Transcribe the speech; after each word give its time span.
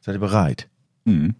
Seid 0.00 0.14
ihr 0.16 0.20
bereit? 0.20 0.68
Mhm. 1.04 1.34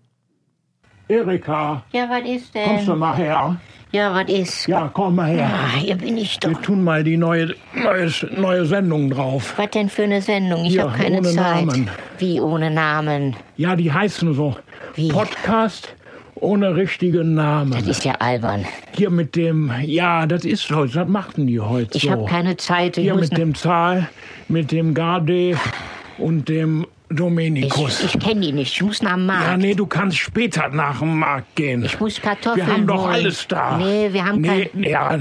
Erika, 1.08 1.82
Ja, 1.92 2.08
was 2.08 2.28
ist 2.28 2.54
denn? 2.54 2.64
kommst 2.66 2.88
du 2.88 2.94
mal 2.94 3.16
her? 3.16 3.56
Ja, 3.90 4.14
was 4.14 4.28
ist? 4.28 4.68
Ja, 4.68 4.88
komm 4.92 5.16
mal 5.16 5.28
her. 5.30 5.50
Ah, 5.52 5.76
hier 5.76 5.96
bin 5.96 6.16
ich 6.16 6.38
Wir 6.40 6.52
doch. 6.52 6.62
tun 6.62 6.84
mal 6.84 7.02
die 7.02 7.16
neue, 7.16 7.54
neue, 7.74 8.08
neue 8.36 8.64
Sendung 8.66 9.10
drauf. 9.10 9.54
Was 9.56 9.70
denn 9.70 9.88
für 9.88 10.04
eine 10.04 10.22
Sendung? 10.22 10.64
Ich 10.64 10.74
Ja, 10.74 10.84
habe 10.84 10.96
keine 11.02 11.18
ohne 11.18 11.28
Zeit. 11.30 11.66
Namen. 11.66 11.90
Wie 12.18 12.40
ohne 12.40 12.70
Namen? 12.70 13.34
Ja, 13.56 13.74
die 13.74 13.90
heißen 13.90 14.32
so. 14.34 14.54
Wie? 14.94 15.08
Podcast 15.08 15.92
ohne 16.36 16.76
richtigen 16.76 17.34
Namen. 17.34 17.72
Das 17.72 17.88
ist 17.88 18.04
ja 18.04 18.12
albern. 18.20 18.64
Hier 18.92 19.10
mit 19.10 19.34
dem, 19.34 19.72
ja, 19.82 20.26
das 20.26 20.44
ist 20.44 20.70
heute, 20.70 20.92
das 20.94 21.08
machten 21.08 21.48
die 21.48 21.58
heute 21.58 21.96
Ich 21.96 22.04
so. 22.04 22.10
habe 22.12 22.26
keine 22.26 22.56
Zeit. 22.56 22.96
Ich 22.96 23.02
Hier 23.04 23.14
muss 23.14 23.30
mit 23.30 23.38
dem 23.38 23.56
Zahl, 23.56 24.08
mit 24.46 24.70
dem 24.70 24.94
Garde 24.94 25.58
und 26.18 26.48
dem 26.48 26.86
Dominikus. 27.12 28.04
ich, 28.04 28.14
ich 28.14 28.20
kenne 28.20 28.40
die 28.40 28.52
nicht. 28.52 28.72
Ich 28.74 28.82
muss 28.82 29.02
nach 29.02 29.14
dem 29.14 29.26
Markt. 29.26 29.46
ja, 29.48 29.56
nee, 29.56 29.74
du 29.74 29.84
kannst 29.86 30.16
später 30.18 30.68
nach 30.68 31.00
dem 31.00 31.18
Markt 31.18 31.56
gehen. 31.56 31.84
Ich 31.84 31.98
muss 31.98 32.20
Kartoffeln 32.22 32.66
wir 32.66 32.72
haben 32.72 32.86
doch 32.86 33.02
holen. 33.02 33.14
alles 33.14 33.48
da. 33.48 33.76
Nee, 33.78 34.12
wir 34.12 34.24
haben 34.24 34.40
nee, 34.40 34.66
kein... 34.72 34.82
Ja, 34.84 35.18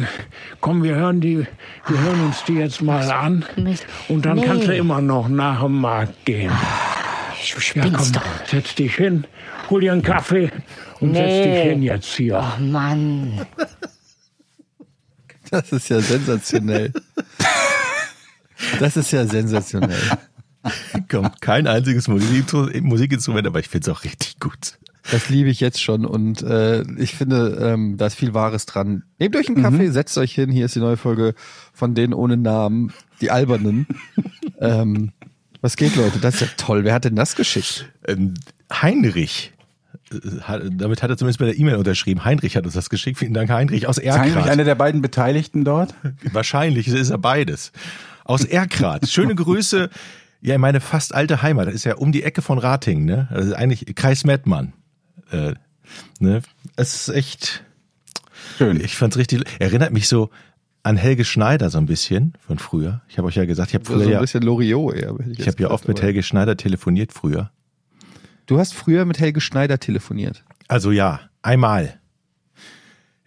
komm, 0.62 0.84
wir 0.84 0.96
hören 0.96 1.20
die, 1.20 1.40
wir 1.88 2.00
hören 2.00 2.26
uns 2.26 2.44
die 2.46 2.54
jetzt 2.54 2.82
mal 2.84 3.10
an. 3.12 3.44
Mist. 3.56 3.86
Und 4.08 4.26
dann 4.26 4.38
Nee. 4.38 4.46
kannst 4.46 4.68
du 4.68 4.76
immer 4.76 5.02
noch 5.02 5.28
nach 5.30 5.62
dem 5.64 5.82
Markt 5.82 6.26
gehen. 6.26 6.52
Du 6.52 7.56
Ja, 7.56 7.62
spinnst 7.62 7.96
komm, 7.98 8.12
doch. 8.14 8.46
setz 8.48 8.76
dich 8.76 8.96
hin, 8.96 9.26
hol 9.70 9.82
dir 9.82 9.94
einen 9.94 10.04
Kaffee 10.04 10.52
und 11.00 11.16
setz 11.16 11.26
Nee. 11.26 11.44
dich 11.54 11.64
hin 11.72 11.82
jetzt 11.82 12.16
hier. 12.18 12.40
Oh 12.40 12.62
Mann. 12.62 13.46
Das 15.50 15.72
ist 15.72 15.90
ja 15.90 16.00
sensationell. 16.00 16.94
Das 18.80 18.96
ist 18.98 19.12
ja 19.12 19.26
sensationell. 19.26 19.98
Kommt 21.10 21.42
kein 21.42 21.68
einziges 21.68 22.08
Musik- 22.08 22.54
Musikinstrument, 22.82 23.48
aber 23.48 23.60
ich 23.60 23.68
finde 23.70 23.90
es 23.92 23.98
auch 23.98 24.04
richtig 24.04 24.40
gut. 24.40 24.78
Das 25.12 25.30
liebe 25.30 25.50
ich 25.50 25.60
jetzt 25.60 25.82
schon 25.82 26.06
und 26.06 26.44
äh, 26.44 26.84
ich 26.98 27.16
finde, 27.16 27.58
ähm, 27.62 27.98
da 27.98 28.08
ist 28.08 28.16
viel 28.16 28.34
Wahres 28.34 28.66
dran. 28.66 29.04
Nehmt 29.18 29.36
euch 29.36 29.48
einen 29.48 29.62
Kaffee, 29.64 29.90
setzt 29.90 30.18
euch 30.18 30.34
hin. 30.34 30.52
Hier 30.52 30.66
ist 30.66 30.76
die 30.76 30.80
neue 30.80 30.98
Folge 30.98 31.34
von 31.74 31.96
denen 31.96 32.14
ohne 32.14 32.38
Namen, 32.38 32.94
die 33.22 33.32
Albernen. 33.32 33.88
ähm, 34.60 35.12
was 35.62 35.78
geht, 35.78 35.96
Leute? 35.96 36.20
Das 36.20 36.36
ist 36.36 36.42
ja 36.42 36.48
toll. 36.58 36.84
Wer 36.84 36.94
hat 36.94 37.06
denn 37.06 37.16
das 37.16 37.36
geschickt? 37.36 37.90
Ähm, 38.08 38.36
Heinrich, 38.72 39.52
äh, 40.12 40.42
hat, 40.42 40.62
damit 40.72 41.02
hat 41.02 41.10
er 41.10 41.18
zumindest 41.18 41.40
bei 41.40 41.46
der 41.46 41.58
E-Mail 41.58 41.78
unterschrieben. 41.78 42.24
Heinrich 42.24 42.56
hat 42.56 42.66
uns 42.66 42.76
das 42.76 42.90
geschickt. 42.90 43.18
Vielen 43.18 43.34
Dank, 43.34 43.50
Heinrich 43.50 43.88
aus 43.88 43.98
Ist 43.98 44.12
Heinrich 44.12 44.36
Erkrath. 44.36 44.52
einer 44.52 44.64
der 44.64 44.76
beiden 44.76 45.02
Beteiligten 45.02 45.64
dort? 45.64 45.96
Wahrscheinlich 46.34 46.88
ist 46.88 47.10
er 47.10 47.18
beides. 47.18 47.72
Aus 48.26 48.44
Erkrath. 48.46 49.10
Schöne 49.10 49.34
Grüße. 49.34 49.90
Ja, 50.42 50.56
in 50.56 50.62
meine 50.62 50.80
fast 50.80 51.14
alte 51.14 51.42
Heimat. 51.42 51.68
Das 51.68 51.74
ist 51.76 51.84
ja 51.84 51.96
um 51.96 52.12
die 52.12 52.24
Ecke 52.24 52.42
von 52.42 52.58
Rating, 52.60 53.06
ne? 53.06 53.28
Also 53.32 53.54
eigentlich 53.56 53.86
Kreis 53.96 54.24
Mettmann. 54.24 54.74
Äh, 55.32 55.54
ne? 56.20 56.42
Es 56.76 56.96
ist 57.08 57.16
echt, 57.16 57.64
Schön. 58.58 58.80
ich 58.84 58.96
fand's 58.96 59.18
richtig, 59.18 59.44
erinnert 59.60 59.92
mich 59.92 60.08
so 60.08 60.30
an 60.82 60.96
Helge 60.96 61.26
Schneider 61.26 61.70
so 61.70 61.78
ein 61.78 61.86
bisschen 61.86 62.34
von 62.48 62.58
früher. 62.58 63.02
Ich 63.10 63.18
habe 63.18 63.28
euch 63.28 63.36
ja 63.36 63.46
gesagt, 63.46 63.70
ich 63.72 63.76
habe 63.76 63.86
So 63.86 63.94
früher 63.94 64.04
ein 64.06 64.12
ja, 64.12 64.22
bisschen 64.22 64.42
Loriot 64.44 64.96
eher. 64.96 65.14
ich 65.30 65.40
jetzt 65.40 65.48
habe 65.48 65.64
ja 65.64 65.72
oft 65.72 65.88
mit 65.88 66.02
Helge 66.02 66.24
Schneider 66.24 66.56
telefoniert 66.56 67.12
früher. 67.12 67.52
Du 68.46 68.60
hast 68.60 68.74
früher 68.74 69.06
mit 69.06 69.20
Helge 69.20 69.42
Schneider 69.42 69.80
telefoniert. 69.80 70.44
Also 70.68 70.92
ja, 70.92 71.20
einmal. 71.42 72.00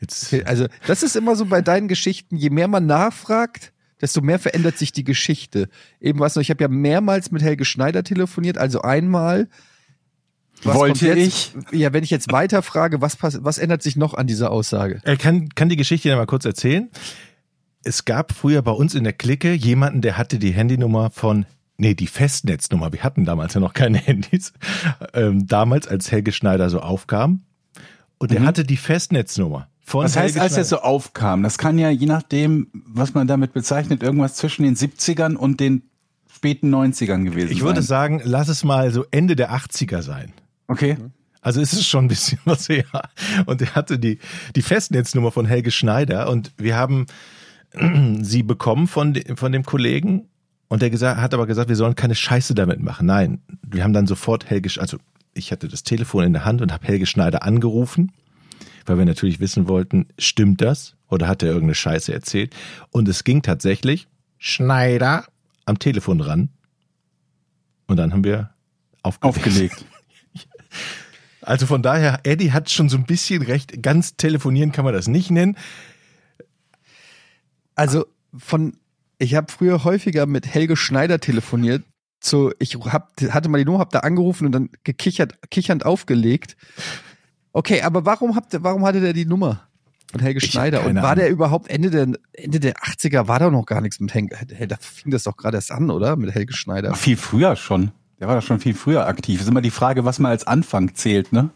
Jetzt, 0.01 0.33
Okay, 0.33 0.45
Also, 0.45 0.67
das 0.87 1.03
ist 1.03 1.15
immer 1.15 1.37
so 1.37 1.45
bei 1.47 1.63
deinen 1.63 1.89
Geschichten, 1.89 2.37
je 2.37 2.51
mehr 2.51 2.69
man 2.69 2.87
nachfragt, 2.87 3.73
desto 4.03 4.21
mehr 4.21 4.39
verändert 4.39 4.77
sich 4.77 4.93
die 4.93 5.05
Geschichte. 5.05 5.69
Eben 6.01 6.19
was 6.19 6.35
noch, 6.35 6.43
ich 6.43 6.51
habe 6.51 6.63
ja 6.63 6.69
mehrmals 6.69 7.31
mit 7.31 7.41
Helge 7.41 7.65
Schneider 7.65 8.03
telefoniert, 8.03 8.59
also 8.59 8.83
einmal. 8.83 9.49
Was 10.65 10.77
Wollte 10.77 11.15
ich? 11.15 11.55
Ja, 11.73 11.93
wenn 11.93 12.05
ich 12.05 12.11
jetzt 12.11 12.31
weiter 12.31 12.63
frage, 12.63 13.01
was, 13.01 13.19
was 13.21 13.59
ändert 13.59 13.83
sich 13.83 13.97
noch 13.97 14.15
an 14.15 14.27
dieser 14.27 14.51
Aussage? 14.51 15.01
Er 15.05 15.17
kann, 15.17 15.49
kann 15.51 15.69
die 15.69 15.77
Geschichte 15.77 16.09
ja 16.09 16.17
mal 16.17 16.27
kurz 16.27 16.45
erzählen. 16.45 16.91
Es 17.85 18.05
gab 18.05 18.33
früher 18.33 18.63
bei 18.63 18.71
uns 18.71 18.95
in 18.95 19.03
der 19.05 19.13
Clique 19.13 19.55
jemanden, 19.55 20.03
der 20.03 20.19
hatte 20.19 20.39
die 20.39 20.53
Handynummer 20.53 21.11
von, 21.11 21.47
nee, 21.79 21.95
die 21.95 22.07
Festnetznummer. 22.07 22.93
Wir 22.93 23.03
hatten 23.03 23.25
damals 23.25 23.55
ja 23.55 23.61
noch 23.61 23.73
keine 23.73 23.99
Handys. 24.07 24.53
Ähm, 25.15 25.47
damals, 25.47 25.89
als 25.89 26.13
Helge 26.13 26.33
Schneider 26.33 26.71
so 26.71 26.81
aufkam. 26.81 27.43
Und 28.19 28.31
der 28.31 28.45
hatte 28.45 28.63
die 28.63 28.77
Festnetznummer 28.77 29.69
von 29.85 30.05
Das 30.05 30.17
heißt, 30.17 30.39
als 30.39 30.57
er 30.57 30.65
so 30.65 30.79
aufkam, 30.79 31.43
das 31.43 31.59
kann 31.59 31.79
ja 31.79 31.91
je 31.91 32.07
nachdem, 32.07 32.69
was 32.73 33.15
man 33.15 33.27
damit 33.27 33.53
bezeichnet, 33.53 34.03
irgendwas 34.03 34.35
zwischen 34.35 34.63
den 34.63 34.77
70ern 34.77 35.35
und 35.35 35.61
den 35.61 35.83
späten 36.33 36.75
90ern 36.75 37.25
gewesen 37.25 37.53
Ich 37.53 37.63
würde 37.63 37.83
sein. 37.83 38.19
sagen, 38.19 38.23
lass 38.25 38.49
es 38.49 38.65
mal 38.65 38.93
so 38.93 39.05
Ende 39.11 39.37
der 39.37 39.53
80er 39.53 40.03
sein. 40.03 40.33
Okay. 40.69 40.97
Also 41.41 41.61
es 41.61 41.73
ist 41.73 41.87
schon 41.87 42.05
ein 42.07 42.09
bisschen 42.09 42.39
was 42.45 42.69
her. 42.69 42.85
Und 43.47 43.61
er 43.61 43.75
hatte 43.75 43.99
die, 43.99 44.19
die 44.55 44.63
Festnetznummer 44.63 45.33
von 45.33 45.47
Helge 45.47 45.71
Schneider 45.71 46.31
und 46.31 46.53
wir 46.57 46.77
haben 46.77 47.07
sie 48.23 48.43
bekommen 48.43 48.87
von, 48.87 49.19
von 49.35 49.53
dem 49.53 49.65
Kollegen 49.65 50.29
und 50.69 50.83
der 50.83 50.91
gesagt, 50.91 51.21
hat 51.21 51.35
aber 51.35 51.47
gesagt, 51.47 51.69
wir 51.69 51.77
sollen 51.77 51.97
keine 51.97 52.15
Scheiße 52.15 52.55
damit 52.55 52.81
machen. 52.81 53.07
Nein, 53.07 53.43
wir 53.63 53.83
haben 53.85 53.93
dann 53.93 54.07
sofort 54.07 54.49
Helge, 54.49 54.71
also 54.81 54.97
ich 55.35 55.53
hatte 55.53 55.69
das 55.69 55.83
Telefon 55.83 56.25
in 56.25 56.33
der 56.33 56.45
Hand 56.45 56.63
und 56.63 56.73
habe 56.73 56.87
Helge 56.87 57.07
Schneider 57.07 57.43
angerufen, 57.43 58.13
weil 58.87 58.99
wir 58.99 59.05
natürlich 59.05 59.41
wissen 59.41 59.69
wollten, 59.69 60.09
stimmt 60.19 60.61
das 60.61 60.97
oder 61.09 61.29
hat 61.29 61.43
er 61.43 61.49
irgendeine 61.49 61.75
Scheiße 61.75 62.13
erzählt? 62.13 62.55
Und 62.91 63.09
es 63.09 63.25
ging 63.25 63.43
tatsächlich 63.43 64.09
Schneider 64.39 65.27
am 65.65 65.79
Telefon 65.79 66.21
ran 66.21 66.49
und 67.87 67.97
dann 67.97 68.13
haben 68.13 68.25
wir 68.25 68.51
aufgelegt. 69.03 69.37
Aufgelegt. 69.39 69.87
Also 71.45 71.67
von 71.67 71.83
daher, 71.83 72.21
Eddie 72.23 72.53
hat 72.53 72.71
schon 72.71 72.89
so 72.89 72.97
ein 72.97 73.05
bisschen 73.05 73.43
recht. 73.43 73.83
Ganz 73.83 74.17
telefonieren 74.17 74.71
kann 74.71 74.85
man 74.85 74.95
das 74.95 75.09
nicht 75.09 75.31
nennen. 75.31 75.57
Also 77.75 78.07
von, 78.37 78.77
ich 79.19 79.35
habe 79.35 79.51
früher 79.51 79.83
häufiger 79.83 80.27
mit 80.27 80.47
Helge 80.47 80.77
Schneider 80.77 81.19
telefoniert. 81.19 81.83
So, 82.21 82.53
ich 82.61 82.77
hab, 82.77 83.21
hatte 83.21 83.49
mal 83.49 83.59
die 83.59 83.65
Nummer, 83.65 83.81
hab 83.81 83.91
da 83.91 84.01
angerufen 84.01 84.47
und 84.47 84.53
dann 84.53 84.71
gekichert, 84.85 85.51
kichernd 85.51 85.85
aufgelegt. 85.85 86.57
Okay, 87.53 87.83
aber 87.83 88.05
warum 88.07 88.35
habt 88.35 88.55
ihr, 88.55 88.63
warum 88.63 88.85
hatte 88.85 89.01
der 89.01 89.13
die 89.13 89.27
Nummer 89.27 89.63
von 90.11 90.21
Helge 90.21 90.39
Ich 90.43 90.51
Schneider? 90.51 90.85
Und 90.87 90.97
war 90.97 91.05
Ahnung. 91.05 91.17
der 91.17 91.31
überhaupt 91.31 91.69
Ende 91.69 91.91
der, 91.91 92.09
Ende 92.33 92.61
der 92.61 92.75
80er 92.77 93.29
war 93.29 93.39
da 93.39 93.51
noch 93.51 93.67
gar 93.67 93.81
nichts 93.81 94.01
mit 94.01 94.15
Helge, 94.15 94.37
da 94.69 94.77
fing 94.81 95.11
das 95.13 95.25
doch 95.25 95.37
gerade 95.37 95.57
erst 95.59 95.71
an, 95.73 95.91
oder? 95.91 96.17
Mit 96.17 96.35
Helge 96.35 96.55
Schneider. 96.55 96.91
Ach, 96.93 96.97
viel 96.97 97.17
früher 97.17 97.57
schon. 97.57 97.91
Der 98.21 98.29
war 98.29 98.37
doch 98.37 98.43
schon 98.47 98.61
viel 98.61 98.75
früher 98.75 99.07
aktiv. 99.07 99.41
Ist 99.41 99.49
immer 99.49 99.61
die 99.63 99.71
Frage, 99.71 100.05
was 100.05 100.19
man 100.19 100.31
als 100.31 100.47
Anfang 100.47 100.95
zählt, 100.95 101.33
ne? 101.33 101.51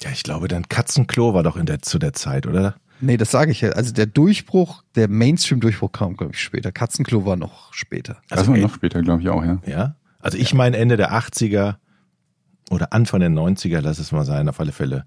Ja, 0.00 0.10
ich 0.10 0.22
glaube, 0.22 0.48
dann 0.48 0.68
Katzenklo 0.68 1.32
war 1.34 1.42
doch 1.42 1.56
in 1.56 1.66
der, 1.66 1.80
zu 1.82 1.98
der 1.98 2.12
Zeit, 2.12 2.46
oder? 2.46 2.74
Nee, 3.00 3.16
das 3.16 3.30
sage 3.30 3.52
ich 3.52 3.60
ja. 3.60 3.70
Also 3.70 3.92
der 3.92 4.06
Durchbruch, 4.06 4.82
der 4.96 5.08
Mainstream-Durchbruch 5.08 5.92
kam, 5.92 6.16
glaube 6.16 6.32
ich, 6.34 6.42
später. 6.42 6.72
Katzenklo 6.72 7.24
war 7.24 7.36
noch 7.36 7.72
später. 7.72 8.18
Das 8.28 8.40
Also, 8.40 8.50
war 8.50 8.56
ey, 8.58 8.62
noch 8.62 8.74
später, 8.74 9.00
glaube 9.02 9.22
ich 9.22 9.28
auch, 9.28 9.44
ja. 9.44 9.58
ja. 9.66 9.94
Also 10.18 10.36
ich 10.38 10.52
meine 10.54 10.76
Ende 10.76 10.96
der 10.96 11.12
80er 11.12 11.76
oder 12.70 12.92
Anfang 12.92 13.20
der 13.20 13.30
90er, 13.30 13.80
lass 13.80 13.98
es 14.00 14.10
mal 14.12 14.24
sein, 14.24 14.48
auf 14.48 14.58
alle 14.60 14.72
Fälle 14.72 15.04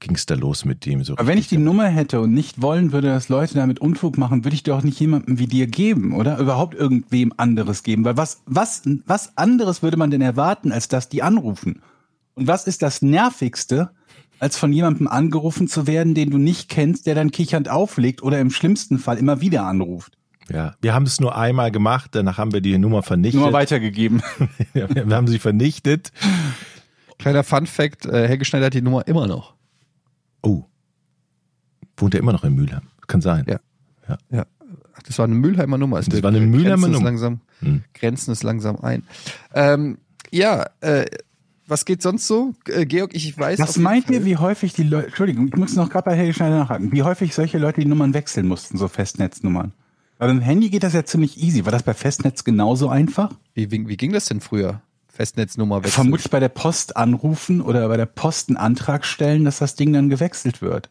ging 0.00 0.14
es 0.14 0.26
da 0.26 0.34
los 0.34 0.64
mit 0.64 0.84
dem 0.86 1.04
so. 1.04 1.14
Aber 1.14 1.26
wenn 1.26 1.38
ich 1.38 1.48
die 1.48 1.56
richtig. 1.56 1.64
Nummer 1.64 1.86
hätte 1.88 2.20
und 2.20 2.32
nicht 2.32 2.60
wollen 2.60 2.92
würde, 2.92 3.08
dass 3.08 3.28
Leute 3.28 3.54
damit 3.54 3.78
Unfug 3.80 4.18
machen, 4.18 4.44
würde 4.44 4.54
ich 4.54 4.62
doch 4.62 4.82
nicht 4.82 5.00
jemandem 5.00 5.38
wie 5.38 5.46
dir 5.46 5.66
geben, 5.66 6.14
oder? 6.14 6.38
Überhaupt 6.38 6.74
irgendwem 6.74 7.32
anderes 7.36 7.82
geben. 7.82 8.04
Weil 8.04 8.16
was, 8.16 8.42
was, 8.46 8.82
was 9.06 9.36
anderes 9.36 9.82
würde 9.82 9.96
man 9.96 10.10
denn 10.10 10.20
erwarten, 10.20 10.72
als 10.72 10.88
dass 10.88 11.08
die 11.08 11.22
anrufen? 11.22 11.82
Und 12.34 12.46
was 12.46 12.66
ist 12.66 12.82
das 12.82 13.00
Nervigste, 13.02 13.90
als 14.38 14.58
von 14.58 14.72
jemandem 14.72 15.08
angerufen 15.08 15.68
zu 15.68 15.86
werden, 15.86 16.14
den 16.14 16.30
du 16.30 16.38
nicht 16.38 16.68
kennst, 16.68 17.06
der 17.06 17.14
dann 17.14 17.30
kichernd 17.30 17.70
auflegt 17.70 18.22
oder 18.22 18.38
im 18.38 18.50
schlimmsten 18.50 18.98
Fall 18.98 19.16
immer 19.16 19.40
wieder 19.40 19.64
anruft? 19.64 20.18
Ja, 20.52 20.74
wir 20.80 20.94
haben 20.94 21.06
es 21.06 21.18
nur 21.20 21.36
einmal 21.36 21.72
gemacht, 21.72 22.10
danach 22.12 22.38
haben 22.38 22.52
wir 22.52 22.60
die 22.60 22.78
Nummer 22.78 23.02
vernichtet. 23.02 23.40
Nur 23.40 23.52
weitergegeben. 23.52 24.22
Wir 24.74 25.16
haben 25.16 25.26
sie 25.26 25.40
vernichtet. 25.40 26.12
Kleiner 27.18 27.42
Fun-Fact, 27.42 28.06
äh, 28.06 28.28
Helge 28.28 28.44
Schneider 28.44 28.66
hat 28.66 28.74
die 28.74 28.82
Nummer 28.82 29.08
immer 29.08 29.26
noch. 29.26 29.55
Oh. 30.46 30.64
Wohnt 31.96 32.14
er 32.14 32.20
immer 32.20 32.32
noch 32.32 32.44
in 32.44 32.54
Mülheim? 32.54 32.82
Kann 33.06 33.20
sein. 33.20 33.44
Ja. 33.48 33.58
Ja. 34.30 34.46
Ach, 34.94 35.02
das 35.02 35.18
war 35.18 35.24
eine 35.24 35.34
Mülheimer 35.34 35.78
Nummer. 35.78 36.00
Das 36.00 36.22
war 36.22 36.28
eine 36.30 36.40
Mülheimer 36.40 36.86
Nummer. 36.88 36.98
Ist 36.98 37.04
langsam, 37.04 37.40
Hm. 37.60 37.82
Grenzen 37.94 38.32
ist 38.32 38.42
langsam 38.42 38.76
ein. 38.80 39.02
Ähm, 39.54 39.98
ja, 40.30 40.66
äh, 40.80 41.06
was 41.66 41.84
geht 41.84 42.02
sonst 42.02 42.26
so? 42.26 42.54
Äh, 42.68 42.86
Georg, 42.86 43.14
ich 43.14 43.36
weiß. 43.36 43.58
Was 43.58 43.76
meint 43.78 44.06
Fall- 44.06 44.14
ihr, 44.16 44.24
wie 44.24 44.36
häufig 44.36 44.72
die 44.74 44.82
Leute, 44.84 45.08
Entschuldigung, 45.08 45.48
ich 45.48 45.56
muss 45.56 45.74
noch 45.74 45.90
gerade 45.90 46.04
bei 46.10 46.16
Helge 46.16 46.34
Schneider 46.34 46.58
nachhaken, 46.58 46.92
wie 46.92 47.02
häufig 47.02 47.34
solche 47.34 47.58
Leute 47.58 47.80
die 47.80 47.86
Nummern 47.88 48.14
wechseln 48.14 48.46
mussten, 48.46 48.78
so 48.78 48.88
Festnetznummern? 48.88 49.72
Weil 50.18 50.28
beim 50.28 50.40
Handy 50.40 50.70
geht 50.70 50.82
das 50.82 50.92
ja 50.94 51.04
ziemlich 51.04 51.42
easy. 51.42 51.64
War 51.64 51.72
das 51.72 51.82
bei 51.82 51.92
Festnetz 51.94 52.44
genauso 52.44 52.88
einfach? 52.88 53.32
Wie, 53.54 53.70
wie, 53.70 53.86
wie 53.88 53.96
ging 53.96 54.12
das 54.12 54.26
denn 54.26 54.40
früher? 54.40 54.80
Festnetznummer 55.16 55.78
wechseln. 55.78 55.92
Vermutlich 55.92 56.30
bei 56.30 56.40
der 56.40 56.48
Post 56.48 56.96
anrufen 56.96 57.60
oder 57.60 57.88
bei 57.88 57.96
der 57.96 58.06
Post 58.06 58.48
einen 58.48 58.56
Antrag 58.56 59.04
stellen, 59.04 59.44
dass 59.44 59.58
das 59.58 59.74
Ding 59.74 59.92
dann 59.92 60.08
gewechselt 60.08 60.62
wird. 60.62 60.90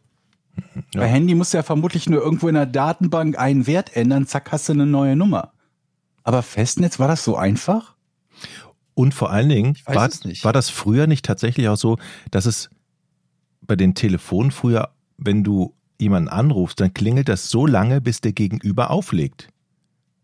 Bei 0.94 1.08
Handy 1.08 1.36
musst 1.36 1.54
du 1.54 1.58
ja 1.58 1.64
vermutlich 1.64 2.10
nur 2.10 2.22
irgendwo 2.22 2.48
in 2.48 2.56
der 2.56 2.66
Datenbank 2.66 3.38
einen 3.38 3.68
Wert 3.68 3.96
ändern, 3.96 4.26
zack, 4.26 4.52
hast 4.52 4.70
du 4.70 4.74
eine 4.74 4.86
neue 4.86 5.16
Nummer. 5.16 5.52
Aber 6.24 6.42
Festnetz, 6.42 6.98
war 6.98 7.08
das 7.08 7.24
so 7.24 7.36
einfach? 7.36 7.96
Und 8.94 9.14
vor 9.14 9.30
allen 9.30 9.50
Dingen, 9.50 9.78
war, 9.86 10.10
war 10.10 10.54
das 10.54 10.70
früher 10.70 11.08
nicht 11.08 11.26
tatsächlich 11.26 11.68
auch 11.68 11.78
so, 11.78 11.98
dass 12.32 12.46
es 12.46 12.70
bei 13.62 13.76
den 13.76 13.96
Telefonen 13.96 14.52
früher, 14.52 14.92
wenn 15.18 15.44
du 15.44 15.74
jemanden 16.00 16.30
anrufst, 16.30 16.80
dann 16.80 16.94
klingelt 16.94 17.30
das 17.30 17.50
so 17.50 17.66
lange, 17.66 18.02
bis 18.02 18.22
der 18.22 18.34
Gegenüber 18.34 18.92
auflegt. 18.92 19.50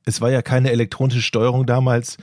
Es 0.06 0.22
war 0.22 0.32
ja 0.32 0.42
keine 0.42 0.72
elektronische 0.72 1.22
Steuerung 1.22 1.66
damals. 1.66 2.18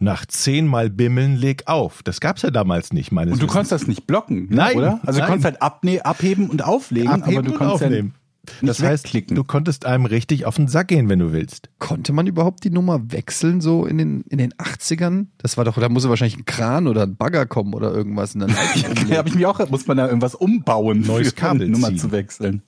Nach 0.00 0.26
zehnmal 0.26 0.90
Bimmeln 0.90 1.36
leg 1.36 1.64
auf. 1.66 2.02
Das 2.04 2.20
gab's 2.20 2.42
ja 2.42 2.50
damals 2.50 2.92
nicht, 2.92 3.10
meines 3.10 3.32
Und 3.34 3.40
du 3.40 3.46
Wissens. 3.46 3.52
konntest 3.52 3.72
das 3.72 3.86
nicht 3.88 4.06
blocken, 4.06 4.48
ne, 4.48 4.56
Nein, 4.56 4.76
oder? 4.76 5.00
Also 5.04 5.18
nein. 5.18 5.26
du 5.26 5.32
konntest 5.32 5.44
halt 5.44 5.62
abne 5.62 6.04
abheben 6.04 6.48
und 6.50 6.64
auflegen, 6.64 7.08
abheben 7.08 7.38
aber 7.38 7.42
du 7.42 7.52
und 7.52 7.58
konntest 7.58 7.84
aufnehmen. 7.84 8.12
Ja 8.14 8.18
nicht 8.62 8.68
das 8.68 8.82
heißt, 8.82 9.04
wegklicken. 9.04 9.36
du 9.36 9.44
konntest 9.44 9.86
einem 9.86 10.06
richtig 10.06 10.46
auf 10.46 10.56
den 10.56 10.68
Sack 10.68 10.88
gehen, 10.88 11.08
wenn 11.08 11.18
du 11.18 11.32
willst. 11.32 11.68
Konnte 11.78 12.12
man 12.12 12.26
überhaupt 12.26 12.64
die 12.64 12.70
Nummer 12.70 13.12
wechseln 13.12 13.60
so 13.60 13.86
in 13.86 13.98
den, 13.98 14.22
in 14.22 14.38
den 14.38 14.52
80ern? 14.54 15.26
Das 15.38 15.56
war 15.56 15.64
doch, 15.64 15.78
da 15.78 15.88
muss 15.88 16.04
ja 16.04 16.10
wahrscheinlich 16.10 16.38
ein 16.38 16.44
Kran 16.44 16.86
oder 16.86 17.02
ein 17.02 17.16
Bagger 17.16 17.46
kommen 17.46 17.74
oder 17.74 17.92
irgendwas. 17.92 18.34
Und 18.34 18.40
dann 18.40 18.50
ja, 19.08 19.18
habe 19.18 19.28
ich 19.28 19.34
mich 19.34 19.46
auch, 19.46 19.68
muss 19.70 19.86
man 19.86 19.96
da 19.96 20.06
irgendwas 20.06 20.34
umbauen, 20.34 21.02
Neues 21.02 21.34
Kabel 21.34 21.62
eine 21.62 21.70
Nummer 21.70 21.88
ziehen. 21.88 21.98
zu 21.98 22.12
wechseln. 22.12 22.62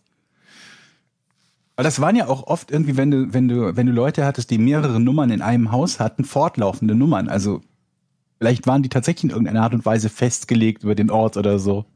Aber 1.77 1.85
das 1.85 2.01
waren 2.01 2.17
ja 2.17 2.27
auch 2.27 2.47
oft 2.47 2.71
irgendwie, 2.71 2.97
wenn 2.97 3.11
du, 3.11 3.33
wenn 3.33 3.49
du, 3.49 3.77
wenn 3.77 3.87
du 3.87 3.93
Leute 3.93 4.25
hattest, 4.25 4.51
die 4.51 4.59
mehrere 4.59 5.01
Nummern 5.01 5.31
in 5.31 5.41
einem 5.41 5.73
Haus 5.73 5.99
hatten, 5.99 6.25
fortlaufende 6.25 6.95
Nummern. 6.95 7.29
Also 7.29 7.63
vielleicht 8.39 8.67
waren 8.67 8.83
die 8.83 8.89
tatsächlich 8.89 9.25
in 9.25 9.31
irgendeiner 9.31 9.63
Art 9.63 9.75
und 9.75 9.87
Weise 9.87 10.09
festgelegt 10.09 10.83
über 10.85 10.95
den 10.95 11.11
Ort 11.11 11.37
oder 11.37 11.59
so. 11.59 11.87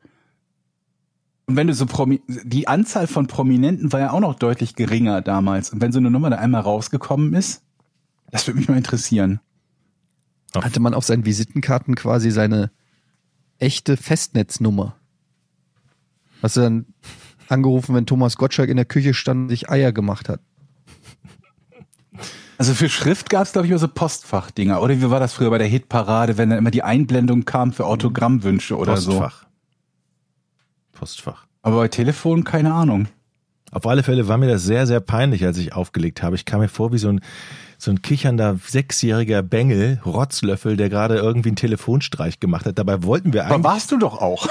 Und 1.46 1.56
wenn 1.56 1.66
du 1.66 1.74
so 1.74 1.84
Promi 1.84 2.22
die 2.26 2.68
Anzahl 2.68 3.06
von 3.06 3.26
Prominenten 3.26 3.92
war 3.92 4.00
ja 4.00 4.12
auch 4.12 4.20
noch 4.20 4.34
deutlich 4.34 4.74
geringer 4.74 5.20
damals. 5.20 5.70
Und 5.70 5.82
wenn 5.82 5.92
so 5.92 5.98
eine 5.98 6.10
Nummer 6.10 6.30
da 6.30 6.36
einmal 6.36 6.62
rausgekommen 6.62 7.34
ist, 7.34 7.62
das 8.30 8.46
würde 8.46 8.58
mich 8.58 8.68
mal 8.68 8.78
interessieren. 8.78 9.40
hatte 10.64 10.80
man 10.80 10.94
auf 10.94 11.04
seinen 11.04 11.26
Visitenkarten 11.26 11.94
quasi 11.94 12.30
seine 12.30 12.70
echte 13.58 13.96
Festnetznummer. 13.96 14.96
Hast 16.42 16.56
du 16.56 16.60
dann 16.60 16.86
angerufen, 17.49 17.94
wenn 17.94 18.06
Thomas 18.06 18.37
Gottschalk 18.37 18.69
in 18.70 18.76
der 18.76 18.87
Küche 18.87 19.14
stand 19.14 19.43
und 19.43 19.49
sich 19.49 19.70
Eier 19.70 19.93
gemacht 19.93 20.29
hat? 20.29 20.41
Also 22.56 22.75
für 22.75 22.88
Schrift 22.88 23.31
gab 23.31 23.43
es, 23.43 23.52
glaube 23.52 23.67
ich, 23.67 23.70
immer 23.70 23.81
so 23.81 23.88
Postfachdinger. 23.88 24.81
Oder 24.81 25.00
wie 25.00 25.11
war 25.11 25.20
das 25.20 25.32
früher 25.32 25.50
bei 25.50 25.58
der 25.58 25.67
Hitparade, 25.67 26.38
wenn 26.38 26.50
dann 26.50 26.58
immer 26.58 26.70
die 26.70 26.82
Einblendung 26.82 27.44
kam 27.44 27.73
für 27.73 27.87
Autogrammwünsche 27.87 28.76
oder 28.76 28.96
so? 28.96 29.19
Postfach. 29.19 29.46
Postfach. 30.93 31.46
Aber 31.62 31.76
bei 31.76 31.88
Telefon 31.88 32.44
keine 32.44 32.73
Ahnung. 32.73 33.08
Auf 33.73 33.87
alle 33.87 34.05
Fälle 34.05 34.29
war 34.29 34.38
mir 34.38 34.46
das 34.46 34.62
sehr, 34.62 34.87
sehr 34.87 35.00
peinlich, 35.00 35.44
als 35.44 35.58
ich 35.58 35.73
aufgelegt 35.73 36.23
habe. 36.23 36.37
Ich 36.37 36.44
kam 36.44 36.61
mir 36.61 36.69
vor 36.69 36.93
wie 36.93 36.99
so 36.99 37.08
ein, 37.08 37.20
so 37.76 37.91
ein 37.91 38.02
kichernder 38.02 38.56
sechsjähriger 38.64 39.43
Bengel, 39.43 40.00
Rotzlöffel, 40.06 40.76
der 40.76 40.88
gerade 40.88 41.17
irgendwie 41.17 41.49
einen 41.49 41.56
Telefonstreich 41.56 42.38
gemacht 42.38 42.67
hat. 42.67 42.79
Dabei 42.79 43.02
wollten 43.02 43.32
wir 43.32 43.46
Aber 43.46 43.56
eigentlich, 43.56 43.64
warst 43.64 43.91
du 43.91 43.99
doch 43.99 44.20
auch. 44.20 44.46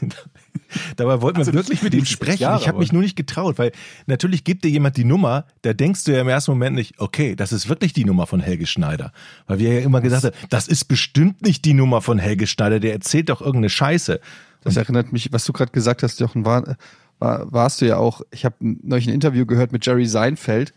dabei 0.96 1.20
wollten 1.20 1.38
wir 1.38 1.40
Also 1.40 1.52
wirklich 1.52 1.82
nicht- 1.82 1.92
mit 1.92 1.94
ihm 1.94 2.04
sprechen. 2.04 2.42
Jahre, 2.42 2.60
ich 2.60 2.68
habe 2.68 2.78
mich 2.78 2.92
nur 2.92 3.02
nicht 3.02 3.16
getraut, 3.16 3.58
weil 3.58 3.72
natürlich 4.06 4.44
gibt 4.44 4.64
dir 4.64 4.68
jemand 4.70 4.96
die 4.96 5.04
Nummer, 5.04 5.44
da 5.62 5.72
denkst 5.72 6.04
du 6.04 6.12
ja 6.12 6.20
im 6.20 6.28
ersten 6.28 6.52
Moment 6.52 6.76
nicht, 6.76 6.98
okay, 7.00 7.34
das 7.36 7.52
ist 7.52 7.68
wirklich 7.68 7.92
die 7.92 8.04
Nummer 8.04 8.26
von 8.26 8.40
Helge 8.40 8.66
Schneider. 8.66 9.12
Weil 9.46 9.58
wir 9.58 9.74
ja 9.74 9.80
immer 9.80 10.00
gesagt 10.00 10.24
haben, 10.24 10.34
das 10.50 10.68
ist 10.68 10.84
bestimmt 10.84 11.42
nicht 11.42 11.64
die 11.64 11.74
Nummer 11.74 12.00
von 12.02 12.18
Helge 12.18 12.46
Schneider, 12.46 12.80
der 12.80 12.92
erzählt 12.92 13.28
doch 13.28 13.40
irgendeine 13.40 13.70
Scheiße. 13.70 14.20
Das 14.62 14.76
erinnert 14.76 15.12
mich, 15.12 15.32
was 15.32 15.44
du 15.44 15.52
gerade 15.52 15.72
gesagt 15.72 16.02
hast, 16.02 16.20
Jochen, 16.20 16.44
war, 16.44 16.76
war, 17.18 17.50
warst 17.52 17.80
du 17.80 17.86
ja 17.86 17.96
auch, 17.96 18.20
ich 18.30 18.44
habe 18.44 18.56
neulich 18.60 19.06
ein 19.08 19.14
Interview 19.14 19.46
gehört 19.46 19.72
mit 19.72 19.86
Jerry 19.86 20.06
Seinfeld, 20.06 20.74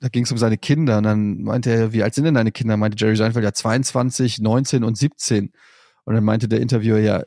da 0.00 0.08
ging 0.08 0.24
es 0.24 0.32
um 0.32 0.38
seine 0.38 0.56
Kinder 0.56 0.96
und 0.96 1.04
dann 1.04 1.42
meinte 1.42 1.70
er, 1.70 1.92
wie 1.92 2.02
alt 2.02 2.14
sind 2.14 2.24
denn 2.24 2.32
deine 2.34 2.52
Kinder? 2.52 2.78
Meinte 2.78 2.96
Jerry 2.98 3.16
Seinfeld, 3.16 3.44
ja 3.44 3.52
22, 3.52 4.38
19 4.40 4.82
und 4.82 4.96
17. 4.96 5.52
Und 6.04 6.14
dann 6.14 6.24
meinte 6.24 6.48
der 6.48 6.60
Interviewer, 6.62 6.98
ja, 6.98 7.22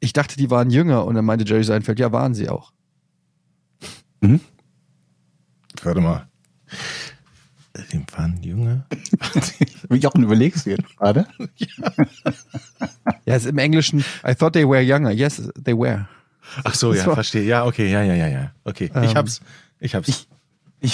ich 0.00 0.12
dachte, 0.12 0.36
die 0.36 0.50
waren 0.50 0.70
jünger 0.70 1.04
und 1.04 1.14
dann 1.14 1.24
meinte 1.24 1.44
Jerry 1.46 1.64
Seinfeld, 1.64 1.98
ja, 1.98 2.12
waren 2.12 2.34
sie 2.34 2.48
auch. 2.48 2.72
Warte 5.82 6.00
mal. 6.00 6.28
Die 7.92 8.00
waren 8.16 8.40
Junge. 8.42 8.86
Wie 9.90 9.98
ich 9.98 10.06
auch 10.06 10.14
überlegst 10.14 10.64
du 10.66 10.70
jetzt 10.70 10.96
gerade. 10.96 11.26
Ja, 13.26 13.36
ist 13.36 13.46
im 13.46 13.58
Englischen, 13.58 14.04
I 14.26 14.34
thought 14.34 14.52
they 14.52 14.66
were 14.66 14.80
younger. 14.80 15.10
Yes, 15.10 15.50
they 15.62 15.76
were. 15.76 16.08
Ach 16.62 16.74
so, 16.74 16.92
ja, 16.92 16.98
Das 16.98 17.06
war- 17.08 17.14
verstehe. 17.14 17.42
Ja, 17.44 17.64
okay, 17.66 17.90
ja, 17.90 18.02
ja, 18.02 18.14
ja, 18.14 18.28
ja. 18.28 18.52
Okay, 18.64 18.84
ich 18.86 18.94
Ähm, 18.94 19.14
hab's. 19.14 19.40
Ich 19.80 19.94
hab's. 19.94 20.08
Ich 20.08 20.28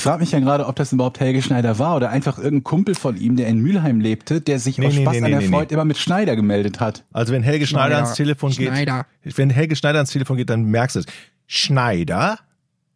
frage 0.00 0.20
mich 0.20 0.30
ja 0.30 0.38
gerade, 0.38 0.66
ob 0.66 0.76
das 0.76 0.92
überhaupt 0.92 1.18
Helge 1.20 1.42
Schneider 1.42 1.78
war 1.78 1.96
oder 1.96 2.10
einfach 2.10 2.38
irgendein 2.38 2.64
Kumpel 2.64 2.94
von 2.94 3.16
ihm, 3.16 3.36
der 3.36 3.48
in 3.48 3.58
Mülheim 3.58 3.98
lebte, 4.00 4.40
der 4.40 4.58
sich 4.60 4.78
Nee, 4.78 4.86
aus 4.86 4.94
nee, 4.94 5.02
Spaß 5.02 5.12
nee, 5.14 5.24
an 5.24 5.30
der 5.30 5.40
nee, 5.40 5.48
Freude 5.48 5.66
nee. 5.68 5.74
immer 5.74 5.84
mit 5.84 5.98
Schneider 5.98 6.36
gemeldet 6.36 6.78
hat. 6.80 7.04
Also 7.12 7.32
wenn 7.32 7.42
Helge 7.42 7.66
Schneider, 7.66 7.86
Schneider. 7.86 7.96
ans 8.04 8.14
Telefon 8.16 8.50
geht, 8.52 8.68
Schneider. 8.68 9.06
wenn 9.22 9.50
Helge 9.50 9.74
Schneider 9.76 9.98
ans 9.98 10.10
Telefon 10.10 10.36
geht, 10.36 10.48
dann 10.50 10.64
merkst 10.64 10.96
du 10.96 11.00
es. 11.00 11.06
Schneider 11.46 12.38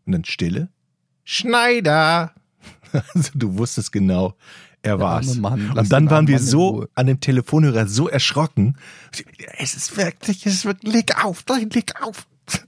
und 0.07 0.13
dann 0.13 0.25
Stille. 0.25 0.69
Schneider. 1.25 2.33
Also 3.13 3.31
du 3.35 3.59
wusstest 3.59 3.91
genau, 3.91 4.35
er 4.83 5.01
war's. 5.01 5.35
Mann. 5.35 5.73
Und 5.77 5.91
dann 5.93 6.09
waren 6.11 6.29
wir 6.29 6.37
Mann 6.37 6.45
so 6.45 6.87
an 6.95 7.09
dem 7.09 7.19
Telefonhörer 7.19 7.89
so 7.89 8.09
erschrocken. 8.09 8.77
Es 9.59 9.75
ist 9.75 9.97
wirklich, 9.97 10.47
es 10.47 10.55
ist 10.55 10.65
wirklich, 10.65 10.95
leg 10.95 11.25
auf, 11.25 11.45
nein, 11.49 11.71
leg 11.71 11.93
auf. 12.01 12.27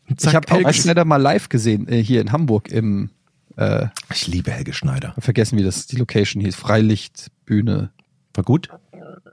Und 0.08 0.12
Ich 0.12 0.16
zack, 0.18 0.34
habe 0.34 0.52
Helge. 0.52 0.72
Schneider 0.72 1.04
mal 1.04 1.18
live 1.18 1.48
gesehen, 1.48 1.86
äh, 1.86 2.02
hier 2.02 2.20
in 2.20 2.32
Hamburg 2.32 2.68
im, 2.72 3.10
äh, 3.56 3.86
Ich 4.12 4.26
liebe 4.26 4.50
Helge 4.50 4.72
Schneider. 4.72 5.14
vergessen 5.18 5.58
wie 5.58 5.62
das 5.64 5.86
die 5.86 5.96
Location 5.96 6.42
hieß, 6.42 6.54
Freilichtbühne. 6.56 7.90
War 8.34 8.44
gut? 8.44 8.68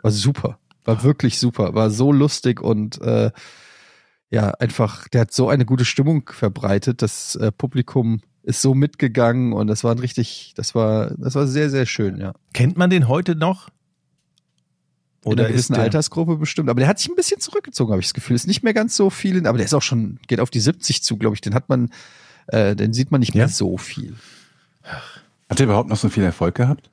War 0.02 0.12
super. 0.12 0.60
War 0.86 1.04
wirklich 1.04 1.40
super. 1.40 1.74
War 1.74 1.90
so 1.90 2.12
lustig 2.12 2.62
und 2.62 3.02
äh, 3.02 3.32
ja, 4.30 4.50
einfach, 4.60 5.08
der 5.10 5.22
hat 5.22 5.32
so 5.34 5.48
eine 5.50 5.66
gute 5.66 5.86
Stimmung 5.86 6.28
verbreitet. 6.32 7.02
Das 7.02 7.36
äh, 7.36 7.52
Publikum 7.52 8.22
ist 8.42 8.62
so 8.62 8.74
mitgegangen 8.74 9.54
und 9.54 9.68
das 9.68 9.84
war 9.84 9.92
ein 9.94 10.00
richtig, 10.00 10.54
das 10.56 10.74
war, 10.76 11.12
das 11.18 11.36
war 11.36 11.48
sehr, 11.48 11.70
sehr 11.70 11.86
schön, 11.86 12.18
ja. 12.20 12.34
Kennt 12.54 12.78
man 12.78 12.90
den 12.90 13.08
heute 13.08 13.36
noch? 13.36 13.70
in 15.26 15.32
Oder 15.32 15.44
einer 15.46 15.50
ist 15.50 15.54
gewissen 15.54 15.74
der, 15.76 15.84
Altersgruppe 15.84 16.36
bestimmt. 16.36 16.70
Aber 16.70 16.80
der 16.82 16.90
hat 16.90 17.00
sich 17.00 17.08
ein 17.10 17.16
bisschen 17.16 17.40
zurückgezogen, 17.40 17.92
habe 17.92 18.02
ich 18.02 18.08
das 18.08 18.14
Gefühl. 18.14 18.36
Ist 18.36 18.48
nicht 18.48 18.64
mehr 18.64 18.74
ganz 18.74 18.98
so 18.98 19.10
viel, 19.10 19.38
in- 19.38 19.48
aber 19.48 19.58
der 19.58 19.66
ist 19.66 19.74
auch 19.74 19.82
schon, 19.82 20.20
geht 20.28 20.42
auf 20.42 20.50
die 20.50 20.60
70 20.60 21.02
zu, 21.04 21.16
glaube 21.18 21.36
ich. 21.36 21.42
Den 21.42 21.54
hat 21.54 21.70
man, 21.70 21.92
äh, 22.48 22.76
den 22.76 22.94
sieht 22.94 23.12
man 23.12 23.20
nicht 23.20 23.36
mehr 23.36 23.46
Ja? 23.46 23.50
so 23.50 23.78
viel. 23.78 24.16
Hat 25.50 25.60
er 25.60 25.66
überhaupt 25.66 25.90
noch 25.90 25.98
so 25.98 26.10
viel 26.10 26.24
Erfolg 26.24 26.56
gehabt? 26.56 26.90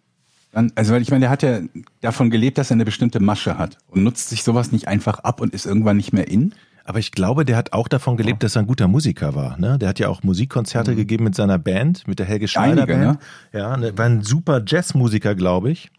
Dann, 0.52 0.72
also, 0.74 0.92
weil 0.92 1.02
ich 1.02 1.10
meine, 1.10 1.20
der 1.20 1.30
hat 1.30 1.42
ja 1.42 1.60
davon 2.00 2.30
gelebt, 2.30 2.58
dass 2.58 2.70
er 2.70 2.74
eine 2.74 2.84
bestimmte 2.84 3.20
Masche 3.20 3.56
hat 3.56 3.78
und 3.88 4.02
nutzt 4.02 4.30
sich 4.30 4.42
sowas 4.42 4.72
nicht 4.72 4.88
einfach 4.88 5.20
ab 5.20 5.40
und 5.40 5.54
ist 5.54 5.64
irgendwann 5.66 5.96
nicht 5.96 6.12
mehr 6.12 6.28
in. 6.28 6.54
Aber 6.84 6.98
ich 6.98 7.12
glaube, 7.12 7.44
der 7.44 7.56
hat 7.56 7.72
auch 7.72 7.86
davon 7.86 8.16
gelebt, 8.16 8.42
dass 8.42 8.56
er 8.56 8.62
ein 8.62 8.66
guter 8.66 8.88
Musiker 8.88 9.36
war. 9.36 9.56
Ne? 9.58 9.78
Der 9.78 9.88
hat 9.88 10.00
ja 10.00 10.08
auch 10.08 10.24
Musikkonzerte 10.24 10.96
gegeben 10.96 11.22
mit 11.24 11.36
seiner 11.36 11.58
Band, 11.58 12.08
mit 12.08 12.18
der 12.18 12.26
Helge 12.26 12.48
Schneider 12.48 12.82
Einige, 12.82 12.98
Band. 12.98 13.18
Ja, 13.52 13.76
ne, 13.76 13.96
war 13.96 14.06
ein 14.06 14.22
super 14.22 14.60
Jazzmusiker, 14.66 15.36
glaube 15.36 15.70
ich. 15.70 15.90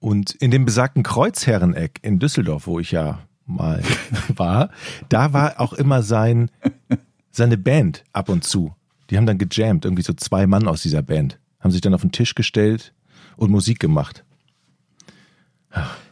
Und 0.00 0.30
in 0.36 0.50
dem 0.50 0.64
besagten 0.64 1.02
Kreuzherreneck 1.02 1.98
in 2.02 2.18
Düsseldorf, 2.18 2.66
wo 2.66 2.80
ich 2.80 2.92
ja 2.92 3.18
mal 3.44 3.82
war, 4.34 4.70
da 5.10 5.34
war 5.34 5.60
auch 5.60 5.74
immer 5.74 6.02
sein 6.02 6.50
seine 7.32 7.58
Band 7.58 8.04
ab 8.12 8.28
und 8.28 8.44
zu. 8.44 8.74
Die 9.10 9.16
haben 9.16 9.26
dann 9.26 9.38
gejammt, 9.38 9.84
irgendwie 9.84 10.02
so 10.02 10.12
zwei 10.12 10.46
Mann 10.46 10.68
aus 10.68 10.82
dieser 10.82 11.02
Band, 11.02 11.38
haben 11.58 11.72
sich 11.72 11.80
dann 11.80 11.94
auf 11.94 12.02
den 12.02 12.12
Tisch 12.12 12.34
gestellt 12.34 12.94
und 13.36 13.50
Musik 13.50 13.80
gemacht. 13.80 14.24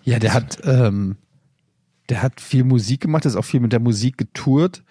Ja, 0.02 0.18
der 0.18 0.34
hat, 0.34 0.58
ähm, 0.64 1.16
der 2.08 2.22
hat 2.22 2.40
viel 2.40 2.64
Musik 2.64 3.02
gemacht, 3.02 3.24
ist 3.26 3.36
auch 3.36 3.44
viel 3.44 3.60
mit 3.60 3.72
der 3.72 3.80
Musik 3.80 4.18
getourt 4.18 4.82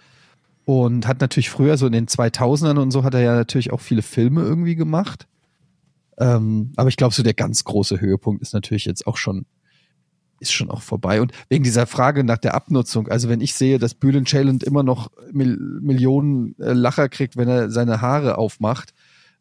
und 0.65 1.07
hat 1.07 1.21
natürlich 1.21 1.50
früher 1.50 1.77
so 1.77 1.88
in 1.88 1.93
den 1.93 2.07
2000ern 2.07 2.77
und 2.77 2.91
so 2.91 3.03
hat 3.03 3.15
er 3.15 3.21
ja 3.21 3.36
natürlich 3.36 3.71
auch 3.71 3.81
viele 3.81 4.03
Filme 4.03 4.41
irgendwie 4.41 4.75
gemacht. 4.75 5.27
Ähm, 6.19 6.74
aber 6.75 6.89
ich 6.89 6.98
glaube, 6.98 7.13
so 7.13 7.24
der 7.24 7.33
ganz 7.33 7.63
große 7.63 8.00
Höhepunkt 8.00 8.41
ist 8.41 8.53
natürlich 8.53 8.86
jetzt 8.86 9.07
auch 9.07 9.17
schon, 9.17 9.45
ist 10.39 10.51
schon 10.51 10.69
auch 10.69 10.81
vorbei. 10.81 11.22
Und 11.22 11.31
wegen 11.50 11.63
dieser 11.63 11.88
Frage 11.88 12.24
nach 12.24 12.38
der 12.38 12.55
Abnutzung, 12.55 13.08
also 13.08 13.29
wenn 13.29 13.41
ich 13.41 13.53
sehe, 13.53 13.79
dass 13.79 13.93
Bülent 13.93 14.29
Ceylan 14.29 14.60
immer 14.60 14.84
noch 14.84 15.12
Mil 15.31 15.58
Millionen 15.58 16.58
äh, 16.60 16.74
Lacher 16.74 17.10
kriegt, 17.10 17.38
wenn 17.38 17.48
er 17.48 17.69
seine 17.69 18.01
Haare 18.01 18.38
aufmacht, 18.38 18.93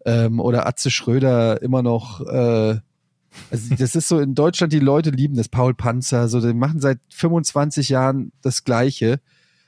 ähm, 0.05 0.41
oder 0.41 0.67
Atze 0.67 0.91
Schröder 0.91 1.61
immer 1.63 1.83
noch, 1.83 2.21
äh, 2.21 2.79
also 3.51 3.75
das 3.79 3.95
ist 3.95 4.09
so 4.09 4.19
in 4.19 4.35
Deutschland, 4.35 4.73
die 4.73 4.81
Leute 4.81 5.11
lieben 5.11 5.37
das. 5.37 5.49
Paul 5.49 5.75
Panzer, 5.75 6.29
so, 6.29 6.41
die 6.41 6.55
machen 6.55 6.81
seit 6.81 6.99
25 7.11 7.89
Jahren 7.89 8.33
das 8.43 8.65
Gleiche. 8.65 9.21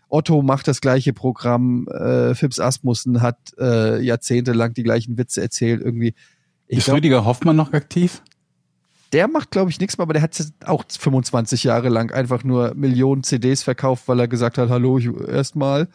Otto 0.08 0.42
macht 0.42 0.66
das 0.66 0.80
gleiche 0.80 1.12
Programm. 1.12 1.86
Äh, 1.88 2.34
Fips 2.34 2.58
Asmussen 2.58 3.22
hat 3.22 3.38
äh, 3.58 4.02
jahrzehntelang 4.02 4.74
die 4.74 4.82
gleichen 4.82 5.16
Witze 5.18 5.40
erzählt. 5.40 5.80
Irgendwie. 5.80 6.14
Ich 6.66 6.78
ist 6.78 6.84
glaub, 6.86 6.96
Rüdiger 6.96 7.24
Hoffmann 7.24 7.56
noch 7.56 7.72
aktiv? 7.72 8.22
Der 9.12 9.28
macht, 9.28 9.50
glaube 9.50 9.70
ich, 9.70 9.80
nichts 9.80 9.98
mehr, 9.98 10.04
aber 10.04 10.12
der 10.12 10.22
hat 10.22 10.38
jetzt 10.38 10.54
auch 10.64 10.84
25 10.86 11.64
Jahre 11.64 11.88
lang 11.88 12.12
einfach 12.12 12.44
nur 12.44 12.74
Millionen 12.74 13.22
CDs 13.22 13.62
verkauft, 13.62 14.04
weil 14.06 14.20
er 14.20 14.28
gesagt 14.28 14.58
hat, 14.58 14.68
hallo, 14.68 14.98
ich, 14.98 15.08
erstmal. 15.28 15.88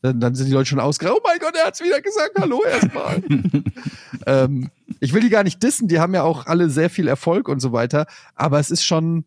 Dann, 0.00 0.18
dann 0.18 0.34
sind 0.34 0.46
die 0.46 0.52
Leute 0.52 0.66
schon 0.66 0.80
ausgeraubt. 0.80 1.20
Oh 1.22 1.28
mein 1.28 1.38
Gott, 1.38 1.54
er 1.54 1.66
hat's 1.66 1.80
wieder 1.80 2.00
gesagt, 2.00 2.32
hallo 2.36 2.62
erstmal. 2.64 3.22
ähm, 4.26 4.70
ich 4.98 5.12
will 5.12 5.20
die 5.20 5.30
gar 5.30 5.44
nicht 5.44 5.62
dissen, 5.62 5.86
die 5.86 6.00
haben 6.00 6.14
ja 6.14 6.22
auch 6.22 6.46
alle 6.46 6.70
sehr 6.70 6.90
viel 6.90 7.06
Erfolg 7.06 7.48
und 7.48 7.60
so 7.60 7.72
weiter, 7.72 8.06
aber 8.34 8.58
es 8.58 8.70
ist 8.70 8.84
schon, 8.84 9.24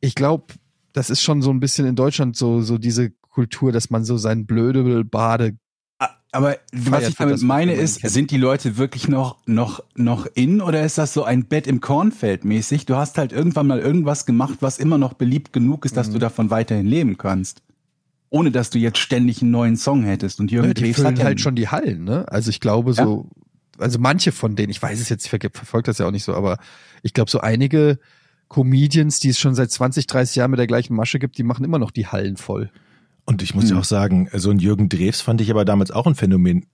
ich 0.00 0.14
glaube, 0.14 0.52
das 0.92 1.10
ist 1.10 1.22
schon 1.22 1.42
so 1.42 1.50
ein 1.50 1.60
bisschen 1.60 1.86
in 1.86 1.96
Deutschland 1.96 2.36
so, 2.36 2.60
so 2.60 2.76
diese 2.76 3.10
Kultur, 3.10 3.72
dass 3.72 3.88
man 3.88 4.04
so 4.04 4.16
sein 4.16 4.46
blöde 4.46 5.04
Bade. 5.04 5.56
Aber 6.38 6.56
was 6.72 7.08
ich 7.08 7.16
damit 7.16 7.42
meine 7.42 7.72
ist, 7.74 8.00
sind 8.08 8.30
die 8.30 8.36
Leute 8.36 8.76
wirklich 8.76 9.08
noch, 9.08 9.36
noch, 9.46 9.82
noch 9.96 10.26
in 10.34 10.60
oder 10.60 10.82
ist 10.84 10.96
das 10.98 11.12
so 11.12 11.24
ein 11.24 11.44
Bett 11.46 11.66
im 11.66 11.80
Kornfeld 11.80 12.44
mäßig? 12.44 12.86
Du 12.86 12.96
hast 12.96 13.18
halt 13.18 13.32
irgendwann 13.32 13.66
mal 13.66 13.80
irgendwas 13.80 14.24
gemacht, 14.24 14.58
was 14.60 14.78
immer 14.78 14.98
noch 14.98 15.14
beliebt 15.14 15.52
genug 15.52 15.84
ist, 15.84 15.96
dass 15.96 16.08
Mhm. 16.08 16.12
du 16.14 16.18
davon 16.20 16.50
weiterhin 16.50 16.86
leben 16.86 17.18
kannst. 17.18 17.62
Ohne 18.30 18.50
dass 18.50 18.70
du 18.70 18.78
jetzt 18.78 18.98
ständig 18.98 19.42
einen 19.42 19.50
neuen 19.50 19.76
Song 19.76 20.04
hättest. 20.04 20.38
Und 20.38 20.50
Jürgen 20.50 20.68
Ne, 20.68 20.74
die 20.74 20.92
füllen 20.92 21.08
hat 21.08 21.18
ja 21.18 21.24
halt 21.24 21.40
schon 21.40 21.54
die 21.56 21.68
Hallen, 21.68 22.04
ne? 22.04 22.26
Also 22.28 22.50
ich 22.50 22.60
glaube 22.60 22.92
so, 22.92 23.26
also 23.78 23.98
manche 23.98 24.32
von 24.32 24.54
denen, 24.54 24.70
ich 24.70 24.82
weiß 24.82 25.00
es 25.00 25.08
jetzt, 25.08 25.24
ich 25.24 25.30
verfolge 25.30 25.86
das 25.86 25.98
ja 25.98 26.06
auch 26.06 26.10
nicht 26.10 26.24
so, 26.24 26.34
aber 26.34 26.58
ich 27.02 27.14
glaube 27.14 27.30
so 27.30 27.40
einige 27.40 27.98
Comedians, 28.48 29.18
die 29.18 29.30
es 29.30 29.38
schon 29.38 29.54
seit 29.54 29.70
20, 29.70 30.06
30 30.06 30.36
Jahren 30.36 30.50
mit 30.50 30.58
der 30.60 30.66
gleichen 30.66 30.94
Masche 30.94 31.18
gibt, 31.18 31.38
die 31.38 31.42
machen 31.42 31.64
immer 31.64 31.78
noch 31.78 31.90
die 31.90 32.06
Hallen 32.06 32.36
voll. 32.36 32.70
Und 33.28 33.42
ich 33.42 33.54
muss 33.54 33.64
Hm. 33.64 33.72
ja 33.72 33.78
auch 33.80 33.84
sagen, 33.84 34.30
so 34.32 34.48
ein 34.50 34.58
Jürgen 34.58 34.88
Drews 34.88 35.20
fand 35.20 35.42
ich 35.42 35.50
aber 35.50 35.66
damals 35.66 35.90
auch 35.90 36.06
ein 36.06 36.14
Phänomen. 36.14 36.64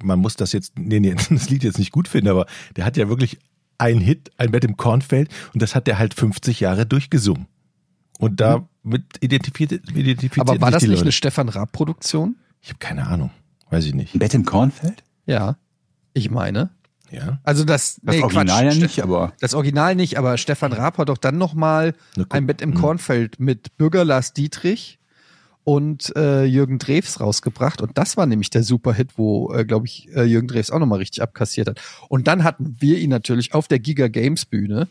Man 0.00 0.20
muss 0.20 0.36
das 0.36 0.52
jetzt, 0.52 0.78
nee, 0.78 1.00
nee, 1.00 1.12
das 1.28 1.50
Lied 1.50 1.64
jetzt 1.64 1.78
nicht 1.80 1.90
gut 1.90 2.06
finden, 2.06 2.28
aber 2.28 2.46
der 2.76 2.84
hat 2.84 2.96
ja 2.96 3.08
wirklich 3.08 3.38
ein 3.78 3.98
Hit, 3.98 4.30
ein 4.36 4.52
Bett 4.52 4.62
im 4.64 4.76
Kornfeld 4.76 5.28
und 5.54 5.60
das 5.60 5.74
hat 5.74 5.88
der 5.88 5.98
halt 5.98 6.14
50 6.14 6.60
Jahre 6.60 6.86
durchgesungen. 6.86 7.46
Und 8.20 8.40
damit 8.40 8.68
identifiziert, 9.20 9.90
identifiziert. 9.90 10.48
Aber 10.48 10.60
war 10.60 10.68
sich 10.68 10.72
das 10.74 10.82
die 10.82 10.88
nicht 10.90 10.98
Leute. 10.98 11.02
eine 11.06 11.12
Stefan 11.12 11.48
Raab-Produktion? 11.48 12.36
Ich 12.60 12.68
habe 12.68 12.78
keine 12.78 13.08
Ahnung. 13.08 13.30
Weiß 13.70 13.84
ich 13.84 13.94
nicht. 13.94 14.14
ein 14.14 14.20
Bett 14.20 14.34
im 14.34 14.44
Kornfeld? 14.44 15.02
Ja. 15.26 15.56
Ich 16.12 16.30
meine. 16.30 16.70
Ja. 17.10 17.40
Also 17.42 17.64
das, 17.64 18.00
Das 18.04 18.14
nee, 18.14 18.22
Original 18.22 18.46
Quatsch. 18.46 18.74
ja 18.76 18.80
nicht, 18.82 19.02
aber. 19.02 19.32
Das 19.40 19.54
Original 19.54 19.96
nicht, 19.96 20.16
aber 20.16 20.38
Stefan 20.38 20.72
Raab 20.72 20.98
hat 20.98 21.08
doch 21.08 21.18
dann 21.18 21.38
nochmal 21.38 21.94
ein 22.28 22.46
Bett 22.46 22.62
im 22.62 22.72
Hm. 22.74 22.80
Kornfeld 22.80 23.40
mit 23.40 23.76
Bürger 23.76 24.04
Lars 24.04 24.32
Dietrich 24.32 25.00
und 25.64 26.14
äh, 26.16 26.44
Jürgen 26.44 26.78
Drews 26.78 27.20
rausgebracht. 27.20 27.80
Und 27.80 27.96
das 27.96 28.16
war 28.16 28.26
nämlich 28.26 28.50
der 28.50 28.62
Superhit, 28.62 29.16
wo, 29.16 29.52
äh, 29.52 29.64
glaube 29.64 29.86
ich, 29.86 30.14
äh, 30.14 30.24
Jürgen 30.24 30.48
Drews 30.48 30.70
auch 30.70 30.78
nochmal 30.78 30.98
richtig 30.98 31.22
abkassiert 31.22 31.68
hat. 31.68 31.80
Und 32.08 32.28
dann 32.28 32.44
hatten 32.44 32.76
wir 32.78 32.98
ihn 32.98 33.10
natürlich 33.10 33.54
auf 33.54 33.66
der 33.66 33.78
Giga 33.78 34.08
Games 34.08 34.44
Bühne 34.44 34.88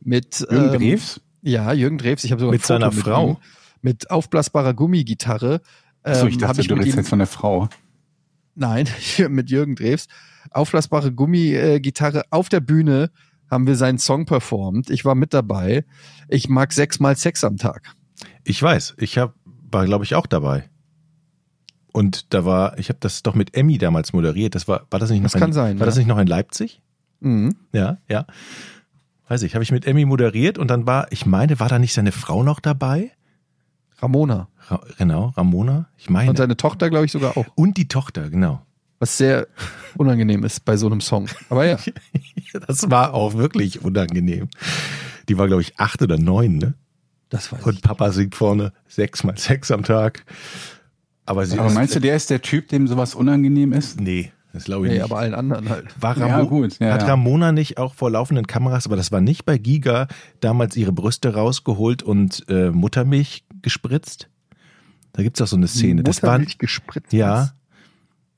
mit 0.00 0.40
Jürgen 0.50 0.74
ähm, 0.74 0.80
Drews? 0.80 1.20
Ja, 1.42 1.72
Jürgen 1.72 1.98
Drews. 1.98 2.24
Ich 2.24 2.32
habe 2.32 2.40
sogar 2.40 2.52
Mit 2.52 2.64
seiner 2.64 2.92
Frau? 2.92 3.30
ihm, 3.30 3.36
mit 3.80 4.10
aufblasbarer 4.10 4.74
Gummigitarre. 4.74 5.60
Achso, 6.02 6.26
ich 6.26 6.34
ähm, 6.34 6.40
dachte, 6.40 6.60
ich 6.60 6.68
du 6.68 6.74
mit 6.76 6.84
redest 6.84 6.98
jetzt 6.98 7.08
von 7.08 7.18
der 7.18 7.28
Frau. 7.28 7.68
Nein, 8.54 8.88
mit 9.28 9.50
Jürgen 9.50 9.76
Drews. 9.76 10.06
Auflassbare 10.50 11.12
Gummigitarre 11.12 12.24
auf 12.30 12.48
der 12.48 12.60
Bühne 12.60 13.10
haben 13.50 13.66
wir 13.66 13.76
seinen 13.76 13.98
Song 13.98 14.26
performt. 14.26 14.90
Ich 14.90 15.04
war 15.04 15.14
mit 15.14 15.34
dabei. 15.34 15.84
Ich 16.28 16.48
mag 16.48 16.72
sechsmal 16.72 17.16
Sex 17.16 17.44
am 17.44 17.56
Tag. 17.56 17.94
Ich 18.44 18.60
weiß, 18.62 18.94
ich 18.98 19.18
hab, 19.18 19.34
war, 19.76 19.84
glaube 19.84 20.04
ich, 20.04 20.14
auch 20.14 20.26
dabei. 20.26 20.64
Und 21.92 22.32
da 22.32 22.46
war, 22.46 22.78
ich 22.78 22.88
habe 22.88 22.98
das 23.00 23.22
doch 23.22 23.34
mit 23.34 23.54
Emmy 23.54 23.76
damals 23.76 24.14
moderiert. 24.14 24.54
Das 24.54 24.66
war, 24.68 24.86
war 24.90 24.98
das 24.98 25.10
nicht 25.10 25.20
noch 25.20 25.26
Das 25.30 25.34
in, 25.34 25.40
kann 25.40 25.52
sein, 25.52 25.78
War 25.78 25.86
das 25.86 25.96
ja. 25.96 26.00
nicht 26.00 26.08
noch 26.08 26.18
in 26.18 26.26
Leipzig? 26.26 26.80
Mhm. 27.20 27.56
Ja, 27.72 27.98
ja. 28.08 28.26
Weiß 29.28 29.42
ich, 29.42 29.54
habe 29.54 29.62
ich 29.62 29.72
mit 29.72 29.86
Emmy 29.86 30.06
moderiert 30.06 30.56
und 30.56 30.68
dann 30.68 30.86
war, 30.86 31.12
ich 31.12 31.26
meine, 31.26 31.60
war 31.60 31.68
da 31.68 31.78
nicht 31.78 31.92
seine 31.92 32.12
Frau 32.12 32.42
noch 32.42 32.60
dabei? 32.60 33.12
Ramona. 33.98 34.48
Ra 34.68 34.80
genau, 34.98 35.32
Ramona, 35.36 35.88
ich 35.98 36.08
meine. 36.08 36.30
Und 36.30 36.36
seine 36.36 36.56
Tochter, 36.56 36.88
glaube 36.90 37.04
ich, 37.04 37.12
sogar 37.12 37.36
auch. 37.36 37.46
Und 37.54 37.76
die 37.76 37.88
Tochter, 37.88 38.30
genau. 38.30 38.62
Was 38.98 39.18
sehr 39.18 39.46
unangenehm 39.96 40.42
ist 40.44 40.64
bei 40.64 40.76
so 40.78 40.86
einem 40.86 41.02
Song. 41.02 41.28
Aber 41.50 41.66
ja. 41.66 41.78
Das 42.66 42.90
war 42.90 43.12
auch 43.12 43.34
wirklich 43.34 43.84
unangenehm. 43.84 44.48
Die 45.28 45.36
war, 45.36 45.46
glaube 45.46 45.60
ich, 45.60 45.78
acht 45.78 46.00
oder 46.00 46.16
neun, 46.16 46.56
ne? 46.56 46.74
Das 47.28 47.52
weiß 47.52 47.62
Und 47.64 47.82
Papa 47.82 48.12
singt 48.12 48.34
vorne 48.34 48.72
sechsmal 48.88 49.36
Sex 49.38 49.70
am 49.70 49.82
Tag. 49.82 50.24
Aber 51.24 51.44
sie 51.44 51.58
Aber 51.58 51.70
meinst 51.70 51.94
du, 51.96 52.00
der 52.00 52.14
ist 52.16 52.30
der 52.30 52.40
Typ, 52.40 52.68
dem 52.68 52.86
sowas 52.86 53.14
unangenehm 53.16 53.72
ist? 53.72 54.00
Nee, 54.00 54.30
das 54.52 54.64
glaube 54.64 54.86
ich 54.86 54.92
Nee, 54.92 54.98
nicht. 54.98 55.04
aber 55.04 55.18
allen 55.18 55.34
anderen 55.34 55.68
halt. 55.68 55.86
War 56.00 56.16
Ja, 56.16 56.26
Ramo 56.28 56.48
gut, 56.48 56.78
ja, 56.78 56.92
hat 56.92 57.02
ja. 57.02 57.08
Ramona 57.08 57.50
nicht 57.50 57.78
auch 57.78 57.94
vor 57.94 58.10
laufenden 58.12 58.46
Kameras, 58.46 58.86
aber 58.86 58.94
das 58.94 59.10
war 59.10 59.20
nicht 59.20 59.44
bei 59.44 59.58
Giga, 59.58 60.06
damals 60.40 60.76
ihre 60.76 60.92
Brüste 60.92 61.34
rausgeholt 61.34 62.04
und 62.04 62.44
äh, 62.48 62.70
Muttermilch 62.70 63.44
gespritzt? 63.60 64.28
Da 65.14 65.22
gibt's 65.24 65.40
auch 65.42 65.46
so 65.48 65.56
eine 65.56 65.66
Szene. 65.66 66.04
Das 66.04 66.22
war, 66.22 66.30
Muttermilch 66.34 66.58
gespritzt. 66.58 67.12
ja, 67.12 67.50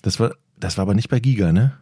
das 0.01 0.19
war, 0.19 0.35
das 0.59 0.79
war 0.79 0.83
aber 0.83 0.95
nicht 0.95 1.11
bei 1.11 1.21
Giga, 1.21 1.53
ne? 1.53 1.73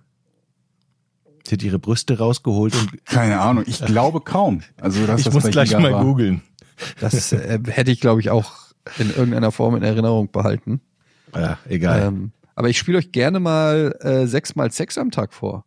Sie 1.46 1.52
hat 1.54 1.62
ihre 1.62 1.78
Brüste 1.78 2.18
rausgeholt 2.18 2.74
und 2.74 3.04
Keine 3.06 3.38
Ahnung, 3.40 3.62
ich 3.68 3.78
glaube 3.84 4.20
kaum. 4.20 4.62
Also, 4.80 5.06
dass 5.06 5.20
ich 5.20 5.26
das 5.26 5.34
muss 5.34 5.44
bei 5.44 5.50
gleich 5.50 5.68
Giga 5.68 5.78
mal 5.80 5.92
war. 5.92 6.02
googeln. 6.04 6.42
Das 7.00 7.32
äh, 7.32 7.58
hätte 7.66 7.90
ich, 7.90 8.00
glaube 8.00 8.20
ich, 8.20 8.30
auch 8.30 8.52
in 8.98 9.10
irgendeiner 9.10 9.52
Form 9.52 9.76
in 9.76 9.82
Erinnerung 9.82 10.30
behalten. 10.30 10.80
Ja, 11.34 11.58
egal. 11.68 12.02
Ähm, 12.02 12.32
aber 12.54 12.68
ich 12.68 12.78
spiele 12.78 12.98
euch 12.98 13.12
gerne 13.12 13.40
mal 13.40 13.96
äh, 14.00 14.26
sechsmal 14.26 14.70
Sex 14.70 14.96
am 14.98 15.10
Tag 15.10 15.34
vor. 15.34 15.64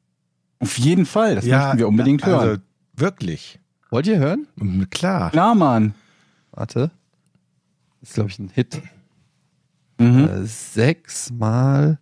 Auf 0.59 0.77
jeden 0.77 1.05
Fall, 1.05 1.35
das 1.35 1.45
ja, 1.45 1.59
möchten 1.59 1.77
wir 1.79 1.87
unbedingt 1.87 2.23
also, 2.23 2.45
hören. 2.45 2.63
Wirklich. 2.95 3.59
Wollt 3.91 4.07
ihr 4.07 4.17
hören? 4.17 4.47
Klar. 4.89 5.31
Klar, 5.31 5.55
Mann. 5.55 5.93
Warte. 6.51 6.91
Das 7.99 8.09
ist, 8.09 8.15
glaube 8.15 8.29
ich, 8.29 8.39
ein 8.39 8.49
Hit. 8.49 8.81
Mhm. 9.97 10.27
Äh, 10.27 10.45
sechsmal. 10.45 11.99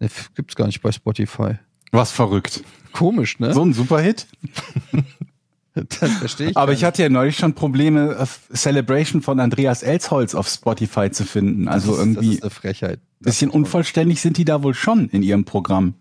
Ne, 0.00 0.08
gibt's 0.34 0.56
gar 0.56 0.66
nicht 0.66 0.82
bei 0.82 0.92
Spotify. 0.92 1.58
Was 1.92 2.10
verrückt. 2.10 2.64
Komisch, 2.92 3.38
ne? 3.38 3.52
So 3.52 3.64
ein 3.64 3.72
Superhit. 3.72 4.26
das 6.00 6.10
verstehe 6.12 6.50
ich. 6.50 6.56
Aber 6.56 6.72
ich 6.72 6.84
hatte 6.84 7.02
ja 7.02 7.08
neulich 7.08 7.36
schon 7.36 7.54
Probleme, 7.54 8.14
äh, 8.16 8.54
Celebration 8.54 9.22
von 9.22 9.40
Andreas 9.40 9.82
Elsholz 9.82 10.34
auf 10.34 10.48
Spotify 10.48 11.10
zu 11.10 11.24
finden. 11.24 11.68
Also 11.68 11.92
das 11.92 12.00
ist, 12.00 12.02
irgendwie 12.02 12.26
Das 12.26 12.34
ist 12.36 12.42
eine 12.42 12.50
Frechheit. 12.50 13.00
bisschen 13.20 13.50
unvollständig 13.50 14.20
sind 14.20 14.36
die 14.36 14.44
da 14.44 14.62
wohl 14.62 14.74
schon 14.74 15.08
in 15.08 15.22
ihrem 15.22 15.44
Programm. 15.44 15.94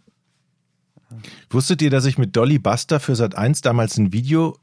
Wusstet 1.50 1.82
ihr, 1.82 1.90
dass 1.90 2.06
ich 2.06 2.18
mit 2.18 2.36
Dolly 2.36 2.60
Buster 2.60 3.00
für 3.00 3.16
Sat 3.16 3.36
1 3.36 3.62
damals 3.62 3.98
ein 3.98 4.14
Video, 4.14 4.58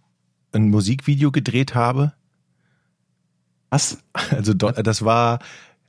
ein 0.53 0.69
Musikvideo 0.71 1.31
gedreht 1.31 1.75
habe? 1.75 2.12
Was? 3.71 3.99
Also 4.31 4.53
das 4.55 5.05
war 5.05 5.38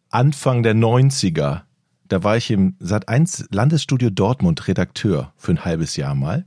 Anfang 0.10 0.64
der 0.64 0.76
90er. 0.76 1.62
Da 2.08 2.24
war 2.24 2.38
ich 2.38 2.50
im 2.52 2.76
Sat1 2.82 3.48
Landesstudio 3.52 4.10
Dortmund 4.10 4.68
Redakteur 4.68 5.34
für 5.38 5.52
ein 5.52 5.66
halbes 5.66 5.96
Jahr 5.96 6.16
mal. 6.16 6.46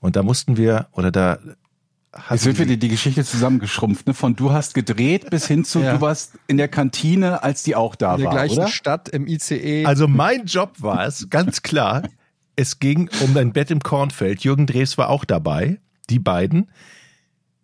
Und 0.00 0.16
da 0.16 0.22
mussten 0.22 0.56
wir, 0.56 0.88
oder 0.92 1.10
da 1.10 1.38
Jetzt 2.30 2.44
wird 2.46 2.58
wieder 2.58 2.76
die 2.76 2.88
Geschichte 2.88 3.24
zusammengeschrumpft. 3.24 4.06
Ne? 4.06 4.14
Von 4.14 4.36
du 4.36 4.52
hast 4.52 4.74
gedreht 4.74 5.30
bis 5.30 5.46
hin 5.46 5.64
zu 5.64 5.80
Ja. 5.80 5.94
du 5.94 6.00
warst 6.00 6.32
in 6.46 6.56
der 6.56 6.68
Kantine, 6.68 7.42
als 7.42 7.62
die 7.62 7.74
auch 7.76 7.94
da 7.94 8.14
In 8.14 8.20
der 8.20 8.26
war, 8.26 8.34
gleichen 8.34 8.58
oder? 8.58 8.68
Stadt 8.68 9.08
im 9.08 9.26
ICE. 9.26 9.84
Also 9.86 10.08
mein 10.08 10.46
Job 10.46 10.74
war 10.80 11.06
es, 11.06 11.28
ganz 11.30 11.62
klar, 11.62 12.02
es 12.56 12.78
ging 12.78 13.10
um 13.22 13.36
ein 13.36 13.52
Bett 13.52 13.70
im 13.70 13.80
Kornfeld. 13.80 14.42
Jürgen 14.44 14.66
Drews 14.66 14.96
war 14.98 15.10
auch 15.10 15.24
dabei, 15.24 15.78
die 16.10 16.18
beiden. 16.18 16.70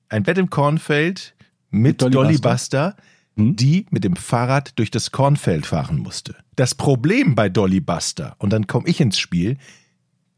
Ein 0.09 0.23
Bett 0.25 0.37
im 0.39 0.51
Kornfeld 0.51 1.35
mit, 1.71 1.83
Mit 1.83 2.03
Dolly 2.03 2.13
Dolly, 2.13 2.33
Buster? 2.39 2.51
Buster, 2.91 2.97
Hm? 3.37 3.57
die 3.57 3.87
mit 3.91 4.05
dem 4.05 4.15
Fahrrad 4.17 4.79
durch 4.79 4.91
das 4.91 5.11
Kornfeld 5.11 5.65
fahren 5.65 5.99
musste. 5.99 6.37
Das 6.55 6.75
Problem 6.75 7.35
bei 7.35 7.49
Dolly 7.49 7.81
Buster, 7.81 8.37
und 8.39 8.53
dann 8.53 8.67
komme 8.67 8.87
ich 8.89 9.01
ins 9.01 9.19
Spiel, 9.19 9.57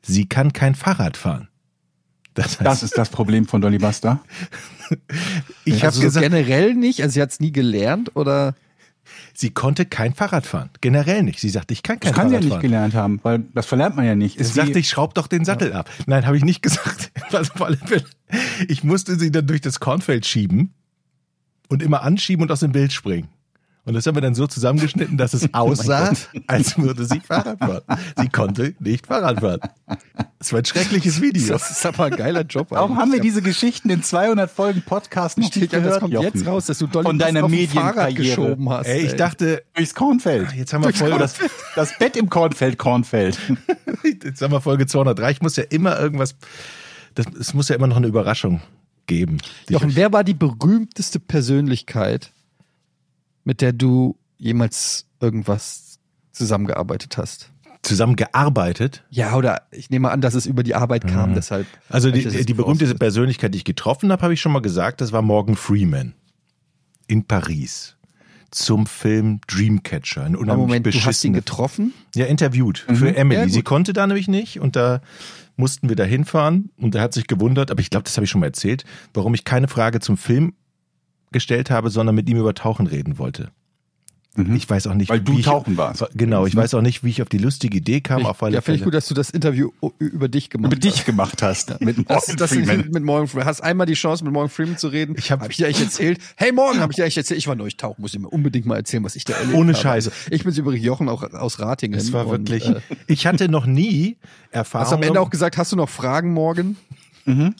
sie 0.02 0.26
kann 0.28 0.52
kein 0.52 0.76
Fahrrad 0.76 1.16
fahren. 1.16 1.48
Das 2.34 2.58
heißt, 2.58 2.66
Das 2.66 2.82
ist 2.82 2.98
das 2.98 3.10
Problem 3.10 3.46
von 3.46 3.60
Dolly 3.60 3.78
Buster. 3.78 4.20
ich 5.64 5.76
habe 5.76 5.86
also 5.86 6.00
so 6.00 6.06
gesagt, 6.06 6.24
generell 6.24 6.74
nicht, 6.74 7.00
also 7.02 7.14
sie 7.14 7.22
hat 7.22 7.30
es 7.30 7.40
nie 7.40 7.52
gelernt 7.52 8.14
oder 8.16 8.54
sie 9.34 9.50
konnte 9.50 9.84
kein 9.86 10.14
Fahrrad 10.14 10.46
fahren. 10.46 10.70
Generell 10.80 11.22
nicht. 11.22 11.38
Sie 11.40 11.48
sagte, 11.48 11.72
ich 11.74 11.82
kann 11.82 12.00
kein 12.00 12.10
Das 12.12 12.16
kann 12.18 12.28
sie 12.28 12.34
ja 12.34 12.40
Fahrrad 12.40 12.44
nicht 12.44 12.52
fahren. 12.52 12.62
gelernt 12.62 12.94
haben, 12.94 13.20
weil 13.22 13.44
das 13.54 13.66
verlernt 13.66 13.96
man 13.96 14.04
ja 14.04 14.14
nicht. 14.14 14.36
Ist 14.36 14.54
sagte 14.54 14.78
ich, 14.78 14.88
schraub 14.88 15.14
doch 15.14 15.26
den 15.28 15.44
Sattel 15.44 15.72
ab. 15.72 15.88
Nein, 16.06 16.26
habe 16.26 16.36
ich 16.36 16.44
nicht 16.44 16.62
gesagt. 16.62 17.12
Ich 18.68 18.84
musste 18.84 19.16
sie 19.18 19.30
dann 19.30 19.46
durch 19.46 19.60
das 19.60 19.80
Kornfeld 19.80 20.26
schieben 20.26 20.74
und 21.68 21.82
immer 21.82 22.02
anschieben 22.02 22.42
und 22.42 22.50
aus 22.52 22.60
dem 22.60 22.72
Bild 22.72 22.92
springen. 22.92 23.28
Und 23.86 23.92
das 23.94 24.06
haben 24.06 24.14
wir 24.16 24.22
dann 24.22 24.34
so 24.34 24.46
zusammengeschnitten, 24.46 25.18
dass 25.18 25.34
es 25.34 25.52
aussah, 25.54 26.12
als 26.46 26.78
würde 26.78 27.04
sie 27.04 27.20
Fahrrad 27.20 27.58
fahren. 27.58 27.82
Sie 28.18 28.28
konnte 28.28 28.74
nicht 28.80 29.06
Fahrrad 29.06 29.40
fahren. 29.40 29.60
Es 30.44 30.52
war 30.52 30.58
ein 30.58 30.64
schreckliches 30.66 31.22
Video. 31.22 31.54
das 31.54 31.70
ist 31.70 31.86
aber 31.86 32.04
ein 32.04 32.16
geiler 32.16 32.42
Job. 32.42 32.66
Warum 32.68 32.98
haben 32.98 33.10
wir 33.12 33.20
diese 33.20 33.40
Geschichten 33.40 33.88
in 33.88 34.02
200 34.02 34.50
Folgen 34.50 34.82
Podcast 34.82 35.38
nicht 35.38 35.54
Steht 35.54 35.72
ja, 35.72 35.78
das 35.78 35.86
gehört, 35.86 36.00
kommt 36.02 36.12
Jochen? 36.12 36.32
jetzt 36.34 36.46
raus, 36.46 36.66
dass 36.66 36.76
du 36.76 36.86
Dolly 36.86 37.06
Von 37.06 37.18
deiner 37.18 37.48
Medienkarriere. 37.48 38.12
geschoben 38.12 38.68
hast. 38.68 38.86
Ey, 38.86 39.06
ich 39.06 39.14
dachte, 39.14 39.62
Durchs 39.72 39.94
Kornfeld. 39.94 40.52
jetzt 40.52 40.74
haben 40.74 40.84
wir 40.84 40.92
Folge, 40.92 41.16
das, 41.16 41.36
das 41.74 41.96
Bett 41.96 42.18
im 42.18 42.28
Kornfeld, 42.28 42.76
Kornfeld. 42.76 43.38
jetzt 44.22 44.42
haben 44.42 44.52
wir 44.52 44.60
Folge 44.60 44.86
203. 44.86 45.30
Ich 45.30 45.40
muss 45.40 45.56
ja 45.56 45.64
immer 45.64 45.98
irgendwas, 45.98 46.36
das, 47.14 47.24
es 47.40 47.54
muss 47.54 47.70
ja 47.70 47.76
immer 47.76 47.86
noch 47.86 47.96
eine 47.96 48.08
Überraschung 48.08 48.60
geben. 49.06 49.38
Jochen, 49.70 49.96
wer 49.96 50.12
war 50.12 50.24
die 50.24 50.34
berühmteste 50.34 51.20
Persönlichkeit, 51.20 52.32
mit 53.44 53.62
der 53.62 53.72
du 53.72 54.18
jemals 54.36 55.06
irgendwas 55.20 55.98
zusammengearbeitet 56.32 57.16
hast? 57.16 57.50
Zusammengearbeitet. 57.84 59.04
Ja, 59.10 59.34
oder 59.36 59.62
ich 59.70 59.90
nehme 59.90 60.10
an, 60.10 60.20
dass 60.20 60.34
es 60.34 60.46
über 60.46 60.62
die 60.62 60.74
Arbeit 60.74 61.06
kam, 61.06 61.34
deshalb. 61.34 61.66
Also 61.88 62.10
die, 62.10 62.22
die 62.22 62.28
berühmteste 62.28 62.56
vorausgesetzt. 62.56 62.98
Persönlichkeit, 62.98 63.54
die 63.54 63.58
ich 63.58 63.64
getroffen 63.64 64.10
habe, 64.10 64.22
habe 64.22 64.34
ich 64.34 64.40
schon 64.40 64.52
mal 64.52 64.62
gesagt, 64.62 65.00
das 65.00 65.12
war 65.12 65.22
Morgan 65.22 65.56
Freeman. 65.56 66.14
in 67.06 67.24
Paris 67.24 67.96
zum 68.54 68.86
Film 68.86 69.40
Dreamcatcher. 69.48 70.24
Ein 70.24 70.36
unheimlich 70.36 70.66
Moment, 70.66 70.86
du 70.86 71.04
hast 71.04 71.24
ihn 71.24 71.32
getroffen? 71.32 71.92
ja, 72.14 72.26
interviewt 72.26 72.78
für 72.78 73.14
Emily. 73.14 73.40
Ja. 73.40 73.48
Sie 73.48 73.62
konnte 73.62 73.92
da 73.92 74.06
nämlich 74.06 74.28
nicht 74.28 74.60
und 74.60 74.76
da 74.76 75.00
mussten 75.56 75.88
wir 75.88 75.96
da 75.96 76.04
hinfahren 76.04 76.70
und 76.76 76.94
er 76.94 77.02
hat 77.02 77.14
sich 77.14 77.26
gewundert, 77.26 77.70
aber 77.70 77.80
ich 77.80 77.90
glaube, 77.90 78.04
das 78.04 78.16
habe 78.16 78.24
ich 78.24 78.30
schon 78.30 78.40
mal 78.40 78.46
erzählt, 78.46 78.84
warum 79.12 79.34
ich 79.34 79.44
keine 79.44 79.68
Frage 79.68 80.00
zum 80.00 80.16
Film 80.16 80.54
gestellt 81.32 81.70
habe, 81.70 81.90
sondern 81.90 82.14
mit 82.14 82.28
ihm 82.28 82.38
über 82.38 82.54
Tauchen 82.54 82.86
reden 82.86 83.18
wollte. 83.18 83.50
Ich 84.36 84.68
weiß 84.68 84.88
auch 84.88 84.94
nicht, 84.94 85.10
Weil 85.10 85.20
du 85.20 85.34
wie 85.34 85.38
ich, 85.40 85.44
tauchen 85.44 85.76
warst. 85.76 86.04
Genau, 86.14 86.44
ich 86.44 86.56
weiß 86.56 86.74
auch 86.74 86.80
nicht, 86.82 87.04
wie 87.04 87.10
ich 87.10 87.22
auf 87.22 87.28
die 87.28 87.38
lustige 87.38 87.78
Idee 87.78 88.00
kam. 88.00 88.26
auf 88.26 88.42
alle 88.42 88.54
ja, 88.56 88.60
finde 88.62 88.78
ich 88.78 88.84
gut, 88.84 88.92
dass 88.92 89.06
du 89.06 89.14
das 89.14 89.30
Interview 89.30 89.70
über 89.98 90.26
dich 90.28 90.50
gemacht 90.50 90.72
Über 90.72 90.80
dich 90.80 91.04
gemacht 91.04 91.40
hast. 91.40 91.80
Mit 91.80 91.98
Das, 91.98 92.26
Morgan 92.26 92.36
das 92.38 92.50
Freeman. 92.52 92.76
mit, 92.78 92.92
mit 92.92 93.02
Morgan 93.04 93.28
Freeman. 93.28 93.46
Hast 93.46 93.60
einmal 93.60 93.86
die 93.86 93.94
Chance, 93.94 94.24
mit 94.24 94.32
Morgan 94.32 94.50
Freeman 94.50 94.76
zu 94.76 94.88
reden. 94.88 95.14
Ich 95.16 95.30
hab- 95.30 95.40
hab 95.40 95.50
ich 95.50 95.56
dir 95.58 95.66
eigentlich 95.66 95.82
erzählt. 95.82 96.18
Hey, 96.36 96.50
Morgan, 96.50 96.80
habe 96.80 96.90
ich 96.92 96.96
dir 96.96 97.04
eigentlich 97.04 97.16
erzählt. 97.16 97.38
Ich 97.38 97.46
war 97.46 97.54
neulich 97.54 97.76
tauchen, 97.76 98.02
muss 98.02 98.12
ich 98.12 98.18
mir 98.20 98.28
unbedingt 98.28 98.66
mal 98.66 98.76
erzählen, 98.76 99.04
was 99.04 99.14
ich 99.14 99.24
da 99.24 99.34
erlebt 99.34 99.54
Ohne 99.56 99.72
habe. 99.72 99.82
Scheiß. 99.82 100.08
Also, 100.08 100.10
ich 100.30 100.42
bin's 100.42 100.58
übrigens 100.58 100.84
Jochen 100.84 101.08
auch 101.08 101.22
aus 101.32 101.60
Ratingen. 101.60 101.96
Es 101.98 102.12
war 102.12 102.26
und, 102.26 102.48
wirklich. 102.50 102.68
Äh, 102.68 102.80
ich 103.06 103.26
hatte 103.28 103.48
noch 103.48 103.66
nie 103.66 104.16
Erfahrung. 104.50 104.82
hast 104.84 104.90
du 104.92 104.96
am 104.96 105.02
Ende 105.04 105.20
auch 105.20 105.30
gesagt, 105.30 105.58
hast 105.58 105.70
du 105.70 105.76
noch 105.76 105.88
Fragen, 105.88 106.32
Morgan? 106.32 106.76
Wenn 107.26 107.54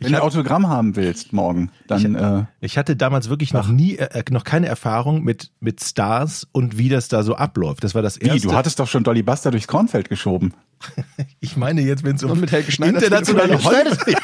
du 0.00 0.06
ein 0.06 0.14
Autogramm 0.16 0.68
haben 0.68 0.96
willst 0.96 1.32
morgen, 1.32 1.70
dann 1.86 2.14
äh, 2.14 2.44
Ich 2.60 2.78
hatte 2.78 2.96
damals 2.96 3.28
wirklich 3.28 3.52
noch 3.52 3.68
nie, 3.68 3.96
äh, 3.96 4.24
noch 4.30 4.44
keine 4.44 4.66
Erfahrung 4.66 5.22
mit, 5.22 5.50
mit 5.60 5.82
Stars 5.82 6.48
und 6.52 6.78
wie 6.78 6.88
das 6.88 7.08
da 7.08 7.22
so 7.22 7.36
abläuft. 7.36 7.84
Das 7.84 7.94
war 7.94 8.02
das 8.02 8.20
wie, 8.20 8.26
erste. 8.26 8.48
du 8.48 8.54
hattest 8.54 8.80
doch 8.80 8.88
schon 8.88 9.04
Dolly 9.04 9.22
Buster 9.22 9.50
durchs 9.50 9.68
Kornfeld 9.68 10.08
geschoben. 10.08 10.54
ich 11.40 11.56
meine 11.56 11.82
jetzt, 11.82 12.04
wenn 12.04 12.16
es 12.16 12.24
um 12.24 12.40
mit 12.40 12.50
Helge 12.50 12.72
Schneider 12.72 12.94
internationale. 12.94 13.62
Hollywood, 13.62 13.96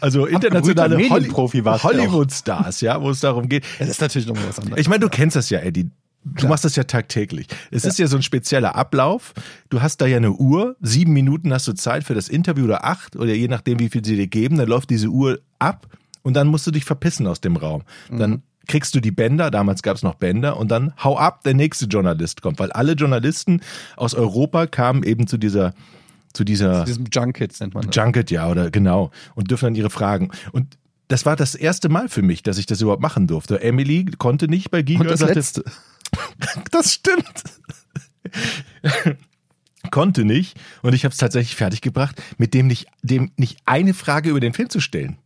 also 0.00 0.26
internationale 0.26 0.96
Holly 1.08 1.28
Hollywood-Stars, 1.28 2.80
ja, 2.80 3.00
wo 3.00 3.10
es 3.10 3.20
darum 3.20 3.48
geht. 3.48 3.64
Das 3.78 3.88
ist 3.88 4.00
natürlich 4.00 4.28
noch 4.28 4.36
mal 4.36 4.48
was 4.48 4.58
anderes. 4.58 4.80
Ich 4.80 4.88
meine, 4.88 5.00
du 5.00 5.08
kennst 5.08 5.36
das 5.36 5.50
ja, 5.50 5.60
Eddie. 5.60 5.90
Du 6.24 6.48
machst 6.48 6.64
das 6.64 6.74
ja 6.74 6.84
tagtäglich. 6.84 7.46
Es 7.70 7.84
ist 7.84 7.98
ja 7.98 8.06
so 8.06 8.16
ein 8.16 8.22
spezieller 8.22 8.74
Ablauf. 8.74 9.34
Du 9.68 9.82
hast 9.82 10.00
da 10.00 10.06
ja 10.06 10.16
eine 10.16 10.32
Uhr. 10.32 10.76
Sieben 10.80 11.12
Minuten 11.12 11.52
hast 11.52 11.68
du 11.68 11.74
Zeit 11.74 12.04
für 12.04 12.14
das 12.14 12.28
Interview 12.28 12.64
oder 12.64 12.84
acht 12.84 13.16
oder 13.16 13.34
je 13.34 13.48
nachdem, 13.48 13.78
wie 13.78 13.90
viel 13.90 14.04
sie 14.04 14.16
dir 14.16 14.26
geben. 14.26 14.56
Dann 14.56 14.68
läuft 14.68 14.90
diese 14.90 15.08
Uhr 15.08 15.40
ab 15.58 15.86
und 16.22 16.34
dann 16.34 16.46
musst 16.46 16.66
du 16.66 16.70
dich 16.70 16.84
verpissen 16.84 17.26
aus 17.26 17.40
dem 17.40 17.56
Raum. 17.56 17.82
Dann 18.10 18.42
kriegst 18.66 18.94
du 18.94 19.00
die 19.00 19.10
Bänder. 19.10 19.50
Damals 19.50 19.82
gab 19.82 19.96
es 19.96 20.02
noch 20.02 20.14
Bänder 20.14 20.56
und 20.56 20.70
dann 20.70 20.94
hau 21.02 21.18
ab, 21.18 21.42
der 21.44 21.54
nächste 21.54 21.86
Journalist 21.86 22.40
kommt, 22.42 22.58
weil 22.58 22.72
alle 22.72 22.92
Journalisten 22.92 23.60
aus 23.96 24.14
Europa 24.14 24.66
kamen 24.66 25.02
eben 25.02 25.26
zu 25.26 25.36
dieser 25.36 25.74
zu 26.32 26.42
dieser 26.42 26.84
Diesem 26.84 27.06
Junkets 27.12 27.60
nennt 27.60 27.74
man 27.74 27.86
das. 27.86 27.94
Junket, 27.94 28.30
ja, 28.32 28.50
oder 28.50 28.70
genau. 28.70 29.12
Und 29.36 29.50
dürfen 29.50 29.66
dann 29.66 29.74
ihre 29.76 29.90
Fragen. 29.90 30.32
Und 30.50 30.76
das 31.06 31.24
war 31.26 31.36
das 31.36 31.54
erste 31.54 31.88
Mal 31.88 32.08
für 32.08 32.22
mich, 32.22 32.42
dass 32.42 32.58
ich 32.58 32.66
das 32.66 32.80
überhaupt 32.80 33.02
machen 33.02 33.28
durfte. 33.28 33.60
Emily 33.60 34.06
konnte 34.18 34.48
nicht 34.48 34.72
bei 34.72 34.82
Giga. 34.82 35.02
Und 35.02 35.10
das 35.10 35.20
sagte, 35.20 35.34
letzte. 35.34 35.64
das 36.70 36.92
stimmt. 36.92 37.44
konnte 39.90 40.24
nicht. 40.24 40.58
Und 40.82 40.94
ich 40.94 41.04
habe 41.04 41.12
es 41.12 41.18
tatsächlich 41.18 41.56
fertiggebracht, 41.56 42.20
mit 42.38 42.54
dem 42.54 42.66
nicht, 42.66 42.86
dem 43.02 43.30
nicht 43.36 43.58
eine 43.64 43.94
Frage 43.94 44.30
über 44.30 44.40
den 44.40 44.54
Film 44.54 44.70
zu 44.70 44.80
stellen. 44.80 45.18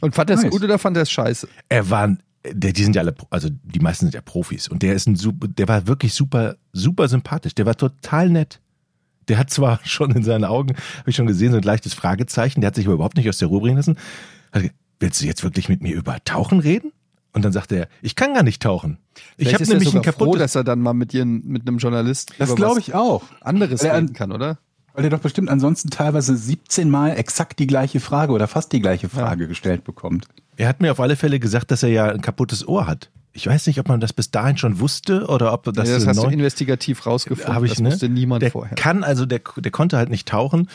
Und 0.00 0.14
fand 0.14 0.30
er 0.30 0.36
es 0.36 0.42
Nice. 0.42 0.50
gut 0.50 0.62
oder 0.62 0.78
fand 0.78 0.96
er 0.96 1.02
es 1.02 1.10
scheiße? 1.10 1.48
Er 1.68 1.90
war, 1.90 2.16
der, 2.44 2.72
die 2.72 2.82
sind 2.82 2.96
ja 2.96 3.02
alle, 3.02 3.14
also 3.30 3.48
die 3.50 3.80
meisten 3.80 4.06
sind 4.06 4.14
ja 4.14 4.22
Profis. 4.22 4.68
Und 4.68 4.82
der 4.82 4.94
ist 4.94 5.06
ein 5.06 5.16
super, 5.16 5.46
der 5.48 5.68
war 5.68 5.86
wirklich 5.86 6.14
super, 6.14 6.56
super 6.72 7.08
sympathisch. 7.08 7.54
Der 7.54 7.66
war 7.66 7.76
total 7.76 8.30
nett. 8.30 8.60
Der 9.28 9.38
hat 9.38 9.50
zwar 9.50 9.80
schon 9.84 10.10
in 10.12 10.22
seinen 10.22 10.44
Augen, 10.44 10.74
habe 10.98 11.10
ich 11.10 11.16
schon 11.16 11.26
gesehen, 11.26 11.52
so 11.52 11.58
ein 11.58 11.62
leichtes 11.62 11.94
Fragezeichen. 11.94 12.60
Der 12.60 12.68
hat 12.68 12.74
sich 12.74 12.86
aber 12.86 12.94
überhaupt 12.94 13.16
nicht 13.16 13.28
aus 13.28 13.38
der 13.38 13.48
Ruhe 13.48 13.60
bringen 13.60 13.76
lassen. 13.76 13.96
Hat 14.52 14.64
Willst 15.00 15.22
du 15.22 15.26
jetzt 15.26 15.42
wirklich 15.42 15.70
mit 15.70 15.82
mir 15.82 15.96
über 15.96 16.22
Tauchen 16.24 16.60
reden? 16.60 16.92
Und 17.32 17.44
dann 17.44 17.52
sagte 17.52 17.76
er, 17.76 17.88
ich 18.02 18.16
kann 18.16 18.34
gar 18.34 18.42
nicht 18.42 18.60
tauchen. 18.60 18.98
Ich 19.36 19.54
habe 19.54 19.64
nämlich 19.64 19.88
ein 19.88 19.92
sogar 19.92 20.12
froh, 20.12 20.24
kaputtes. 20.24 20.40
dass 20.42 20.54
er 20.56 20.64
dann 20.64 20.80
mal 20.80 20.94
mit, 20.94 21.14
ihren, 21.14 21.46
mit 21.46 21.66
einem 21.68 21.78
Journalist 21.78 22.32
Das 22.38 22.54
glaube 22.56 22.80
ich 22.80 22.94
auch. 22.94 23.22
anderes 23.40 23.82
er- 23.82 23.96
reden 23.96 24.12
kann, 24.12 24.32
oder? 24.32 24.58
Weil 24.92 25.04
er 25.04 25.10
doch 25.10 25.20
bestimmt 25.20 25.48
ansonsten 25.48 25.90
teilweise 25.90 26.36
17 26.36 26.90
Mal 26.90 27.10
exakt 27.10 27.60
die 27.60 27.68
gleiche 27.68 28.00
Frage 28.00 28.32
oder 28.32 28.48
fast 28.48 28.72
die 28.72 28.80
gleiche 28.80 29.08
Frage 29.08 29.46
gestellt 29.46 29.84
bekommt. 29.84 30.26
Er 30.56 30.66
hat 30.68 30.80
mir 30.80 30.90
auf 30.90 30.98
alle 30.98 31.14
Fälle 31.14 31.38
gesagt, 31.38 31.70
dass 31.70 31.84
er 31.84 31.90
ja 31.90 32.06
ein 32.06 32.20
kaputtes 32.20 32.66
Ohr 32.66 32.88
hat. 32.88 33.08
Ich 33.32 33.46
weiß 33.46 33.68
nicht, 33.68 33.78
ob 33.78 33.86
man 33.86 34.00
das 34.00 34.12
bis 34.12 34.32
dahin 34.32 34.56
schon 34.58 34.80
wusste 34.80 35.26
oder 35.28 35.52
ob 35.52 35.62
das, 35.62 35.74
Das, 35.74 35.88
das 35.90 36.06
hast 36.08 36.22
du 36.24 36.26
investigativ 36.28 37.06
rausgefunden. 37.06 37.54
Hab 37.54 37.62
ich, 37.62 37.70
das 37.70 37.80
ne? 37.80 37.90
wusste 37.92 38.08
niemand 38.08 38.42
der 38.42 38.50
vorher. 38.50 38.74
kann 38.74 39.04
also, 39.04 39.24
der, 39.26 39.40
der 39.56 39.70
konnte 39.70 39.96
halt 39.96 40.10
nicht 40.10 40.26
tauchen. 40.26 40.68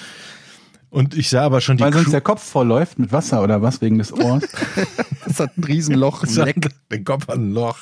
Und 0.96 1.14
ich 1.14 1.30
sah 1.30 1.44
aber 1.44 1.60
schon 1.60 1.76
die 1.76 1.84
Weil 1.84 1.92
sonst 1.92 2.06
Crew- 2.06 2.12
der 2.12 2.22
Kopf 2.22 2.42
vollläuft 2.42 3.00
mit 3.00 3.12
Wasser 3.12 3.44
oder 3.44 3.62
was 3.62 3.82
wegen 3.82 3.98
des 3.98 4.14
Ohrs. 4.14 4.46
Das 5.26 5.40
hat 5.42 5.58
ein 5.58 5.64
Riesenloch, 5.66 6.24
ein 6.24 6.34
Leck. 6.46 6.70
den 6.90 7.04
Kopf 7.04 7.28
an 7.30 7.50
ein 7.50 7.52
Loch. 7.52 7.78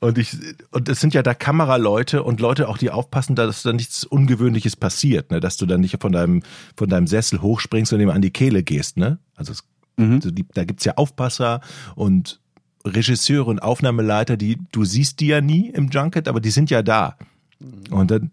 Und 0.00 0.18
ich, 0.18 0.36
und 0.72 0.88
es 0.90 1.00
sind 1.00 1.14
ja 1.14 1.22
da 1.22 1.32
Kameraleute 1.32 2.22
und 2.22 2.40
Leute 2.40 2.68
auch, 2.68 2.76
die 2.76 2.90
aufpassen, 2.90 3.34
dass 3.34 3.62
da 3.62 3.72
nichts 3.72 4.04
Ungewöhnliches 4.04 4.76
passiert, 4.76 5.30
ne? 5.30 5.40
dass 5.40 5.56
du 5.56 5.64
dann 5.64 5.80
nicht 5.80 6.02
von 6.02 6.12
deinem, 6.12 6.42
von 6.76 6.90
deinem 6.90 7.06
Sessel 7.06 7.40
hochspringst 7.40 7.94
und 7.94 8.00
ihm 8.00 8.10
an 8.10 8.20
die 8.20 8.30
Kehle 8.32 8.62
gehst, 8.62 8.98
ne? 8.98 9.18
Also 9.34 9.52
es, 9.52 9.64
also 9.96 10.30
die, 10.30 10.44
da 10.52 10.64
gibt's 10.64 10.84
ja 10.84 10.94
Aufpasser 10.96 11.60
und 11.94 12.40
Regisseure 12.84 13.48
und 13.48 13.60
Aufnahmeleiter, 13.60 14.36
die, 14.36 14.58
du 14.72 14.84
siehst 14.84 15.20
die 15.20 15.28
ja 15.28 15.40
nie 15.40 15.70
im 15.70 15.88
Junket, 15.88 16.28
aber 16.28 16.40
die 16.40 16.50
sind 16.50 16.68
ja 16.68 16.82
da. 16.82 17.16
Und 17.90 18.10
dann, 18.10 18.30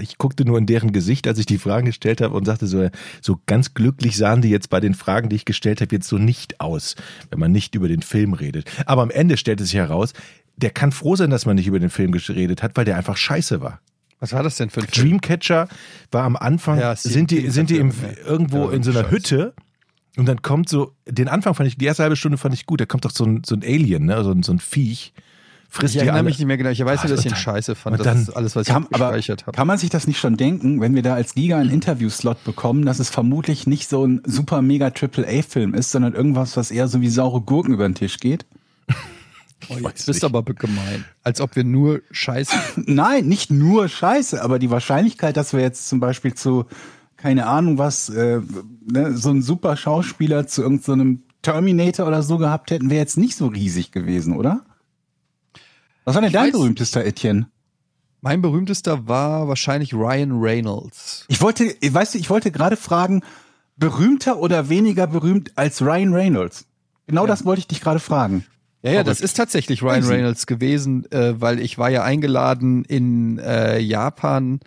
ich 0.00 0.18
guckte 0.18 0.44
nur 0.44 0.58
in 0.58 0.66
deren 0.66 0.92
Gesicht, 0.92 1.26
als 1.26 1.38
ich 1.38 1.46
die 1.46 1.58
Fragen 1.58 1.86
gestellt 1.86 2.20
habe 2.20 2.34
und 2.34 2.44
sagte 2.44 2.66
so, 2.66 2.88
so 3.20 3.38
ganz 3.46 3.74
glücklich 3.74 4.16
sahen 4.16 4.42
die 4.42 4.50
jetzt 4.50 4.70
bei 4.70 4.80
den 4.80 4.94
Fragen, 4.94 5.28
die 5.28 5.36
ich 5.36 5.44
gestellt 5.44 5.80
habe, 5.80 5.94
jetzt 5.94 6.08
so 6.08 6.18
nicht 6.18 6.60
aus, 6.60 6.96
wenn 7.30 7.38
man 7.38 7.52
nicht 7.52 7.74
über 7.74 7.88
den 7.88 8.02
Film 8.02 8.32
redet. 8.32 8.70
Aber 8.86 9.02
am 9.02 9.10
Ende 9.10 9.36
stellte 9.36 9.64
sich 9.64 9.74
heraus, 9.74 10.12
der 10.56 10.70
kann 10.70 10.92
froh 10.92 11.16
sein, 11.16 11.30
dass 11.30 11.46
man 11.46 11.56
nicht 11.56 11.66
über 11.66 11.78
den 11.78 11.90
Film 11.90 12.12
geredet 12.12 12.62
hat, 12.62 12.76
weil 12.76 12.84
der 12.84 12.96
einfach 12.96 13.16
scheiße 13.16 13.60
war. 13.60 13.80
Was 14.20 14.32
war 14.32 14.42
das 14.42 14.56
denn 14.56 14.70
für 14.70 14.80
ein 14.80 14.88
Film? 14.88 15.08
Dreamcatcher 15.08 15.68
war 16.10 16.24
am 16.24 16.36
Anfang, 16.36 16.78
Ja, 16.78 16.96
sind 16.96 17.30
die, 17.30 17.50
sind 17.50 17.68
die 17.68 17.76
im, 17.76 17.92
irgendwo 18.26 18.68
Ja, 18.68 18.72
in 18.72 18.82
so 18.82 18.90
einer 18.90 19.02
scheiße. 19.02 19.10
Hütte 19.14 19.54
und 20.16 20.26
dann 20.26 20.40
kommt 20.40 20.68
so, 20.70 20.94
den 21.06 21.28
Anfang 21.28 21.54
fand 21.54 21.68
ich, 21.68 21.76
die 21.76 21.84
erste 21.84 22.02
halbe 22.02 22.16
Stunde 22.16 22.38
fand 22.38 22.54
ich 22.54 22.64
gut, 22.64 22.80
da 22.80 22.86
kommt 22.86 23.04
doch 23.04 23.10
so 23.10 23.24
ein, 23.24 23.42
so 23.44 23.54
ein 23.54 23.62
Alien, 23.62 24.06
ne? 24.06 24.24
so, 24.24 24.30
ein, 24.30 24.42
so 24.42 24.52
ein 24.52 24.58
Viech, 24.58 25.12
frisst 25.68 25.86
Ich 25.86 25.92
die 25.92 25.98
erinnere 25.98 26.16
alle. 26.16 26.24
mich 26.24 26.38
nicht 26.38 26.46
mehr 26.46 26.56
genau. 26.56 26.70
Ich 26.70 26.84
weiß 26.84 27.04
nur, 27.04 27.10
dass 27.10 27.24
ich 27.24 27.30
ihn 27.32 27.36
scheiße 27.36 27.74
fand. 27.74 28.04
Das 28.04 28.20
ist 28.20 28.30
alles, 28.30 28.56
was 28.56 28.66
Kann, 28.66 28.84
ich 28.84 28.88
gespeichert 28.90 29.46
habe. 29.46 29.56
kann 29.56 29.66
man 29.66 29.78
sich 29.78 29.90
das 29.90 30.06
nicht 30.06 30.18
schon 30.18 30.36
denken, 30.36 30.80
wenn 30.80 30.94
wir 30.94 31.02
da 31.02 31.14
als 31.14 31.34
Giga 31.34 31.58
einen 31.58 31.70
Interviewslot 31.70 32.44
bekommen, 32.44 32.84
dass 32.86 32.98
es 32.98 33.10
vermutlich 33.10 33.66
nicht 33.66 33.88
so 33.88 34.06
ein 34.06 34.22
super 34.24 34.62
mega 34.62 34.90
Triple-A-Film 34.90 35.74
ist, 35.74 35.90
sondern 35.90 36.14
irgendwas, 36.14 36.56
was 36.56 36.70
eher 36.70 36.88
so 36.88 37.00
wie 37.00 37.08
saure 37.08 37.40
Gurken 37.40 37.72
über 37.74 37.86
den 37.88 37.94
Tisch 37.94 38.18
geht? 38.18 38.46
Oh, 39.70 39.76
jetzt 39.88 40.06
bist 40.06 40.22
du 40.22 40.26
aber 40.26 40.42
gemein. 40.44 41.06
Als 41.22 41.40
ob 41.40 41.56
wir 41.56 41.64
nur 41.64 42.02
Scheiße. 42.10 42.54
Nein, 42.76 43.26
nicht 43.26 43.50
nur 43.50 43.88
Scheiße, 43.88 44.40
aber 44.42 44.58
die 44.58 44.70
Wahrscheinlichkeit, 44.70 45.36
dass 45.36 45.54
wir 45.54 45.60
jetzt 45.60 45.88
zum 45.88 45.98
Beispiel 45.98 46.34
zu, 46.34 46.66
keine 47.16 47.46
Ahnung 47.46 47.78
was, 47.78 48.08
äh, 48.10 48.40
ne, 48.88 49.16
so 49.16 49.30
einen 49.30 49.42
super 49.42 49.76
Schauspieler 49.76 50.46
zu 50.46 50.62
irgendeinem 50.62 51.22
Terminator 51.42 52.06
oder 52.06 52.22
so 52.22 52.38
gehabt 52.38 52.70
hätten, 52.70 52.90
wäre 52.90 53.00
jetzt 53.00 53.16
nicht 53.16 53.34
so 53.34 53.46
riesig 53.46 53.92
gewesen, 53.92 54.36
oder? 54.36 54.60
Was 56.06 56.14
war 56.14 56.22
denn 56.22 56.28
Ich 56.28 56.32
dein 56.34 56.48
weiß- 56.48 56.52
berühmtester, 56.52 57.04
Etienne? 57.04 57.48
Mein 58.22 58.40
berühmtester 58.40 59.06
war 59.06 59.46
wahrscheinlich 59.48 59.92
Ryan 59.92 60.32
Reynolds. 60.40 61.26
Ich 61.28 61.42
wollte, 61.42 61.64
weißt 61.82 62.14
du, 62.14 62.18
ich 62.18 62.30
wollte 62.30 62.50
gerade 62.50 62.76
fragen, 62.76 63.22
berühmter 63.76 64.38
oder 64.38 64.68
weniger 64.68 65.06
berühmt 65.06 65.52
als 65.56 65.82
Ryan 65.82 66.14
Reynolds? 66.14 66.66
Genau 67.06 67.26
das 67.26 67.44
wollte 67.44 67.58
ich 67.60 67.66
dich 67.66 67.80
gerade 67.80 68.00
fragen. 68.00 68.46
Ja, 68.82 68.92
ja, 68.92 69.02
das 69.04 69.20
ist 69.20 69.36
tatsächlich 69.36 69.82
Ryan. 69.82 70.04
Reynolds 70.04 70.46
gewesen, 70.46 71.10
äh, 71.12 71.40
weil 71.40 71.60
ich 71.60 71.76
war 71.76 71.90
ja 71.90 72.04
eingeladen 72.04 72.84
in 72.84 73.38
äh, 73.38 73.78
Japan 73.80 74.60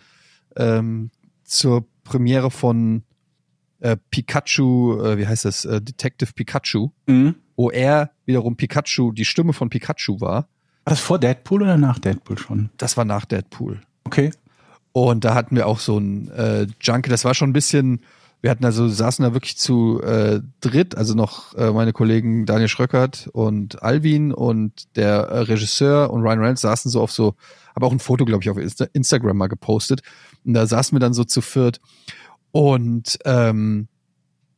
ähm, 0.57 1.09
zur 1.43 1.85
Premiere 2.03 2.51
von 2.51 3.03
äh, 3.79 3.95
Pikachu, 4.11 5.01
äh, 5.01 5.17
wie 5.17 5.25
heißt 5.27 5.45
das, 5.45 5.63
äh, 5.65 5.81
Detective 5.81 6.33
Pikachu, 6.33 6.89
Mhm. 7.07 7.35
wo 7.55 7.71
er 7.71 8.11
wiederum 8.25 8.57
Pikachu, 8.57 9.13
die 9.13 9.25
Stimme 9.25 9.53
von 9.53 9.69
Pikachu 9.69 10.19
war. 10.19 10.49
War 10.89 10.95
das 10.95 11.01
vor 11.01 11.19
Deadpool 11.19 11.61
oder 11.61 11.77
nach 11.77 11.99
Deadpool 11.99 12.39
schon? 12.39 12.71
Das 12.77 12.97
war 12.97 13.05
nach 13.05 13.25
Deadpool. 13.25 13.79
Okay. 14.05 14.31
Und 14.91 15.23
da 15.23 15.35
hatten 15.35 15.55
wir 15.55 15.67
auch 15.67 15.77
so 15.77 15.99
ein 15.99 16.31
äh, 16.31 16.65
Junkie, 16.81 17.11
das 17.11 17.25
war 17.25 17.35
schon 17.35 17.51
ein 17.51 17.53
bisschen, 17.53 18.01
wir 18.41 18.49
hatten 18.49 18.65
also, 18.65 18.87
saßen 18.87 19.23
da 19.23 19.33
wirklich 19.33 19.55
zu 19.55 20.01
äh, 20.01 20.41
dritt, 20.61 20.97
also 20.97 21.13
noch 21.13 21.53
äh, 21.53 21.69
meine 21.69 21.93
Kollegen 21.93 22.47
Daniel 22.47 22.69
Schröckert 22.69 23.29
und 23.33 23.83
Alvin 23.83 24.33
und 24.33 24.87
der 24.95 25.27
äh, 25.27 25.41
Regisseur 25.41 26.09
und 26.09 26.23
Ryan 26.23 26.39
Reynolds 26.39 26.61
saßen 26.61 26.89
so 26.89 27.01
auf 27.01 27.11
so, 27.11 27.35
habe 27.75 27.85
auch 27.85 27.91
ein 27.91 27.99
Foto, 27.99 28.25
glaube 28.25 28.41
ich, 28.41 28.49
auf 28.49 28.57
Insta 28.57 28.87
Instagram 28.91 29.37
mal 29.37 29.45
gepostet. 29.45 30.01
Und 30.43 30.55
da 30.55 30.65
saßen 30.65 30.95
wir 30.95 30.99
dann 30.99 31.13
so 31.13 31.23
zu 31.23 31.41
viert 31.41 31.79
und 32.49 33.19
ähm, 33.25 33.89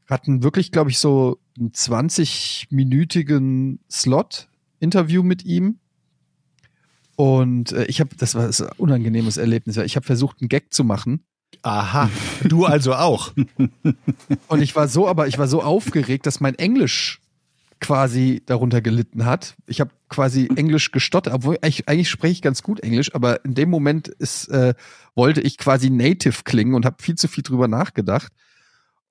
hatten 0.09 0.43
wirklich, 0.43 0.71
glaube 0.71 0.91
ich, 0.91 0.97
so 0.97 1.39
einen 1.59 1.73
20-minütigen 1.73 3.79
Slot-Interview 3.89 5.23
mit 5.23 5.43
ihm. 5.43 5.80
Und 7.21 7.71
äh, 7.73 7.85
ich 7.85 7.99
habe, 7.99 8.15
das 8.17 8.33
war 8.33 8.47
ein 8.47 8.69
unangenehmes 8.77 9.37
Erlebnis. 9.37 9.77
Ich 9.77 9.95
habe 9.95 10.07
versucht, 10.07 10.41
einen 10.41 10.49
Gag 10.49 10.73
zu 10.73 10.83
machen. 10.83 11.23
Aha, 11.61 12.09
du 12.43 12.65
also 12.65 12.95
auch. 12.95 13.33
Und 14.47 14.61
ich 14.63 14.75
war 14.75 14.87
so, 14.87 15.07
aber 15.07 15.27
ich 15.27 15.37
war 15.37 15.47
so 15.47 15.61
aufgeregt, 15.61 16.25
dass 16.25 16.39
mein 16.39 16.55
Englisch 16.55 17.21
quasi 17.79 18.41
darunter 18.47 18.81
gelitten 18.81 19.23
hat. 19.23 19.53
Ich 19.67 19.79
habe 19.81 19.91
quasi 20.09 20.49
Englisch 20.55 20.89
gestottert, 20.89 21.35
obwohl 21.35 21.59
ich, 21.63 21.87
eigentlich 21.87 22.09
spreche 22.09 22.31
ich 22.31 22.41
ganz 22.41 22.63
gut 22.63 22.79
Englisch, 22.79 23.13
aber 23.13 23.45
in 23.45 23.53
dem 23.53 23.69
Moment 23.69 24.07
ist, 24.07 24.47
äh, 24.47 24.73
wollte 25.13 25.41
ich 25.41 25.59
quasi 25.59 25.91
native 25.91 26.41
klingen 26.43 26.73
und 26.73 26.87
habe 26.87 27.03
viel 27.03 27.13
zu 27.13 27.27
viel 27.27 27.43
drüber 27.43 27.67
nachgedacht. 27.67 28.33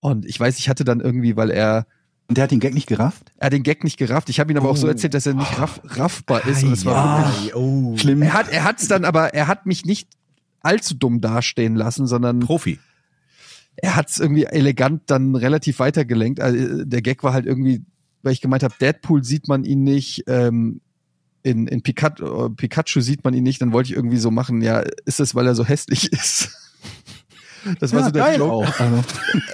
Und 0.00 0.26
ich 0.26 0.40
weiß, 0.40 0.58
ich 0.58 0.68
hatte 0.68 0.82
dann 0.82 0.98
irgendwie, 0.98 1.36
weil 1.36 1.52
er 1.52 1.86
Und 2.30 2.36
der 2.36 2.44
hat 2.44 2.50
den 2.52 2.60
Gag 2.60 2.72
nicht 2.74 2.86
gerafft? 2.86 3.32
er 3.38 3.46
hat 3.46 3.52
den 3.52 3.62
Gag 3.64 3.84
nicht 3.84 3.96
gerafft. 3.98 4.28
Ich 4.30 4.38
habe 4.40 4.50
ihn 4.52 4.56
aber 4.56 4.70
auch 4.70 4.76
so 4.76 4.86
Oh. 4.86 4.90
erzählt, 4.90 5.14
dass 5.14 5.26
er 5.26 5.34
nicht 5.34 5.58
raff, 5.58 5.80
raffbar 5.84 6.46
ist. 6.46 6.62
Und 6.62 6.72
es 6.72 6.84
war 6.84 7.26
wirklich, 7.26 7.54
oh. 7.56 7.96
Schlimm. 7.98 8.22
er 8.22 8.32
hat 8.32 8.48
er 8.50 8.64
hat's 8.64 8.86
dann 8.88 9.04
aber 9.04 9.34
er 9.34 9.48
hat 9.48 9.66
mich 9.66 9.84
nicht 9.84 10.08
allzu 10.62 10.94
dumm 10.94 11.20
dastehen 11.20 11.74
lassen, 11.74 12.06
sondern 12.06 12.40
Profi. 12.40 12.78
er 13.76 13.96
hat 13.96 14.10
es 14.10 14.18
irgendwie 14.20 14.44
elegant 14.44 15.02
dann 15.06 15.34
relativ 15.34 15.80
weitergelenkt. 15.80 16.40
Also, 16.40 16.84
der 16.84 17.02
Gag 17.02 17.22
war 17.24 17.32
halt 17.32 17.46
irgendwie, 17.46 17.82
weil 18.22 18.32
ich 18.32 18.40
gemeint 18.40 18.62
habe, 18.62 18.74
Deadpool 18.80 19.24
sieht 19.24 19.48
man 19.48 19.64
ihn 19.64 19.82
nicht, 19.82 20.24
ähm, 20.28 20.80
in, 21.42 21.66
in 21.66 21.82
Pikachu, 21.82 22.46
äh, 22.46 22.50
Pikachu 22.50 23.00
sieht 23.00 23.24
man 23.24 23.32
ihn 23.34 23.42
nicht, 23.42 23.60
dann 23.62 23.72
wollte 23.72 23.90
ich 23.90 23.96
irgendwie 23.96 24.18
so 24.18 24.30
machen, 24.30 24.60
ja, 24.62 24.84
ist 25.06 25.18
das, 25.20 25.34
weil 25.34 25.46
er 25.46 25.54
so 25.54 25.64
hässlich 25.64 26.12
ist? 26.12 26.50
Das 27.80 27.92
war 27.92 28.00
Ja, 28.00 28.06
so 28.06 28.12
der 28.12 28.22
geil 28.24 28.38
Joke. 28.38 28.52
auch. 28.68 28.80
Also, 28.80 29.02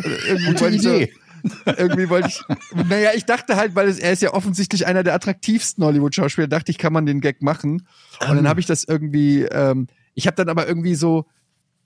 Irgendwie 0.28 0.46
Gute 0.52 0.68
ich 0.68 0.82
so, 0.82 0.94
Idee. 0.94 1.12
irgendwie 1.76 2.08
wollte 2.08 2.28
ich, 2.28 2.42
naja, 2.88 3.10
ich 3.14 3.24
dachte 3.24 3.56
halt, 3.56 3.74
weil 3.74 3.88
es, 3.88 3.98
er 3.98 4.12
ist 4.12 4.22
ja 4.22 4.32
offensichtlich 4.34 4.86
einer 4.86 5.02
der 5.02 5.14
attraktivsten 5.14 5.84
Hollywood-Schauspieler, 5.84 6.48
dachte 6.48 6.70
ich, 6.70 6.78
kann 6.78 6.92
man 6.92 7.06
den 7.06 7.20
Gag 7.20 7.42
machen. 7.42 7.86
Und 8.28 8.36
dann 8.36 8.48
habe 8.48 8.60
ich 8.60 8.66
das 8.66 8.84
irgendwie, 8.84 9.42
ähm, 9.42 9.86
ich 10.14 10.26
habe 10.26 10.36
dann 10.36 10.48
aber 10.48 10.66
irgendwie 10.66 10.94
so, 10.94 11.26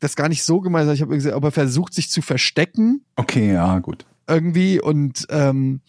das 0.00 0.16
gar 0.16 0.28
nicht 0.28 0.44
so 0.44 0.60
gemeint, 0.60 0.82
sondern 0.82 0.94
ich 0.94 1.02
habe 1.02 1.12
irgendwie, 1.12 1.32
aber 1.32 1.50
versucht, 1.50 1.94
sich 1.94 2.10
zu 2.10 2.22
verstecken 2.22 3.04
okay, 3.16 3.52
ja, 3.52 3.78
gut. 3.80 4.06
irgendwie 4.26 4.80
und 4.80 5.26
ähm, 5.30 5.80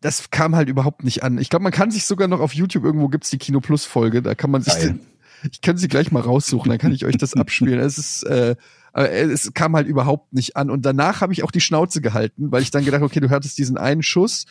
das 0.00 0.30
kam 0.30 0.54
halt 0.54 0.68
überhaupt 0.68 1.02
nicht 1.02 1.22
an. 1.22 1.38
Ich 1.38 1.48
glaube, 1.48 1.62
man 1.62 1.72
kann 1.72 1.90
sich 1.90 2.04
sogar 2.04 2.28
noch 2.28 2.40
auf 2.40 2.52
YouTube 2.52 2.84
irgendwo 2.84 3.08
gibt's 3.08 3.30
die 3.30 3.38
Kino 3.38 3.60
Plus 3.60 3.84
Folge, 3.84 4.22
da 4.22 4.34
kann 4.34 4.50
man 4.50 4.62
sich 4.62 4.74
Geil. 4.74 5.00
ich 5.50 5.60
kann 5.60 5.76
sie 5.76 5.88
gleich 5.88 6.12
mal 6.12 6.20
raussuchen, 6.20 6.68
dann 6.68 6.78
kann 6.78 6.92
ich 6.92 7.04
euch 7.04 7.16
das 7.16 7.34
abspielen. 7.34 7.80
Es 7.80 7.98
ist 7.98 8.22
äh, 8.24 8.54
aber 8.94 9.10
es 9.10 9.52
kam 9.52 9.76
halt 9.76 9.86
überhaupt 9.86 10.32
nicht 10.32 10.56
an 10.56 10.70
und 10.70 10.86
danach 10.86 11.20
habe 11.20 11.32
ich 11.34 11.42
auch 11.42 11.50
die 11.50 11.60
Schnauze 11.60 12.00
gehalten, 12.00 12.50
weil 12.50 12.62
ich 12.62 12.70
dann 12.70 12.84
gedacht, 12.84 13.02
okay, 13.02 13.20
du 13.20 13.28
hattest 13.28 13.58
diesen 13.58 13.76
einen 13.76 14.02
Schuss 14.02 14.46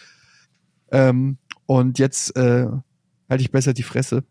ähm, 0.91 1.37
und 1.65 1.97
jetzt 1.97 2.35
äh, 2.35 2.67
halte 3.29 3.41
ich 3.41 3.51
besser 3.51 3.73
die 3.73 3.83
Fresse. 3.83 4.23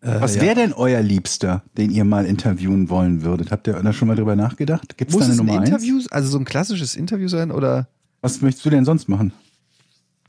Äh, 0.00 0.20
Was 0.20 0.36
ja. 0.36 0.42
wäre 0.42 0.54
denn 0.54 0.72
euer 0.72 1.00
Liebster, 1.02 1.64
den 1.76 1.90
ihr 1.90 2.04
mal 2.04 2.26
interviewen 2.26 2.88
wollen 2.88 3.22
würdet? 3.22 3.50
Habt 3.50 3.66
ihr 3.66 3.74
da 3.74 3.92
schon 3.92 4.08
mal 4.08 4.14
drüber 4.14 4.36
nachgedacht? 4.36 4.96
Gibt 4.96 5.10
es 5.10 5.14
Muss 5.16 5.22
da 5.22 5.26
eine 5.26 5.34
es 5.34 5.40
ein 5.40 5.46
Nummer 5.46 5.58
eins? 5.60 5.68
Interview, 5.68 6.00
also 6.10 6.28
so 6.28 6.38
ein 6.38 6.44
klassisches 6.44 6.94
Interview 6.94 7.28
sein 7.28 7.50
oder 7.50 7.88
Was 8.20 8.40
möchtest 8.40 8.64
du 8.64 8.70
denn 8.70 8.84
sonst 8.84 9.08
machen? 9.08 9.32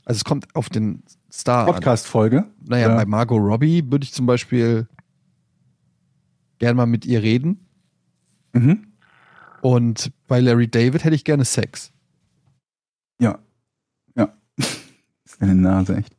also 0.04 0.18
es 0.18 0.24
kommt 0.24 0.54
auf 0.56 0.68
den 0.70 1.02
Star. 1.30 1.66
Podcast-Folge? 1.66 2.46
Naja, 2.66 2.88
Ja. 2.88 2.94
bei 2.96 3.04
Margot 3.04 3.38
Robbie 3.40 3.84
würde 3.90 4.04
ich 4.04 4.12
zum 4.14 4.24
Beispiel 4.26 4.88
gern 6.58 6.76
mal 6.76 6.86
mit 6.86 7.04
ihr 7.06 7.22
reden. 7.22 7.67
Mhm. 8.52 8.86
Und 9.60 10.12
bei 10.26 10.40
Larry 10.40 10.68
David 10.68 11.04
hätte 11.04 11.14
ich 11.16 11.24
gerne 11.24 11.44
Sex. 11.44 11.90
Ja. 13.20 13.38
Ja. 14.16 14.32
Das 14.56 14.68
ist 15.26 15.42
eine 15.42 15.54
Nase, 15.54 15.96
echt. 15.96 16.14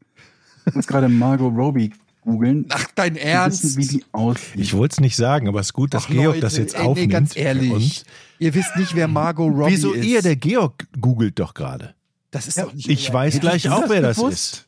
Ich 0.66 0.76
muss 0.76 0.88
gerade 0.88 1.08
Margot 1.10 1.54
Robbie 1.56 1.92
googeln. 2.22 2.66
Ach, 2.70 2.86
dein 2.96 3.16
Ernst? 3.16 3.64
Wissen, 3.64 3.78
wie 3.82 3.88
die 4.00 4.06
aussieht. 4.12 4.60
Ich 4.60 4.74
wollte 4.76 4.94
es 4.96 5.00
nicht 5.00 5.16
sagen, 5.16 5.48
aber 5.48 5.62
es 5.62 5.68
ist 5.68 5.74
gut, 5.74 5.94
dass 5.94 6.04
Ach, 6.06 6.10
Georg 6.10 6.26
Leute, 6.26 6.40
das 6.42 6.58
jetzt 6.58 6.76
ey, 6.76 6.82
nee, 6.82 6.88
aufnimmt. 6.88 7.12
ganz 7.12 7.34
für 7.34 7.40
ehrlich. 7.40 7.72
uns. 7.72 8.04
Ihr 8.40 8.54
wisst 8.54 8.76
nicht, 8.76 8.94
wer 8.96 9.08
Margot 9.08 9.52
Robbie 9.56 9.72
Wieso 9.72 9.94
ist. 9.94 10.06
ihr? 10.06 10.22
Der 10.22 10.36
Georg 10.36 10.86
googelt 11.00 11.40
doch 11.40 11.54
gerade. 11.54 11.96
das 12.32 12.48
ist 12.48 12.58
Ja, 12.58 12.66
doch 12.66 12.74
nicht 12.74 12.88
Ich 12.90 13.08
euer 13.10 13.14
weiß 13.16 13.40
gleich 13.40 13.70
auch, 13.70 13.82
das 13.82 13.90
wer 13.90 14.02
das 14.02 14.18
gewusst? 14.18 14.54
ist. 14.54 14.66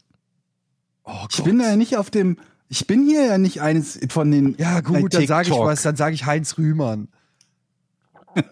Oh 1.03 1.11
Gott. 1.21 1.33
ich 1.37 1.43
bin 1.43 1.59
da 1.59 1.69
ja 1.71 1.75
nicht 1.75 1.97
auf 1.97 2.09
dem. 2.09 2.37
Ich 2.69 2.87
bin 2.87 3.05
hier 3.05 3.25
ja 3.25 3.37
nicht 3.37 3.61
eines 3.61 3.99
von 4.09 4.31
den. 4.31 4.55
ja 4.57 4.79
gut, 4.79 5.13
dann 5.13 5.27
sage 5.27 5.49
ich 5.49 5.53
was. 5.53 5.81
Dann 5.81 5.97
sage 5.97 6.15
ich 6.15 6.25
Heinz 6.25 6.57
Rühmann. 6.57 7.09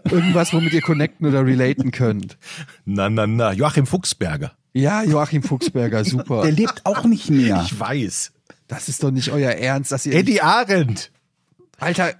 Irgendwas, 0.09 0.53
womit 0.53 0.73
ihr 0.73 0.81
connecten 0.81 1.27
oder 1.27 1.45
relaten 1.45 1.91
könnt. 1.91 2.37
Na, 2.85 3.09
na, 3.09 3.27
na. 3.27 3.53
Joachim 3.53 3.85
Fuchsberger. 3.85 4.53
Ja, 4.73 5.03
Joachim 5.03 5.43
Fuchsberger, 5.43 6.05
super. 6.05 6.43
Der 6.43 6.51
lebt 6.51 6.85
auch 6.85 7.05
nicht 7.05 7.29
mehr. 7.29 7.63
Ich 7.65 7.79
weiß. 7.79 8.31
Das 8.67 8.87
ist 8.87 9.03
doch 9.03 9.11
nicht 9.11 9.31
euer 9.31 9.51
Ernst, 9.51 9.91
dass 9.91 10.05
ihr. 10.05 10.13
Eddie 10.13 10.41
Arendt. 10.41 11.11
Alter, 11.79 12.13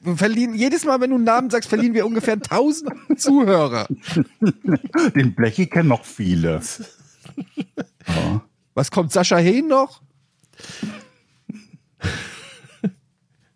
wir 0.00 0.16
verlieren, 0.16 0.54
jedes 0.54 0.84
Mal, 0.84 1.00
wenn 1.00 1.10
du 1.10 1.16
einen 1.16 1.24
Namen 1.24 1.50
sagst, 1.50 1.68
verlieren 1.68 1.94
wir 1.94 2.06
ungefähr 2.06 2.34
1000 2.34 2.92
Zuhörer. 3.16 3.88
Den 5.14 5.34
Blechi 5.34 5.66
kennen 5.66 5.88
noch 5.88 6.04
viele. 6.04 6.60
Was 8.74 8.90
kommt 8.90 9.12
Sascha 9.12 9.38
Hehn 9.38 9.66
noch? 9.66 10.02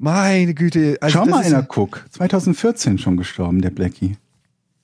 Meine 0.03 0.55
Güte. 0.55 0.97
Also 1.03 1.19
Schau 1.19 1.25
das 1.27 1.31
mal 1.31 1.41
ist- 1.43 1.49
einer 1.53 1.67
Cook. 1.69 2.07
2014 2.11 2.97
schon 2.99 3.17
gestorben, 3.19 3.61
der 3.61 3.69
Blackie. 3.71 4.17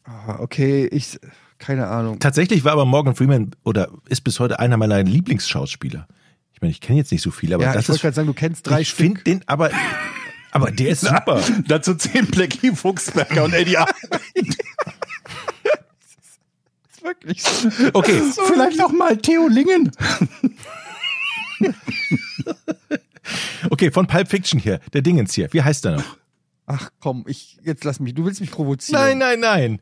Ah, 0.04 0.36
Okay, 0.40 0.86
ich, 0.92 1.18
keine 1.58 1.86
Ahnung. 1.88 2.18
Tatsächlich 2.18 2.64
war 2.64 2.72
aber 2.72 2.84
Morgan 2.84 3.16
Freeman 3.16 3.52
oder 3.64 3.88
ist 4.10 4.20
bis 4.22 4.38
heute 4.40 4.58
einer 4.60 4.76
meiner 4.76 5.02
Lieblingsschauspieler. 5.02 6.06
Ich 6.52 6.60
meine, 6.60 6.70
ich 6.70 6.82
kenne 6.82 6.98
jetzt 6.98 7.12
nicht 7.12 7.22
so 7.22 7.30
viele, 7.30 7.54
aber 7.54 7.64
ja, 7.64 7.72
das 7.72 7.84
ich 7.84 7.88
wollte 7.88 8.02
gerade 8.02 8.14
sagen, 8.14 8.26
du 8.28 8.34
kennst 8.34 8.66
drei 8.66 8.82
ich 8.82 8.92
finde 8.92 9.20
Stück. 9.20 9.24
den, 9.24 9.40
aber, 9.46 9.70
aber 10.52 10.70
der 10.70 10.90
ist 10.90 11.00
super. 11.00 11.40
Dazu 11.66 11.94
zehn 11.94 12.26
Blackie, 12.26 12.72
Fuchsberger 12.76 13.44
und 13.44 13.54
Eddie 13.54 13.78
Ar- 13.78 13.88
ist 14.34 14.58
wirklich 17.02 17.42
so. 17.42 17.70
Okay, 17.94 18.20
Vielleicht 18.52 18.84
auch 18.84 18.92
mal 18.92 19.16
Theo 19.16 19.48
Lingen. 19.48 19.90
Okay, 23.76 23.90
von 23.90 24.06
Pulp 24.06 24.28
Fiction 24.28 24.58
hier, 24.58 24.80
der 24.94 25.02
Dingens 25.02 25.34
hier. 25.34 25.52
Wie 25.52 25.62
heißt 25.62 25.84
der 25.84 25.96
noch? 25.96 26.16
Ach 26.66 26.90
komm, 26.98 27.24
ich, 27.28 27.58
jetzt 27.62 27.84
lass 27.84 28.00
mich, 28.00 28.14
du 28.14 28.24
willst 28.24 28.40
mich 28.40 28.50
provozieren. 28.50 29.00
Nein, 29.00 29.18
nein, 29.18 29.40
nein. 29.40 29.80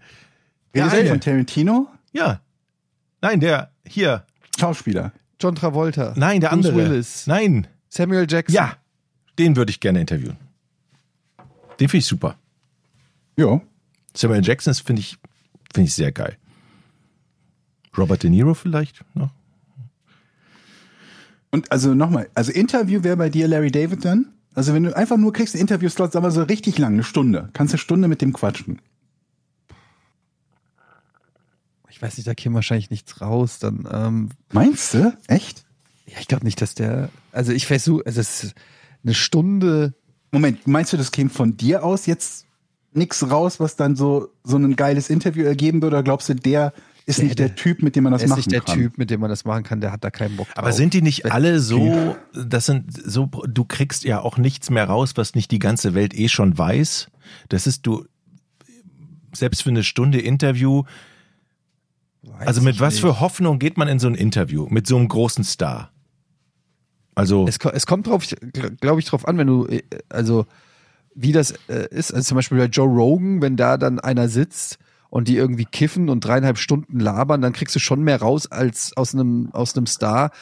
Der 0.75 0.87
Redest 0.87 1.03
du 1.03 1.09
von. 1.11 1.21
Tarantino? 1.21 1.89
Ja. 2.13 2.41
Nein, 3.23 3.39
der 3.39 3.71
hier. 3.87 4.27
Schauspieler. 4.59 5.13
John 5.41 5.55
Travolta. 5.55 6.13
Nein, 6.17 6.41
der 6.41 6.49
Bruce 6.49 6.67
andere. 6.67 6.91
Willis. 6.91 7.27
Nein. 7.27 7.69
Samuel 7.89 8.27
Jackson. 8.29 8.55
Ja. 8.55 8.77
Den 9.39 9.57
würde 9.57 9.71
ich 9.71 9.79
gerne 9.81 10.01
interviewen. 10.01 10.37
Den 11.81 11.89
finde 11.89 11.99
ich 11.99 12.07
super. 12.07 12.37
Ja. 13.37 13.61
Samuel 14.17 14.45
Jackson 14.45 14.73
ist, 14.73 14.81
finde 14.81 15.01
ich, 15.01 15.17
finde 15.73 15.89
ich 15.89 15.95
sehr 15.95 16.13
geil. 16.13 16.37
Robert 17.97 18.23
De 18.25 18.31
Niro 18.31 18.55
vielleicht 18.55 19.05
noch? 19.15 19.31
Und 21.55 21.71
also 21.71 21.95
nochmal, 21.95 22.29
also 22.35 22.51
Interview 22.51 23.05
wäre 23.05 23.17
bei 23.17 23.31
dir 23.31 23.47
Larry 23.47 23.71
David 23.71 24.05
dann? 24.05 24.33
Also 24.57 24.75
wenn 24.75 24.83
du 24.83 24.97
einfach 24.97 25.17
nur 25.17 25.33
kriegst, 25.33 25.55
Interviewslot, 25.55 26.11
sagen 26.11 26.25
wir 26.25 26.33
so 26.33 26.43
richtig 26.43 26.79
lang, 26.79 26.95
eine 26.95 27.05
Stunde. 27.05 27.51
Kannst 27.53 27.73
du 27.73 27.77
eine 27.77 27.79
Stunde 27.79 28.09
mit 28.09 28.23
dem 28.23 28.33
quatschen. 28.33 28.83
Ich 31.91 32.03
weiß 32.03 32.17
nicht, 32.17 32.27
da 32.27 32.35
käme 32.35 32.57
wahrscheinlich 32.57 32.91
nichts 32.91 33.21
raus. 33.21 33.61
Dann, 33.61 33.89
ähm, 33.89 34.31
Meinst 34.51 34.95
du? 34.95 35.17
Echt? 35.29 35.65
ja, 36.07 36.19
ich 36.19 36.27
glaube 36.27 36.45
nicht, 36.45 36.61
dass 36.61 36.75
der, 36.75 37.09
also 37.31 37.53
ich 37.53 37.69
versuche, 37.69 38.05
also 38.05 38.21
es 38.21 38.43
ist 38.43 38.55
eine 39.05 39.15
Stunde, 39.15 39.95
Moment, 40.33 40.67
meinst 40.67 40.93
du, 40.93 40.97
das 40.97 41.13
käme 41.13 41.31
von 41.31 41.57
dir 41.57 41.85
aus 41.85 42.07
jetzt 42.07 42.47
nichts 42.95 43.31
raus, 43.31 43.61
was 43.61 43.77
dann 43.77 43.95
so, 43.95 44.31
so 44.43 44.57
ein 44.57 44.75
geiles 44.75 45.09
Interview 45.09 45.45
ergeben 45.45 45.83
würde? 45.83 45.99
Oder 45.99 46.03
glaubst 46.03 46.29
du, 46.29 46.35
der 46.35 46.73
ist 47.07 47.19
Der- 47.19 47.25
nicht 47.27 47.39
der, 47.39 47.55
Typ, 47.55 47.83
mit 47.83 47.97
dem 47.97 48.05
man 48.05 48.13
das 48.13 48.23
er 48.23 48.27
ist 48.27 48.31
machen 48.31 48.39
nicht 48.39 48.53
der 48.53 48.61
kann? 48.63 48.79
Typ, 48.79 48.99
mit 48.99 49.11
dem 49.11 49.21
man 49.21 49.29
das 49.31 49.45
machen 49.45 49.63
kann, 49.63 49.81
der 49.81 49.93
hat 49.93 50.03
da 50.05 50.11
keinen 50.11 50.37
Bock 50.37 50.47
drauf. 50.49 50.59
Aber 50.59 50.73
sind 50.73 50.95
die 50.95 51.03
nicht 51.03 51.31
alle 51.31 51.61
so, 51.61 52.17
das 52.33 52.67
sind 52.67 52.87
so, 53.05 53.27
du 53.27 53.65
kriegst 53.65 54.05
ja 54.05 54.21
auch 54.21 54.39
nichts 54.39 54.71
mehr 54.71 54.85
raus, 54.85 55.13
was 55.17 55.35
nicht 55.35 55.51
die 55.51 55.59
ganze 55.59 55.95
Welt 55.95 56.15
eh 56.15 56.29
schon 56.29 56.57
weiß. 56.57 57.09
Das 57.49 57.67
ist 57.67 57.87
du, 57.87 58.05
selbst 59.35 59.63
für 59.63 59.71
eine 59.71 59.85
Stunde 59.85 60.21
Interview, 60.21 60.85
Weiß 62.23 62.47
also 62.47 62.63
mit 62.63 62.81
was 62.81 62.95
nicht. 62.95 63.01
für 63.03 63.21
Hoffnung 63.21 63.59
geht 63.59 63.77
man 63.77 63.87
in 63.89 63.99
so 63.99 64.07
ein 64.09 64.15
Interview? 64.15 64.67
Mit 64.71 64.87
so 64.87 64.97
einem 64.97 65.09
großen 65.09 65.45
Star? 65.45 65.91
Also, 67.15 67.47
Es, 67.47 67.59
es 67.59 67.87
kommt 67.87 68.07
drauf, 68.07 68.25
glaube 68.81 69.01
ich, 69.01 69.07
drauf 69.07 69.29
an, 69.29 69.37
wenn 69.39 69.47
du, 69.47 69.67
äh, 69.67 69.83
also 70.09 70.47
wie 71.15 71.33
das 71.33 71.53
äh, 71.69 71.87
ist. 71.91 72.13
Also 72.13 72.29
zum 72.29 72.37
Beispiel 72.37 72.59
bei 72.59 72.65
Joe 72.65 72.89
Rogan, 72.89 73.41
wenn 73.43 73.57
da 73.57 73.77
dann 73.77 74.01
einer 74.01 74.29
sitzt 74.29 74.79
und 75.15 75.29
die 75.29 75.37
irgendwie 75.37 75.65
kiffen 75.65 76.09
und 76.09 76.25
dreieinhalb 76.25 76.59
Stunden 76.59 76.99
labern, 76.99 77.41
dann 77.41 77.53
kriegst 77.53 77.77
du 77.77 77.79
schon 77.79 78.03
mehr 78.03 78.21
raus 78.21 78.51
als 78.51 78.97
aus 78.97 79.15
einem, 79.15 79.49
aus 79.53 79.77
einem 79.77 79.87
Star 79.87 80.33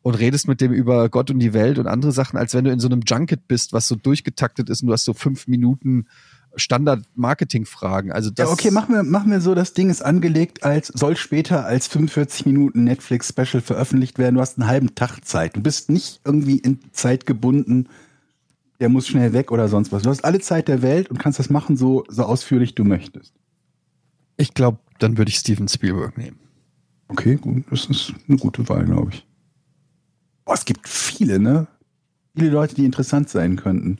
und 0.00 0.14
redest 0.14 0.48
mit 0.48 0.62
dem 0.62 0.72
über 0.72 1.10
Gott 1.10 1.30
und 1.30 1.40
die 1.40 1.52
Welt 1.52 1.78
und 1.78 1.86
andere 1.86 2.10
Sachen, 2.10 2.38
als 2.38 2.54
wenn 2.54 2.64
du 2.64 2.70
in 2.70 2.80
so 2.80 2.88
einem 2.88 3.02
Junket 3.06 3.46
bist, 3.48 3.74
was 3.74 3.86
so 3.86 3.96
durchgetaktet 3.96 4.70
ist 4.70 4.80
und 4.80 4.86
du 4.86 4.94
hast 4.94 5.04
so 5.04 5.12
fünf 5.12 5.46
Minuten 5.46 6.06
Standard-Marketing-Fragen. 6.56 8.12
Also 8.12 8.30
das 8.30 8.48
Ja, 8.48 8.52
okay, 8.54 8.70
machen 8.70 8.94
wir, 8.94 9.02
machen 9.02 9.30
wir 9.30 9.42
so, 9.42 9.54
das 9.54 9.74
Ding 9.74 9.90
ist 9.90 10.02
angelegt 10.02 10.64
als, 10.64 10.86
soll 10.86 11.18
später 11.18 11.66
als 11.66 11.86
45 11.88 12.46
Minuten 12.46 12.84
Netflix-Special 12.84 13.60
veröffentlicht 13.60 14.18
werden. 14.18 14.36
Du 14.36 14.40
hast 14.40 14.58
einen 14.58 14.68
halben 14.68 14.94
Tag 14.94 15.22
Zeit. 15.26 15.54
Du 15.54 15.60
bist 15.60 15.90
nicht 15.90 16.22
irgendwie 16.24 16.56
in 16.56 16.78
Zeit 16.92 17.26
gebunden. 17.26 17.90
der 18.80 18.88
muss 18.88 19.06
schnell 19.06 19.34
weg 19.34 19.52
oder 19.52 19.68
sonst 19.68 19.92
was. 19.92 20.02
Du 20.02 20.08
hast 20.08 20.24
alle 20.24 20.40
Zeit 20.40 20.68
der 20.68 20.80
Welt 20.80 21.10
und 21.10 21.18
kannst 21.18 21.38
das 21.38 21.50
machen, 21.50 21.76
so, 21.76 22.04
so 22.08 22.22
ausführlich 22.22 22.74
du 22.74 22.84
möchtest. 22.84 23.34
Ich 24.36 24.54
glaube, 24.54 24.78
dann 24.98 25.18
würde 25.18 25.30
ich 25.30 25.36
Steven 25.36 25.68
Spielberg 25.68 26.18
nehmen. 26.18 26.38
Okay, 27.08 27.36
gut, 27.36 27.64
das 27.70 27.86
ist 27.86 28.14
eine 28.28 28.38
gute 28.38 28.68
Wahl, 28.68 28.84
glaube 28.84 29.12
ich. 29.12 29.26
Boah, 30.44 30.54
es 30.54 30.64
gibt 30.64 30.88
viele, 30.88 31.38
ne? 31.38 31.66
Viele 32.36 32.50
Leute, 32.50 32.74
die 32.74 32.84
interessant 32.84 33.28
sein 33.28 33.56
könnten. 33.56 33.98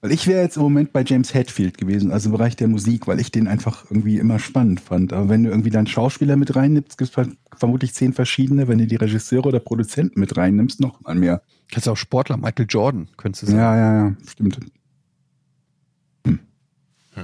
Weil 0.00 0.12
ich 0.12 0.26
wäre 0.26 0.42
jetzt 0.42 0.56
im 0.56 0.62
Moment 0.62 0.92
bei 0.92 1.02
James 1.02 1.32
Hetfield 1.32 1.78
gewesen, 1.78 2.12
also 2.12 2.28
im 2.28 2.32
Bereich 2.32 2.56
der 2.56 2.68
Musik, 2.68 3.06
weil 3.06 3.18
ich 3.20 3.32
den 3.32 3.48
einfach 3.48 3.86
irgendwie 3.90 4.18
immer 4.18 4.38
spannend 4.38 4.80
fand. 4.80 5.14
Aber 5.14 5.30
wenn 5.30 5.44
du 5.44 5.50
irgendwie 5.50 5.70
dann 5.70 5.86
Schauspieler 5.86 6.36
mit 6.36 6.54
reinnimmst, 6.54 6.98
gibt 6.98 7.16
es 7.16 7.28
vermutlich 7.56 7.94
zehn 7.94 8.12
verschiedene. 8.12 8.68
Wenn 8.68 8.78
du 8.78 8.86
die 8.86 8.96
Regisseure 8.96 9.48
oder 9.48 9.60
Produzenten 9.60 10.20
mit 10.20 10.36
reinnimmst, 10.36 10.78
noch 10.78 11.00
mal 11.00 11.14
mehr. 11.14 11.40
Kannst 11.70 11.86
du 11.86 11.92
auch 11.92 11.96
Sportler, 11.96 12.36
Michael 12.36 12.66
Jordan, 12.68 13.08
könntest 13.16 13.44
du 13.44 13.46
sagen. 13.46 13.58
Ja, 13.58 13.76
ja, 13.76 14.08
ja, 14.08 14.16
stimmt. 14.26 14.60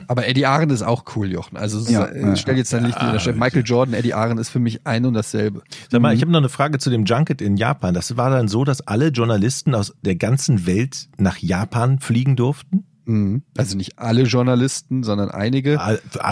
Aber 0.07 0.27
Eddie 0.29 0.47
Aaron 0.47 0.71
ist 0.71 0.83
auch 0.83 1.05
cool, 1.17 1.31
Jochen. 1.33 1.57
Also 1.57 1.81
Ja, 1.91 2.05
äh, 2.07 2.21
ja. 2.21 2.37
stell 2.37 2.57
jetzt 2.57 2.73
dein 2.73 2.85
Licht 2.85 3.01
in 3.03 3.13
der 3.13 3.19
Stadt. 3.19 3.37
Michael 3.37 3.63
Jordan, 3.65 3.95
Eddie 3.95 4.15
Aaron 4.15 4.39
ist 4.39 4.49
für 4.51 4.59
mich 4.61 4.87
ein 4.87 5.05
und 5.05 5.15
dasselbe. 5.15 5.63
Sag 5.91 6.01
mal, 6.01 6.15
ich 6.15 6.21
habe 6.23 6.31
noch 6.31 6.39
eine 6.39 6.49
Frage 6.49 6.79
zu 6.79 6.91
dem 6.91 7.05
Junket 7.05 7.41
in 7.43 7.57
Japan. 7.57 7.93
Das 7.95 8.17
war 8.17 8.31
dann 8.31 8.49
so, 8.49 8.65
dass 8.65 8.81
alle 8.87 9.09
Journalisten 9.09 9.75
aus 9.75 9.95
der 10.03 10.17
ganzen 10.17 10.67
Welt 10.67 11.09
nach 11.19 11.39
Japan 11.39 11.99
fliegen 11.99 12.37
durften? 12.37 12.85
Mhm. 13.07 13.43
Also 13.57 13.77
nicht 13.77 13.99
alle 13.99 14.23
Journalisten, 14.23 15.03
sondern 15.03 15.31
einige. 15.31 15.81